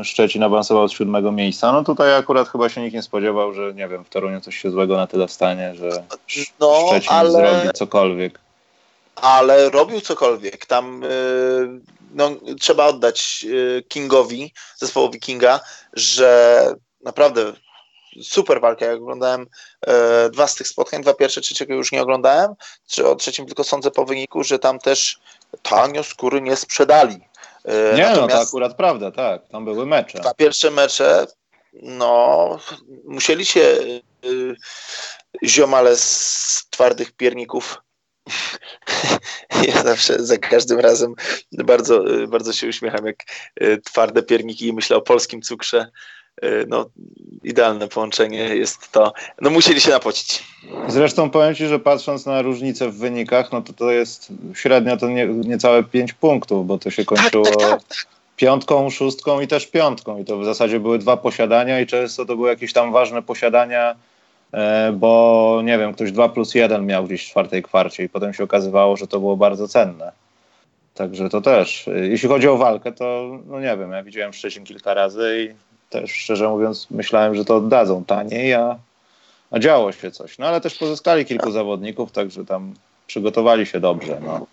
e, 0.00 0.04
Szczecin 0.04 0.42
awansował 0.42 0.88
z 0.88 0.92
siódmego 0.92 1.32
miejsca. 1.32 1.72
No 1.72 1.84
tutaj 1.84 2.14
akurat 2.14 2.48
chyba 2.48 2.68
się 2.68 2.80
nikt 2.80 2.94
nie 2.94 3.02
spodziewał, 3.02 3.52
że 3.52 3.74
nie 3.74 3.88
wiem, 3.88 4.04
w 4.04 4.08
Toruniu 4.08 4.40
coś 4.40 4.56
się 4.56 4.70
złego 4.70 4.96
na 4.96 5.06
tyle 5.06 5.28
stanie, 5.28 5.74
że 5.74 6.04
no, 6.60 6.86
Szczecin 6.86 7.12
ale... 7.12 7.30
zrobi 7.30 7.68
cokolwiek. 7.74 8.40
Ale 9.16 9.70
robił 9.70 10.00
cokolwiek. 10.00 10.66
Tam 10.66 11.02
yy, 11.02 11.80
no, 12.14 12.30
trzeba 12.60 12.86
oddać 12.86 13.42
yy, 13.42 13.82
Kingowi, 13.88 14.52
zespołowi 14.76 15.20
Kinga, 15.20 15.60
że 15.92 16.66
naprawdę 17.04 17.52
super 18.22 18.60
walka. 18.60 18.86
Ja 18.86 18.92
oglądałem 18.92 19.46
e, 19.86 20.30
dwa 20.30 20.46
z 20.46 20.54
tych 20.54 20.68
spotkań, 20.68 21.02
dwa 21.02 21.14
pierwsze, 21.14 21.40
trzeciego 21.40 21.74
już 21.74 21.92
nie 21.92 22.02
oglądałem. 22.02 22.54
O 23.04 23.14
trzecim 23.14 23.46
tylko 23.46 23.64
sądzę 23.64 23.90
po 23.90 24.04
wyniku, 24.04 24.44
że 24.44 24.58
tam 24.58 24.78
też 24.78 25.20
tanio 25.62 26.04
skóry 26.04 26.40
nie 26.40 26.56
sprzedali. 26.56 27.20
E, 27.64 27.96
nie, 27.96 28.10
no 28.16 28.28
to 28.28 28.40
akurat 28.40 28.76
prawda, 28.76 29.10
tak. 29.10 29.48
Tam 29.48 29.64
były 29.64 29.86
mecze. 29.86 30.18
Dwa 30.18 30.34
pierwsze 30.34 30.70
mecze, 30.70 31.26
no, 31.72 32.58
musieli 33.04 33.46
się 33.46 33.60
y, 34.24 34.56
ziomale 35.44 35.96
z 35.96 36.66
twardych 36.70 37.12
pierników 37.12 37.82
ja 39.68 39.82
zawsze 39.82 40.26
za 40.26 40.38
każdym 40.38 40.80
razem 40.80 41.14
bardzo, 41.52 42.04
bardzo 42.28 42.52
się 42.52 42.68
uśmiecham, 42.68 43.06
jak 43.06 43.16
twarde 43.84 44.22
pierniki 44.22 44.66
i 44.66 44.72
myślę 44.72 44.96
o 44.96 45.02
polskim 45.02 45.42
cukrze. 45.42 45.90
Y, 46.44 46.66
no, 46.68 46.86
idealne 47.44 47.88
połączenie 47.88 48.38
jest 48.38 48.92
to. 48.92 49.12
No 49.40 49.50
musieli 49.50 49.80
się 49.80 49.90
napocić. 49.90 50.44
Zresztą 50.88 51.30
powiem 51.30 51.54
Ci, 51.54 51.66
że 51.66 51.78
patrząc 51.78 52.26
na 52.26 52.42
różnicę 52.42 52.88
w 52.90 52.98
wynikach, 52.98 53.52
no 53.52 53.62
to 53.62 53.72
to 53.72 53.90
jest 53.90 54.32
średnio 54.54 54.96
to 54.96 55.08
nie, 55.08 55.26
niecałe 55.26 55.82
5 55.82 56.12
punktów, 56.12 56.66
bo 56.66 56.78
to 56.78 56.90
się 56.90 57.04
kończyło 57.04 57.44
tak, 57.44 57.56
tak, 57.56 57.70
tak, 57.70 57.84
tak, 57.88 58.06
piątką, 58.36 58.90
szóstką 58.90 59.40
i 59.40 59.46
też 59.48 59.66
piątką. 59.66 60.18
I 60.18 60.24
to 60.24 60.38
w 60.38 60.44
zasadzie 60.44 60.80
były 60.80 60.98
dwa 60.98 61.16
posiadania 61.16 61.80
i 61.80 61.86
często 61.86 62.24
to 62.24 62.36
były 62.36 62.48
jakieś 62.48 62.72
tam 62.72 62.92
ważne 62.92 63.22
posiadania, 63.22 63.94
e, 64.52 64.92
bo 64.92 65.60
nie 65.64 65.78
wiem, 65.78 65.94
ktoś 65.94 66.12
2 66.12 66.28
plus 66.28 66.54
1 66.54 66.86
miał 66.86 67.04
gdzieś 67.04 67.24
w 67.24 67.30
czwartej 67.30 67.62
kwarcie 67.62 68.04
i 68.04 68.08
potem 68.08 68.34
się 68.34 68.44
okazywało, 68.44 68.96
że 68.96 69.06
to 69.06 69.20
było 69.20 69.36
bardzo 69.36 69.68
cenne. 69.68 70.12
Także 70.94 71.28
to 71.28 71.40
też. 71.40 71.88
Jeśli 72.02 72.28
chodzi 72.28 72.48
o 72.48 72.56
walkę, 72.56 72.92
to 72.92 73.38
no 73.46 73.60
nie 73.60 73.76
wiem, 73.76 73.92
ja 73.92 74.02
widziałem 74.02 74.32
Szczecin 74.32 74.64
kilka 74.64 74.94
razy 74.94 75.50
i 75.50 75.71
też 75.92 76.10
szczerze 76.12 76.48
mówiąc 76.48 76.86
myślałem, 76.90 77.34
że 77.34 77.44
to 77.44 77.56
oddadzą 77.56 78.04
taniej, 78.04 78.54
a, 78.54 78.78
a 79.50 79.58
działo 79.58 79.92
się 79.92 80.10
coś. 80.10 80.38
No 80.38 80.46
ale 80.46 80.60
też 80.60 80.74
pozyskali 80.74 81.24
kilku 81.24 81.50
zawodników, 81.50 82.12
także 82.12 82.44
tam 82.44 82.74
przygotowali 83.06 83.66
się 83.66 83.80
dobrze. 83.80 84.20
No. 84.26 84.46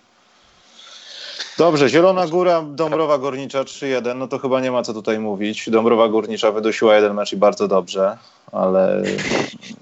Dobrze, 1.58 1.90
Zielona 1.90 2.28
Góra, 2.28 2.62
Dąbrowa 2.62 3.18
Górnicza 3.18 3.64
3-1, 3.64 4.16
no 4.16 4.28
to 4.28 4.40
chyba 4.40 4.62
nie 4.62 4.72
ma 4.72 4.84
co 4.84 4.94
tutaj 4.94 5.20
mówić. 5.20 5.70
Dąbrowa 5.70 6.08
Górnicza 6.08 6.52
wydusiła 6.52 6.96
jeden 6.96 7.14
mecz 7.14 7.34
i 7.34 7.38
bardzo 7.38 7.68
dobrze, 7.68 8.18
ale, 8.52 9.04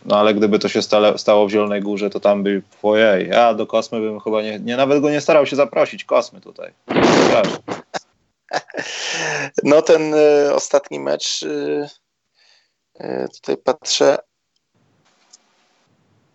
no 0.05 0.17
ale 0.17 0.33
gdyby 0.33 0.59
to 0.59 0.69
się 0.69 0.81
stale, 0.81 1.17
stało 1.17 1.47
w 1.47 1.49
Zielonej 1.49 1.81
Górze, 1.81 2.09
to 2.09 2.19
tam 2.19 2.43
by, 2.43 2.61
ojej, 2.83 3.29
ja 3.29 3.53
do 3.53 3.67
Kosmy 3.67 3.99
bym 3.99 4.19
chyba 4.19 4.41
nie, 4.41 4.59
nie 4.59 4.77
nawet 4.77 5.01
go 5.01 5.09
nie 5.09 5.21
starał 5.21 5.45
się 5.45 5.55
zaprosić, 5.55 6.03
Kosmy 6.03 6.41
tutaj. 6.41 6.71
Przepraszam. 6.85 7.57
No 9.63 9.81
ten 9.81 10.13
y, 10.13 10.53
ostatni 10.53 10.99
mecz, 10.99 11.43
y, 11.43 11.89
y, 13.01 13.27
tutaj 13.33 13.57
patrzę, 13.57 14.17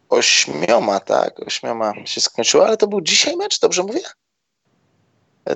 ośmioma, 0.08 1.00
tak, 1.00 1.40
ośmioma 1.46 1.92
się 2.04 2.20
skończyło, 2.20 2.66
ale 2.66 2.76
to 2.76 2.86
był 2.86 3.00
dzisiaj 3.00 3.36
mecz, 3.36 3.60
dobrze 3.60 3.82
mówię? 3.82 4.00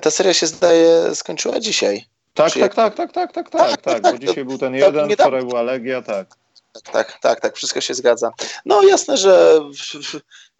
Ta 0.02 0.10
seria 0.10 0.34
się 0.34 0.46
zdaje 0.46 1.14
skończyła 1.14 1.60
dzisiaj. 1.60 2.04
Tak, 2.34 2.52
tak, 2.52 2.74
tak, 2.74 2.94
tak, 2.94 3.12
tak, 3.12 3.32
tak, 3.32 3.50
tak, 3.50 3.80
tak, 3.80 4.02
bo 4.02 4.18
dzisiaj 4.26 4.44
był 4.44 4.58
ten 4.58 4.74
jeden, 4.74 5.10
wczoraj 5.10 5.42
była 5.42 5.62
Legia, 5.62 6.02
tak. 6.02 6.45
Tak, 6.80 7.18
tak, 7.20 7.40
tak, 7.40 7.56
wszystko 7.56 7.80
się 7.80 7.94
zgadza. 7.94 8.30
No 8.64 8.82
jasne, 8.82 9.16
że 9.16 9.60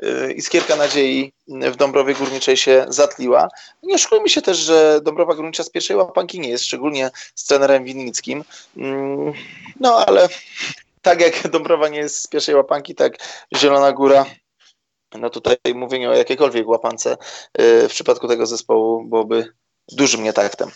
y, 0.05 0.33
iskierka 0.33 0.77
nadziei 0.77 1.33
w 1.49 1.77
Dąbrowie 1.77 2.15
Górniczej 2.15 2.57
się 2.57 2.87
zatliła. 2.89 3.49
Nie 3.83 3.95
oszukujmy 3.95 4.29
się 4.29 4.43
też, 4.43 4.59
że 4.59 5.01
Dąbrowa 5.03 5.35
Górnicza 5.35 5.65
z 5.65 5.71
pierwszej 5.71 5.97
łapanki 5.97 6.41
nie 6.41 6.49
jest, 6.49 6.65
szczególnie 6.65 7.11
z 7.35 7.45
trenerem 7.45 7.85
Winnickim. 7.85 8.45
Mm, 8.77 9.33
no 9.81 10.05
ale 10.07 10.29
tak 11.03 11.21
jak 11.21 11.49
Dąbrowa 11.49 11.89
nie 11.89 11.99
jest 11.99 12.17
z 12.17 12.27
pierwszej 12.27 12.55
łapanki, 12.55 12.95
tak 12.95 13.19
Zielona 13.57 13.93
Góra 13.93 14.27
no 15.15 15.31
tutaj 15.31 15.57
mówienie 15.75 16.11
o 16.11 16.15
jakiejkolwiek 16.15 16.69
łapance 16.69 17.17
y, 17.61 17.89
w 17.89 17.91
przypadku 17.91 18.29
tego 18.29 18.47
zespołu 18.47 19.05
byłoby 19.05 19.53
dużym 19.93 20.23
nietaktem. 20.23 20.71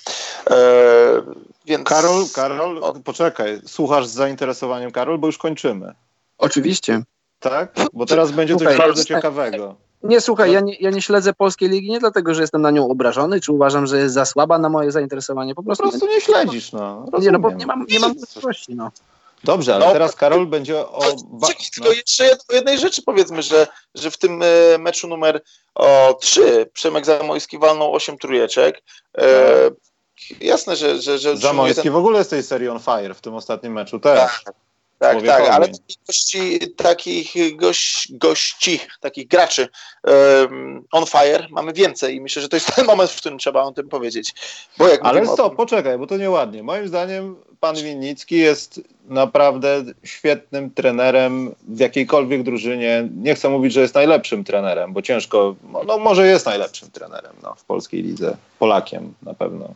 E, 0.50 0.56
więc... 1.66 1.88
Karol, 1.88 2.24
Karol, 2.34 2.80
poczekaj, 3.04 3.60
słuchasz 3.66 4.06
z 4.06 4.12
zainteresowaniem, 4.12 4.90
Karol, 4.90 5.18
bo 5.18 5.26
już 5.26 5.38
kończymy. 5.38 5.94
Oczywiście. 6.38 7.02
Tak? 7.40 7.74
Bo 7.92 8.06
teraz 8.06 8.30
będzie 8.30 8.56
coś 8.56 8.78
bardzo 8.78 9.04
ciekawego. 9.04 9.76
Nie, 10.02 10.20
słuchaj, 10.20 10.52
ja 10.52 10.60
nie, 10.60 10.74
ja 10.74 10.90
nie 10.90 11.02
śledzę 11.02 11.32
polskiej 11.32 11.68
ligi 11.68 11.90
nie 11.90 12.00
dlatego, 12.00 12.34
że 12.34 12.40
jestem 12.40 12.62
na 12.62 12.70
nią 12.70 12.88
obrażony, 12.88 13.40
czy 13.40 13.52
uważam, 13.52 13.86
że 13.86 13.98
jest 13.98 14.14
za 14.14 14.24
słaba 14.24 14.58
na 14.58 14.68
moje 14.68 14.92
zainteresowanie. 14.92 15.54
Po 15.54 15.62
prostu, 15.62 15.84
po 15.84 15.90
prostu 15.90 16.08
nie 16.08 16.20
śledzisz, 16.20 16.72
no. 16.72 17.06
Rozumiem. 17.12 17.22
Nie, 17.22 17.30
no 17.30 17.38
bo 17.38 17.50
nie 17.50 17.66
mam, 17.66 17.86
nie 17.88 18.00
mam 18.00 18.14
możliwości, 18.20 18.74
no. 18.74 18.90
Dobrze, 19.44 19.74
ale 19.74 19.86
no, 19.86 19.92
teraz 19.92 20.16
Karol 20.16 20.46
będzie 20.46 20.78
o... 20.78 21.00
Czekaj, 21.00 21.20
no. 21.30 21.48
tylko 21.74 21.92
jeszcze 21.92 22.36
jednej 22.52 22.78
rzeczy 22.78 23.02
powiedzmy, 23.02 23.42
że, 23.42 23.66
że 23.94 24.10
w 24.10 24.18
tym 24.18 24.42
e, 24.42 24.78
meczu 24.78 25.08
numer 25.08 25.42
o, 25.74 26.18
3 26.20 26.70
Przemek 26.72 27.06
Zamojski 27.06 27.58
walnął 27.58 27.94
8 27.94 28.18
trójeczek. 28.18 28.82
E, 29.18 29.70
tak. 29.70 30.40
jasne, 30.40 30.76
że... 30.76 31.02
że, 31.02 31.18
że 31.18 31.36
Zamojski 31.36 31.82
ten... 31.82 31.92
w 31.92 31.96
ogóle 31.96 32.24
z 32.24 32.28
tej 32.28 32.42
serii 32.42 32.68
on 32.68 32.80
fire 32.80 33.14
w 33.14 33.20
tym 33.20 33.34
ostatnim 33.34 33.72
meczu 33.72 34.00
też. 34.00 34.42
Tak. 34.44 34.54
Tak, 35.00 35.22
tak, 35.22 35.48
ale 35.48 35.68
takich 35.68 35.96
gości, 36.06 36.58
takich 36.76 37.56
goś, 37.56 38.08
gości, 38.10 38.80
takich 39.00 39.28
graczy 39.28 39.68
um, 40.04 40.84
on 40.92 41.06
fire 41.06 41.46
mamy 41.50 41.72
więcej 41.72 42.16
i 42.16 42.20
myślę, 42.20 42.42
że 42.42 42.48
to 42.48 42.56
jest 42.56 42.74
ten 42.76 42.86
moment, 42.86 43.10
w 43.10 43.16
którym 43.16 43.38
trzeba 43.38 43.62
o 43.62 43.72
tym 43.72 43.88
powiedzieć. 43.88 44.34
Bo 44.78 44.88
jak 44.88 45.00
ale 45.04 45.26
stop, 45.26 45.48
tym... 45.48 45.56
poczekaj, 45.56 45.98
bo 45.98 46.06
to 46.06 46.16
nieładnie. 46.16 46.62
Moim 46.62 46.88
zdaniem 46.88 47.36
pan 47.60 47.76
Winnicki 47.76 48.36
jest 48.36 48.80
naprawdę 49.08 49.84
świetnym 50.04 50.70
trenerem 50.70 51.54
w 51.68 51.78
jakiejkolwiek 51.78 52.42
drużynie. 52.42 53.08
Nie 53.16 53.34
chcę 53.34 53.48
mówić, 53.48 53.72
że 53.72 53.80
jest 53.80 53.94
najlepszym 53.94 54.44
trenerem, 54.44 54.92
bo 54.92 55.02
ciężko, 55.02 55.54
no 55.86 55.98
może 55.98 56.26
jest 56.26 56.46
najlepszym 56.46 56.90
trenerem 56.90 57.32
no, 57.42 57.54
w 57.54 57.64
polskiej 57.64 58.02
lidze, 58.02 58.36
Polakiem 58.58 59.14
na 59.22 59.34
pewno. 59.34 59.74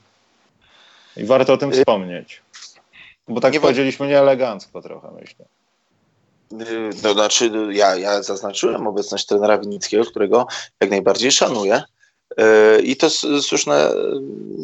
I 1.17 1.25
warto 1.25 1.53
o 1.53 1.57
tym 1.57 1.73
y- 1.73 1.77
wspomnieć. 1.77 2.44
Bo 3.29 3.41
tak 3.41 3.53
nie 3.53 3.61
powiedzieliśmy 3.61 4.09
nieelegancko 4.09 4.83
trochę, 4.83 5.11
myślę. 5.21 5.45
No, 7.03 7.13
znaczy, 7.13 7.51
ja, 7.71 7.97
ja 7.97 8.23
zaznaczyłem 8.23 8.87
obecność 8.87 9.27
trenera 9.27 9.59
Winnickiego, 9.59 10.05
którego 10.05 10.47
jak 10.81 10.91
najbardziej 10.91 11.33
szanuję. 11.33 11.83
Y, 12.79 12.83
I 12.83 12.97
to 12.97 13.11
słuszne 13.41 13.93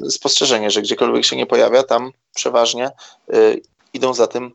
y, 0.07 0.11
spostrzeżenie, 0.11 0.70
że 0.70 0.82
gdziekolwiek 0.82 1.24
się 1.24 1.37
nie 1.37 1.47
pojawia, 1.47 1.82
tam 1.82 2.12
przeważnie 2.35 2.91
y, 3.35 3.62
idą 3.93 4.15
za 4.15 4.27
tym 4.27 4.53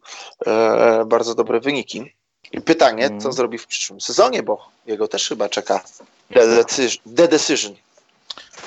bardzo 1.06 1.36
dobre 1.36 1.60
wyniki. 1.60 2.14
I 2.52 2.61
pytanie, 2.61 3.06
mm. 3.06 3.22
co 3.22 3.32
zrobi 3.32 3.57
w 3.57 3.68
przyszłym 3.68 4.02
sezonie, 4.02 4.44
bo 4.44 4.69
jego 4.86 5.07
też 5.07 5.30
chyba 5.30 5.49
czeka 5.49 5.84
the 7.15 7.27
decision. 7.27 7.73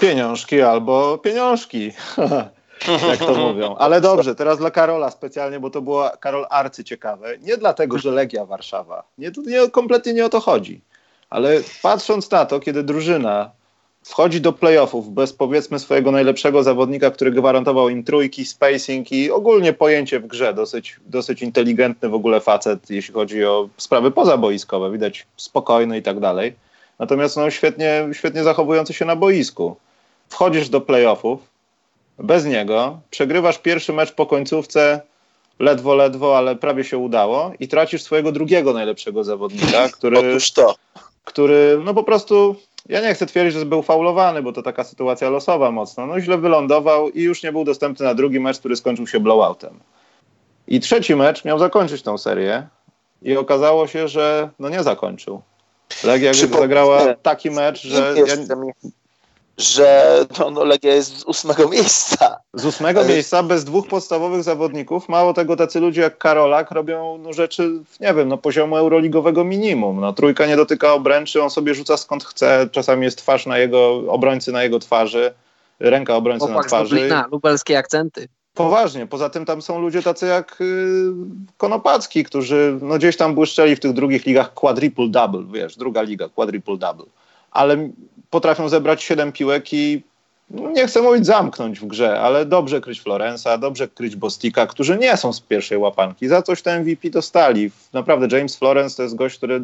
Pieniążki 0.01 0.63
albo 0.63 1.19
pieniążki. 1.19 1.93
jak 3.09 3.19
to 3.19 3.35
mówią. 3.35 3.77
Ale 3.77 4.01
dobrze, 4.01 4.35
teraz 4.35 4.59
dla 4.59 4.71
Karola 4.71 5.11
specjalnie, 5.11 5.61
bo 5.61 5.71
to 5.71 5.83
było 5.83 6.11
Karol 6.21 6.47
arcy 6.51 6.85
ciekawe. 6.85 7.39
Nie 7.39 7.57
dlatego, 7.57 7.99
że 7.99 8.11
Legia 8.11 8.47
Warszawa. 8.47 9.03
Nie, 9.19 9.31
nie, 9.47 9.71
kompletnie 9.71 10.13
nie 10.13 10.25
o 10.25 10.29
to 10.29 10.41
chodzi. 10.41 10.81
Ale 11.31 11.61
patrząc 11.83 12.31
na 12.31 12.47
to, 12.47 12.61
kiedy 12.61 12.83
drużyna 12.83 13.51
wchodzi 14.03 14.41
do 14.41 14.53
playoffów 14.53 15.15
bez 15.15 15.33
powiedzmy 15.33 15.79
swojego 15.79 16.11
najlepszego 16.11 16.63
zawodnika, 16.63 17.11
który 17.11 17.31
gwarantował 17.31 17.89
im 17.89 18.05
trójki, 18.05 18.45
spacing 18.45 19.13
i 19.13 19.31
ogólnie 19.31 19.73
pojęcie 19.73 20.21
w 20.21 20.27
grze, 20.27 20.55
dosyć, 20.55 20.97
dosyć 21.07 21.43
inteligentny 21.43 22.09
w 22.09 22.15
ogóle 22.15 22.41
facet, 22.41 22.91
jeśli 22.91 23.15
chodzi 23.15 23.45
o 23.45 23.69
sprawy 23.77 24.11
pozaboiskowe, 24.11 24.93
widać 24.93 25.27
spokojny 25.37 25.99
i 25.99 26.03
tak 26.03 26.21
dalej. 26.21 26.55
Natomiast 26.99 27.37
no, 27.37 27.51
świetnie, 27.51 28.09
świetnie 28.13 28.45
zachowujący 28.45 28.95
się 28.95 29.05
na 29.05 29.17
boisku. 29.17 29.77
Wchodzisz 30.29 30.69
do 30.69 30.81
playoffów, 30.81 31.41
bez 32.19 32.45
niego, 32.45 33.01
przegrywasz 33.11 33.59
pierwszy 33.59 33.93
mecz 33.93 34.13
po 34.13 34.27
końcówce, 34.27 35.01
ledwo, 35.59 35.95
ledwo, 35.95 36.39
ale 36.39 36.57
prawie 36.57 36.85
się 36.85 36.99
udało 36.99 37.53
i 37.61 37.69
tracisz 37.69 38.03
swojego 38.03 38.33
drugiego 38.33 38.73
najlepszego 38.73 39.25
zawodnika, 39.25 39.89
który, 39.89 40.19
Otóż 40.19 40.53
to. 40.53 40.75
który 41.25 41.81
no 41.85 41.95
po 41.95 42.03
prostu, 42.03 42.57
ja 42.89 43.01
nie 43.01 43.15
chcę 43.15 43.27
twierdzić, 43.27 43.59
że 43.59 43.67
był 43.67 43.83
faulowany, 43.83 44.43
bo 44.43 44.53
to 44.53 44.63
taka 44.63 44.85
sytuacja 44.85 45.31
losowa 45.31 45.71
mocno, 45.71 46.07
no 46.07 46.21
źle 46.21 46.39
wylądował 46.39 47.11
i 47.11 47.23
już 47.23 47.43
nie 47.43 47.53
był 47.53 47.65
dostępny 47.65 48.07
na 48.07 48.15
drugi 48.15 48.41
mecz, 48.41 48.59
który 48.59 48.77
skończył 48.77 49.07
się 49.07 49.21
blowoutem. 49.21 49.81
I 50.69 50.81
trzeci 50.81 51.17
mecz 51.17 51.45
miał 51.45 51.59
zakończyć 51.59 52.03
tą 52.03 52.19
serię 52.19 52.67
i 53.23 53.37
okazało 53.37 53.87
się, 53.87 54.09
że 54.09 54.51
no 54.59 54.69
nie 54.69 54.83
zakończył. 54.83 55.43
Legia 56.05 56.33
zagrała 56.35 57.15
taki 57.15 57.51
mecz, 57.51 57.83
że... 57.83 58.15
Ja 58.27 58.37
że 59.59 60.19
no, 60.39 60.51
no, 60.51 60.65
Legia 60.65 60.95
jest 60.95 61.19
z 61.19 61.25
ósmego 61.25 61.69
miejsca. 61.69 62.37
Z 62.55 62.65
ósmego 62.65 63.05
miejsca, 63.05 63.43
bez 63.43 63.65
dwóch 63.65 63.89
podstawowych 63.89 64.43
zawodników. 64.43 65.09
Mało 65.09 65.35
tego, 65.35 65.57
tacy 65.57 65.81
ludzie 65.81 66.01
jak 66.01 66.19
Karolak 66.19 66.71
robią 66.71 67.19
no, 67.19 67.33
rzeczy, 67.33 67.71
nie 68.01 68.15
wiem, 68.15 68.29
no, 68.29 68.39
poziomu 68.39 68.77
euroligowego 68.77 69.45
minimum. 69.45 70.01
No, 70.01 70.13
trójka 70.13 70.47
nie 70.47 70.57
dotyka 70.57 70.93
obręczy, 70.93 71.43
on 71.43 71.51
sobie 71.51 71.75
rzuca 71.75 71.97
skąd 71.97 72.25
chce. 72.25 72.69
Czasami 72.73 73.05
jest 73.05 73.19
twarz 73.19 73.47
na 73.47 73.59
jego, 73.59 74.03
obrońcy 74.09 74.53
na 74.53 74.63
jego 74.63 74.79
twarzy, 74.79 75.35
ręka 75.81 76.17
obrońcy 76.17 76.45
Opak 76.45 76.57
na 76.57 76.63
twarzy. 76.63 76.95
Lublina, 76.95 77.29
lubelskie 77.33 77.79
akcenty. 77.79 78.29
Poważnie. 78.55 79.07
Poza 79.07 79.31
tym 79.31 79.45
tam 79.45 79.63
są 79.63 79.81
ludzie 79.81 80.03
tacy 80.03 80.27
jak 80.27 80.61
y, 80.61 81.13
Konopacki, 81.57 82.25
którzy 82.25 82.79
no, 82.83 82.99
gdzieś 82.99 83.17
tam 83.17 83.35
błyszczeli 83.35 83.77
w 83.77 83.81
tych 83.81 83.93
drugich 83.93 84.27
ligach 84.27 84.55
quadruple 84.55 85.09
double, 85.09 85.45
wiesz, 85.53 85.77
druga 85.77 86.03
liga, 86.03 86.29
quadruple 86.29 86.77
double. 86.77 87.07
Ale 87.51 87.89
potrafią 88.31 88.69
zebrać 88.69 89.03
7 89.03 89.33
piłek 89.33 89.73
i 89.73 90.03
nie 90.51 90.87
chcę 90.87 91.03
mówić 91.03 91.27
zamknąć 91.27 91.81
w 91.81 91.87
grze, 91.87 92.21
ale 92.21 92.47
dobrze 92.47 92.81
kryć 92.81 93.01
Florensa, 93.01 93.59
dobrze 93.59 93.89
kryć 93.89 94.17
Bostika, 94.17 94.67
którzy 94.67 94.99
nie 94.99 95.17
są 95.17 95.33
z 95.33 95.41
pierwszej 95.41 95.79
łapanki. 95.79 96.29
Za 96.29 96.43
coś 96.43 96.63
ten 96.63 96.83
MVP 96.83 97.11
dostali. 97.11 97.71
Naprawdę 97.93 98.37
James 98.37 98.57
Florence 98.57 98.97
to 98.97 99.03
jest 99.03 99.15
gość, 99.15 99.37
który 99.37 99.61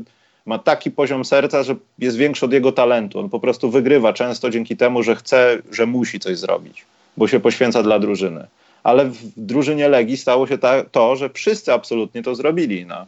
ma 0.47 0.59
taki 0.59 0.91
poziom 0.91 1.25
serca, 1.25 1.63
że 1.63 1.77
jest 1.99 2.17
większy 2.17 2.45
od 2.45 2.53
jego 2.53 2.73
talentu. 2.73 3.21
On 3.21 3.29
po 3.29 3.41
prostu 3.41 3.71
wygrywa 3.71 4.13
często 4.13 4.51
dzięki 4.51 4.77
temu, 4.77 5.03
że 5.03 5.17
chce, 5.17 5.59
że 5.73 5.87
musi 5.87 6.21
coś 6.21 6.39
zrobić, 6.39 6.85
bo 7.17 7.29
się 7.29 7.41
poświęca 7.41 7.83
dla 7.83 7.99
drużyny. 7.99 8.47
Ale 8.83 9.05
w 9.05 9.19
drużynie 9.37 9.89
Legii 9.89 10.17
stało 10.17 10.47
się 10.47 10.59
ta, 10.59 10.85
to, 10.85 11.17
że 11.17 11.31
wszyscy 11.31 11.73
absolutnie 11.73 12.23
to 12.23 12.35
zrobili. 12.35 12.87
No. 12.87 13.07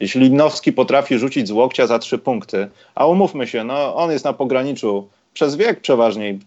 Jeśli 0.00 0.20
Lidnowski 0.20 0.72
potrafi 0.72 1.18
rzucić 1.18 1.48
z 1.48 1.50
łokcia 1.50 1.86
za 1.86 1.98
trzy 1.98 2.18
punkty, 2.18 2.68
a 2.94 3.06
umówmy 3.06 3.46
się, 3.46 3.64
no, 3.64 3.94
on 3.94 4.10
jest 4.10 4.24
na 4.24 4.32
pograniczu 4.32 5.08
przez 5.34 5.56
wiek 5.56 5.80
przeważnie, 5.80 6.38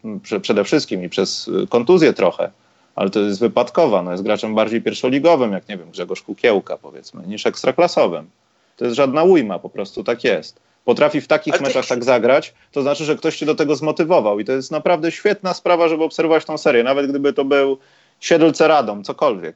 przede 0.41 0.63
wszystkim 0.63 1.03
i 1.03 1.09
przez 1.09 1.47
y, 1.47 1.67
kontuzję 1.67 2.13
trochę, 2.13 2.51
ale 2.95 3.09
to 3.09 3.19
jest 3.19 3.39
wypadkowa. 3.39 4.01
No, 4.01 4.11
jest 4.11 4.23
graczem 4.23 4.55
bardziej 4.55 4.81
pierwszoligowym, 4.81 5.51
jak 5.51 5.69
nie 5.69 5.77
wiem, 5.77 5.91
Grzegorz 5.91 6.21
Kukiełka 6.21 6.77
powiedzmy, 6.77 7.27
niż 7.27 7.45
ekstraklasowym. 7.45 8.29
To 8.77 8.85
jest 8.85 8.97
żadna 8.97 9.23
ujma, 9.23 9.59
po 9.59 9.69
prostu 9.69 10.03
tak 10.03 10.23
jest. 10.23 10.59
Potrafi 10.85 11.21
w 11.21 11.27
takich 11.27 11.53
ale 11.53 11.61
meczach 11.61 11.83
ty... 11.83 11.89
tak 11.89 12.03
zagrać, 12.03 12.53
to 12.71 12.81
znaczy, 12.81 13.05
że 13.05 13.15
ktoś 13.15 13.37
cię 13.37 13.45
do 13.45 13.55
tego 13.55 13.75
zmotywował 13.75 14.39
i 14.39 14.45
to 14.45 14.51
jest 14.51 14.71
naprawdę 14.71 15.11
świetna 15.11 15.53
sprawa, 15.53 15.87
żeby 15.87 16.03
obserwować 16.03 16.45
tą 16.45 16.57
serię, 16.57 16.83
nawet 16.83 17.09
gdyby 17.09 17.33
to 17.33 17.45
był 17.45 17.77
Siedlce 18.19 18.67
Radom, 18.67 19.03
cokolwiek. 19.03 19.55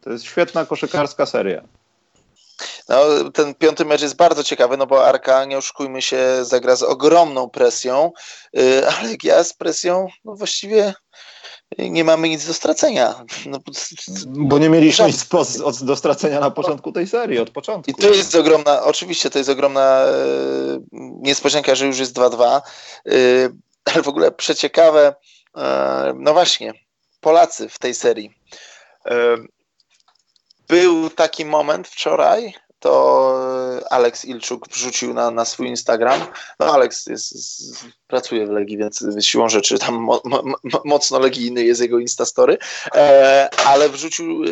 To 0.00 0.10
jest 0.10 0.24
świetna 0.24 0.64
koszykarska 0.64 1.26
seria. 1.26 1.62
No, 2.88 3.30
ten 3.30 3.54
piąty 3.54 3.84
mecz 3.84 4.02
jest 4.02 4.16
bardzo 4.16 4.44
ciekawy, 4.44 4.76
no 4.76 4.86
bo 4.86 5.06
Arka, 5.06 5.44
nie 5.44 5.58
oszukujmy 5.58 6.02
się, 6.02 6.18
zagra 6.42 6.76
z 6.76 6.82
ogromną 6.82 7.50
presją, 7.50 8.12
yy, 8.52 8.88
ale 8.88 9.16
ja 9.22 9.44
z 9.44 9.52
presją, 9.52 10.08
no 10.24 10.34
właściwie 10.36 10.94
nie 11.78 12.04
mamy 12.04 12.28
nic 12.28 12.46
do 12.46 12.54
stracenia. 12.54 13.24
No, 13.46 13.58
bo 14.26 14.58
nie 14.58 14.68
mieliśmy 14.68 15.06
nic 15.06 15.26
do 15.82 15.96
stracenia 15.96 16.40
na 16.40 16.50
początku 16.50 16.92
tej 16.92 17.06
serii, 17.06 17.38
od 17.38 17.50
początku. 17.50 17.90
I 17.90 17.94
to 17.94 18.08
jest 18.08 18.34
ogromna, 18.34 18.82
oczywiście 18.82 19.30
to 19.30 19.38
jest 19.38 19.50
ogromna 19.50 20.04
yy, 20.06 20.80
niespodzianka, 21.22 21.74
że 21.74 21.86
już 21.86 21.98
jest 21.98 22.16
2-2, 22.16 22.60
yy, 23.04 23.14
ale 23.84 24.02
w 24.02 24.08
ogóle 24.08 24.32
przeciekawe, 24.32 25.14
yy, 25.56 25.62
no 26.16 26.32
właśnie, 26.32 26.72
Polacy 27.20 27.68
w 27.68 27.78
tej 27.78 27.94
serii. 27.94 28.30
Był 30.74 31.10
taki 31.10 31.44
moment 31.44 31.88
wczoraj, 31.88 32.54
to 32.78 33.80
Alex 33.90 34.24
Ilczuk 34.24 34.68
wrzucił 34.68 35.14
na, 35.14 35.30
na 35.30 35.44
swój 35.44 35.68
Instagram. 35.68 36.20
No 36.60 36.74
Alex 36.74 37.06
jest, 37.06 37.32
jest, 37.32 37.84
pracuje 38.06 38.46
w 38.46 38.50
Legii, 38.50 38.78
więc 38.78 39.04
siłą 39.20 39.48
rzeczy 39.48 39.78
tam 39.78 39.94
mo, 39.94 40.22
mo, 40.24 40.42
mocno 40.84 41.18
legijny 41.18 41.64
jest 41.64 41.80
jego 41.80 41.98
Instastory, 41.98 42.58
e, 42.94 43.48
ale 43.66 43.88
wrzucił 43.88 44.44
e, 44.44 44.48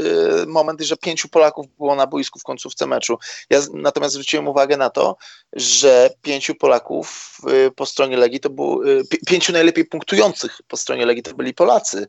moment, 0.46 0.80
że 0.80 0.96
pięciu 0.96 1.28
Polaków 1.28 1.66
było 1.76 1.94
na 1.94 2.06
boisku 2.06 2.38
w 2.38 2.42
końcówce 2.42 2.86
meczu. 2.86 3.18
Ja 3.50 3.60
natomiast 3.72 4.12
zwróciłem 4.12 4.48
uwagę 4.48 4.76
na 4.76 4.90
to, 4.90 5.16
że 5.52 6.10
pięciu 6.22 6.54
Polaków 6.54 7.38
e, 7.46 7.70
po 7.70 7.86
stronie 7.86 8.16
Legii 8.16 8.40
to 8.40 8.50
było, 8.50 8.84
e, 8.84 8.88
pięciu 9.26 9.52
najlepiej 9.52 9.84
punktujących 9.84 10.60
po 10.68 10.76
stronie 10.76 11.06
Legii 11.06 11.22
to 11.22 11.34
byli 11.34 11.54
Polacy. 11.54 12.06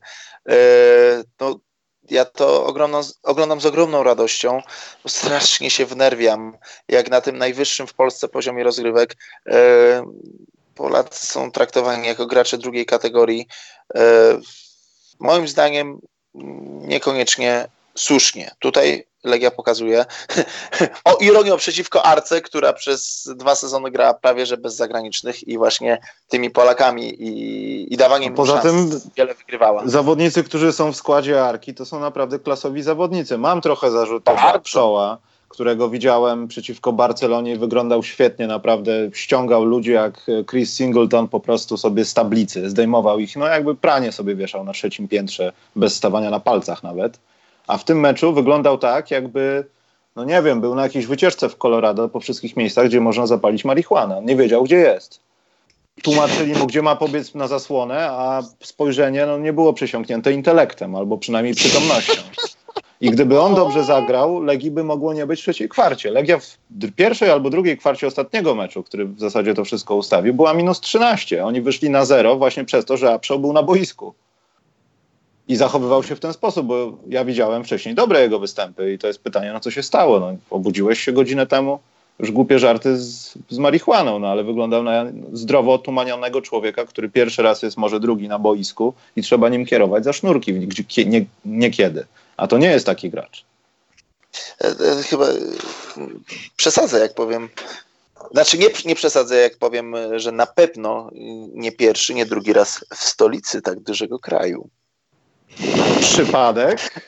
E, 0.48 0.54
no, 1.40 1.58
ja 2.10 2.24
to 2.24 2.66
oglądam, 2.66 3.02
oglądam 3.22 3.60
z 3.60 3.66
ogromną 3.66 4.02
radością, 4.02 4.62
bo 5.02 5.08
strasznie 5.08 5.70
się 5.70 5.86
wnerwiam, 5.86 6.56
jak 6.88 7.10
na 7.10 7.20
tym 7.20 7.38
najwyższym 7.38 7.86
w 7.86 7.94
Polsce 7.94 8.28
poziomie 8.28 8.64
rozgrywek 8.64 9.16
e, 9.46 10.04
Polacy 10.74 11.26
są 11.26 11.50
traktowani 11.50 12.06
jako 12.06 12.26
gracze 12.26 12.58
drugiej 12.58 12.86
kategorii. 12.86 13.48
E, 13.94 14.00
moim 15.18 15.48
zdaniem 15.48 16.00
niekoniecznie 16.80 17.68
słusznie. 17.96 18.50
Tutaj 18.58 19.06
Legia 19.24 19.50
pokazuje. 19.50 20.04
o 21.04 21.16
ironią 21.16 21.56
przeciwko 21.56 22.06
Arce, 22.06 22.40
która 22.40 22.72
przez 22.72 23.30
dwa 23.36 23.54
sezony 23.54 23.90
grała 23.90 24.14
prawie 24.14 24.46
że 24.46 24.56
bez 24.56 24.76
zagranicznych 24.76 25.48
i 25.48 25.58
właśnie 25.58 25.98
tymi 26.28 26.50
Polakami 26.50 27.22
i, 27.22 27.94
i 27.94 27.96
dawaniem 27.96 28.34
Poza 28.34 28.58
tym 28.58 29.00
wiele 29.16 29.34
wygrywała. 29.34 29.82
Zawodnicy, 29.86 30.44
którzy 30.44 30.72
są 30.72 30.92
w 30.92 30.96
składzie 30.96 31.44
Arki, 31.44 31.74
to 31.74 31.86
są 31.86 32.00
naprawdę 32.00 32.38
klasowi 32.38 32.82
zawodnicy. 32.82 33.38
Mam 33.38 33.60
trochę 33.60 33.90
zarzutów 33.90 34.36
na 34.36 34.58
Pszoła, 34.58 35.18
którego 35.48 35.88
widziałem 35.88 36.48
przeciwko 36.48 36.92
Barcelonie 36.92 37.56
wyglądał 37.56 38.02
świetnie, 38.02 38.46
naprawdę 38.46 38.92
ściągał 39.12 39.64
ludzi 39.64 39.92
jak 39.92 40.26
Chris 40.50 40.74
Singleton 40.74 41.28
po 41.28 41.40
prostu 41.40 41.76
sobie 41.76 42.04
z 42.04 42.14
tablicy, 42.14 42.70
zdejmował 42.70 43.18
ich, 43.18 43.36
no 43.36 43.46
jakby 43.46 43.74
pranie 43.74 44.12
sobie 44.12 44.36
wieszał 44.36 44.64
na 44.64 44.72
trzecim 44.72 45.08
piętrze, 45.08 45.52
bez 45.76 45.94
stawania 45.94 46.30
na 46.30 46.40
palcach 46.40 46.82
nawet. 46.82 47.18
A 47.66 47.78
w 47.78 47.84
tym 47.84 48.00
meczu 48.00 48.32
wyglądał 48.32 48.78
tak, 48.78 49.10
jakby, 49.10 49.64
no 50.16 50.24
nie 50.24 50.42
wiem, 50.42 50.60
był 50.60 50.74
na 50.74 50.82
jakiejś 50.82 51.06
wycieczce 51.06 51.48
w 51.48 51.56
Colorado 51.56 52.08
po 52.08 52.20
wszystkich 52.20 52.56
miejscach, 52.56 52.86
gdzie 52.86 53.00
można 53.00 53.26
zapalić 53.26 53.64
marihuanę. 53.64 54.22
nie 54.24 54.36
wiedział, 54.36 54.64
gdzie 54.64 54.76
jest. 54.76 55.20
Tłumaczyli 56.02 56.54
mu, 56.54 56.66
gdzie 56.66 56.82
ma 56.82 56.96
pobiec 56.96 57.34
na 57.34 57.48
zasłonę, 57.48 58.08
a 58.10 58.42
spojrzenie 58.60 59.26
no, 59.26 59.38
nie 59.38 59.52
było 59.52 59.72
przesiąknięte 59.72 60.32
intelektem 60.32 60.96
albo 60.96 61.18
przynajmniej 61.18 61.54
przytomnością. 61.54 62.22
I 63.00 63.10
gdyby 63.10 63.40
on 63.40 63.54
dobrze 63.54 63.84
zagrał, 63.84 64.42
Legii 64.42 64.70
by 64.70 64.84
mogło 64.84 65.14
nie 65.14 65.26
być 65.26 65.40
w 65.40 65.42
trzeciej 65.42 65.68
kwarcie. 65.68 66.10
Legia 66.10 66.38
w 66.38 66.58
pierwszej 66.96 67.30
albo 67.30 67.50
drugiej 67.50 67.78
kwarcie 67.78 68.06
ostatniego 68.06 68.54
meczu, 68.54 68.82
który 68.82 69.04
w 69.06 69.20
zasadzie 69.20 69.54
to 69.54 69.64
wszystko 69.64 69.94
ustawił, 69.94 70.34
była 70.34 70.54
minus 70.54 70.80
13. 70.80 71.44
Oni 71.44 71.60
wyszli 71.60 71.90
na 71.90 72.04
zero 72.04 72.36
właśnie 72.36 72.64
przez 72.64 72.84
to, 72.84 72.96
że 72.96 73.12
Apszo 73.12 73.38
był 73.38 73.52
na 73.52 73.62
boisku 73.62 74.14
i 75.48 75.56
zachowywał 75.56 76.02
się 76.02 76.16
w 76.16 76.20
ten 76.20 76.32
sposób, 76.32 76.66
bo 76.66 76.98
ja 77.08 77.24
widziałem 77.24 77.64
wcześniej 77.64 77.94
dobre 77.94 78.20
jego 78.20 78.38
występy 78.38 78.92
i 78.92 78.98
to 78.98 79.06
jest 79.06 79.22
pytanie, 79.22 79.52
no 79.52 79.60
co 79.60 79.70
się 79.70 79.82
stało. 79.82 80.20
No, 80.20 80.36
obudziłeś 80.50 81.00
się 81.00 81.12
godzinę 81.12 81.46
temu, 81.46 81.78
już 82.18 82.30
głupie 82.30 82.58
żarty 82.58 82.96
z, 82.96 83.34
z 83.50 83.58
marihuaną, 83.58 84.18
no 84.18 84.28
ale 84.28 84.44
wyglądał 84.44 84.82
na 84.82 85.04
zdrowo 85.32 85.74
otumanionego 85.74 86.42
człowieka, 86.42 86.84
który 86.84 87.08
pierwszy 87.08 87.42
raz 87.42 87.62
jest 87.62 87.76
może 87.76 88.00
drugi 88.00 88.28
na 88.28 88.38
boisku 88.38 88.94
i 89.16 89.22
trzeba 89.22 89.48
nim 89.48 89.66
kierować 89.66 90.04
za 90.04 90.12
sznurki 90.12 90.52
gdzie, 90.52 91.04
nie, 91.04 91.24
niekiedy. 91.44 92.06
A 92.36 92.46
to 92.46 92.58
nie 92.58 92.70
jest 92.70 92.86
taki 92.86 93.10
gracz. 93.10 93.44
E, 94.60 94.66
e, 94.66 95.02
chyba 95.02 95.26
e, 95.26 95.36
przesadzę, 96.56 96.98
jak 96.98 97.14
powiem. 97.14 97.48
Znaczy 98.32 98.58
nie, 98.58 98.66
nie 98.84 98.94
przesadzę, 98.94 99.36
jak 99.36 99.58
powiem, 99.58 99.94
że 100.16 100.32
na 100.32 100.46
pewno 100.46 101.10
nie 101.52 101.72
pierwszy, 101.72 102.14
nie 102.14 102.26
drugi 102.26 102.52
raz 102.52 102.84
w 102.94 103.04
stolicy 103.04 103.62
tak 103.62 103.80
dużego 103.80 104.18
kraju. 104.18 104.68
Przypadek. 106.00 107.04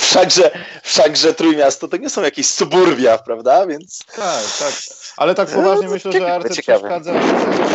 Wszakże, 0.00 0.50
wszakże 0.82 1.34
Trójmiasto 1.34 1.88
to 1.88 1.96
nie 1.96 2.10
są 2.10 2.22
jakieś 2.22 2.46
suburbia, 2.46 3.18
prawda? 3.18 3.66
Więc... 3.66 4.04
Tak, 4.16 4.44
tak. 4.58 4.72
Ale 5.16 5.34
tak 5.34 5.48
poważnie 5.48 5.86
no, 5.86 5.92
myślę, 5.92 6.12
że 6.12 6.34
Arce 6.34 6.62
przeszkadza, 6.62 7.12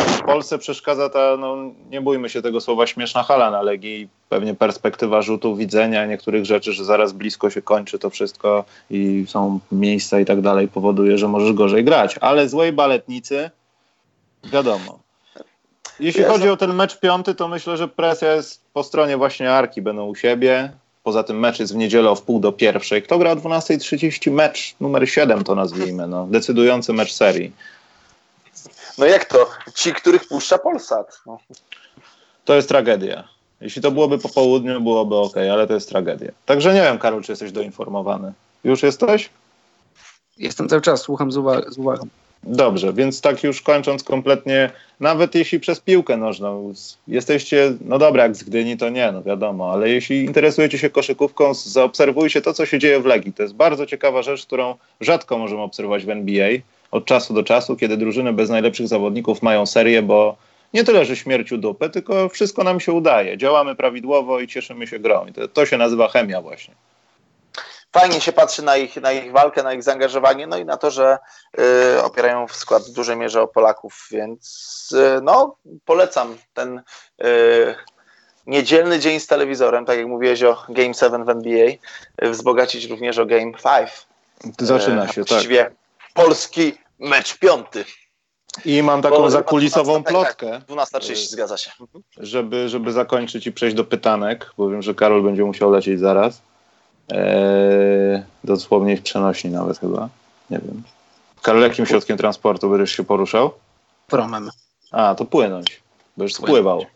w 0.06 0.22
Polsce 0.22 0.58
przeszkadza 0.58 1.08
ta, 1.08 1.36
no 1.36 1.56
nie 1.90 2.00
bójmy 2.00 2.28
się 2.28 2.42
tego 2.42 2.60
słowa, 2.60 2.86
śmieszna 2.86 3.22
hala 3.22 3.50
na 3.50 3.62
Legii 3.62 4.08
pewnie 4.28 4.54
perspektywa 4.54 5.22
rzutu, 5.22 5.56
widzenia 5.56 6.06
niektórych 6.06 6.44
rzeczy, 6.44 6.72
że 6.72 6.84
zaraz 6.84 7.12
blisko 7.12 7.50
się 7.50 7.62
kończy 7.62 7.98
to 7.98 8.10
wszystko 8.10 8.64
i 8.90 9.24
są 9.28 9.58
miejsca 9.72 10.20
i 10.20 10.24
tak 10.24 10.40
dalej, 10.40 10.68
powoduje, 10.68 11.18
że 11.18 11.28
możesz 11.28 11.52
gorzej 11.52 11.84
grać. 11.84 12.18
Ale 12.20 12.48
złej 12.48 12.72
baletnicy, 12.72 13.50
wiadomo. 14.44 14.98
Jeśli 16.00 16.24
chodzi 16.24 16.48
o 16.48 16.56
ten 16.56 16.74
mecz 16.74 16.98
piąty, 16.98 17.34
to 17.34 17.48
myślę, 17.48 17.76
że 17.76 17.88
presja 17.88 18.32
jest 18.32 18.60
po 18.72 18.82
stronie 18.82 19.16
właśnie 19.16 19.52
Arki, 19.52 19.82
będą 19.82 20.06
u 20.06 20.14
siebie. 20.14 20.72
Poza 21.02 21.22
tym 21.22 21.38
mecz 21.38 21.60
jest 21.60 21.72
w 21.72 21.76
niedzielę 21.76 22.10
o 22.10 22.14
wpół 22.14 22.40
do 22.40 22.52
pierwszej. 22.52 23.02
Kto 23.02 23.18
gra 23.18 23.30
o 23.30 23.36
12.30? 23.36 24.30
Mecz 24.30 24.74
numer 24.80 25.10
7 25.10 25.44
to 25.44 25.54
nazwijmy, 25.54 26.06
no. 26.08 26.26
decydujący 26.26 26.92
mecz 26.92 27.12
serii. 27.12 27.52
No 28.98 29.06
jak 29.06 29.24
to? 29.24 29.50
Ci, 29.74 29.92
których 29.92 30.28
puszcza 30.28 30.58
Polsat. 30.58 31.20
No. 31.26 31.38
To 32.44 32.54
jest 32.54 32.68
tragedia. 32.68 33.28
Jeśli 33.60 33.82
to 33.82 33.90
byłoby 33.90 34.18
po 34.18 34.28
południu, 34.28 34.80
byłoby 34.80 35.16
ok, 35.16 35.36
ale 35.52 35.66
to 35.66 35.74
jest 35.74 35.88
tragedia. 35.88 36.30
Także 36.46 36.74
nie 36.74 36.82
wiem, 36.82 36.98
Karol, 36.98 37.22
czy 37.22 37.32
jesteś 37.32 37.52
doinformowany. 37.52 38.32
Już 38.64 38.82
jesteś? 38.82 39.30
Jestem 40.38 40.68
cały 40.68 40.82
czas, 40.82 41.02
słucham 41.02 41.32
z, 41.32 41.36
uwa- 41.36 41.70
z 41.70 41.78
uwagą. 41.78 42.06
Dobrze, 42.42 42.92
więc 42.92 43.20
tak 43.20 43.44
już 43.44 43.62
kończąc 43.62 44.04
kompletnie, 44.04 44.70
nawet 45.00 45.34
jeśli 45.34 45.60
przez 45.60 45.80
piłkę 45.80 46.16
nożną 46.16 46.72
jesteście, 47.08 47.72
no 47.84 47.98
dobra, 47.98 48.22
jak 48.22 48.36
z 48.36 48.42
Gdyni 48.42 48.76
to 48.76 48.88
nie, 48.88 49.12
no 49.12 49.22
wiadomo, 49.22 49.72
ale 49.72 49.90
jeśli 49.90 50.24
interesujecie 50.24 50.78
się 50.78 50.90
koszykówką, 50.90 51.54
zaobserwujcie 51.54 52.42
to, 52.42 52.54
co 52.54 52.66
się 52.66 52.78
dzieje 52.78 53.00
w 53.00 53.06
Legii. 53.06 53.32
To 53.32 53.42
jest 53.42 53.54
bardzo 53.54 53.86
ciekawa 53.86 54.22
rzecz, 54.22 54.46
którą 54.46 54.74
rzadko 55.00 55.38
możemy 55.38 55.62
obserwować 55.62 56.04
w 56.04 56.10
NBA 56.10 56.48
od 56.90 57.04
czasu 57.04 57.34
do 57.34 57.42
czasu, 57.42 57.76
kiedy 57.76 57.96
drużyny 57.96 58.32
bez 58.32 58.50
najlepszych 58.50 58.88
zawodników 58.88 59.42
mają 59.42 59.66
serię, 59.66 60.02
bo 60.02 60.36
nie 60.74 60.84
tyle, 60.84 61.04
że 61.04 61.16
śmierciu 61.16 61.58
dupy, 61.58 61.90
tylko 61.90 62.28
wszystko 62.28 62.64
nam 62.64 62.80
się 62.80 62.92
udaje. 62.92 63.38
Działamy 63.38 63.74
prawidłowo 63.74 64.40
i 64.40 64.48
cieszymy 64.48 64.86
się 64.86 64.98
grą. 64.98 65.26
I 65.26 65.32
to, 65.32 65.48
to 65.48 65.66
się 65.66 65.76
nazywa 65.76 66.08
chemia 66.08 66.40
właśnie 66.40 66.74
fajnie 67.92 68.20
się 68.20 68.32
patrzy 68.32 68.62
na 68.62 68.76
ich, 68.76 68.96
na 68.96 69.12
ich 69.12 69.32
walkę, 69.32 69.62
na 69.62 69.72
ich 69.72 69.82
zaangażowanie, 69.82 70.46
no 70.46 70.56
i 70.56 70.64
na 70.64 70.76
to, 70.76 70.90
że 70.90 71.18
y, 71.96 72.02
opierają 72.02 72.46
w 72.46 72.56
skład 72.56 72.82
w 72.82 72.92
dużej 72.92 73.16
mierze 73.16 73.42
o 73.42 73.48
Polaków, 73.48 74.08
więc 74.10 74.88
y, 74.92 75.20
no 75.22 75.56
polecam 75.84 76.36
ten 76.54 76.82
y, 77.24 77.74
niedzielny 78.46 78.98
dzień 78.98 79.20
z 79.20 79.26
telewizorem, 79.26 79.84
tak 79.84 79.98
jak 79.98 80.06
mówiłeś 80.06 80.42
o 80.42 80.64
Game 80.68 80.94
7 80.94 81.24
w 81.24 81.28
NBA, 81.28 81.66
y, 82.24 82.30
wzbogacić 82.30 82.84
również 82.84 83.18
o 83.18 83.26
Game 83.26 83.52
5. 83.52 84.06
Zaczyna 84.58 85.08
się, 85.08 85.24
tak. 85.24 85.42
polski 86.14 86.78
mecz 86.98 87.38
piąty. 87.38 87.84
I 88.64 88.82
mam 88.82 89.02
taką 89.02 89.30
zakulisową 89.30 90.04
plotkę. 90.04 90.50
Tak, 90.50 90.62
12.30 90.62 91.14
zgadza 91.14 91.56
się. 91.56 91.70
Żeby, 92.16 92.68
żeby 92.68 92.92
zakończyć 92.92 93.46
i 93.46 93.52
przejść 93.52 93.76
do 93.76 93.84
pytanek, 93.84 94.52
bo 94.58 94.70
wiem, 94.70 94.82
że 94.82 94.94
Karol 94.94 95.22
będzie 95.22 95.44
musiał 95.44 95.70
lecieć 95.70 96.00
zaraz. 96.00 96.42
Eee, 97.10 98.22
dosłownie 98.44 98.96
w 98.96 99.02
przenośni 99.02 99.50
nawet 99.50 99.78
chyba. 99.78 100.08
Nie 100.50 100.58
wiem. 100.58 100.82
Karol, 101.42 101.62
jakim 101.62 101.86
środkiem 101.86 102.18
transportu 102.18 102.70
będziesz 102.70 102.96
się 102.96 103.04
poruszał? 103.04 103.52
Promem. 104.06 104.50
A, 104.90 105.14
to 105.14 105.24
płynąć. 105.24 105.82
Będziesz 106.16 106.36
spływał. 106.36 106.86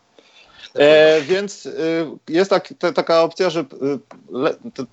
E, 0.75 1.21
więc 1.21 1.65
y, 1.65 2.05
jest 2.29 2.49
tak, 2.49 2.73
te, 2.79 2.93
taka 2.93 3.21
opcja, 3.21 3.49
że 3.49 3.59
y, 3.59 3.65
le, 4.31 4.53
te, 4.53 4.85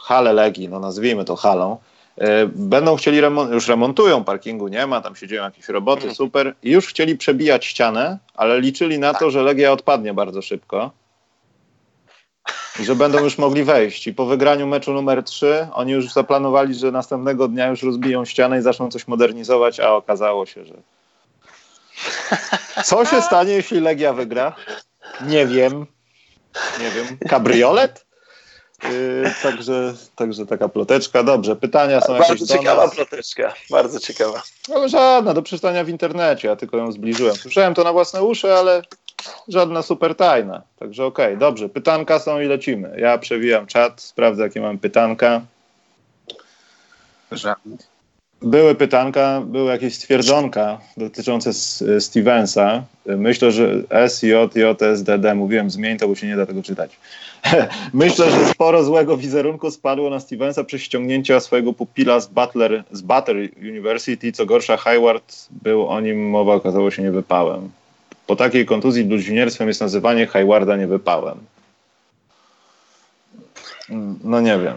hale 0.00 0.32
Legii, 0.32 0.68
no 0.68 0.80
nazwijmy 0.80 1.24
to 1.24 1.36
halą, 1.36 1.76
e, 2.18 2.46
będą 2.46 2.96
chcieli, 2.96 3.20
remont, 3.20 3.52
już 3.52 3.68
remontują, 3.68 4.24
parkingu 4.24 4.68
nie 4.68 4.86
ma, 4.86 5.00
tam 5.00 5.16
się 5.16 5.28
dzieją 5.28 5.42
jakieś 5.44 5.68
roboty, 5.68 6.00
mhm. 6.00 6.14
super, 6.14 6.54
i 6.62 6.70
już 6.70 6.86
chcieli 6.86 7.18
przebijać 7.18 7.64
ścianę, 7.64 8.18
ale 8.34 8.60
liczyli 8.60 8.98
na 8.98 9.12
tak. 9.12 9.20
to, 9.20 9.30
że 9.30 9.42
Legia 9.42 9.72
odpadnie 9.72 10.14
bardzo 10.14 10.42
szybko 10.42 10.90
że 12.80 12.94
będą 12.94 13.24
już 13.24 13.38
mogli 13.38 13.64
wejść. 13.64 14.06
I 14.06 14.14
po 14.14 14.26
wygraniu 14.26 14.66
meczu 14.66 14.92
numer 14.92 15.22
3 15.22 15.68
oni 15.72 15.92
już 15.92 16.12
zaplanowali, 16.12 16.74
że 16.74 16.92
następnego 16.92 17.48
dnia 17.48 17.66
już 17.66 17.82
rozbiją 17.82 18.24
ścianę 18.24 18.58
i 18.58 18.62
zaczną 18.62 18.90
coś 18.90 19.06
modernizować, 19.06 19.80
a 19.80 19.94
okazało 19.94 20.46
się, 20.46 20.64
że. 20.64 20.74
Co 22.84 23.04
się 23.04 23.22
stanie, 23.22 23.52
jeśli 23.52 23.80
Legia 23.80 24.12
wygra? 24.12 24.56
Nie 25.26 25.46
wiem. 25.46 25.86
Nie 26.80 26.90
wiem. 26.90 27.18
Kabriolet? 27.28 28.04
Yy, 28.82 29.34
także, 29.42 29.94
także 30.16 30.46
taka 30.46 30.68
ploteczka. 30.68 31.22
Dobrze, 31.22 31.56
pytania 31.56 32.00
są 32.00 32.12
bardzo 32.12 32.32
jakieś 32.32 32.48
Bardzo 32.48 32.58
ciekawa 32.58 32.88
ploteczka, 32.88 33.54
bardzo 33.70 34.00
ciekawa. 34.00 34.42
No, 34.68 34.88
żadna, 34.88 35.34
do 35.34 35.42
przeczytania 35.42 35.84
w 35.84 35.88
internecie, 35.88 36.48
ja 36.48 36.56
tylko 36.56 36.76
ją 36.76 36.92
zbliżyłem. 36.92 37.36
Słyszałem 37.36 37.74
to 37.74 37.84
na 37.84 37.92
własne 37.92 38.22
uszy, 38.22 38.54
ale 38.54 38.82
żadna 39.48 39.82
super 39.82 40.14
tajna. 40.14 40.62
Także 40.78 41.04
okej, 41.04 41.26
okay, 41.26 41.36
dobrze. 41.36 41.68
Pytanka 41.68 42.18
są 42.18 42.40
i 42.40 42.46
lecimy. 42.46 42.96
Ja 42.98 43.18
przewijam 43.18 43.66
czat, 43.66 44.00
sprawdzę 44.00 44.42
jakie 44.42 44.60
mam 44.60 44.78
pytanka. 44.78 45.40
Żadne. 47.32 47.76
Były 48.42 48.74
pytanka, 48.74 49.42
były 49.46 49.70
jakieś 49.70 49.94
stwierdzonka 49.94 50.78
dotyczące 50.96 51.52
Stevensa. 52.00 52.84
Myślę, 53.06 53.52
że 53.52 53.82
S, 53.90 54.22
J, 54.22 54.56
J, 54.56 54.82
S, 54.82 55.02
D, 55.02 55.18
D. 55.18 55.34
Mówiłem 55.34 55.70
zmień 55.70 55.98
to, 55.98 56.08
bo 56.08 56.14
się 56.14 56.26
nie 56.26 56.36
da 56.36 56.46
tego 56.46 56.62
czytać. 56.62 56.96
Myślę, 57.92 58.30
że 58.30 58.46
sporo 58.46 58.84
złego 58.84 59.16
wizerunku 59.16 59.70
spadło 59.70 60.10
na 60.10 60.20
Stevensa 60.20 60.64
przez 60.64 60.82
ściągnięcie 60.82 61.40
swojego 61.40 61.72
pupila 61.72 62.20
z 62.20 62.26
Butler, 62.26 62.84
z 62.92 63.00
Butler 63.00 63.36
University. 63.62 64.32
Co 64.32 64.46
gorsza, 64.46 64.76
Hayward 64.76 65.48
był 65.50 65.88
o 65.88 66.00
nim 66.00 66.30
mowa, 66.30 66.54
okazało 66.54 66.90
się 66.90 67.02
niewypałem. 67.02 67.70
Po 68.26 68.36
takiej 68.36 68.66
kontuzji 68.66 69.04
bluźnierstwem 69.04 69.68
jest 69.68 69.80
nazywanie 69.80 70.26
Haywarda 70.26 70.76
niewypałem. 70.76 71.38
Mm, 73.90 74.18
no 74.24 74.40
nie 74.40 74.58
wiem. 74.58 74.76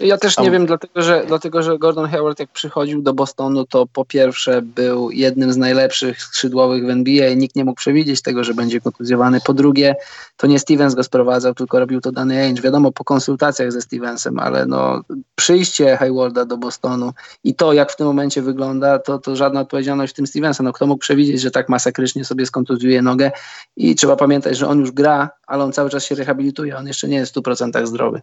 Ja 0.00 0.18
też 0.18 0.38
nie 0.38 0.50
wiem, 0.50 0.66
dlatego 0.66 1.02
że, 1.02 1.24
dlatego 1.26 1.62
że 1.62 1.78
Gordon 1.78 2.08
Hayward 2.08 2.38
jak 2.38 2.50
przychodził 2.50 3.02
do 3.02 3.14
Bostonu, 3.14 3.64
to 3.64 3.86
po 3.86 4.04
pierwsze 4.04 4.62
był 4.62 5.10
jednym 5.10 5.52
z 5.52 5.56
najlepszych 5.56 6.22
skrzydłowych 6.22 6.86
w 6.86 6.90
NBA. 6.90 7.34
Nikt 7.34 7.56
nie 7.56 7.64
mógł 7.64 7.76
przewidzieć 7.76 8.22
tego, 8.22 8.44
że 8.44 8.54
będzie 8.54 8.80
kontuzjowany. 8.80 9.40
Po 9.46 9.54
drugie, 9.54 9.96
to 10.36 10.46
nie 10.46 10.58
Stevens 10.58 10.94
go 10.94 11.02
sprowadzał, 11.02 11.54
tylko 11.54 11.78
robił 11.78 12.00
to 12.00 12.12
Danny 12.12 12.40
Ainge. 12.40 12.62
Wiadomo, 12.62 12.92
po 12.92 13.04
konsultacjach 13.04 13.72
ze 13.72 13.82
Stevensem, 13.82 14.38
ale 14.38 14.66
no, 14.66 15.02
przyjście 15.34 15.96
Haywarda 15.96 16.44
do 16.44 16.56
Bostonu 16.56 17.12
i 17.44 17.54
to, 17.54 17.72
jak 17.72 17.92
w 17.92 17.96
tym 17.96 18.06
momencie 18.06 18.42
wygląda, 18.42 18.98
to, 18.98 19.18
to 19.18 19.36
żadna 19.36 19.60
odpowiedzialność 19.60 20.12
w 20.12 20.16
tym 20.16 20.26
Stevensa. 20.26 20.62
No, 20.62 20.72
kto 20.72 20.86
mógł 20.86 21.00
przewidzieć, 21.00 21.40
że 21.40 21.50
tak 21.50 21.68
masakrycznie 21.68 22.24
sobie 22.24 22.46
skontuzjuje 22.46 23.02
nogę 23.02 23.30
i 23.76 23.94
trzeba 23.94 24.16
pamiętać, 24.16 24.56
że 24.56 24.68
on 24.68 24.80
już 24.80 24.90
gra, 24.90 25.30
ale 25.46 25.64
on 25.64 25.72
cały 25.72 25.90
czas 25.90 26.04
się 26.04 26.14
rehabilituje. 26.14 26.76
On 26.76 26.86
jeszcze 26.86 27.08
nie 27.08 27.16
jest 27.16 27.34
w 27.34 27.36
100% 27.36 27.86
zdrowy. 27.86 28.20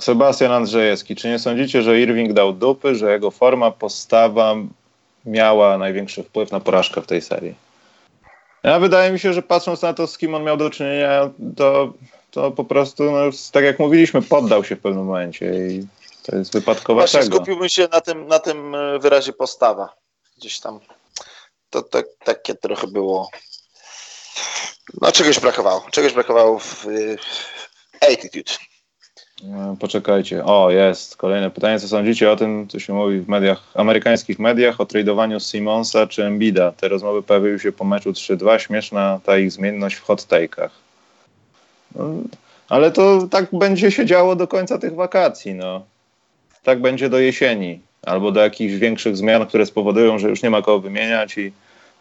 Sebastian 0.00 0.52
Andrzejewski, 0.52 1.16
czy 1.16 1.28
nie 1.28 1.38
sądzicie, 1.38 1.82
że 1.82 2.00
Irving 2.00 2.32
dał 2.32 2.52
dupy, 2.52 2.94
że 2.94 3.12
jego 3.12 3.30
forma, 3.30 3.70
postawa 3.70 4.54
miała 5.24 5.78
największy 5.78 6.22
wpływ 6.22 6.52
na 6.52 6.60
porażkę 6.60 7.02
w 7.02 7.06
tej 7.06 7.22
serii? 7.22 7.54
Ja 8.62 8.78
wydaje 8.78 9.12
mi 9.12 9.18
się, 9.18 9.32
że 9.32 9.42
patrząc 9.42 9.82
na 9.82 9.94
to, 9.94 10.06
z 10.06 10.18
kim 10.18 10.34
on 10.34 10.44
miał 10.44 10.56
do 10.56 10.70
czynienia, 10.70 11.30
to, 11.56 11.92
to 12.30 12.50
po 12.50 12.64
prostu, 12.64 13.10
no, 13.10 13.20
tak 13.52 13.64
jak 13.64 13.78
mówiliśmy, 13.78 14.22
poddał 14.22 14.64
się 14.64 14.76
w 14.76 14.80
pewnym 14.80 15.04
momencie 15.04 15.46
i 15.68 15.86
to 16.22 16.36
jest 16.36 16.52
wypadkowa 16.52 17.00
Właśnie 17.00 17.20
tego. 17.20 17.36
skupiłbym 17.36 17.68
się 17.68 17.88
na 17.92 18.00
tym, 18.00 18.26
na 18.26 18.38
tym 18.38 18.74
e, 18.74 18.98
wyrazie 18.98 19.32
postawa. 19.32 19.94
Gdzieś 20.38 20.60
tam 20.60 20.80
to, 21.70 21.82
to 21.82 22.02
takie 22.24 22.54
trochę 22.54 22.86
było. 22.86 23.30
No 25.00 25.12
czegoś 25.12 25.40
brakowało. 25.40 25.86
Czegoś 25.90 26.12
brakowało 26.12 26.58
w, 26.58 26.84
w 26.84 28.04
attitude. 28.04 28.52
E, 29.44 29.76
poczekajcie. 29.80 30.44
O, 30.44 30.70
jest. 30.70 31.16
Kolejne 31.16 31.50
pytanie. 31.50 31.80
Co 31.80 31.88
sądzicie 31.88 32.30
o 32.30 32.36
tym, 32.36 32.68
co 32.68 32.78
się 32.80 32.94
mówi 32.94 33.20
w 33.20 33.28
mediach, 33.28 33.62
amerykańskich 33.74 34.38
mediach 34.38 34.80
o 34.80 34.86
tradowaniu 34.86 35.40
Simonsa 35.40 36.06
czy 36.06 36.24
Embida? 36.24 36.72
Te 36.72 36.88
rozmowy 36.88 37.22
pojawiły 37.22 37.58
się 37.58 37.72
po 37.72 37.84
meczu 37.84 38.10
3-2. 38.10 38.58
Śmieszna 38.58 39.20
ta 39.24 39.38
ich 39.38 39.52
zmienność 39.52 39.96
w 39.96 40.02
hot 40.02 40.20
take'ach. 40.20 40.70
No, 41.94 42.14
ale 42.68 42.90
to 42.90 43.28
tak 43.30 43.46
będzie 43.52 43.90
się 43.90 44.06
działo 44.06 44.36
do 44.36 44.48
końca 44.48 44.78
tych 44.78 44.94
wakacji. 44.94 45.54
No. 45.54 45.82
Tak 46.62 46.80
będzie 46.80 47.08
do 47.10 47.18
jesieni. 47.18 47.80
Albo 48.06 48.32
do 48.32 48.40
jakichś 48.40 48.74
większych 48.74 49.16
zmian, 49.16 49.46
które 49.46 49.66
spowodują, 49.66 50.18
że 50.18 50.28
już 50.28 50.42
nie 50.42 50.50
ma 50.50 50.62
kogo 50.62 50.80
wymieniać 50.80 51.38
i 51.38 51.52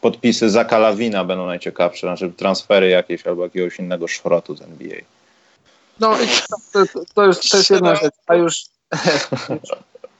podpisy 0.02 0.50
za 0.50 0.66
Kalawina 0.66 1.26
będą 1.26 1.46
najciekawsze. 1.46 2.08
Znaczy 2.08 2.32
transfery 2.38 2.90
jakieś 2.90 3.28
albo 3.28 3.44
jakiegoś 3.44 3.80
innego 3.80 4.08
szrotu 4.08 4.56
z 4.56 4.62
NBA. 4.62 4.98
No 6.00 6.16
to, 6.74 6.86
to, 7.14 7.26
już 7.26 7.50
to 7.50 7.58
jest 7.58 7.70
jedna 7.70 7.96
rzecz. 7.96 8.14
A 8.28 8.36
już 8.44 8.66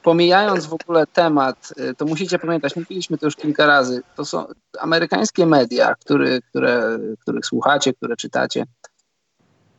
pomijając 0.04 0.66
w 0.66 0.74
ogóle 0.74 1.08
temat, 1.08 1.74
y, 1.80 1.96
to 1.96 2.06
musicie 2.06 2.40
pamiętać, 2.40 2.76
mówiliśmy 2.76 3.18
to 3.18 3.26
już 3.26 3.36
kilka 3.36 3.66
razy, 3.66 4.02
to 4.16 4.26
są 4.26 4.46
amerykańskie 4.80 5.46
media, 5.46 5.96
który, 5.96 6.42
które, 6.50 7.00
których 7.20 7.46
słuchacie, 7.46 7.94
które 7.94 8.16
czytacie. 8.16 8.66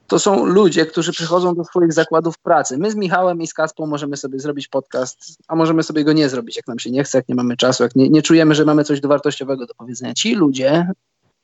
To 0.07 0.19
są 0.19 0.45
ludzie, 0.45 0.87
którzy 0.87 1.13
przychodzą 1.13 1.55
do 1.55 1.65
swoich 1.65 1.93
zakładów 1.93 2.39
pracy. 2.39 2.79
My 2.79 2.91
z 2.91 2.95
Michałem 2.95 3.43
i 3.43 3.47
z 3.47 3.55
Kaspą 3.55 3.87
możemy 3.87 4.17
sobie 4.17 4.39
zrobić 4.39 4.69
podcast, 4.69 5.19
a 5.49 5.57
możemy 5.57 5.83
sobie 5.83 6.05
go 6.05 6.13
nie 6.13 6.29
zrobić, 6.29 6.57
jak 6.57 6.67
nam 6.67 6.79
się 6.79 6.91
nie 6.91 7.05
chce, 7.05 7.19
jak 7.19 7.29
nie 7.29 7.35
mamy 7.35 7.57
czasu, 7.57 7.83
jak 7.83 7.97
nie, 7.97 8.09
nie 8.09 8.23
czujemy, 8.23 8.55
że 8.55 8.65
mamy 8.65 8.85
coś 8.85 9.01
dowartościowego 9.01 9.67
do 9.67 9.75
powiedzenia. 9.75 10.15
Ci 10.15 10.35
ludzie, 10.35 10.87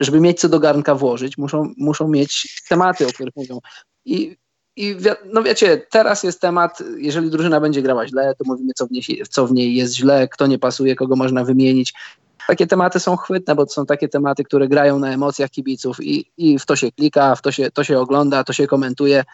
żeby 0.00 0.20
mieć 0.20 0.40
co 0.40 0.48
do 0.48 0.60
garnka 0.60 0.94
włożyć, 0.94 1.38
muszą, 1.38 1.72
muszą 1.76 2.08
mieć 2.08 2.62
tematy, 2.68 3.06
o 3.06 3.10
których 3.10 3.36
mówią. 3.36 3.58
I 4.04 4.36
i 4.78 4.96
no 5.32 5.42
wiecie, 5.42 5.86
teraz 5.90 6.22
jest 6.22 6.40
temat, 6.40 6.82
jeżeli 6.96 7.30
drużyna 7.30 7.60
będzie 7.60 7.82
grała 7.82 8.06
źle, 8.06 8.34
to 8.38 8.44
mówimy, 8.46 8.72
co 8.76 8.86
w, 8.86 8.90
niej, 8.90 9.04
co 9.30 9.46
w 9.46 9.52
niej 9.52 9.74
jest 9.74 9.94
źle, 9.94 10.28
kto 10.28 10.46
nie 10.46 10.58
pasuje, 10.58 10.94
kogo 10.96 11.16
można 11.16 11.44
wymienić. 11.44 11.94
Takie 12.46 12.66
tematy 12.66 13.00
są 13.00 13.16
chwytne, 13.16 13.54
bo 13.54 13.66
to 13.66 13.72
są 13.72 13.86
takie 13.86 14.08
tematy, 14.08 14.44
które 14.44 14.68
grają 14.68 14.98
na 14.98 15.12
emocjach 15.12 15.50
kibiców 15.50 16.00
i, 16.00 16.30
i 16.36 16.58
w 16.58 16.66
to 16.66 16.76
się 16.76 16.92
klika, 16.92 17.34
w 17.36 17.42
to 17.42 17.52
się, 17.52 17.70
to 17.70 17.84
się 17.84 17.98
ogląda, 17.98 18.44
to 18.44 18.52
się 18.52 18.66
komentuje. 18.66 19.24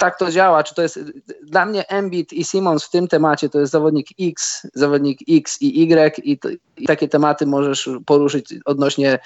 Tak 0.00 0.18
to 0.18 0.30
działa, 0.30 0.64
czy 0.64 0.74
to 0.74 0.82
jest 0.82 0.98
dla 1.42 1.66
mnie 1.66 1.88
Embiid 1.88 2.32
i 2.32 2.44
Simons 2.44 2.84
w 2.84 2.90
tym 2.90 3.08
temacie 3.08 3.48
to 3.48 3.60
jest 3.60 3.72
zawodnik 3.72 4.08
X, 4.20 4.66
zawodnik 4.74 5.18
X 5.28 5.62
i 5.62 5.82
Y 5.82 6.18
i, 6.24 6.38
to, 6.38 6.48
i 6.76 6.86
takie 6.86 7.08
tematy 7.08 7.46
możesz 7.46 7.90
poruszyć 8.06 8.54
odnośnie 8.64 9.18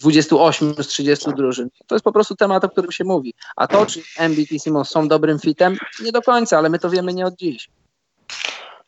28 0.00 0.74
z 0.74 0.86
30 0.86 1.30
drużyn. 1.36 1.68
To 1.86 1.94
jest 1.94 2.04
po 2.04 2.12
prostu 2.12 2.36
temat, 2.36 2.64
o 2.64 2.68
którym 2.68 2.92
się 2.92 3.04
mówi. 3.04 3.34
A 3.56 3.66
to, 3.66 3.86
czy 3.86 4.02
Embiid 4.18 4.52
i 4.52 4.60
Simons 4.60 4.88
są 4.88 5.08
dobrym 5.08 5.38
fitem, 5.38 5.76
nie 6.02 6.12
do 6.12 6.22
końca, 6.22 6.58
ale 6.58 6.68
my 6.68 6.78
to 6.78 6.90
wiemy 6.90 7.14
nie 7.14 7.26
od 7.26 7.36
dziś. 7.36 7.70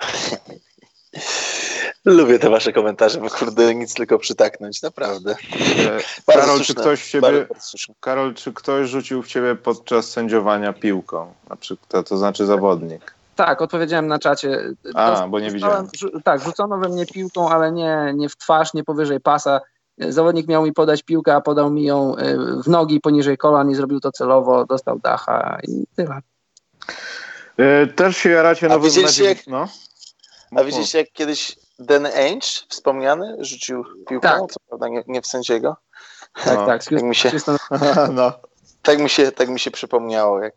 Lubię 2.05 2.39
te 2.39 2.51
wasze 2.51 2.72
komentarze, 2.72 3.20
bo 3.20 3.31
kurde, 3.31 3.74
nic 3.74 3.94
tylko 3.94 4.18
przytaknąć, 4.18 4.82
naprawdę. 4.82 5.36
E, 6.28 6.32
Karol, 6.39 6.60
czy 6.60 6.74
ktoś 6.74 7.02
w 7.02 7.10
ciebie, 7.10 7.47
Karol, 8.01 8.35
czy 8.35 8.52
ktoś 8.52 8.89
rzucił 8.89 9.22
w 9.22 9.26
ciebie 9.26 9.55
podczas 9.55 10.10
sędziowania 10.10 10.72
piłką? 10.72 11.35
Na 11.51 11.56
przykład, 11.56 11.89
to, 11.89 12.02
to 12.02 12.16
znaczy 12.16 12.47
zawodnik. 12.47 13.14
Tak, 13.36 13.62
odpowiedziałem 13.62 14.06
na 14.06 14.18
czacie. 14.18 14.60
A, 14.94 15.28
bo 15.28 15.40
nie 15.40 15.51
widziałem. 15.51 15.89
tak, 16.24 16.40
rzucono 16.40 16.78
we 16.78 16.89
mnie 16.89 17.06
piłką, 17.06 17.48
ale 17.48 17.72
nie, 17.72 18.12
nie 18.14 18.28
w 18.28 18.36
twarz, 18.36 18.74
nie 18.74 18.85
powyżej 18.85 19.20
pasa. 19.20 19.60
Zawodnik 19.98 20.48
miał 20.48 20.64
mi 20.64 20.72
podać 20.72 21.02
piłkę, 21.02 21.35
a 21.35 21.40
podał 21.40 21.70
mi 21.70 21.85
ją 21.85 22.16
e, 22.16 22.36
w 22.62 22.68
nogi 22.68 23.01
poniżej 23.01 23.36
kolan 23.36 23.70
i 23.70 23.74
zrobił 23.74 24.01
to 24.01 24.12
celowo, 24.12 24.66
dostał 24.66 24.98
dacha 24.98 25.59
i 25.68 25.85
tyle. 25.97 26.20
E, 27.56 27.86
też 27.86 28.16
się 28.16 28.31
jaracie 28.31 28.68
nowym... 28.68 28.82
A 28.82 28.85
widzieliście, 28.85 29.24
jak, 29.24 29.47
no? 29.47 29.68
a 30.56 30.64
widzieliście 30.64 30.98
jak 30.98 31.12
kiedyś 31.12 31.64
Dan 31.78 32.06
Ainge, 32.06 32.46
wspomniany, 32.68 33.36
rzucił 33.40 33.84
piłkę, 34.09 34.28
tak. 34.28 34.52
co 34.52 34.60
prawda 34.68 34.88
nie, 34.88 35.05
nie 35.06 35.22
w 35.22 35.26
sędziego. 35.26 35.76
Tak, 36.44 36.56
no. 36.56 36.66
tak. 36.66 36.84
tak 36.84 37.02
mi 37.02 37.14
się, 37.14 37.30
no. 38.12 38.32
tak, 38.82 38.98
mi 38.98 39.10
się, 39.10 39.32
tak 39.32 39.48
mi 39.48 39.60
się 39.60 39.70
przypomniało, 39.70 40.40
jak 40.40 40.55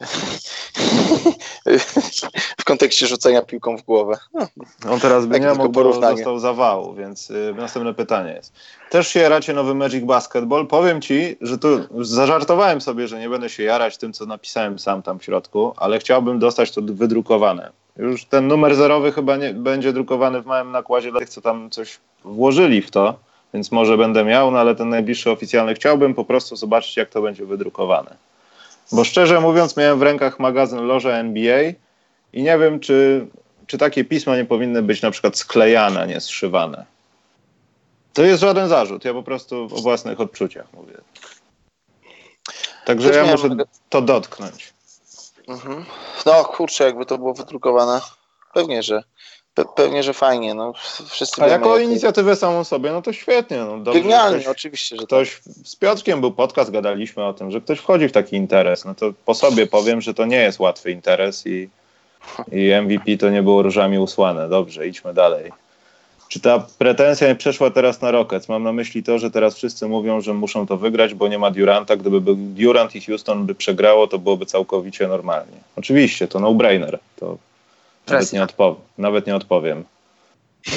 w 2.60 2.64
kontekście 2.64 3.06
rzucenia 3.06 3.42
piłką 3.42 3.76
w 3.76 3.82
głowę. 3.82 4.18
No. 4.34 4.46
On 4.90 5.00
teraz 5.00 5.26
by 5.26 5.32
tak 5.32 5.42
nie 5.42 5.54
mógł, 5.54 5.68
bo 5.68 5.84
dostał 5.84 6.38
zawału, 6.38 6.94
więc 6.94 7.30
y, 7.30 7.54
następne 7.56 7.94
pytanie 7.94 8.32
jest. 8.32 8.52
Też 8.90 9.08
się 9.08 9.20
jaracie 9.20 9.52
nowy 9.52 9.74
Magic 9.74 10.04
Basketball. 10.04 10.66
Powiem 10.66 11.00
ci, 11.00 11.36
że 11.40 11.58
tu 11.58 12.04
zażartowałem 12.04 12.80
sobie, 12.80 13.08
że 13.08 13.18
nie 13.18 13.28
będę 13.28 13.48
się 13.48 13.62
jarać 13.62 13.98
tym, 13.98 14.12
co 14.12 14.26
napisałem 14.26 14.78
sam 14.78 15.02
tam 15.02 15.18
w 15.18 15.24
środku, 15.24 15.74
ale 15.76 15.98
chciałbym 15.98 16.38
dostać 16.38 16.70
to 16.70 16.80
wydrukowane. 16.84 17.72
Już 17.96 18.24
ten 18.24 18.48
numer 18.48 18.76
zerowy 18.76 19.12
chyba 19.12 19.36
nie 19.36 19.54
będzie 19.54 19.92
drukowany 19.92 20.42
w 20.42 20.46
małym 20.46 20.72
nakładzie 20.72 21.10
dla 21.10 21.20
tych, 21.20 21.28
co 21.28 21.40
tam 21.40 21.70
coś 21.70 21.98
włożyli 22.24 22.82
w 22.82 22.90
to, 22.90 23.18
więc 23.54 23.72
może 23.72 23.96
będę 23.96 24.24
miał, 24.24 24.50
no 24.50 24.58
ale 24.58 24.74
ten 24.74 24.88
najbliższy 24.88 25.30
oficjalny 25.30 25.74
chciałbym 25.74 26.14
po 26.14 26.24
prostu 26.24 26.56
zobaczyć, 26.56 26.96
jak 26.96 27.10
to 27.10 27.22
będzie 27.22 27.46
wydrukowane. 27.46 28.16
Bo 28.92 29.04
szczerze 29.04 29.40
mówiąc, 29.40 29.76
miałem 29.76 29.98
w 29.98 30.02
rękach 30.02 30.38
magazyn 30.38 30.86
Loże 30.86 31.14
NBA 31.14 31.60
i 32.32 32.42
nie 32.42 32.58
wiem, 32.58 32.80
czy, 32.80 33.26
czy 33.66 33.78
takie 33.78 34.04
pisma 34.04 34.36
nie 34.36 34.44
powinny 34.44 34.82
być 34.82 35.02
na 35.02 35.10
przykład 35.10 35.38
sklejane, 35.38 36.06
nie 36.06 36.20
zszywane. 36.20 36.84
To 38.12 38.22
jest 38.22 38.40
żaden 38.40 38.68
zarzut, 38.68 39.04
ja 39.04 39.12
po 39.12 39.22
prostu 39.22 39.68
o 39.72 39.82
własnych 39.82 40.20
odczuciach 40.20 40.66
mówię. 40.72 40.94
Także 42.84 43.08
Też 43.08 43.16
ja 43.16 43.32
muszę 43.32 43.48
to 43.88 44.02
dotknąć. 44.02 44.73
Mhm. 45.48 45.84
No 46.26 46.44
kurczę, 46.44 46.84
jakby 46.84 47.06
to 47.06 47.18
było 47.18 47.34
wydrukowane, 47.34 48.00
pewnie, 48.54 48.82
że 48.82 49.02
pe 49.54 49.64
pewnie, 49.76 50.02
że 50.02 50.14
fajnie. 50.14 50.54
No, 50.54 50.72
wszyscy 51.08 51.42
A 51.42 51.46
jako 51.46 51.78
jak... 51.78 51.88
inicjatywę 51.88 52.36
samą 52.36 52.64
sobie, 52.64 52.92
no 52.92 53.02
to 53.02 53.12
świetnie. 53.12 53.56
No, 53.56 53.78
dobrze, 53.78 54.00
Genialnie, 54.00 54.38
ktoś, 54.38 54.48
oczywiście, 54.48 54.96
że 54.96 55.02
ktoś. 55.06 55.40
Z 55.64 55.76
Piotrkiem 55.76 56.20
był 56.20 56.32
podcast, 56.32 56.70
gadaliśmy 56.70 57.24
o 57.24 57.34
tym, 57.34 57.50
że 57.50 57.60
ktoś 57.60 57.78
wchodzi 57.78 58.08
w 58.08 58.12
taki 58.12 58.36
interes. 58.36 58.84
No 58.84 58.94
to 58.94 59.12
po 59.24 59.34
sobie 59.34 59.66
powiem, 59.66 60.00
że 60.00 60.14
to 60.14 60.24
nie 60.26 60.36
jest 60.42 60.60
łatwy 60.60 60.90
interes 60.90 61.46
i, 61.46 61.68
i 62.52 62.72
MVP 62.82 63.16
to 63.16 63.30
nie 63.30 63.42
było 63.42 63.62
różami 63.62 63.98
usłane. 63.98 64.48
Dobrze, 64.48 64.88
idźmy 64.88 65.14
dalej. 65.14 65.52
Czy 66.34 66.40
ta 66.40 66.66
pretensja 66.78 67.28
nie 67.28 67.34
przeszła 67.34 67.70
teraz 67.70 68.00
na 68.00 68.10
Rockets? 68.10 68.48
Mam 68.48 68.62
na 68.62 68.72
myśli 68.72 69.02
to, 69.02 69.18
że 69.18 69.30
teraz 69.30 69.54
wszyscy 69.54 69.88
mówią, 69.88 70.20
że 70.20 70.34
muszą 70.34 70.66
to 70.66 70.76
wygrać, 70.76 71.14
bo 71.14 71.28
nie 71.28 71.38
ma 71.38 71.50
Duranta. 71.50 71.96
Gdyby 71.96 72.20
był 72.20 72.36
Durant 72.36 72.96
i 72.96 73.00
Houston 73.00 73.46
by 73.46 73.54
przegrało, 73.54 74.06
to 74.06 74.18
byłoby 74.18 74.46
całkowicie 74.46 75.08
normalnie. 75.08 75.56
Oczywiście, 75.76 76.28
to 76.28 76.40
no-brainer. 76.40 76.98
To 77.16 77.38
nawet 78.06 78.32
nie, 78.32 78.42
odpow 78.42 78.76
nawet 78.98 79.26
nie 79.26 79.36
odpowiem. 79.36 79.84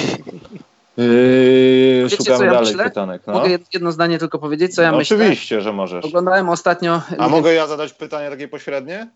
Yy, 0.96 2.06
szukamy 2.10 2.44
ja 2.44 2.52
dalej 2.52 2.72
myślę? 2.72 2.84
pytanek. 2.84 3.22
No. 3.26 3.32
Mogę 3.32 3.58
jedno 3.72 3.92
zdanie 3.92 4.18
tylko 4.18 4.38
powiedzieć, 4.38 4.74
co 4.74 4.82
ja 4.82 4.92
no, 4.92 4.98
myślę? 4.98 5.16
Oczywiście, 5.16 5.60
że 5.60 5.72
możesz. 5.72 6.04
Oglądałem 6.04 6.48
ostatnio... 6.48 7.02
A 7.18 7.28
mogę 7.28 7.54
ja 7.54 7.66
zadać 7.66 7.92
pytanie 7.92 8.30
takie 8.30 8.48
pośrednie? 8.48 9.08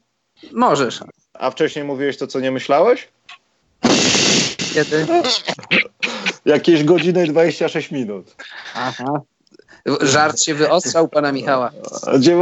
Możesz. 0.53 1.01
A 1.35 1.51
wcześniej 1.51 1.85
mówiłeś 1.85 2.17
to, 2.17 2.27
co 2.27 2.41
nie 2.41 2.51
myślałeś? 2.51 3.09
Kiedy? 4.75 5.07
Jakieś 6.45 6.85
godziny 6.85 7.25
i 7.25 7.29
26 7.29 7.91
minut. 7.91 8.37
Aha. 8.75 9.21
Żart 10.01 10.43
się 10.43 10.55
wyostrzał 10.55 11.09
pana 11.09 11.33
Michała. 11.33 11.71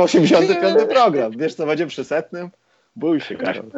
85 0.03 0.79
program. 0.89 1.33
Wiesz, 1.33 1.55
co 1.55 1.67
będzie 1.67 1.87
przy 1.87 2.05
setnym? 2.05 2.51
Bój 2.97 3.21
się, 3.21 3.37
Karol. 3.37 3.71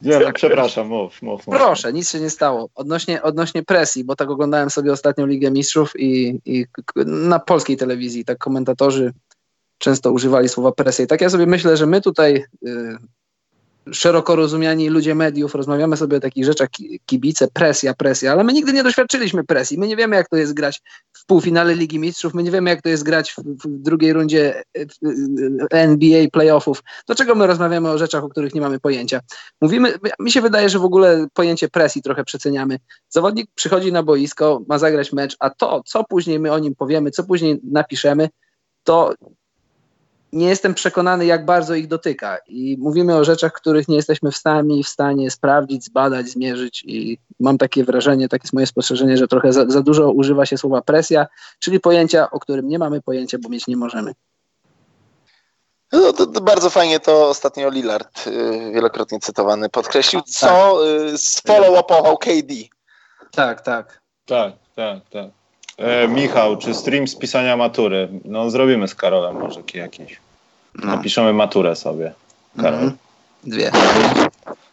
Nie, 0.00 0.18
no 0.18 0.32
przepraszam, 0.32 0.86
mów, 0.86 1.22
mów, 1.22 1.46
mów. 1.46 1.56
Proszę, 1.56 1.92
nic 1.92 2.10
się 2.10 2.20
nie 2.20 2.30
stało. 2.30 2.68
Odnośnie, 2.74 3.22
odnośnie 3.22 3.62
presji, 3.62 4.04
bo 4.04 4.16
tak 4.16 4.30
oglądałem 4.30 4.70
sobie 4.70 4.92
ostatnią 4.92 5.26
Ligę 5.26 5.50
Mistrzów 5.50 5.92
i, 5.96 6.40
i 6.44 6.66
na 7.06 7.38
polskiej 7.38 7.76
telewizji 7.76 8.24
tak 8.24 8.38
komentatorzy 8.38 9.12
często 9.78 10.12
używali 10.12 10.48
słowa 10.48 10.72
presja. 10.72 11.04
I 11.04 11.08
tak 11.08 11.20
ja 11.20 11.30
sobie 11.30 11.46
myślę, 11.46 11.76
że 11.76 11.86
my 11.86 12.00
tutaj 12.00 12.44
y, 12.66 12.96
szeroko 13.92 14.36
rozumiani 14.36 14.88
ludzie 14.88 15.14
mediów, 15.14 15.54
rozmawiamy 15.54 15.96
sobie 15.96 16.16
o 16.16 16.20
takich 16.20 16.44
rzeczach, 16.44 16.68
kibice, 17.06 17.48
presja, 17.52 17.94
presja, 17.94 18.32
ale 18.32 18.44
my 18.44 18.52
nigdy 18.52 18.72
nie 18.72 18.82
doświadczyliśmy 18.82 19.44
presji. 19.44 19.78
My 19.78 19.88
nie 19.88 19.96
wiemy, 19.96 20.16
jak 20.16 20.28
to 20.28 20.36
jest 20.36 20.54
grać 20.54 20.82
w 21.12 21.26
półfinale 21.26 21.74
Ligi 21.74 21.98
Mistrzów, 21.98 22.34
my 22.34 22.42
nie 22.42 22.50
wiemy, 22.50 22.70
jak 22.70 22.82
to 22.82 22.88
jest 22.88 23.02
grać 23.02 23.32
w, 23.32 23.36
w 23.38 23.82
drugiej 23.82 24.12
rundzie 24.12 24.62
NBA 25.70 26.28
playoffów. 26.32 26.82
Dlaczego 27.06 27.34
my 27.34 27.46
rozmawiamy 27.46 27.90
o 27.90 27.98
rzeczach, 27.98 28.24
o 28.24 28.28
których 28.28 28.54
nie 28.54 28.60
mamy 28.60 28.80
pojęcia? 28.80 29.20
Mówimy, 29.60 29.94
mi 30.18 30.32
się 30.32 30.40
wydaje, 30.40 30.68
że 30.68 30.78
w 30.78 30.84
ogóle 30.84 31.26
pojęcie 31.32 31.68
presji 31.68 32.02
trochę 32.02 32.24
przeceniamy. 32.24 32.78
Zawodnik 33.08 33.50
przychodzi 33.54 33.92
na 33.92 34.02
boisko, 34.02 34.62
ma 34.68 34.78
zagrać 34.78 35.12
mecz, 35.12 35.36
a 35.40 35.50
to, 35.50 35.82
co 35.86 36.04
później 36.04 36.40
my 36.40 36.52
o 36.52 36.58
nim 36.58 36.74
powiemy, 36.74 37.10
co 37.10 37.24
później 37.24 37.60
napiszemy, 37.64 38.28
to 38.84 39.14
nie 40.32 40.48
jestem 40.48 40.74
przekonany, 40.74 41.26
jak 41.26 41.44
bardzo 41.44 41.74
ich 41.74 41.88
dotyka. 41.88 42.38
I 42.48 42.76
mówimy 42.80 43.16
o 43.16 43.24
rzeczach, 43.24 43.52
których 43.52 43.88
nie 43.88 43.96
jesteśmy 43.96 44.30
w 44.30 44.36
stanie, 44.36 44.82
w 44.84 44.88
stanie 44.88 45.30
sprawdzić, 45.30 45.84
zbadać, 45.84 46.28
zmierzyć. 46.28 46.84
I 46.86 47.18
mam 47.40 47.58
takie 47.58 47.84
wrażenie, 47.84 48.28
takie 48.28 48.44
jest 48.44 48.52
moje 48.52 48.66
spostrzeżenie, 48.66 49.16
że 49.16 49.28
trochę 49.28 49.52
za, 49.52 49.66
za 49.68 49.82
dużo 49.82 50.10
używa 50.10 50.46
się 50.46 50.58
słowa 50.58 50.82
presja, 50.82 51.26
czyli 51.58 51.80
pojęcia, 51.80 52.30
o 52.30 52.40
którym 52.40 52.68
nie 52.68 52.78
mamy 52.78 53.02
pojęcia, 53.02 53.38
bo 53.42 53.48
mieć 53.48 53.66
nie 53.66 53.76
możemy. 53.76 54.12
No, 55.92 56.12
to, 56.12 56.26
to 56.26 56.40
bardzo 56.40 56.70
fajnie 56.70 57.00
to 57.00 57.28
ostatnio 57.28 57.70
Lillard, 57.70 58.26
y, 58.26 58.72
wielokrotnie 58.74 59.20
cytowany, 59.20 59.68
podkreślił, 59.68 60.22
co 60.22 60.46
tak. 60.46 61.12
y, 61.14 61.18
sfollow-upował 61.18 62.18
KD. 62.18 62.54
Tak, 63.30 63.60
tak. 63.60 64.00
Tak, 64.26 64.52
tak, 64.76 64.98
tak. 65.10 65.26
E, 65.78 66.08
Michał, 66.08 66.56
czy 66.56 66.74
stream 66.74 67.08
z 67.08 67.16
pisania 67.16 67.56
matury? 67.56 68.08
No 68.24 68.50
zrobimy 68.50 68.88
z 68.88 68.94
Karolem 68.94 69.36
może 69.36 69.60
jakiś. 69.74 70.20
No. 70.74 70.86
Napiszemy 70.86 71.32
maturę 71.32 71.76
sobie. 71.76 72.12
Karol. 72.56 72.74
Mhm. 72.74 72.92
Dwie. 73.44 73.70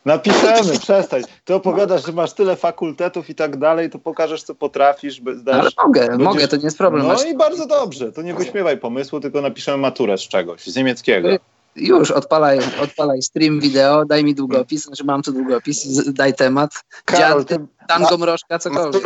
Napiszemy, 0.06 0.80
przestań. 0.82 1.22
Ty 1.46 1.54
opowiadasz, 1.54 2.06
że 2.06 2.12
masz 2.12 2.34
tyle 2.34 2.56
fakultetów 2.56 3.30
i 3.30 3.36
tak 3.36 3.58
dalej, 3.58 3.90
to 3.90 4.00
pokażesz, 4.00 4.44
co 4.44 4.56
potrafisz. 4.56 5.22
Zdasz, 5.36 5.56
Ale 5.56 5.70
mogę, 5.88 6.08
będziesz... 6.08 6.26
mogę, 6.26 6.48
to 6.48 6.58
nie 6.58 6.64
jest 6.64 6.78
problem. 6.78 7.08
No 7.08 7.24
i 7.24 7.38
bardzo 7.38 7.66
dobrze. 7.68 8.12
To 8.12 8.22
nie 8.22 8.34
wyśmiewaj 8.34 8.78
pomysłu, 8.78 9.20
tylko 9.20 9.42
napiszemy 9.42 9.78
maturę 9.78 10.18
z 10.18 10.22
czegoś, 10.22 10.68
z 10.68 10.76
niemieckiego. 10.76 11.30
Już, 11.76 12.12
odpalaj, 12.12 12.60
odpalaj 12.82 13.22
stream 13.22 13.60
wideo, 13.60 14.06
daj 14.06 14.24
mi 14.24 14.36
długopis, 14.36 14.84
znaczy 14.84 15.04
mam 15.04 15.22
tu 15.22 15.32
długopis, 15.32 16.12
daj 16.14 16.34
temat. 16.34 16.72
Karol, 17.06 17.46
Dziad, 17.46 17.48
ty... 17.48 17.66
tango 17.88 18.18
mrożka, 18.18 18.60
cokolwiek. 18.60 19.04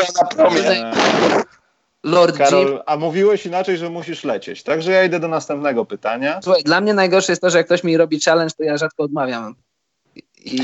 Lord 2.04 2.38
Karol, 2.38 2.84
a 2.86 2.98
mówiłeś 2.98 3.46
inaczej, 3.46 3.78
że 3.78 3.90
musisz 3.90 4.24
lecieć. 4.24 4.64
Także 4.64 4.92
ja 4.92 5.04
idę 5.04 5.20
do 5.20 5.28
następnego 5.28 5.86
pytania. 5.86 6.40
Słuchaj, 6.44 6.64
dla 6.64 6.82
mnie 6.82 6.94
najgorsze 6.94 7.32
jest 7.32 7.42
to, 7.42 7.50
że 7.50 7.58
jak 7.58 7.66
ktoś 7.66 7.84
mi 7.84 7.98
robi 7.98 8.20
challenge, 8.20 8.54
to 8.58 8.64
ja 8.64 8.78
rzadko 8.78 9.04
odmawiam. 9.04 9.56
I, 10.46 10.62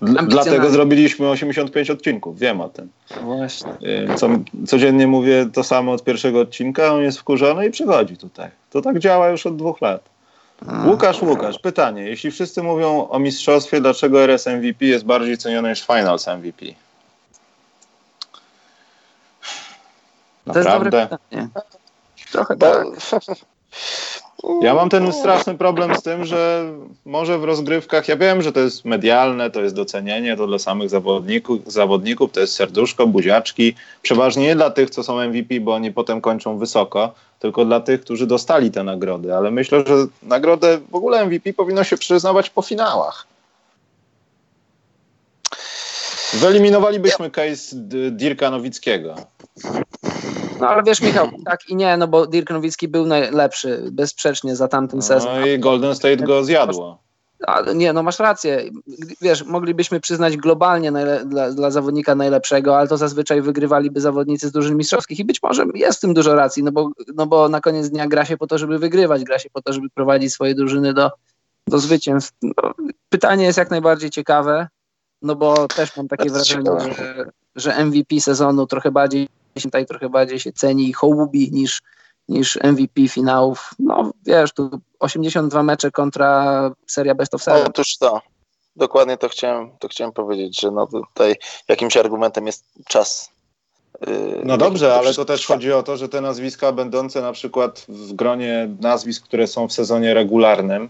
no, 0.00 0.22
dlatego 0.26 0.70
zrobiliśmy 0.70 1.28
85 1.28 1.90
odcinków, 1.90 2.38
wiem 2.38 2.60
o 2.60 2.68
tym. 2.68 2.88
Właśnie. 3.22 3.72
Y, 3.72 4.14
co, 4.16 4.28
codziennie 4.66 5.06
mówię 5.06 5.48
to 5.52 5.64
samo 5.64 5.92
od 5.92 6.04
pierwszego 6.04 6.40
odcinka, 6.40 6.94
on 6.94 7.02
jest 7.02 7.18
wkurzony 7.18 7.66
i 7.66 7.70
przychodzi 7.70 8.16
tutaj. 8.16 8.50
To 8.70 8.82
tak 8.82 8.98
działa 8.98 9.28
już 9.28 9.46
od 9.46 9.56
dwóch 9.56 9.80
lat. 9.80 10.08
A. 10.66 10.86
Łukasz, 10.86 11.22
Łukasz, 11.22 11.58
pytanie. 11.58 12.02
Jeśli 12.02 12.30
wszyscy 12.30 12.62
mówią 12.62 13.08
o 13.08 13.18
mistrzostwie, 13.18 13.80
dlaczego 13.80 14.22
RS 14.22 14.46
MVP 14.46 14.86
jest 14.86 15.04
bardziej 15.04 15.38
ceniony 15.38 15.68
niż 15.70 15.86
Finals 15.86 16.26
MVP? 16.26 16.66
To 20.52 20.58
jest 20.58 20.70
dobre 20.70 20.90
pytanie. 20.90 21.48
Trochę 22.32 22.56
tak. 22.56 22.86
Ja 24.62 24.74
mam 24.74 24.88
ten 24.88 25.12
straszny 25.12 25.54
problem 25.54 25.96
z 25.96 26.02
tym, 26.02 26.24
że 26.24 26.72
może 27.04 27.38
w 27.38 27.44
rozgrywkach, 27.44 28.08
ja 28.08 28.16
wiem, 28.16 28.42
że 28.42 28.52
to 28.52 28.60
jest 28.60 28.84
medialne, 28.84 29.50
to 29.50 29.60
jest 29.60 29.74
docenienie, 29.74 30.36
to 30.36 30.46
dla 30.46 30.58
samych 30.58 30.90
zawodników, 30.90 31.72
zawodników 31.72 32.32
to 32.32 32.40
jest 32.40 32.54
serduszko, 32.54 33.06
buziaczki, 33.06 33.74
przeważnie 34.02 34.42
nie 34.42 34.56
dla 34.56 34.70
tych, 34.70 34.90
co 34.90 35.02
są 35.02 35.20
MVP, 35.20 35.60
bo 35.60 35.74
oni 35.74 35.92
potem 35.92 36.20
kończą 36.20 36.58
wysoko, 36.58 37.14
tylko 37.38 37.64
dla 37.64 37.80
tych, 37.80 38.00
którzy 38.00 38.26
dostali 38.26 38.70
te 38.70 38.84
nagrody, 38.84 39.34
ale 39.34 39.50
myślę, 39.50 39.84
że 39.86 39.94
nagrodę 40.22 40.78
w 40.90 40.94
ogóle 40.94 41.26
MVP 41.26 41.52
powinno 41.52 41.84
się 41.84 41.96
przyznawać 41.96 42.50
po 42.50 42.62
finałach. 42.62 43.26
Wyeliminowalibyśmy 46.32 47.30
case 47.30 47.76
Dirka 48.10 48.50
Nowickiego. 48.50 49.14
No 50.60 50.68
ale 50.68 50.82
wiesz, 50.82 51.00
Michał, 51.00 51.28
tak 51.44 51.68
i 51.68 51.76
nie, 51.76 51.96
no 51.96 52.08
bo 52.08 52.26
Dirk 52.26 52.50
Nowicki 52.50 52.88
był 52.88 53.06
najlepszy, 53.06 53.88
bezsprzecznie 53.92 54.56
za 54.56 54.68
tamten 54.68 55.02
sezon. 55.02 55.40
No 55.40 55.46
i 55.46 55.58
Golden 55.58 55.94
State 55.94 56.16
go 56.16 56.44
zjadło. 56.44 56.98
A, 57.46 57.72
nie, 57.72 57.92
no 57.92 58.02
masz 58.02 58.18
rację. 58.18 58.70
Wiesz, 59.20 59.44
moglibyśmy 59.44 60.00
przyznać 60.00 60.36
globalnie 60.36 60.92
dla, 61.26 61.50
dla, 61.50 61.70
zawodnika 61.70 62.14
najlepszego, 62.14 62.78
ale 62.78 62.88
to 62.88 62.96
zazwyczaj 62.96 63.42
wygrywaliby 63.42 64.00
zawodnicy 64.00 64.48
z 64.48 64.52
drużyn 64.52 64.76
mistrzowskich 64.76 65.18
i 65.18 65.24
być 65.24 65.42
może 65.42 65.64
jest 65.74 65.98
w 65.98 66.00
tym 66.00 66.14
dużo 66.14 66.34
racji, 66.34 66.62
no 66.62 66.72
bo, 66.72 66.90
no 67.14 67.26
bo 67.26 67.48
na 67.48 67.60
koniec 67.60 67.88
dnia 67.88 68.06
gra 68.06 68.24
się 68.24 68.36
po 68.36 68.46
to, 68.46 68.58
żeby 68.58 68.78
wygrywać, 68.78 69.24
gra 69.24 69.38
się 69.38 69.50
po 69.50 69.62
to, 69.62 69.72
żeby 69.72 69.90
prowadzić 69.90 70.32
swoje 70.32 70.54
drużyny 70.54 70.94
do, 70.94 71.10
do 71.66 71.78
zwycięstw. 71.78 72.32
No, 72.42 72.74
pytanie 73.08 73.44
jest 73.44 73.58
jak 73.58 73.70
najbardziej 73.70 74.10
ciekawe, 74.10 74.68
no 75.22 75.36
bo 75.36 75.68
też 75.68 75.96
mam 75.96 76.08
takie 76.08 76.30
wrażenie, 76.30 76.70
że, 76.80 77.24
że 77.56 77.84
MVP 77.84 78.20
sezonu 78.20 78.66
trochę 78.66 78.90
bardziej 78.90 79.28
tutaj 79.62 79.86
trochę 79.86 80.08
bardziej 80.08 80.40
się 80.40 80.52
ceni 80.52 80.88
i 80.88 80.92
hołubi 80.92 81.52
niż, 81.52 81.82
niż 82.28 82.58
MVP 82.62 83.08
finałów. 83.08 83.70
No 83.78 84.10
wiesz, 84.26 84.52
tu 84.52 84.70
82 84.98 85.62
mecze 85.62 85.90
kontra 85.90 86.70
seria 86.86 87.14
Best 87.14 87.34
of 87.34 87.42
Seven. 87.42 87.66
Otóż 87.66 87.96
to. 87.96 88.20
Dokładnie 88.76 89.16
to 89.16 89.28
chciałem, 89.28 89.70
to 89.78 89.88
chciałem 89.88 90.12
powiedzieć, 90.12 90.60
że 90.60 90.70
no 90.70 90.86
tutaj 90.86 91.36
jakimś 91.68 91.96
argumentem 91.96 92.46
jest 92.46 92.64
czas. 92.88 93.30
Yy, 94.06 94.42
no 94.44 94.56
dobrze, 94.56 94.94
ale 94.94 95.14
to 95.14 95.24
też 95.24 95.46
chodzi 95.46 95.72
o 95.72 95.82
to, 95.82 95.96
że 95.96 96.08
te 96.08 96.20
nazwiska 96.20 96.72
będące 96.72 97.22
na 97.22 97.32
przykład 97.32 97.84
w 97.88 98.12
gronie 98.12 98.68
nazwisk, 98.80 99.24
które 99.24 99.46
są 99.46 99.68
w 99.68 99.72
sezonie 99.72 100.14
regularnym, 100.14 100.88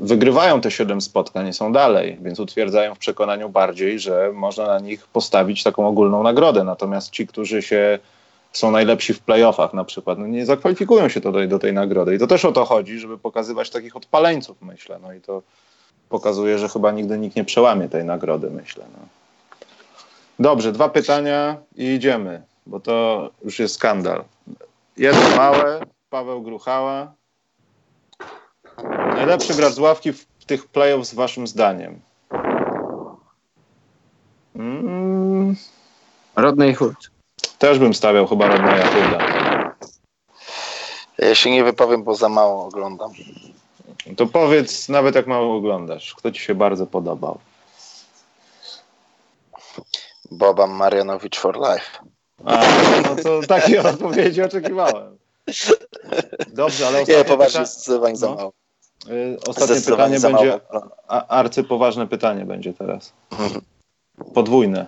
wygrywają 0.00 0.60
te 0.60 0.70
7 0.70 1.00
spotkań, 1.00 1.52
są 1.52 1.72
dalej, 1.72 2.18
więc 2.22 2.40
utwierdzają 2.40 2.94
w 2.94 2.98
przekonaniu 2.98 3.48
bardziej, 3.48 4.00
że 4.00 4.30
można 4.34 4.66
na 4.66 4.78
nich 4.78 5.06
postawić 5.06 5.62
taką 5.62 5.86
ogólną 5.86 6.22
nagrodę. 6.22 6.64
Natomiast 6.64 7.10
ci, 7.10 7.26
którzy 7.26 7.62
się 7.62 7.98
są 8.52 8.70
najlepsi 8.70 9.14
w 9.14 9.20
playoffach 9.20 9.74
na 9.74 9.84
przykład, 9.84 10.18
no 10.18 10.26
nie 10.26 10.46
zakwalifikują 10.46 11.08
się 11.08 11.20
do, 11.20 11.46
do 11.46 11.58
tej 11.58 11.72
nagrody. 11.72 12.14
I 12.14 12.18
to 12.18 12.26
też 12.26 12.44
o 12.44 12.52
to 12.52 12.64
chodzi, 12.64 12.98
żeby 12.98 13.18
pokazywać 13.18 13.70
takich 13.70 13.96
odpaleńców, 13.96 14.56
myślę. 14.62 14.98
No 15.02 15.12
i 15.12 15.20
to 15.20 15.42
pokazuje, 16.08 16.58
że 16.58 16.68
chyba 16.68 16.92
nigdy 16.92 17.18
nikt 17.18 17.36
nie 17.36 17.44
przełamie 17.44 17.88
tej 17.88 18.04
nagrody, 18.04 18.50
myślę. 18.50 18.84
No. 18.92 19.06
Dobrze, 20.38 20.72
dwa 20.72 20.88
pytania 20.88 21.56
i 21.76 21.84
idziemy, 21.84 22.42
bo 22.66 22.80
to 22.80 23.30
już 23.44 23.58
jest 23.58 23.74
skandal. 23.74 24.24
Jedno 24.96 25.36
małe, 25.36 25.80
Paweł 26.10 26.42
Gruchała. 26.42 27.12
Najlepszy 29.16 29.54
gracz 29.54 29.72
z 29.72 29.78
ławki 29.78 30.12
w 30.12 30.44
tych 30.46 30.66
playoffs 30.66 31.14
waszym 31.14 31.46
zdaniem? 31.46 32.00
Mm. 34.56 35.56
Rodney 36.36 36.74
Hood. 36.74 37.10
Też 37.58 37.78
bym 37.78 37.94
stawiał 37.94 38.26
chyba 38.26 38.46
Rodneya 38.48 38.82
Hooda. 38.82 39.18
Ja 41.18 41.34
się 41.34 41.50
nie 41.50 41.64
wypowiem, 41.64 42.04
bo 42.04 42.14
za 42.14 42.28
mało 42.28 42.64
oglądam. 42.66 43.12
To 44.16 44.26
powiedz, 44.26 44.88
nawet 44.88 45.14
jak 45.14 45.26
mało 45.26 45.56
oglądasz, 45.56 46.14
kto 46.14 46.32
ci 46.32 46.40
się 46.40 46.54
bardzo 46.54 46.86
podobał? 46.86 47.38
Boba 50.30 50.66
Marianowicz 50.66 51.38
for 51.38 51.56
life. 51.56 51.98
A, 52.44 52.64
no 53.02 53.16
to 53.22 53.40
takiej 53.46 53.78
odpowiedzi 53.88 54.42
oczekiwałem. 54.42 55.18
Dobrze, 56.48 56.86
ale 56.86 57.00
ostatnie 57.00 57.16
Nie, 57.16 57.24
poważnie, 57.24 57.60
pyta... 57.60 57.70
zdecydowanie 57.70 58.16
za 58.16 58.26
no. 58.26 58.34
mało. 58.34 58.52
Y, 59.08 59.38
ostatnie 59.46 59.80
pytanie 59.80 60.20
będzie, 60.20 60.60
arcypoważne 61.08 62.06
pytanie 62.06 62.44
będzie 62.44 62.72
teraz. 62.72 63.12
Podwójne. 64.34 64.86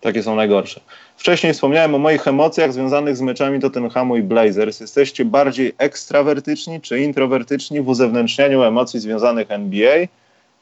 Takie 0.00 0.22
są 0.22 0.36
najgorsze. 0.36 0.80
Wcześniej 1.16 1.52
wspomniałem 1.52 1.94
o 1.94 1.98
moich 1.98 2.28
emocjach 2.28 2.72
związanych 2.72 3.16
z 3.16 3.20
meczami 3.20 3.60
Tottenhamu 3.60 4.16
i 4.16 4.22
Blazers. 4.22 4.80
Jesteście 4.80 5.24
bardziej 5.24 5.74
ekstrawertyczni 5.78 6.80
czy 6.80 7.00
introwertyczni 7.00 7.80
w 7.80 7.88
uzewnętrznianiu 7.88 8.62
emocji 8.62 9.00
związanych 9.00 9.50
NBA? 9.50 9.96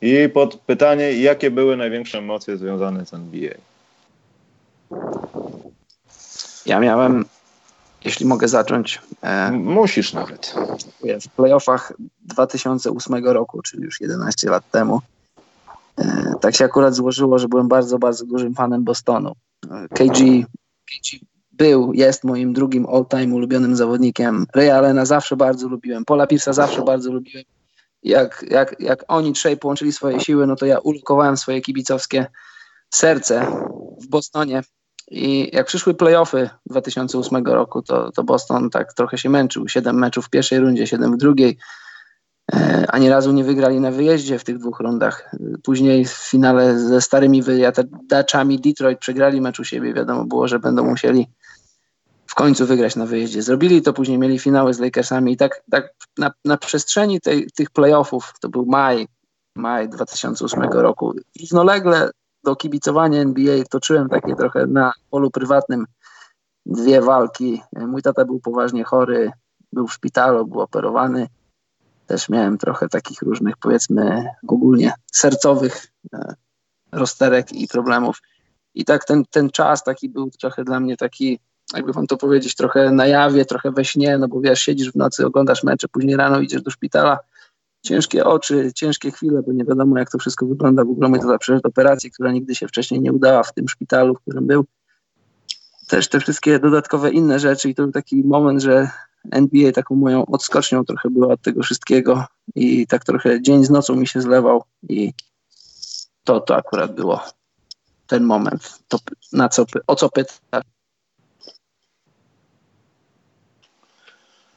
I 0.03 0.29
pod 0.29 0.57
pytanie, 0.57 1.13
jakie 1.13 1.51
były 1.51 1.77
największe 1.77 2.19
emocje 2.19 2.57
związane 2.57 3.07
z 3.07 3.15
NBA? 3.15 3.55
Ja 6.67 6.81
miałem, 6.81 7.25
jeśli 8.05 8.27
mogę 8.27 8.49
zacząć. 8.49 9.01
E, 9.23 9.53
Musisz 9.53 10.13
nawet. 10.13 10.55
W 11.21 11.29
playoffach 11.29 11.93
2008 12.21 13.25
roku, 13.25 13.63
czyli 13.63 13.83
już 13.83 14.01
11 14.01 14.51
lat 14.51 14.71
temu, 14.71 15.01
E, 15.99 16.35
tak 16.41 16.57
się 16.57 16.65
akurat 16.65 16.95
złożyło, 16.95 17.39
że 17.39 17.49
byłem 17.49 17.69
bardzo, 17.69 17.99
bardzo 17.99 18.27
dużym 18.27 18.55
fanem 18.55 18.85
Bostonu. 18.85 19.33
E, 19.71 19.89
KG, 19.89 20.47
KG 20.87 21.19
był, 21.53 21.93
jest 21.93 22.25
moim 22.25 22.53
drugim 22.53 22.87
all-time 22.87 23.35
ulubionym 23.35 23.77
zawodnikiem. 23.77 24.47
Ray 24.55 24.71
Allena 24.71 25.05
zawsze 25.05 25.37
bardzo 25.37 25.69
lubiłem, 25.69 26.05
Paula 26.05 26.27
Pierce'a 26.27 26.53
zawsze 26.53 26.83
bardzo 26.83 27.13
lubiłem. 27.13 27.45
Jak, 28.03 28.45
jak, 28.51 28.81
jak 28.81 29.05
oni 29.09 29.33
trzej 29.33 29.57
połączyli 29.57 29.93
swoje 29.93 30.21
siły, 30.21 30.47
no 30.47 30.57
to 30.57 30.67
ja 30.67 30.79
ulokowałem 30.79 31.37
swoje 31.37 31.61
kibicowskie 31.61 32.27
serce 32.91 33.47
w 34.03 34.07
Bostonie. 34.07 34.63
I 35.13 35.51
jak 35.53 35.67
przyszły 35.67 35.95
playoffy 35.95 36.51
2008 36.67 37.47
roku, 37.47 37.83
to, 37.83 38.13
to 38.13 38.25
Boston 38.25 38.71
tak 38.71 38.93
trochę 38.93 39.19
się 39.19 39.31
męczył. 39.31 39.69
Siedem 39.69 39.99
meczów 39.99 40.27
w 40.27 40.31
pierwszej 40.31 40.59
rundzie, 40.59 40.87
siedem 40.87 41.15
w 41.15 41.17
drugiej. 41.17 41.59
E, 42.53 42.87
ani 42.89 43.09
razu 43.09 43.33
nie 43.33 43.45
wygrali 43.45 43.81
na 43.81 43.91
wyjeździe 43.91 44.39
w 44.39 44.45
tych 44.45 44.59
dwóch 44.59 44.81
rundach. 44.81 45.31
Później 45.63 46.05
w 46.05 46.13
finale 46.13 46.79
ze 46.79 47.01
starymi 47.01 47.43
wyjadaczami 47.43 48.61
Detroit 48.61 48.99
przegrali 48.99 49.41
mecz 49.41 49.61
u 49.61 49.65
siebie. 49.65 49.95
Wiadomo 49.95 50.25
było, 50.25 50.49
że 50.49 50.59
będą 50.59 50.85
musieli 50.85 51.29
w 52.27 52.35
końcu 52.35 52.67
wygrać 52.67 52.97
na 52.97 53.07
wyjeździe. 53.07 53.43
Zrobili 53.43 53.83
to, 53.83 53.93
później 53.93 54.19
mieli 54.19 54.39
finały 54.39 54.75
z 54.75 54.79
Lakersami 54.79 55.33
i 55.33 55.37
tak, 55.37 55.63
tak 55.71 55.95
na, 56.19 56.31
na 56.45 56.57
przestrzeni 56.57 57.21
tej, 57.21 57.51
tych 57.51 57.71
playoffów, 57.71 58.33
to 58.41 58.49
był 58.49 58.67
maj, 58.67 59.09
maj 59.57 59.89
2008 59.89 60.63
roku, 60.63 61.15
równolegle 61.41 62.11
do 62.45 62.57
kibicowania 62.57 63.21
NBA 63.21 63.65
toczyłem 63.71 64.09
takie 64.09 64.37
trochę 64.37 64.67
na 64.67 64.93
polu 65.11 65.31
prywatnym 65.31 65.87
dwie 66.67 67.01
walki. 67.01 67.63
Mój 67.73 68.03
tata 68.03 68.25
był 68.25 68.41
poważnie 68.41 68.85
chory, 68.85 69.33
był 69.73 69.87
w 69.87 69.93
szpitalu, 69.93 70.47
był 70.47 70.61
operowany 70.61 71.29
też 72.07 72.29
miałem 72.29 72.59
trochę 72.59 72.89
takich 72.89 73.23
różnych, 73.23 73.57
powiedzmy, 73.57 74.27
ogólnie 74.49 74.93
sercowych 75.13 75.87
e, 76.15 76.35
rozterek 76.93 77.53
i 77.53 77.69
problemów. 77.69 78.19
I 78.75 78.85
tak 78.85 79.05
ten, 79.05 79.25
ten 79.31 79.51
czas 79.51 79.85
taki 79.85 80.09
był 80.09 80.31
trochę 80.31 80.65
dla 80.65 80.81
mnie 80.81 80.97
taki, 80.97 81.39
jakby 81.75 81.93
wam 81.93 82.07
to 82.07 82.17
powiedzieć, 82.17 82.55
trochę 82.55 82.91
na 82.91 83.07
jawie, 83.07 83.45
trochę 83.45 83.71
we 83.71 83.85
śnie, 83.85 84.19
no 84.19 84.29
bo 84.29 84.41
wiesz, 84.41 84.61
siedzisz 84.61 84.93
w 84.93 84.97
nocy, 84.97 85.27
oglądasz 85.27 85.65
mecze, 85.65 85.89
później 85.89 86.17
rano 86.17 86.41
idziesz 86.41 86.63
do 86.63 86.71
szpitala, 86.71 87.19
ciężkie 87.83 88.25
oczy, 88.25 88.73
ciężkie 88.75 89.11
chwile, 89.11 89.43
bo 89.43 89.53
nie 89.53 89.65
wiadomo 89.65 89.99
jak 89.99 90.11
to 90.11 90.19
wszystko 90.19 90.47
wygląda. 90.47 90.85
W 90.85 90.91
ogóle 90.91 91.09
mnie 91.09 91.21
to 91.21 91.39
przeszedł 91.39 91.69
operację, 91.69 92.11
która 92.11 92.33
nigdy 92.33 92.55
się 92.55 92.69
wcześniej 92.69 93.01
nie 93.01 93.13
udała 93.13 93.43
w 93.43 93.55
tym 93.55 93.69
szpitalu, 93.69 94.15
w 94.15 94.21
którym 94.21 94.47
był. 94.47 94.65
Też 95.89 96.09
te 96.09 96.21
wszystkie 96.21 96.59
dodatkowe 96.59 97.11
inne 97.11 97.41
rzeczy 97.41 97.71
i 97.71 97.75
to 97.75 97.83
był 97.83 97.93
taki 97.93 98.25
moment, 98.25 98.63
że 98.63 98.91
NBA 99.31 99.73
taką 99.73 99.95
moją 99.95 100.27
odskocznią 100.27 100.85
trochę 100.85 101.11
była 101.11 101.29
od 101.29 101.43
tego 101.43 101.63
wszystkiego 101.63 102.25
i 102.55 102.87
tak 102.87 103.05
trochę 103.05 103.43
dzień 103.43 103.65
z 103.65 103.71
nocą 103.71 103.97
mi 103.97 104.07
się 104.07 104.21
zlewał 104.21 104.65
i 104.89 105.13
to, 106.25 106.41
to 106.41 106.57
akurat 106.57 106.95
było 106.95 107.21
ten 108.07 108.25
moment, 108.25 108.79
to, 108.89 108.99
na 109.33 109.49
co, 109.49 109.65
o 109.87 109.97
co 109.97 110.09
pytasz. 110.09 110.65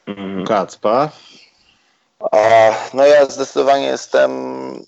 Mhm. 0.06 0.44
Kacpa? 2.18 2.74
no 2.94 3.06
ja 3.06 3.26
zdecydowanie 3.26 3.86
jestem 3.86 4.30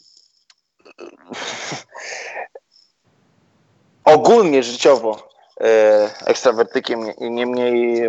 ogólnie 4.05 4.63
życiowo 4.63 5.29
E, 5.61 6.11
ekstrawertykiem. 6.27 7.01
Niemniej, 7.21 8.09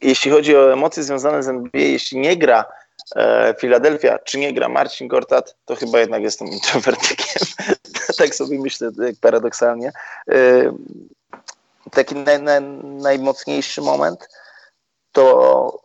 jeśli 0.00 0.30
chodzi 0.30 0.56
o 0.56 0.72
emocje 0.72 1.02
związane 1.02 1.42
z 1.42 1.48
NBA, 1.48 1.82
jeśli 1.82 2.18
nie 2.18 2.36
gra 2.36 2.64
Filadelfia, 3.58 4.18
czy 4.18 4.38
nie 4.38 4.52
gra 4.52 4.68
Marcin 4.68 5.08
Gortat, 5.08 5.56
to 5.64 5.76
chyba 5.76 6.00
jednak 6.00 6.22
jestem 6.22 6.48
introwertykiem. 6.48 7.42
tak 8.18 8.34
sobie 8.34 8.58
myślę 8.58 8.90
paradoksalnie. 9.20 9.92
E, 10.30 10.36
taki 11.90 12.14
naj, 12.14 12.42
naj, 12.42 12.62
najmocniejszy 12.82 13.80
moment 13.80 14.28
to 15.12 15.80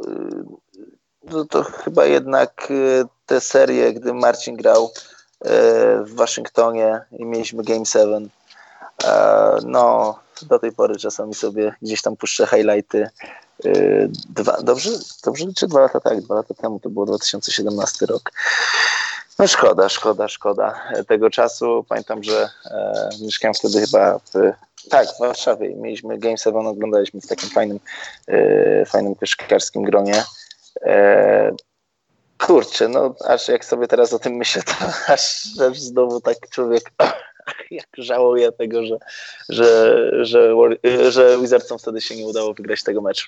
no 1.23 1.45
to 1.45 1.63
chyba 1.63 2.05
jednak 2.05 2.67
y, 2.71 3.03
te 3.25 3.41
serie, 3.41 3.93
gdy 3.93 4.13
Marcin 4.13 4.55
grał 4.55 4.85
y, 4.85 5.49
w 6.03 6.15
Waszyngtonie 6.15 7.01
i 7.11 7.25
mieliśmy 7.25 7.63
Game 7.63 7.85
7, 7.85 8.29
e, 9.03 9.57
no 9.65 10.19
do 10.41 10.59
tej 10.59 10.71
pory 10.71 10.95
czasami 10.95 11.33
sobie 11.33 11.75
gdzieś 11.81 12.01
tam 12.01 12.15
puszczę 12.15 12.47
highlighty. 12.47 13.09
Y, 13.65 14.09
dwa, 14.29 14.61
dobrze, 14.61 14.89
dobrze 15.23 15.45
liczę? 15.45 15.67
Dwa 15.67 15.79
lata 15.79 15.99
tak, 15.99 16.21
dwa 16.21 16.35
lata 16.35 16.53
temu, 16.53 16.79
to 16.79 16.89
było 16.89 17.05
2017 17.05 18.05
rok. 18.05 18.31
No 19.39 19.47
szkoda, 19.47 19.89
szkoda, 19.89 20.27
szkoda 20.27 20.81
tego 21.07 21.29
czasu. 21.29 21.85
Pamiętam, 21.89 22.23
że 22.23 22.49
e, 22.71 23.09
mieszkałem 23.21 23.53
wtedy 23.53 23.81
chyba 23.81 24.19
w, 24.19 24.31
tak, 24.89 25.07
w 25.07 25.19
Warszawie 25.19 25.75
mieliśmy 25.75 26.17
Game 26.17 26.37
7, 26.37 26.67
oglądaliśmy 26.67 27.21
w 27.21 27.27
takim 27.27 27.49
fajnym, 27.49 27.79
e, 28.27 28.85
fajnym 28.85 29.15
koszykarskim 29.15 29.83
gronie. 29.83 30.23
E, 30.81 31.51
kurczę, 32.37 32.87
no 32.87 33.15
aż 33.27 33.47
jak 33.47 33.65
sobie 33.65 33.87
teraz 33.87 34.13
o 34.13 34.19
tym 34.19 34.33
myślę, 34.33 34.63
to 34.63 34.73
aż, 35.13 35.45
aż 35.71 35.79
znowu 35.79 36.21
tak 36.21 36.49
człowiek 36.49 36.91
jak 37.71 37.87
żałuję 37.97 38.51
tego, 38.51 38.85
że, 38.85 38.97
że, 39.49 40.25
że, 40.25 40.53
że 41.09 41.37
Wizardsom 41.41 41.79
wtedy 41.79 42.01
się 42.01 42.15
nie 42.15 42.25
udało 42.25 42.53
wygrać 42.53 42.83
tego 42.83 43.01
meczu. 43.01 43.27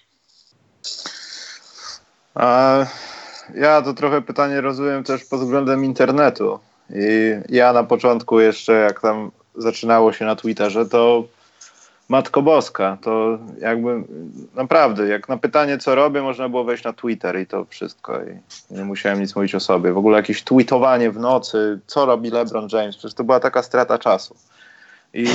A 2.36 2.86
ja 3.54 3.82
to 3.82 3.94
trochę 3.94 4.22
pytanie 4.22 4.62
rozumiem 4.62 5.04
też 5.04 5.26
pod 5.26 5.40
względem 5.40 5.86
internetu. 5.86 6.60
I 6.90 7.36
ja 7.50 7.74
na 7.74 7.84
początku 7.84 8.40
jeszcze, 8.40 8.74
jak 8.74 9.02
tam 9.02 9.32
zaczynało 9.56 10.14
się 10.14 10.26
na 10.26 10.36
Twitterze, 10.36 10.86
to 10.86 11.24
Matko 12.10 12.42
Boska, 12.42 12.98
to 13.02 13.38
jakby 13.60 14.04
naprawdę, 14.56 15.08
jak 15.08 15.30
na 15.30 15.38
pytanie, 15.38 15.78
co 15.78 15.96
robię, 15.96 16.22
można 16.22 16.50
było 16.50 16.64
wejść 16.64 16.84
na 16.84 16.94
Twitter 16.94 17.40
i 17.40 17.48
to 17.48 17.66
wszystko. 17.66 18.20
I 18.24 18.40
nie 18.72 18.84
musiałem 18.84 19.22
nic 19.22 19.36
mówić 19.36 19.56
o 19.56 19.60
sobie. 19.60 19.94
W 19.94 19.98
ogóle 19.98 20.18
jakieś 20.18 20.44
tweetowanie 20.44 21.12
w 21.12 21.20
nocy, 21.20 21.80
co 21.88 22.06
robi 22.06 22.30
LeBron 22.30 22.68
James, 22.72 22.98
przecież 22.98 23.14
to 23.14 23.24
była 23.24 23.40
taka 23.40 23.64
strata 23.64 23.98
czasu. 23.98 24.36
I, 25.14 25.28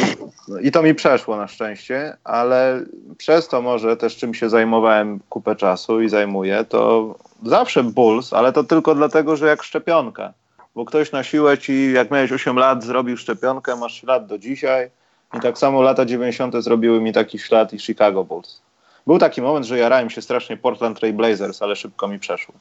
I 0.62 0.72
to 0.72 0.82
mi 0.82 0.94
przeszło 0.94 1.36
na 1.36 1.48
szczęście, 1.48 2.16
ale 2.24 2.80
przez 3.18 3.48
to 3.48 3.62
może 3.62 3.97
też 3.97 4.16
czym 4.16 4.34
się 4.34 4.51
zajmowałem 4.51 5.20
kupę 5.28 5.56
czasu 5.56 6.01
i 6.01 6.09
zajmuję, 6.09 6.64
to 6.68 7.14
zawsze 7.44 7.84
Bulls, 7.84 8.32
ale 8.32 8.52
to 8.52 8.64
tylko 8.64 8.94
dlatego, 8.94 9.36
że 9.36 9.47
jak 9.47 9.62
szczepionka. 9.62 10.32
Bo 10.74 10.84
ktoś 10.84 11.12
na 11.12 11.22
siłę 11.22 11.59
ci, 11.59 11.92
jak 11.92 12.10
miałeś 12.10 12.32
8 12.32 12.56
lat, 12.56 12.84
zrobił 12.84 13.16
szczepionkę, 13.16 13.76
masz 13.76 14.01
ślad 14.01 14.26
do 14.26 14.38
dzisiaj. 14.38 14.90
I 15.35 15.40
tak 15.40 15.59
samo 15.59 15.82
lata 15.82 16.05
90. 16.05 16.55
zrobiły 16.59 17.01
mi 17.01 17.12
taki 17.12 17.39
ślad 17.39 17.73
i 17.73 17.78
Chicago 17.78 18.24
Bulls. 18.24 18.61
Był 19.07 19.19
taki 19.19 19.43
moment, 19.43 19.66
że 19.66 19.78
jarałem 19.78 20.11
się 20.11 20.23
strasznie 20.23 20.57
Portland 20.57 20.98
Trail 20.98 21.15
Blazers, 21.15 21.62
ale 21.62 21.77
szybko 21.77 22.09
mi 22.09 22.19
przeszło. 22.19 22.55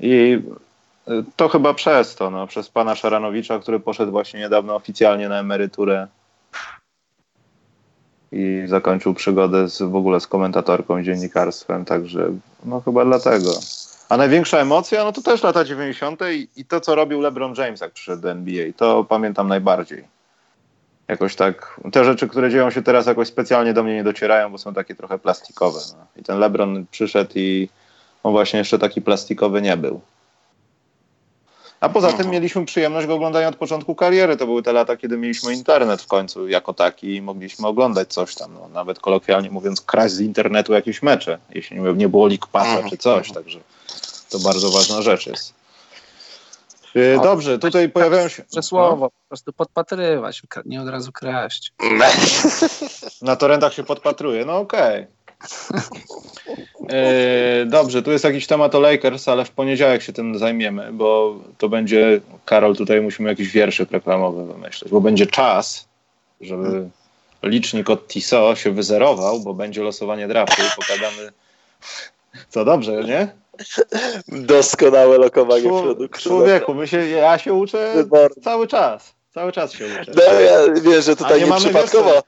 I 0.00 0.42
y, 1.08 1.24
to 1.36 1.48
chyba 1.48 1.74
przez 1.74 2.14
to, 2.14 2.30
no, 2.30 2.46
przez 2.46 2.68
pana 2.68 2.94
Szaranowicza, 2.94 3.58
który 3.58 3.80
poszedł 3.80 4.12
właśnie 4.12 4.40
niedawno 4.40 4.74
oficjalnie 4.74 5.28
na 5.28 5.38
emeryturę 5.38 6.06
i 8.32 8.62
zakończył 8.66 9.14
przygodę 9.14 9.68
z, 9.68 9.82
w 9.82 9.96
ogóle 9.96 10.20
z 10.20 10.26
komentatorką 10.26 10.98
i 10.98 11.04
dziennikarstwem, 11.04 11.84
także 11.84 12.32
no 12.64 12.80
chyba 12.80 13.04
dlatego. 13.04 13.50
A 14.08 14.16
największa 14.16 14.58
emocja, 14.58 15.04
no 15.04 15.12
to 15.12 15.22
też 15.22 15.42
lata 15.42 15.64
90. 15.64 16.20
I, 16.32 16.48
i 16.56 16.64
to, 16.64 16.80
co 16.80 16.94
robił 16.94 17.20
LeBron 17.20 17.54
James, 17.58 17.80
jak 17.80 17.92
przyszedł 17.92 18.22
do 18.22 18.30
NBA. 18.30 18.66
To 18.76 19.04
pamiętam 19.04 19.48
najbardziej. 19.48 20.19
Jakoś 21.10 21.36
tak, 21.36 21.80
te 21.92 22.04
rzeczy, 22.04 22.28
które 22.28 22.50
dzieją 22.50 22.70
się 22.70 22.82
teraz 22.82 23.06
jakoś 23.06 23.28
specjalnie 23.28 23.74
do 23.74 23.82
mnie 23.82 23.94
nie 23.94 24.04
docierają, 24.04 24.52
bo 24.52 24.58
są 24.58 24.74
takie 24.74 24.94
trochę 24.94 25.18
plastikowe. 25.18 25.80
No. 25.98 26.06
I 26.16 26.24
ten 26.24 26.38
LeBron 26.38 26.86
przyszedł 26.90 27.30
i 27.34 27.68
on 28.22 28.32
właśnie 28.32 28.58
jeszcze 28.58 28.78
taki 28.78 29.02
plastikowy 29.02 29.62
nie 29.62 29.76
był. 29.76 30.00
A 31.80 31.88
poza 31.88 32.06
tym 32.06 32.16
mhm. 32.16 32.32
mieliśmy 32.34 32.64
przyjemność 32.64 33.06
go 33.06 33.14
oglądania 33.14 33.48
od 33.48 33.56
początku 33.56 33.94
kariery. 33.94 34.36
To 34.36 34.46
były 34.46 34.62
te 34.62 34.72
lata, 34.72 34.96
kiedy 34.96 35.16
mieliśmy 35.16 35.54
internet 35.54 36.02
w 36.02 36.06
końcu 36.06 36.48
jako 36.48 36.74
taki 36.74 37.14
i 37.14 37.22
mogliśmy 37.22 37.66
oglądać 37.66 38.12
coś 38.12 38.34
tam. 38.34 38.54
No, 38.54 38.68
nawet 38.68 39.00
kolokwialnie 39.00 39.50
mówiąc, 39.50 39.80
kraść 39.80 40.14
z 40.14 40.20
internetu 40.20 40.72
jakieś 40.72 41.02
mecze, 41.02 41.38
jeśli 41.54 41.80
nie 41.80 42.08
było 42.08 42.26
League 42.26 42.46
Passa 42.52 42.88
czy 42.90 42.96
coś. 42.96 43.28
Mhm. 43.28 43.44
Także 43.44 43.60
to 44.30 44.38
bardzo 44.38 44.70
ważna 44.70 45.02
rzecz 45.02 45.26
jest. 45.26 45.59
No, 46.94 47.22
dobrze, 47.22 47.58
tutaj 47.58 47.88
pojawiają 47.88 48.28
się. 48.28 48.44
Przesłowo, 48.44 49.04
no. 49.04 49.10
po 49.10 49.28
prostu 49.28 49.52
podpatrywać, 49.52 50.42
nie 50.66 50.82
od 50.82 50.88
razu 50.88 51.12
kraść. 51.12 51.72
Na 53.22 53.36
torrentach 53.36 53.74
się 53.74 53.84
podpatruje, 53.84 54.44
no 54.44 54.58
okej. 54.58 55.06
Okay. 55.06 55.20
E, 56.88 57.66
dobrze, 57.66 58.02
tu 58.02 58.12
jest 58.12 58.24
jakiś 58.24 58.46
temat 58.46 58.74
o 58.74 58.80
Lakers, 58.80 59.28
ale 59.28 59.44
w 59.44 59.50
poniedziałek 59.50 60.02
się 60.02 60.12
tym 60.12 60.38
zajmiemy, 60.38 60.92
bo 60.92 61.40
to 61.58 61.68
będzie, 61.68 62.20
Karol, 62.44 62.76
tutaj 62.76 63.00
musimy 63.00 63.28
jakiś 63.28 63.48
wierszyk 63.48 63.90
reklamowy 63.90 64.46
wymyślić, 64.46 64.90
bo 64.90 65.00
będzie 65.00 65.26
czas, 65.26 65.88
żeby 66.40 66.88
licznik 67.42 67.90
od 67.90 68.08
TISO 68.08 68.56
się 68.56 68.70
wyzerował, 68.70 69.40
bo 69.40 69.54
będzie 69.54 69.82
losowanie 69.82 70.28
draftu 70.28 70.62
i 70.62 70.76
pokadamy. 70.76 71.32
Co 72.48 72.64
dobrze, 72.64 73.04
nie? 73.04 73.28
Doskonałe 74.28 75.18
lokowanie 75.18 75.62
Człow 75.62 75.82
produktu. 75.82 76.20
Człowieku, 76.20 76.74
my 76.74 76.88
się, 76.88 77.08
ja 77.08 77.38
się 77.38 77.54
uczę 77.54 78.04
cały 78.42 78.66
czas. 78.66 79.14
Cały 79.34 79.52
czas 79.52 79.72
się 79.72 79.86
uczę. 79.86 80.12
No 80.16 80.40
ja 80.40 80.72
wiem, 80.82 81.02
że 81.02 81.16
tutaj 81.16 81.40
nie, 81.40 81.46
nie 81.46 81.56
przypadkowo. 81.56 82.22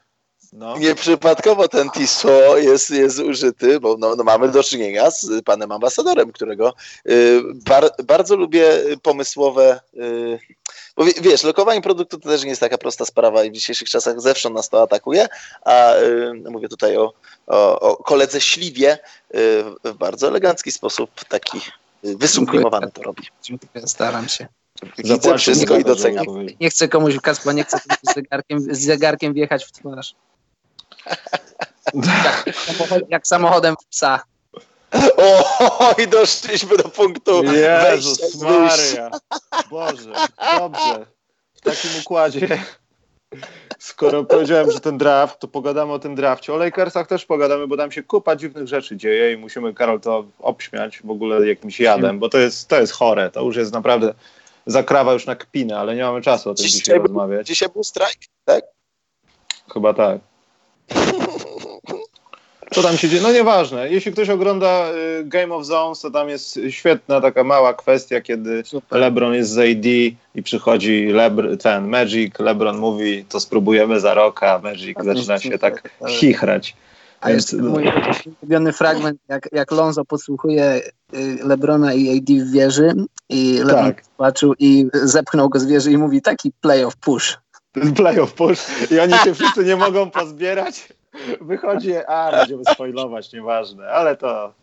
No. 0.55 0.77
Nieprzypadkowo 0.77 1.67
ten 1.67 1.89
TISO 1.89 2.57
jest, 2.57 2.89
jest 2.89 3.19
użyty, 3.19 3.79
bo 3.79 3.97
no, 3.99 4.15
no 4.15 4.23
mamy 4.23 4.49
do 4.49 4.63
czynienia 4.63 5.11
z 5.11 5.41
panem 5.45 5.71
ambasadorem, 5.71 6.31
którego 6.31 6.73
y, 7.09 7.41
bar, 7.53 7.89
bardzo 8.03 8.35
lubię 8.35 8.71
pomysłowe. 9.01 9.79
Y, 9.93 10.39
bo 10.97 11.05
wiesz, 11.21 11.43
lokowanie 11.43 11.81
produktu 11.81 12.19
to 12.19 12.29
też 12.29 12.43
nie 12.43 12.49
jest 12.49 12.61
taka 12.61 12.77
prosta 12.77 13.05
sprawa 13.05 13.43
i 13.43 13.49
w 13.49 13.53
dzisiejszych 13.53 13.89
czasach 13.89 14.21
zewsząd 14.21 14.55
nas 14.55 14.69
to 14.69 14.81
atakuje, 14.81 15.27
a 15.65 15.95
y, 15.95 16.33
mówię 16.49 16.69
tutaj 16.69 16.97
o, 16.97 17.13
o, 17.47 17.79
o 17.79 17.95
koledze 17.95 18.41
Śliwie 18.41 18.93
y, 18.93 18.99
w 19.83 19.93
bardzo 19.97 20.27
elegancki 20.27 20.71
sposób, 20.71 21.09
taki 21.27 21.61
wysublimowany 22.03 22.91
to 22.91 23.01
robi. 23.01 23.23
Staram 23.85 24.29
się. 24.29 24.47
Widzę 24.97 25.37
wszystko 25.37 25.77
i 25.77 25.83
doceniam. 25.83 26.25
Nie 26.59 26.69
chcę 26.69 26.87
komuś, 26.87 27.19
Kaspa, 27.19 27.53
nie 27.53 27.63
chcę 27.63 27.77
z 27.77 28.13
zegarkiem, 28.13 28.59
z 28.59 28.79
zegarkiem 28.79 29.33
wjechać 29.33 29.65
w 29.65 29.71
twarz. 29.71 30.15
Jak, 31.93 32.45
jak 33.09 33.27
samochodem 33.27 33.75
w 33.83 33.85
psa. 33.85 34.23
O, 35.17 35.95
i 36.03 36.07
doszliśmy 36.07 36.77
do 36.77 36.83
punktu 36.83 37.43
Jezus 37.43 38.41
Maria. 38.41 39.11
Boże, 39.71 40.13
dobrze. 40.57 41.05
W 41.53 41.61
takim 41.61 41.91
układzie. 42.01 42.63
Skoro 43.79 44.23
powiedziałem, 44.23 44.71
że 44.71 44.79
ten 44.79 44.97
draft, 44.97 45.39
to 45.39 45.47
pogadamy 45.47 45.93
o 45.93 45.99
tym 45.99 46.15
drafcie. 46.15 46.53
O 46.53 46.57
Lakersach 46.57 47.07
też 47.07 47.25
pogadamy, 47.25 47.67
bo 47.67 47.77
tam 47.77 47.91
się 47.91 48.03
kupa 48.03 48.35
dziwnych 48.35 48.67
rzeczy 48.67 48.97
dzieje 48.97 49.33
i 49.33 49.37
musimy, 49.37 49.73
Karol, 49.73 49.99
to 49.99 50.25
obśmiać 50.39 51.01
w 51.03 51.09
ogóle 51.09 51.47
jakimś 51.47 51.79
jadem, 51.79 52.19
bo 52.19 52.29
to 52.29 52.37
jest, 52.37 52.67
to 52.67 52.79
jest 52.79 52.93
chore. 52.93 53.31
To 53.31 53.41
już 53.41 53.55
jest 53.55 53.73
naprawdę 53.73 54.13
zakrawa 54.65 55.13
już 55.13 55.25
na 55.25 55.35
kpinę, 55.35 55.79
ale 55.79 55.95
nie 55.95 56.03
mamy 56.03 56.21
czasu 56.21 56.49
o 56.49 56.53
tym 56.53 56.65
dzisiaj, 56.65 56.79
dzisiaj 56.79 56.99
rozmawiać. 56.99 57.47
Dzisiaj 57.47 57.69
był 57.69 57.83
strajk, 57.83 58.17
tak? 58.45 58.63
Chyba 59.73 59.93
tak. 59.93 60.19
Co 62.73 62.83
tam 62.83 62.97
się 62.97 63.09
dzieje? 63.09 63.21
No 63.21 63.31
nieważne. 63.31 63.89
Jeśli 63.89 64.11
ktoś 64.11 64.29
ogląda 64.29 64.91
y, 65.19 65.23
Game 65.25 65.55
of 65.55 65.65
Zones, 65.65 66.01
to 66.01 66.11
tam 66.11 66.29
jest 66.29 66.59
świetna 66.69 67.21
taka 67.21 67.43
mała 67.43 67.73
kwestia, 67.73 68.21
kiedy 68.21 68.63
Super. 68.65 68.99
LeBron 68.99 69.33
jest 69.33 69.51
z 69.51 69.57
AD 69.57 69.85
i 70.35 70.43
przychodzi 70.43 71.05
Lebr 71.05 71.57
ten 71.57 71.87
Magic, 71.87 72.39
LeBron 72.39 72.77
mówi, 72.77 73.25
to 73.29 73.39
spróbujemy 73.39 73.99
za 73.99 74.13
rok, 74.13 74.43
a 74.43 74.59
Magic 74.59 74.97
zaczyna 75.03 75.39
się 75.39 75.59
tak 75.59 75.89
chichrać. 76.07 76.75
A 77.21 77.29
Więc... 77.29 77.51
jest 77.51 77.63
mój 77.63 77.91
ulubiony 78.41 78.73
fragment, 78.73 79.19
jak, 79.27 79.49
jak 79.51 79.71
Lonzo 79.71 80.05
podsłuchuje 80.05 80.81
y, 81.13 81.37
Lebrona 81.43 81.93
i 81.93 82.17
AD 82.17 82.29
w 82.29 82.51
wieży 82.51 82.93
i 83.29 83.53
Lebron 83.57 83.85
tak. 83.85 84.03
patrzył 84.17 84.53
i 84.59 84.85
zepchnął 84.93 85.49
go 85.49 85.59
z 85.59 85.65
wieży 85.65 85.91
i 85.91 85.97
mówi 85.97 86.21
taki 86.21 86.51
playoff 86.61 86.95
push. 86.95 87.37
Playoff 87.95 88.33
push 88.33 88.91
i 88.91 88.99
oni 88.99 89.13
się 89.13 89.33
wszyscy 89.35 89.65
nie 89.65 89.75
mogą 89.75 90.11
pozbierać 90.11 90.87
Wychodzi, 91.41 91.95
a 92.07 92.31
będziemy 92.31 92.63
spoilować, 92.73 93.33
nieważne, 93.33 93.87
ale 93.87 94.17
to... 94.17 94.53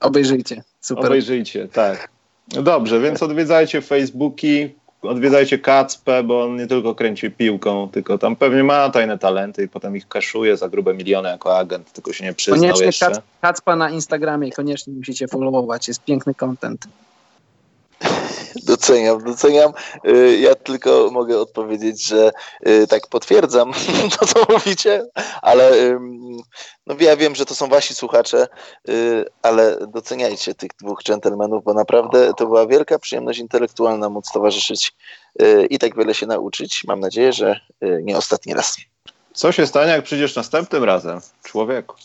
Obejrzyjcie, 0.00 0.62
super. 0.80 1.06
Obejrzyjcie, 1.06 1.68
tak. 1.68 2.08
No 2.54 2.62
dobrze, 2.62 3.00
więc 3.00 3.22
odwiedzajcie 3.22 3.80
Facebooki, 3.80 4.74
odwiedzajcie 5.02 5.58
Kacpę, 5.58 6.22
bo 6.22 6.44
on 6.44 6.56
nie 6.56 6.66
tylko 6.66 6.94
kręci 6.94 7.30
piłką, 7.30 7.88
tylko 7.88 8.18
tam 8.18 8.36
pewnie 8.36 8.64
ma 8.64 8.90
tajne 8.90 9.18
talenty 9.18 9.64
i 9.64 9.68
potem 9.68 9.96
ich 9.96 10.08
kaszuje 10.08 10.56
za 10.56 10.68
grube 10.68 10.94
miliony 10.94 11.28
jako 11.28 11.58
agent, 11.58 11.92
tylko 11.92 12.12
się 12.12 12.24
nie 12.24 12.32
przyznał 12.32 12.60
koniecznie 12.60 12.86
jeszcze. 12.86 13.12
Kacpa 13.40 13.76
na 13.76 13.90
Instagramie, 13.90 14.52
koniecznie 14.52 14.92
musicie 14.92 15.28
followować, 15.28 15.88
jest 15.88 16.04
piękny 16.04 16.34
content. 16.34 16.86
Doceniam, 18.56 19.24
doceniam. 19.24 19.72
Y, 20.06 20.38
ja 20.40 20.54
tylko 20.54 21.08
mogę 21.12 21.40
odpowiedzieć, 21.40 22.06
że 22.06 22.30
y, 22.68 22.86
tak 22.86 23.06
potwierdzam 23.06 23.72
to, 24.18 24.26
co 24.26 24.46
mówicie, 24.52 25.02
ale 25.42 25.70
no 26.86 26.94
ja 27.00 27.16
wiem, 27.16 27.34
że 27.34 27.46
to 27.46 27.54
są 27.54 27.68
wasi 27.68 27.94
słuchacze, 27.94 28.48
y, 28.88 29.24
ale 29.42 29.78
doceniajcie 29.86 30.54
tych 30.54 30.70
dwóch 30.80 31.02
dżentelmenów, 31.02 31.64
bo 31.64 31.74
naprawdę 31.74 32.32
to 32.36 32.46
była 32.46 32.66
wielka 32.66 32.98
przyjemność 32.98 33.38
intelektualna 33.38 34.08
móc 34.08 34.32
towarzyszyć 34.32 34.92
i 35.70 35.78
tak 35.78 35.96
wiele 35.96 36.14
się 36.14 36.26
nauczyć. 36.26 36.84
Mam 36.84 37.00
nadzieję, 37.00 37.32
że 37.32 37.60
nie 38.02 38.16
ostatni 38.16 38.54
raz. 38.54 38.76
Co 39.32 39.52
się 39.52 39.66
stanie, 39.66 39.92
jak 39.92 40.04
przyjdziesz 40.04 40.36
następnym 40.36 40.84
razem, 40.84 41.20
człowieku? 41.42 41.96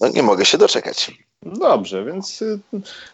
No 0.00 0.08
nie 0.08 0.22
mogę 0.22 0.44
się 0.44 0.58
doczekać. 0.58 1.10
Dobrze, 1.54 2.04
więc 2.04 2.42
y, 2.42 2.58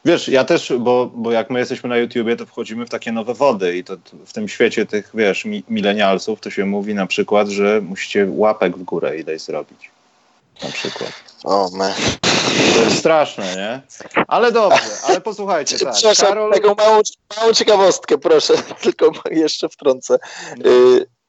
wiesz, 0.04 0.28
ja 0.28 0.44
też, 0.44 0.72
bo, 0.78 1.10
bo 1.14 1.32
jak 1.32 1.50
my 1.50 1.58
jesteśmy 1.58 1.88
na 1.88 1.96
YouTubie, 1.96 2.36
to 2.36 2.46
wchodzimy 2.46 2.86
w 2.86 2.90
takie 2.90 3.12
nowe 3.12 3.34
wody 3.34 3.76
i 3.76 3.84
to 3.84 3.96
w 4.26 4.32
tym 4.32 4.48
świecie 4.48 4.86
tych, 4.86 5.10
wiesz, 5.14 5.44
mi, 5.44 5.64
milenialsów 5.68 6.40
to 6.40 6.50
się 6.50 6.66
mówi 6.66 6.94
na 6.94 7.06
przykład, 7.06 7.48
że 7.48 7.80
musicie 7.80 8.26
łapek 8.30 8.78
w 8.78 8.82
górę 8.82 9.18
ileś 9.18 9.42
zrobić. 9.42 9.90
Na 10.62 10.68
przykład. 10.68 11.12
O, 11.44 11.70
me. 11.76 11.94
To 12.74 12.82
jest 12.82 12.98
straszne, 12.98 13.56
nie? 13.56 13.80
Ale 14.28 14.52
dobrze, 14.52 14.90
ale 15.04 15.20
posłuchajcie, 15.20 15.78
tak. 15.78 15.94
Przepraszam, 15.94 16.28
Karol... 16.28 16.52
taką 16.52 16.74
małą, 16.74 17.00
małą 17.36 17.52
ciekawostkę, 17.52 18.18
proszę, 18.18 18.54
tylko 18.82 19.12
jeszcze 19.30 19.68
wtrącę. 19.68 20.18
No. 20.56 20.70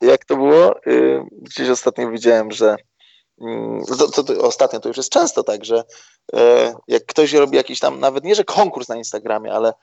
Jak 0.02 0.26
to 0.26 0.36
było? 0.36 0.86
Y, 0.88 1.22
gdzieś 1.42 1.70
ostatnio 1.70 2.12
widziałem, 2.12 2.52
że 2.52 2.76
to, 3.98 4.08
to, 4.08 4.24
to, 4.24 4.42
ostatnio 4.42 4.80
to 4.80 4.88
już 4.88 4.98
jest 4.98 5.10
często 5.10 5.44
tak, 5.44 5.66
że 5.66 5.84
e, 6.36 6.74
jak 6.88 7.06
ktoś 7.06 7.34
robi 7.34 7.58
jakiś 7.58 7.80
tam, 7.80 8.00
nawet 8.00 8.24
nie, 8.24 8.36
że 8.36 8.44
konkurs 8.44 8.88
na 8.88 8.96
Instagramie, 8.96 9.54
ale 9.54 9.74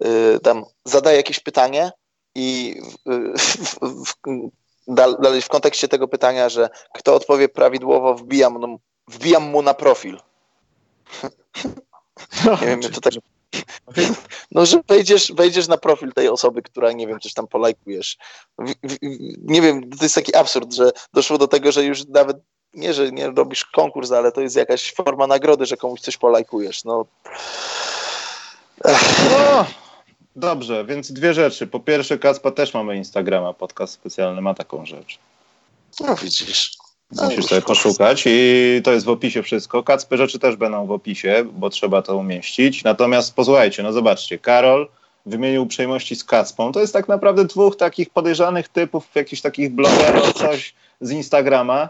e, 0.00 0.38
tam 0.38 0.64
zadaje 0.84 1.16
jakieś 1.16 1.40
pytanie 1.40 1.92
i 2.34 2.76
w, 2.82 3.34
w, 3.38 4.04
w, 4.06 4.14
dalej 5.22 5.42
w 5.42 5.48
kontekście 5.48 5.88
tego 5.88 6.08
pytania, 6.08 6.48
że 6.48 6.68
kto 6.94 7.14
odpowie 7.14 7.48
prawidłowo, 7.48 8.14
wbijam, 8.14 8.60
no, 8.60 8.78
wbijam 9.08 9.42
mu 9.42 9.62
na 9.62 9.74
profil. 9.74 10.20
No, 12.44 12.52
nie 12.52 12.66
wiem, 12.66 12.80
to 12.80 13.00
tak. 13.00 13.12
No, 14.50 14.66
że 14.66 14.80
wejdziesz, 14.88 15.32
wejdziesz 15.32 15.68
na 15.68 15.76
profil 15.76 16.12
tej 16.12 16.28
osoby, 16.28 16.62
która, 16.62 16.92
nie 16.92 17.06
wiem, 17.06 17.20
coś 17.20 17.32
tam 17.34 17.46
polajkujesz. 17.46 18.16
Nie 19.42 19.62
wiem, 19.62 19.90
to 19.90 20.04
jest 20.04 20.14
taki 20.14 20.36
absurd, 20.36 20.74
że 20.74 20.90
doszło 21.12 21.38
do 21.38 21.48
tego, 21.48 21.72
że 21.72 21.84
już 21.84 22.06
nawet 22.06 22.36
nie, 22.74 22.94
że 22.94 23.12
nie 23.12 23.30
robisz 23.30 23.64
konkurs, 23.64 24.12
ale 24.12 24.32
to 24.32 24.40
jest 24.40 24.56
jakaś 24.56 24.94
forma 24.94 25.26
nagrody, 25.26 25.66
że 25.66 25.76
komuś 25.76 26.00
coś 26.00 26.16
polajkujesz. 26.16 26.84
No. 26.84 27.06
no. 29.30 29.66
Dobrze, 30.36 30.84
więc 30.84 31.12
dwie 31.12 31.34
rzeczy. 31.34 31.66
Po 31.66 31.80
pierwsze, 31.80 32.18
Kaspa 32.18 32.50
też 32.50 32.74
mamy 32.74 32.96
Instagrama, 32.96 33.52
podcast 33.52 33.92
specjalny 33.92 34.40
ma 34.40 34.54
taką 34.54 34.86
rzecz. 34.86 35.18
No 36.00 36.16
widzisz. 36.16 36.76
No, 37.12 37.24
Musisz 37.24 37.46
sobie 37.46 37.62
poszukać 37.62 38.22
i 38.26 38.80
to 38.84 38.92
jest 38.92 39.06
w 39.06 39.08
opisie 39.08 39.42
wszystko. 39.42 39.82
Kacpy 39.82 40.16
rzeczy 40.16 40.38
też 40.38 40.56
będą 40.56 40.86
w 40.86 40.90
opisie, 40.90 41.44
bo 41.52 41.70
trzeba 41.70 42.02
to 42.02 42.16
umieścić. 42.16 42.84
Natomiast 42.84 43.34
posłuchajcie, 43.34 43.82
no 43.82 43.92
zobaczcie, 43.92 44.38
Karol 44.38 44.88
wymienił 45.26 45.62
uprzejmości 45.62 46.16
z 46.16 46.24
Kacpą. 46.24 46.72
To 46.72 46.80
jest 46.80 46.92
tak 46.92 47.08
naprawdę 47.08 47.44
dwóch 47.44 47.76
takich 47.76 48.10
podejrzanych 48.10 48.68
typów, 48.68 49.08
jakichś 49.14 49.42
takich 49.42 49.70
blogerów, 49.70 50.32
coś 50.32 50.74
z 51.00 51.10
Instagrama 51.10 51.88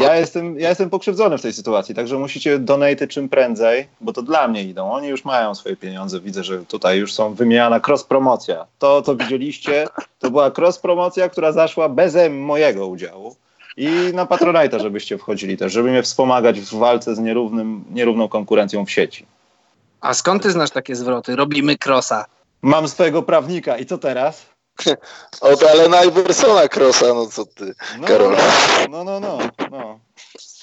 ja 0.00 0.16
jestem, 0.16 0.58
ja 0.58 0.68
jestem 0.68 0.90
pokrzywdzony 0.90 1.38
w 1.38 1.42
tej 1.42 1.52
sytuacji, 1.52 1.94
także 1.94 2.18
musicie 2.18 2.58
donate 2.58 3.08
czym 3.08 3.28
prędzej, 3.28 3.88
bo 4.00 4.12
to 4.12 4.22
dla 4.22 4.48
mnie 4.48 4.62
idą. 4.62 4.92
Oni 4.92 5.08
już 5.08 5.24
mają 5.24 5.54
swoje 5.54 5.76
pieniądze. 5.76 6.20
Widzę, 6.20 6.44
że 6.44 6.64
tutaj 6.64 6.98
już 6.98 7.12
są 7.12 7.34
wymieniana 7.34 7.80
cross-promocja. 7.80 8.66
To, 8.78 9.02
co 9.02 9.16
widzieliście, 9.16 9.86
to 10.18 10.30
była 10.30 10.50
cross-promocja, 10.50 11.28
która 11.28 11.52
zaszła 11.52 11.88
bez 11.88 12.16
mojego 12.30 12.86
udziału. 12.86 13.36
I 13.76 13.88
na 14.14 14.26
Patronite'a, 14.26 14.80
żebyście 14.80 15.18
wchodzili 15.18 15.56
też, 15.56 15.72
żeby 15.72 15.90
mnie 15.90 16.02
wspomagać 16.02 16.60
w 16.60 16.74
walce 16.74 17.14
z 17.14 17.18
nierównym, 17.18 17.84
nierówną 17.90 18.28
konkurencją 18.28 18.86
w 18.86 18.90
sieci. 18.90 19.26
A 20.00 20.14
skąd 20.14 20.42
ty 20.42 20.50
znasz 20.50 20.70
takie 20.70 20.96
zwroty? 20.96 21.36
Robimy 21.36 21.76
crossa. 21.86 22.24
Mam 22.62 22.88
swojego 22.88 23.22
prawnika 23.22 23.78
i 23.78 23.86
co 23.86 23.98
teraz? 23.98 24.51
Od 25.40 25.62
Alena 25.62 26.04
Iversona 26.04 26.68
Crossa, 26.68 27.14
no 27.14 27.26
co 27.26 27.46
ty, 27.46 27.74
no, 27.98 28.06
Karol. 28.06 28.36
No, 28.90 29.04
no, 29.04 29.20
no, 29.20 29.38
no. 29.70 29.98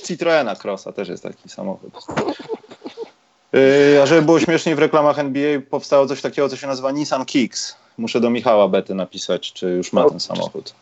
Citroena 0.06 0.56
Crossa 0.56 0.91
też 0.91 1.10
jest 1.10 1.23
taki 1.23 1.49
samochód. 1.49 1.94
Yy, 3.53 4.02
a 4.03 4.06
żeby 4.06 4.22
było 4.22 4.40
śmieszniej, 4.40 4.76
w 4.76 4.80
reklamach 4.80 5.19
NBA 5.19 5.61
powstało 5.69 6.07
coś 6.07 6.22
takiego, 6.22 6.49
co 6.49 6.57
się 6.57 6.68
nazywa 6.68 6.91
Nissan 6.91 7.26
Kicks. 7.26 7.76
Muszę 7.98 8.19
do 8.19 8.30
Michała 8.30 8.68
Bety 8.68 8.95
napisać, 8.95 9.53
czy 9.53 9.69
już 9.69 9.94
ma 9.94 10.10
ten 10.10 10.19
samochód. 10.19 10.73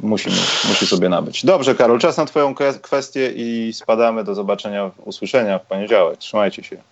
Musi, 0.00 0.30
musi 0.68 0.86
sobie 0.86 1.08
nabyć. 1.08 1.44
Dobrze, 1.44 1.74
Karol, 1.74 1.98
czas 1.98 2.16
na 2.16 2.24
Twoją 2.24 2.54
kwestię 2.82 3.32
i 3.36 3.72
spadamy. 3.72 4.24
Do 4.24 4.34
zobaczenia, 4.34 4.90
usłyszenia 5.04 5.58
w 5.58 5.66
poniedziałek. 5.66 6.18
Trzymajcie 6.18 6.62
się. 6.62 6.82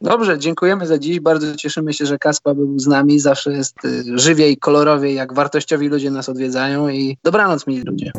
Dobrze, 0.00 0.38
dziękujemy 0.38 0.86
za 0.86 0.98
dziś. 0.98 1.20
Bardzo 1.20 1.56
cieszymy 1.56 1.92
się, 1.92 2.06
że 2.06 2.18
Kaspa 2.18 2.54
był 2.54 2.78
z 2.78 2.86
nami. 2.86 3.20
Zawsze 3.20 3.52
jest 3.52 3.84
y, 3.84 4.18
żywiej, 4.18 4.56
kolorowiej, 4.56 5.14
jak 5.14 5.34
wartościowi 5.34 5.88
ludzie 5.88 6.10
nas 6.10 6.28
odwiedzają 6.28 6.88
i 6.88 7.16
dobranoc, 7.24 7.66
mili 7.66 7.82
ludzie. 7.82 8.12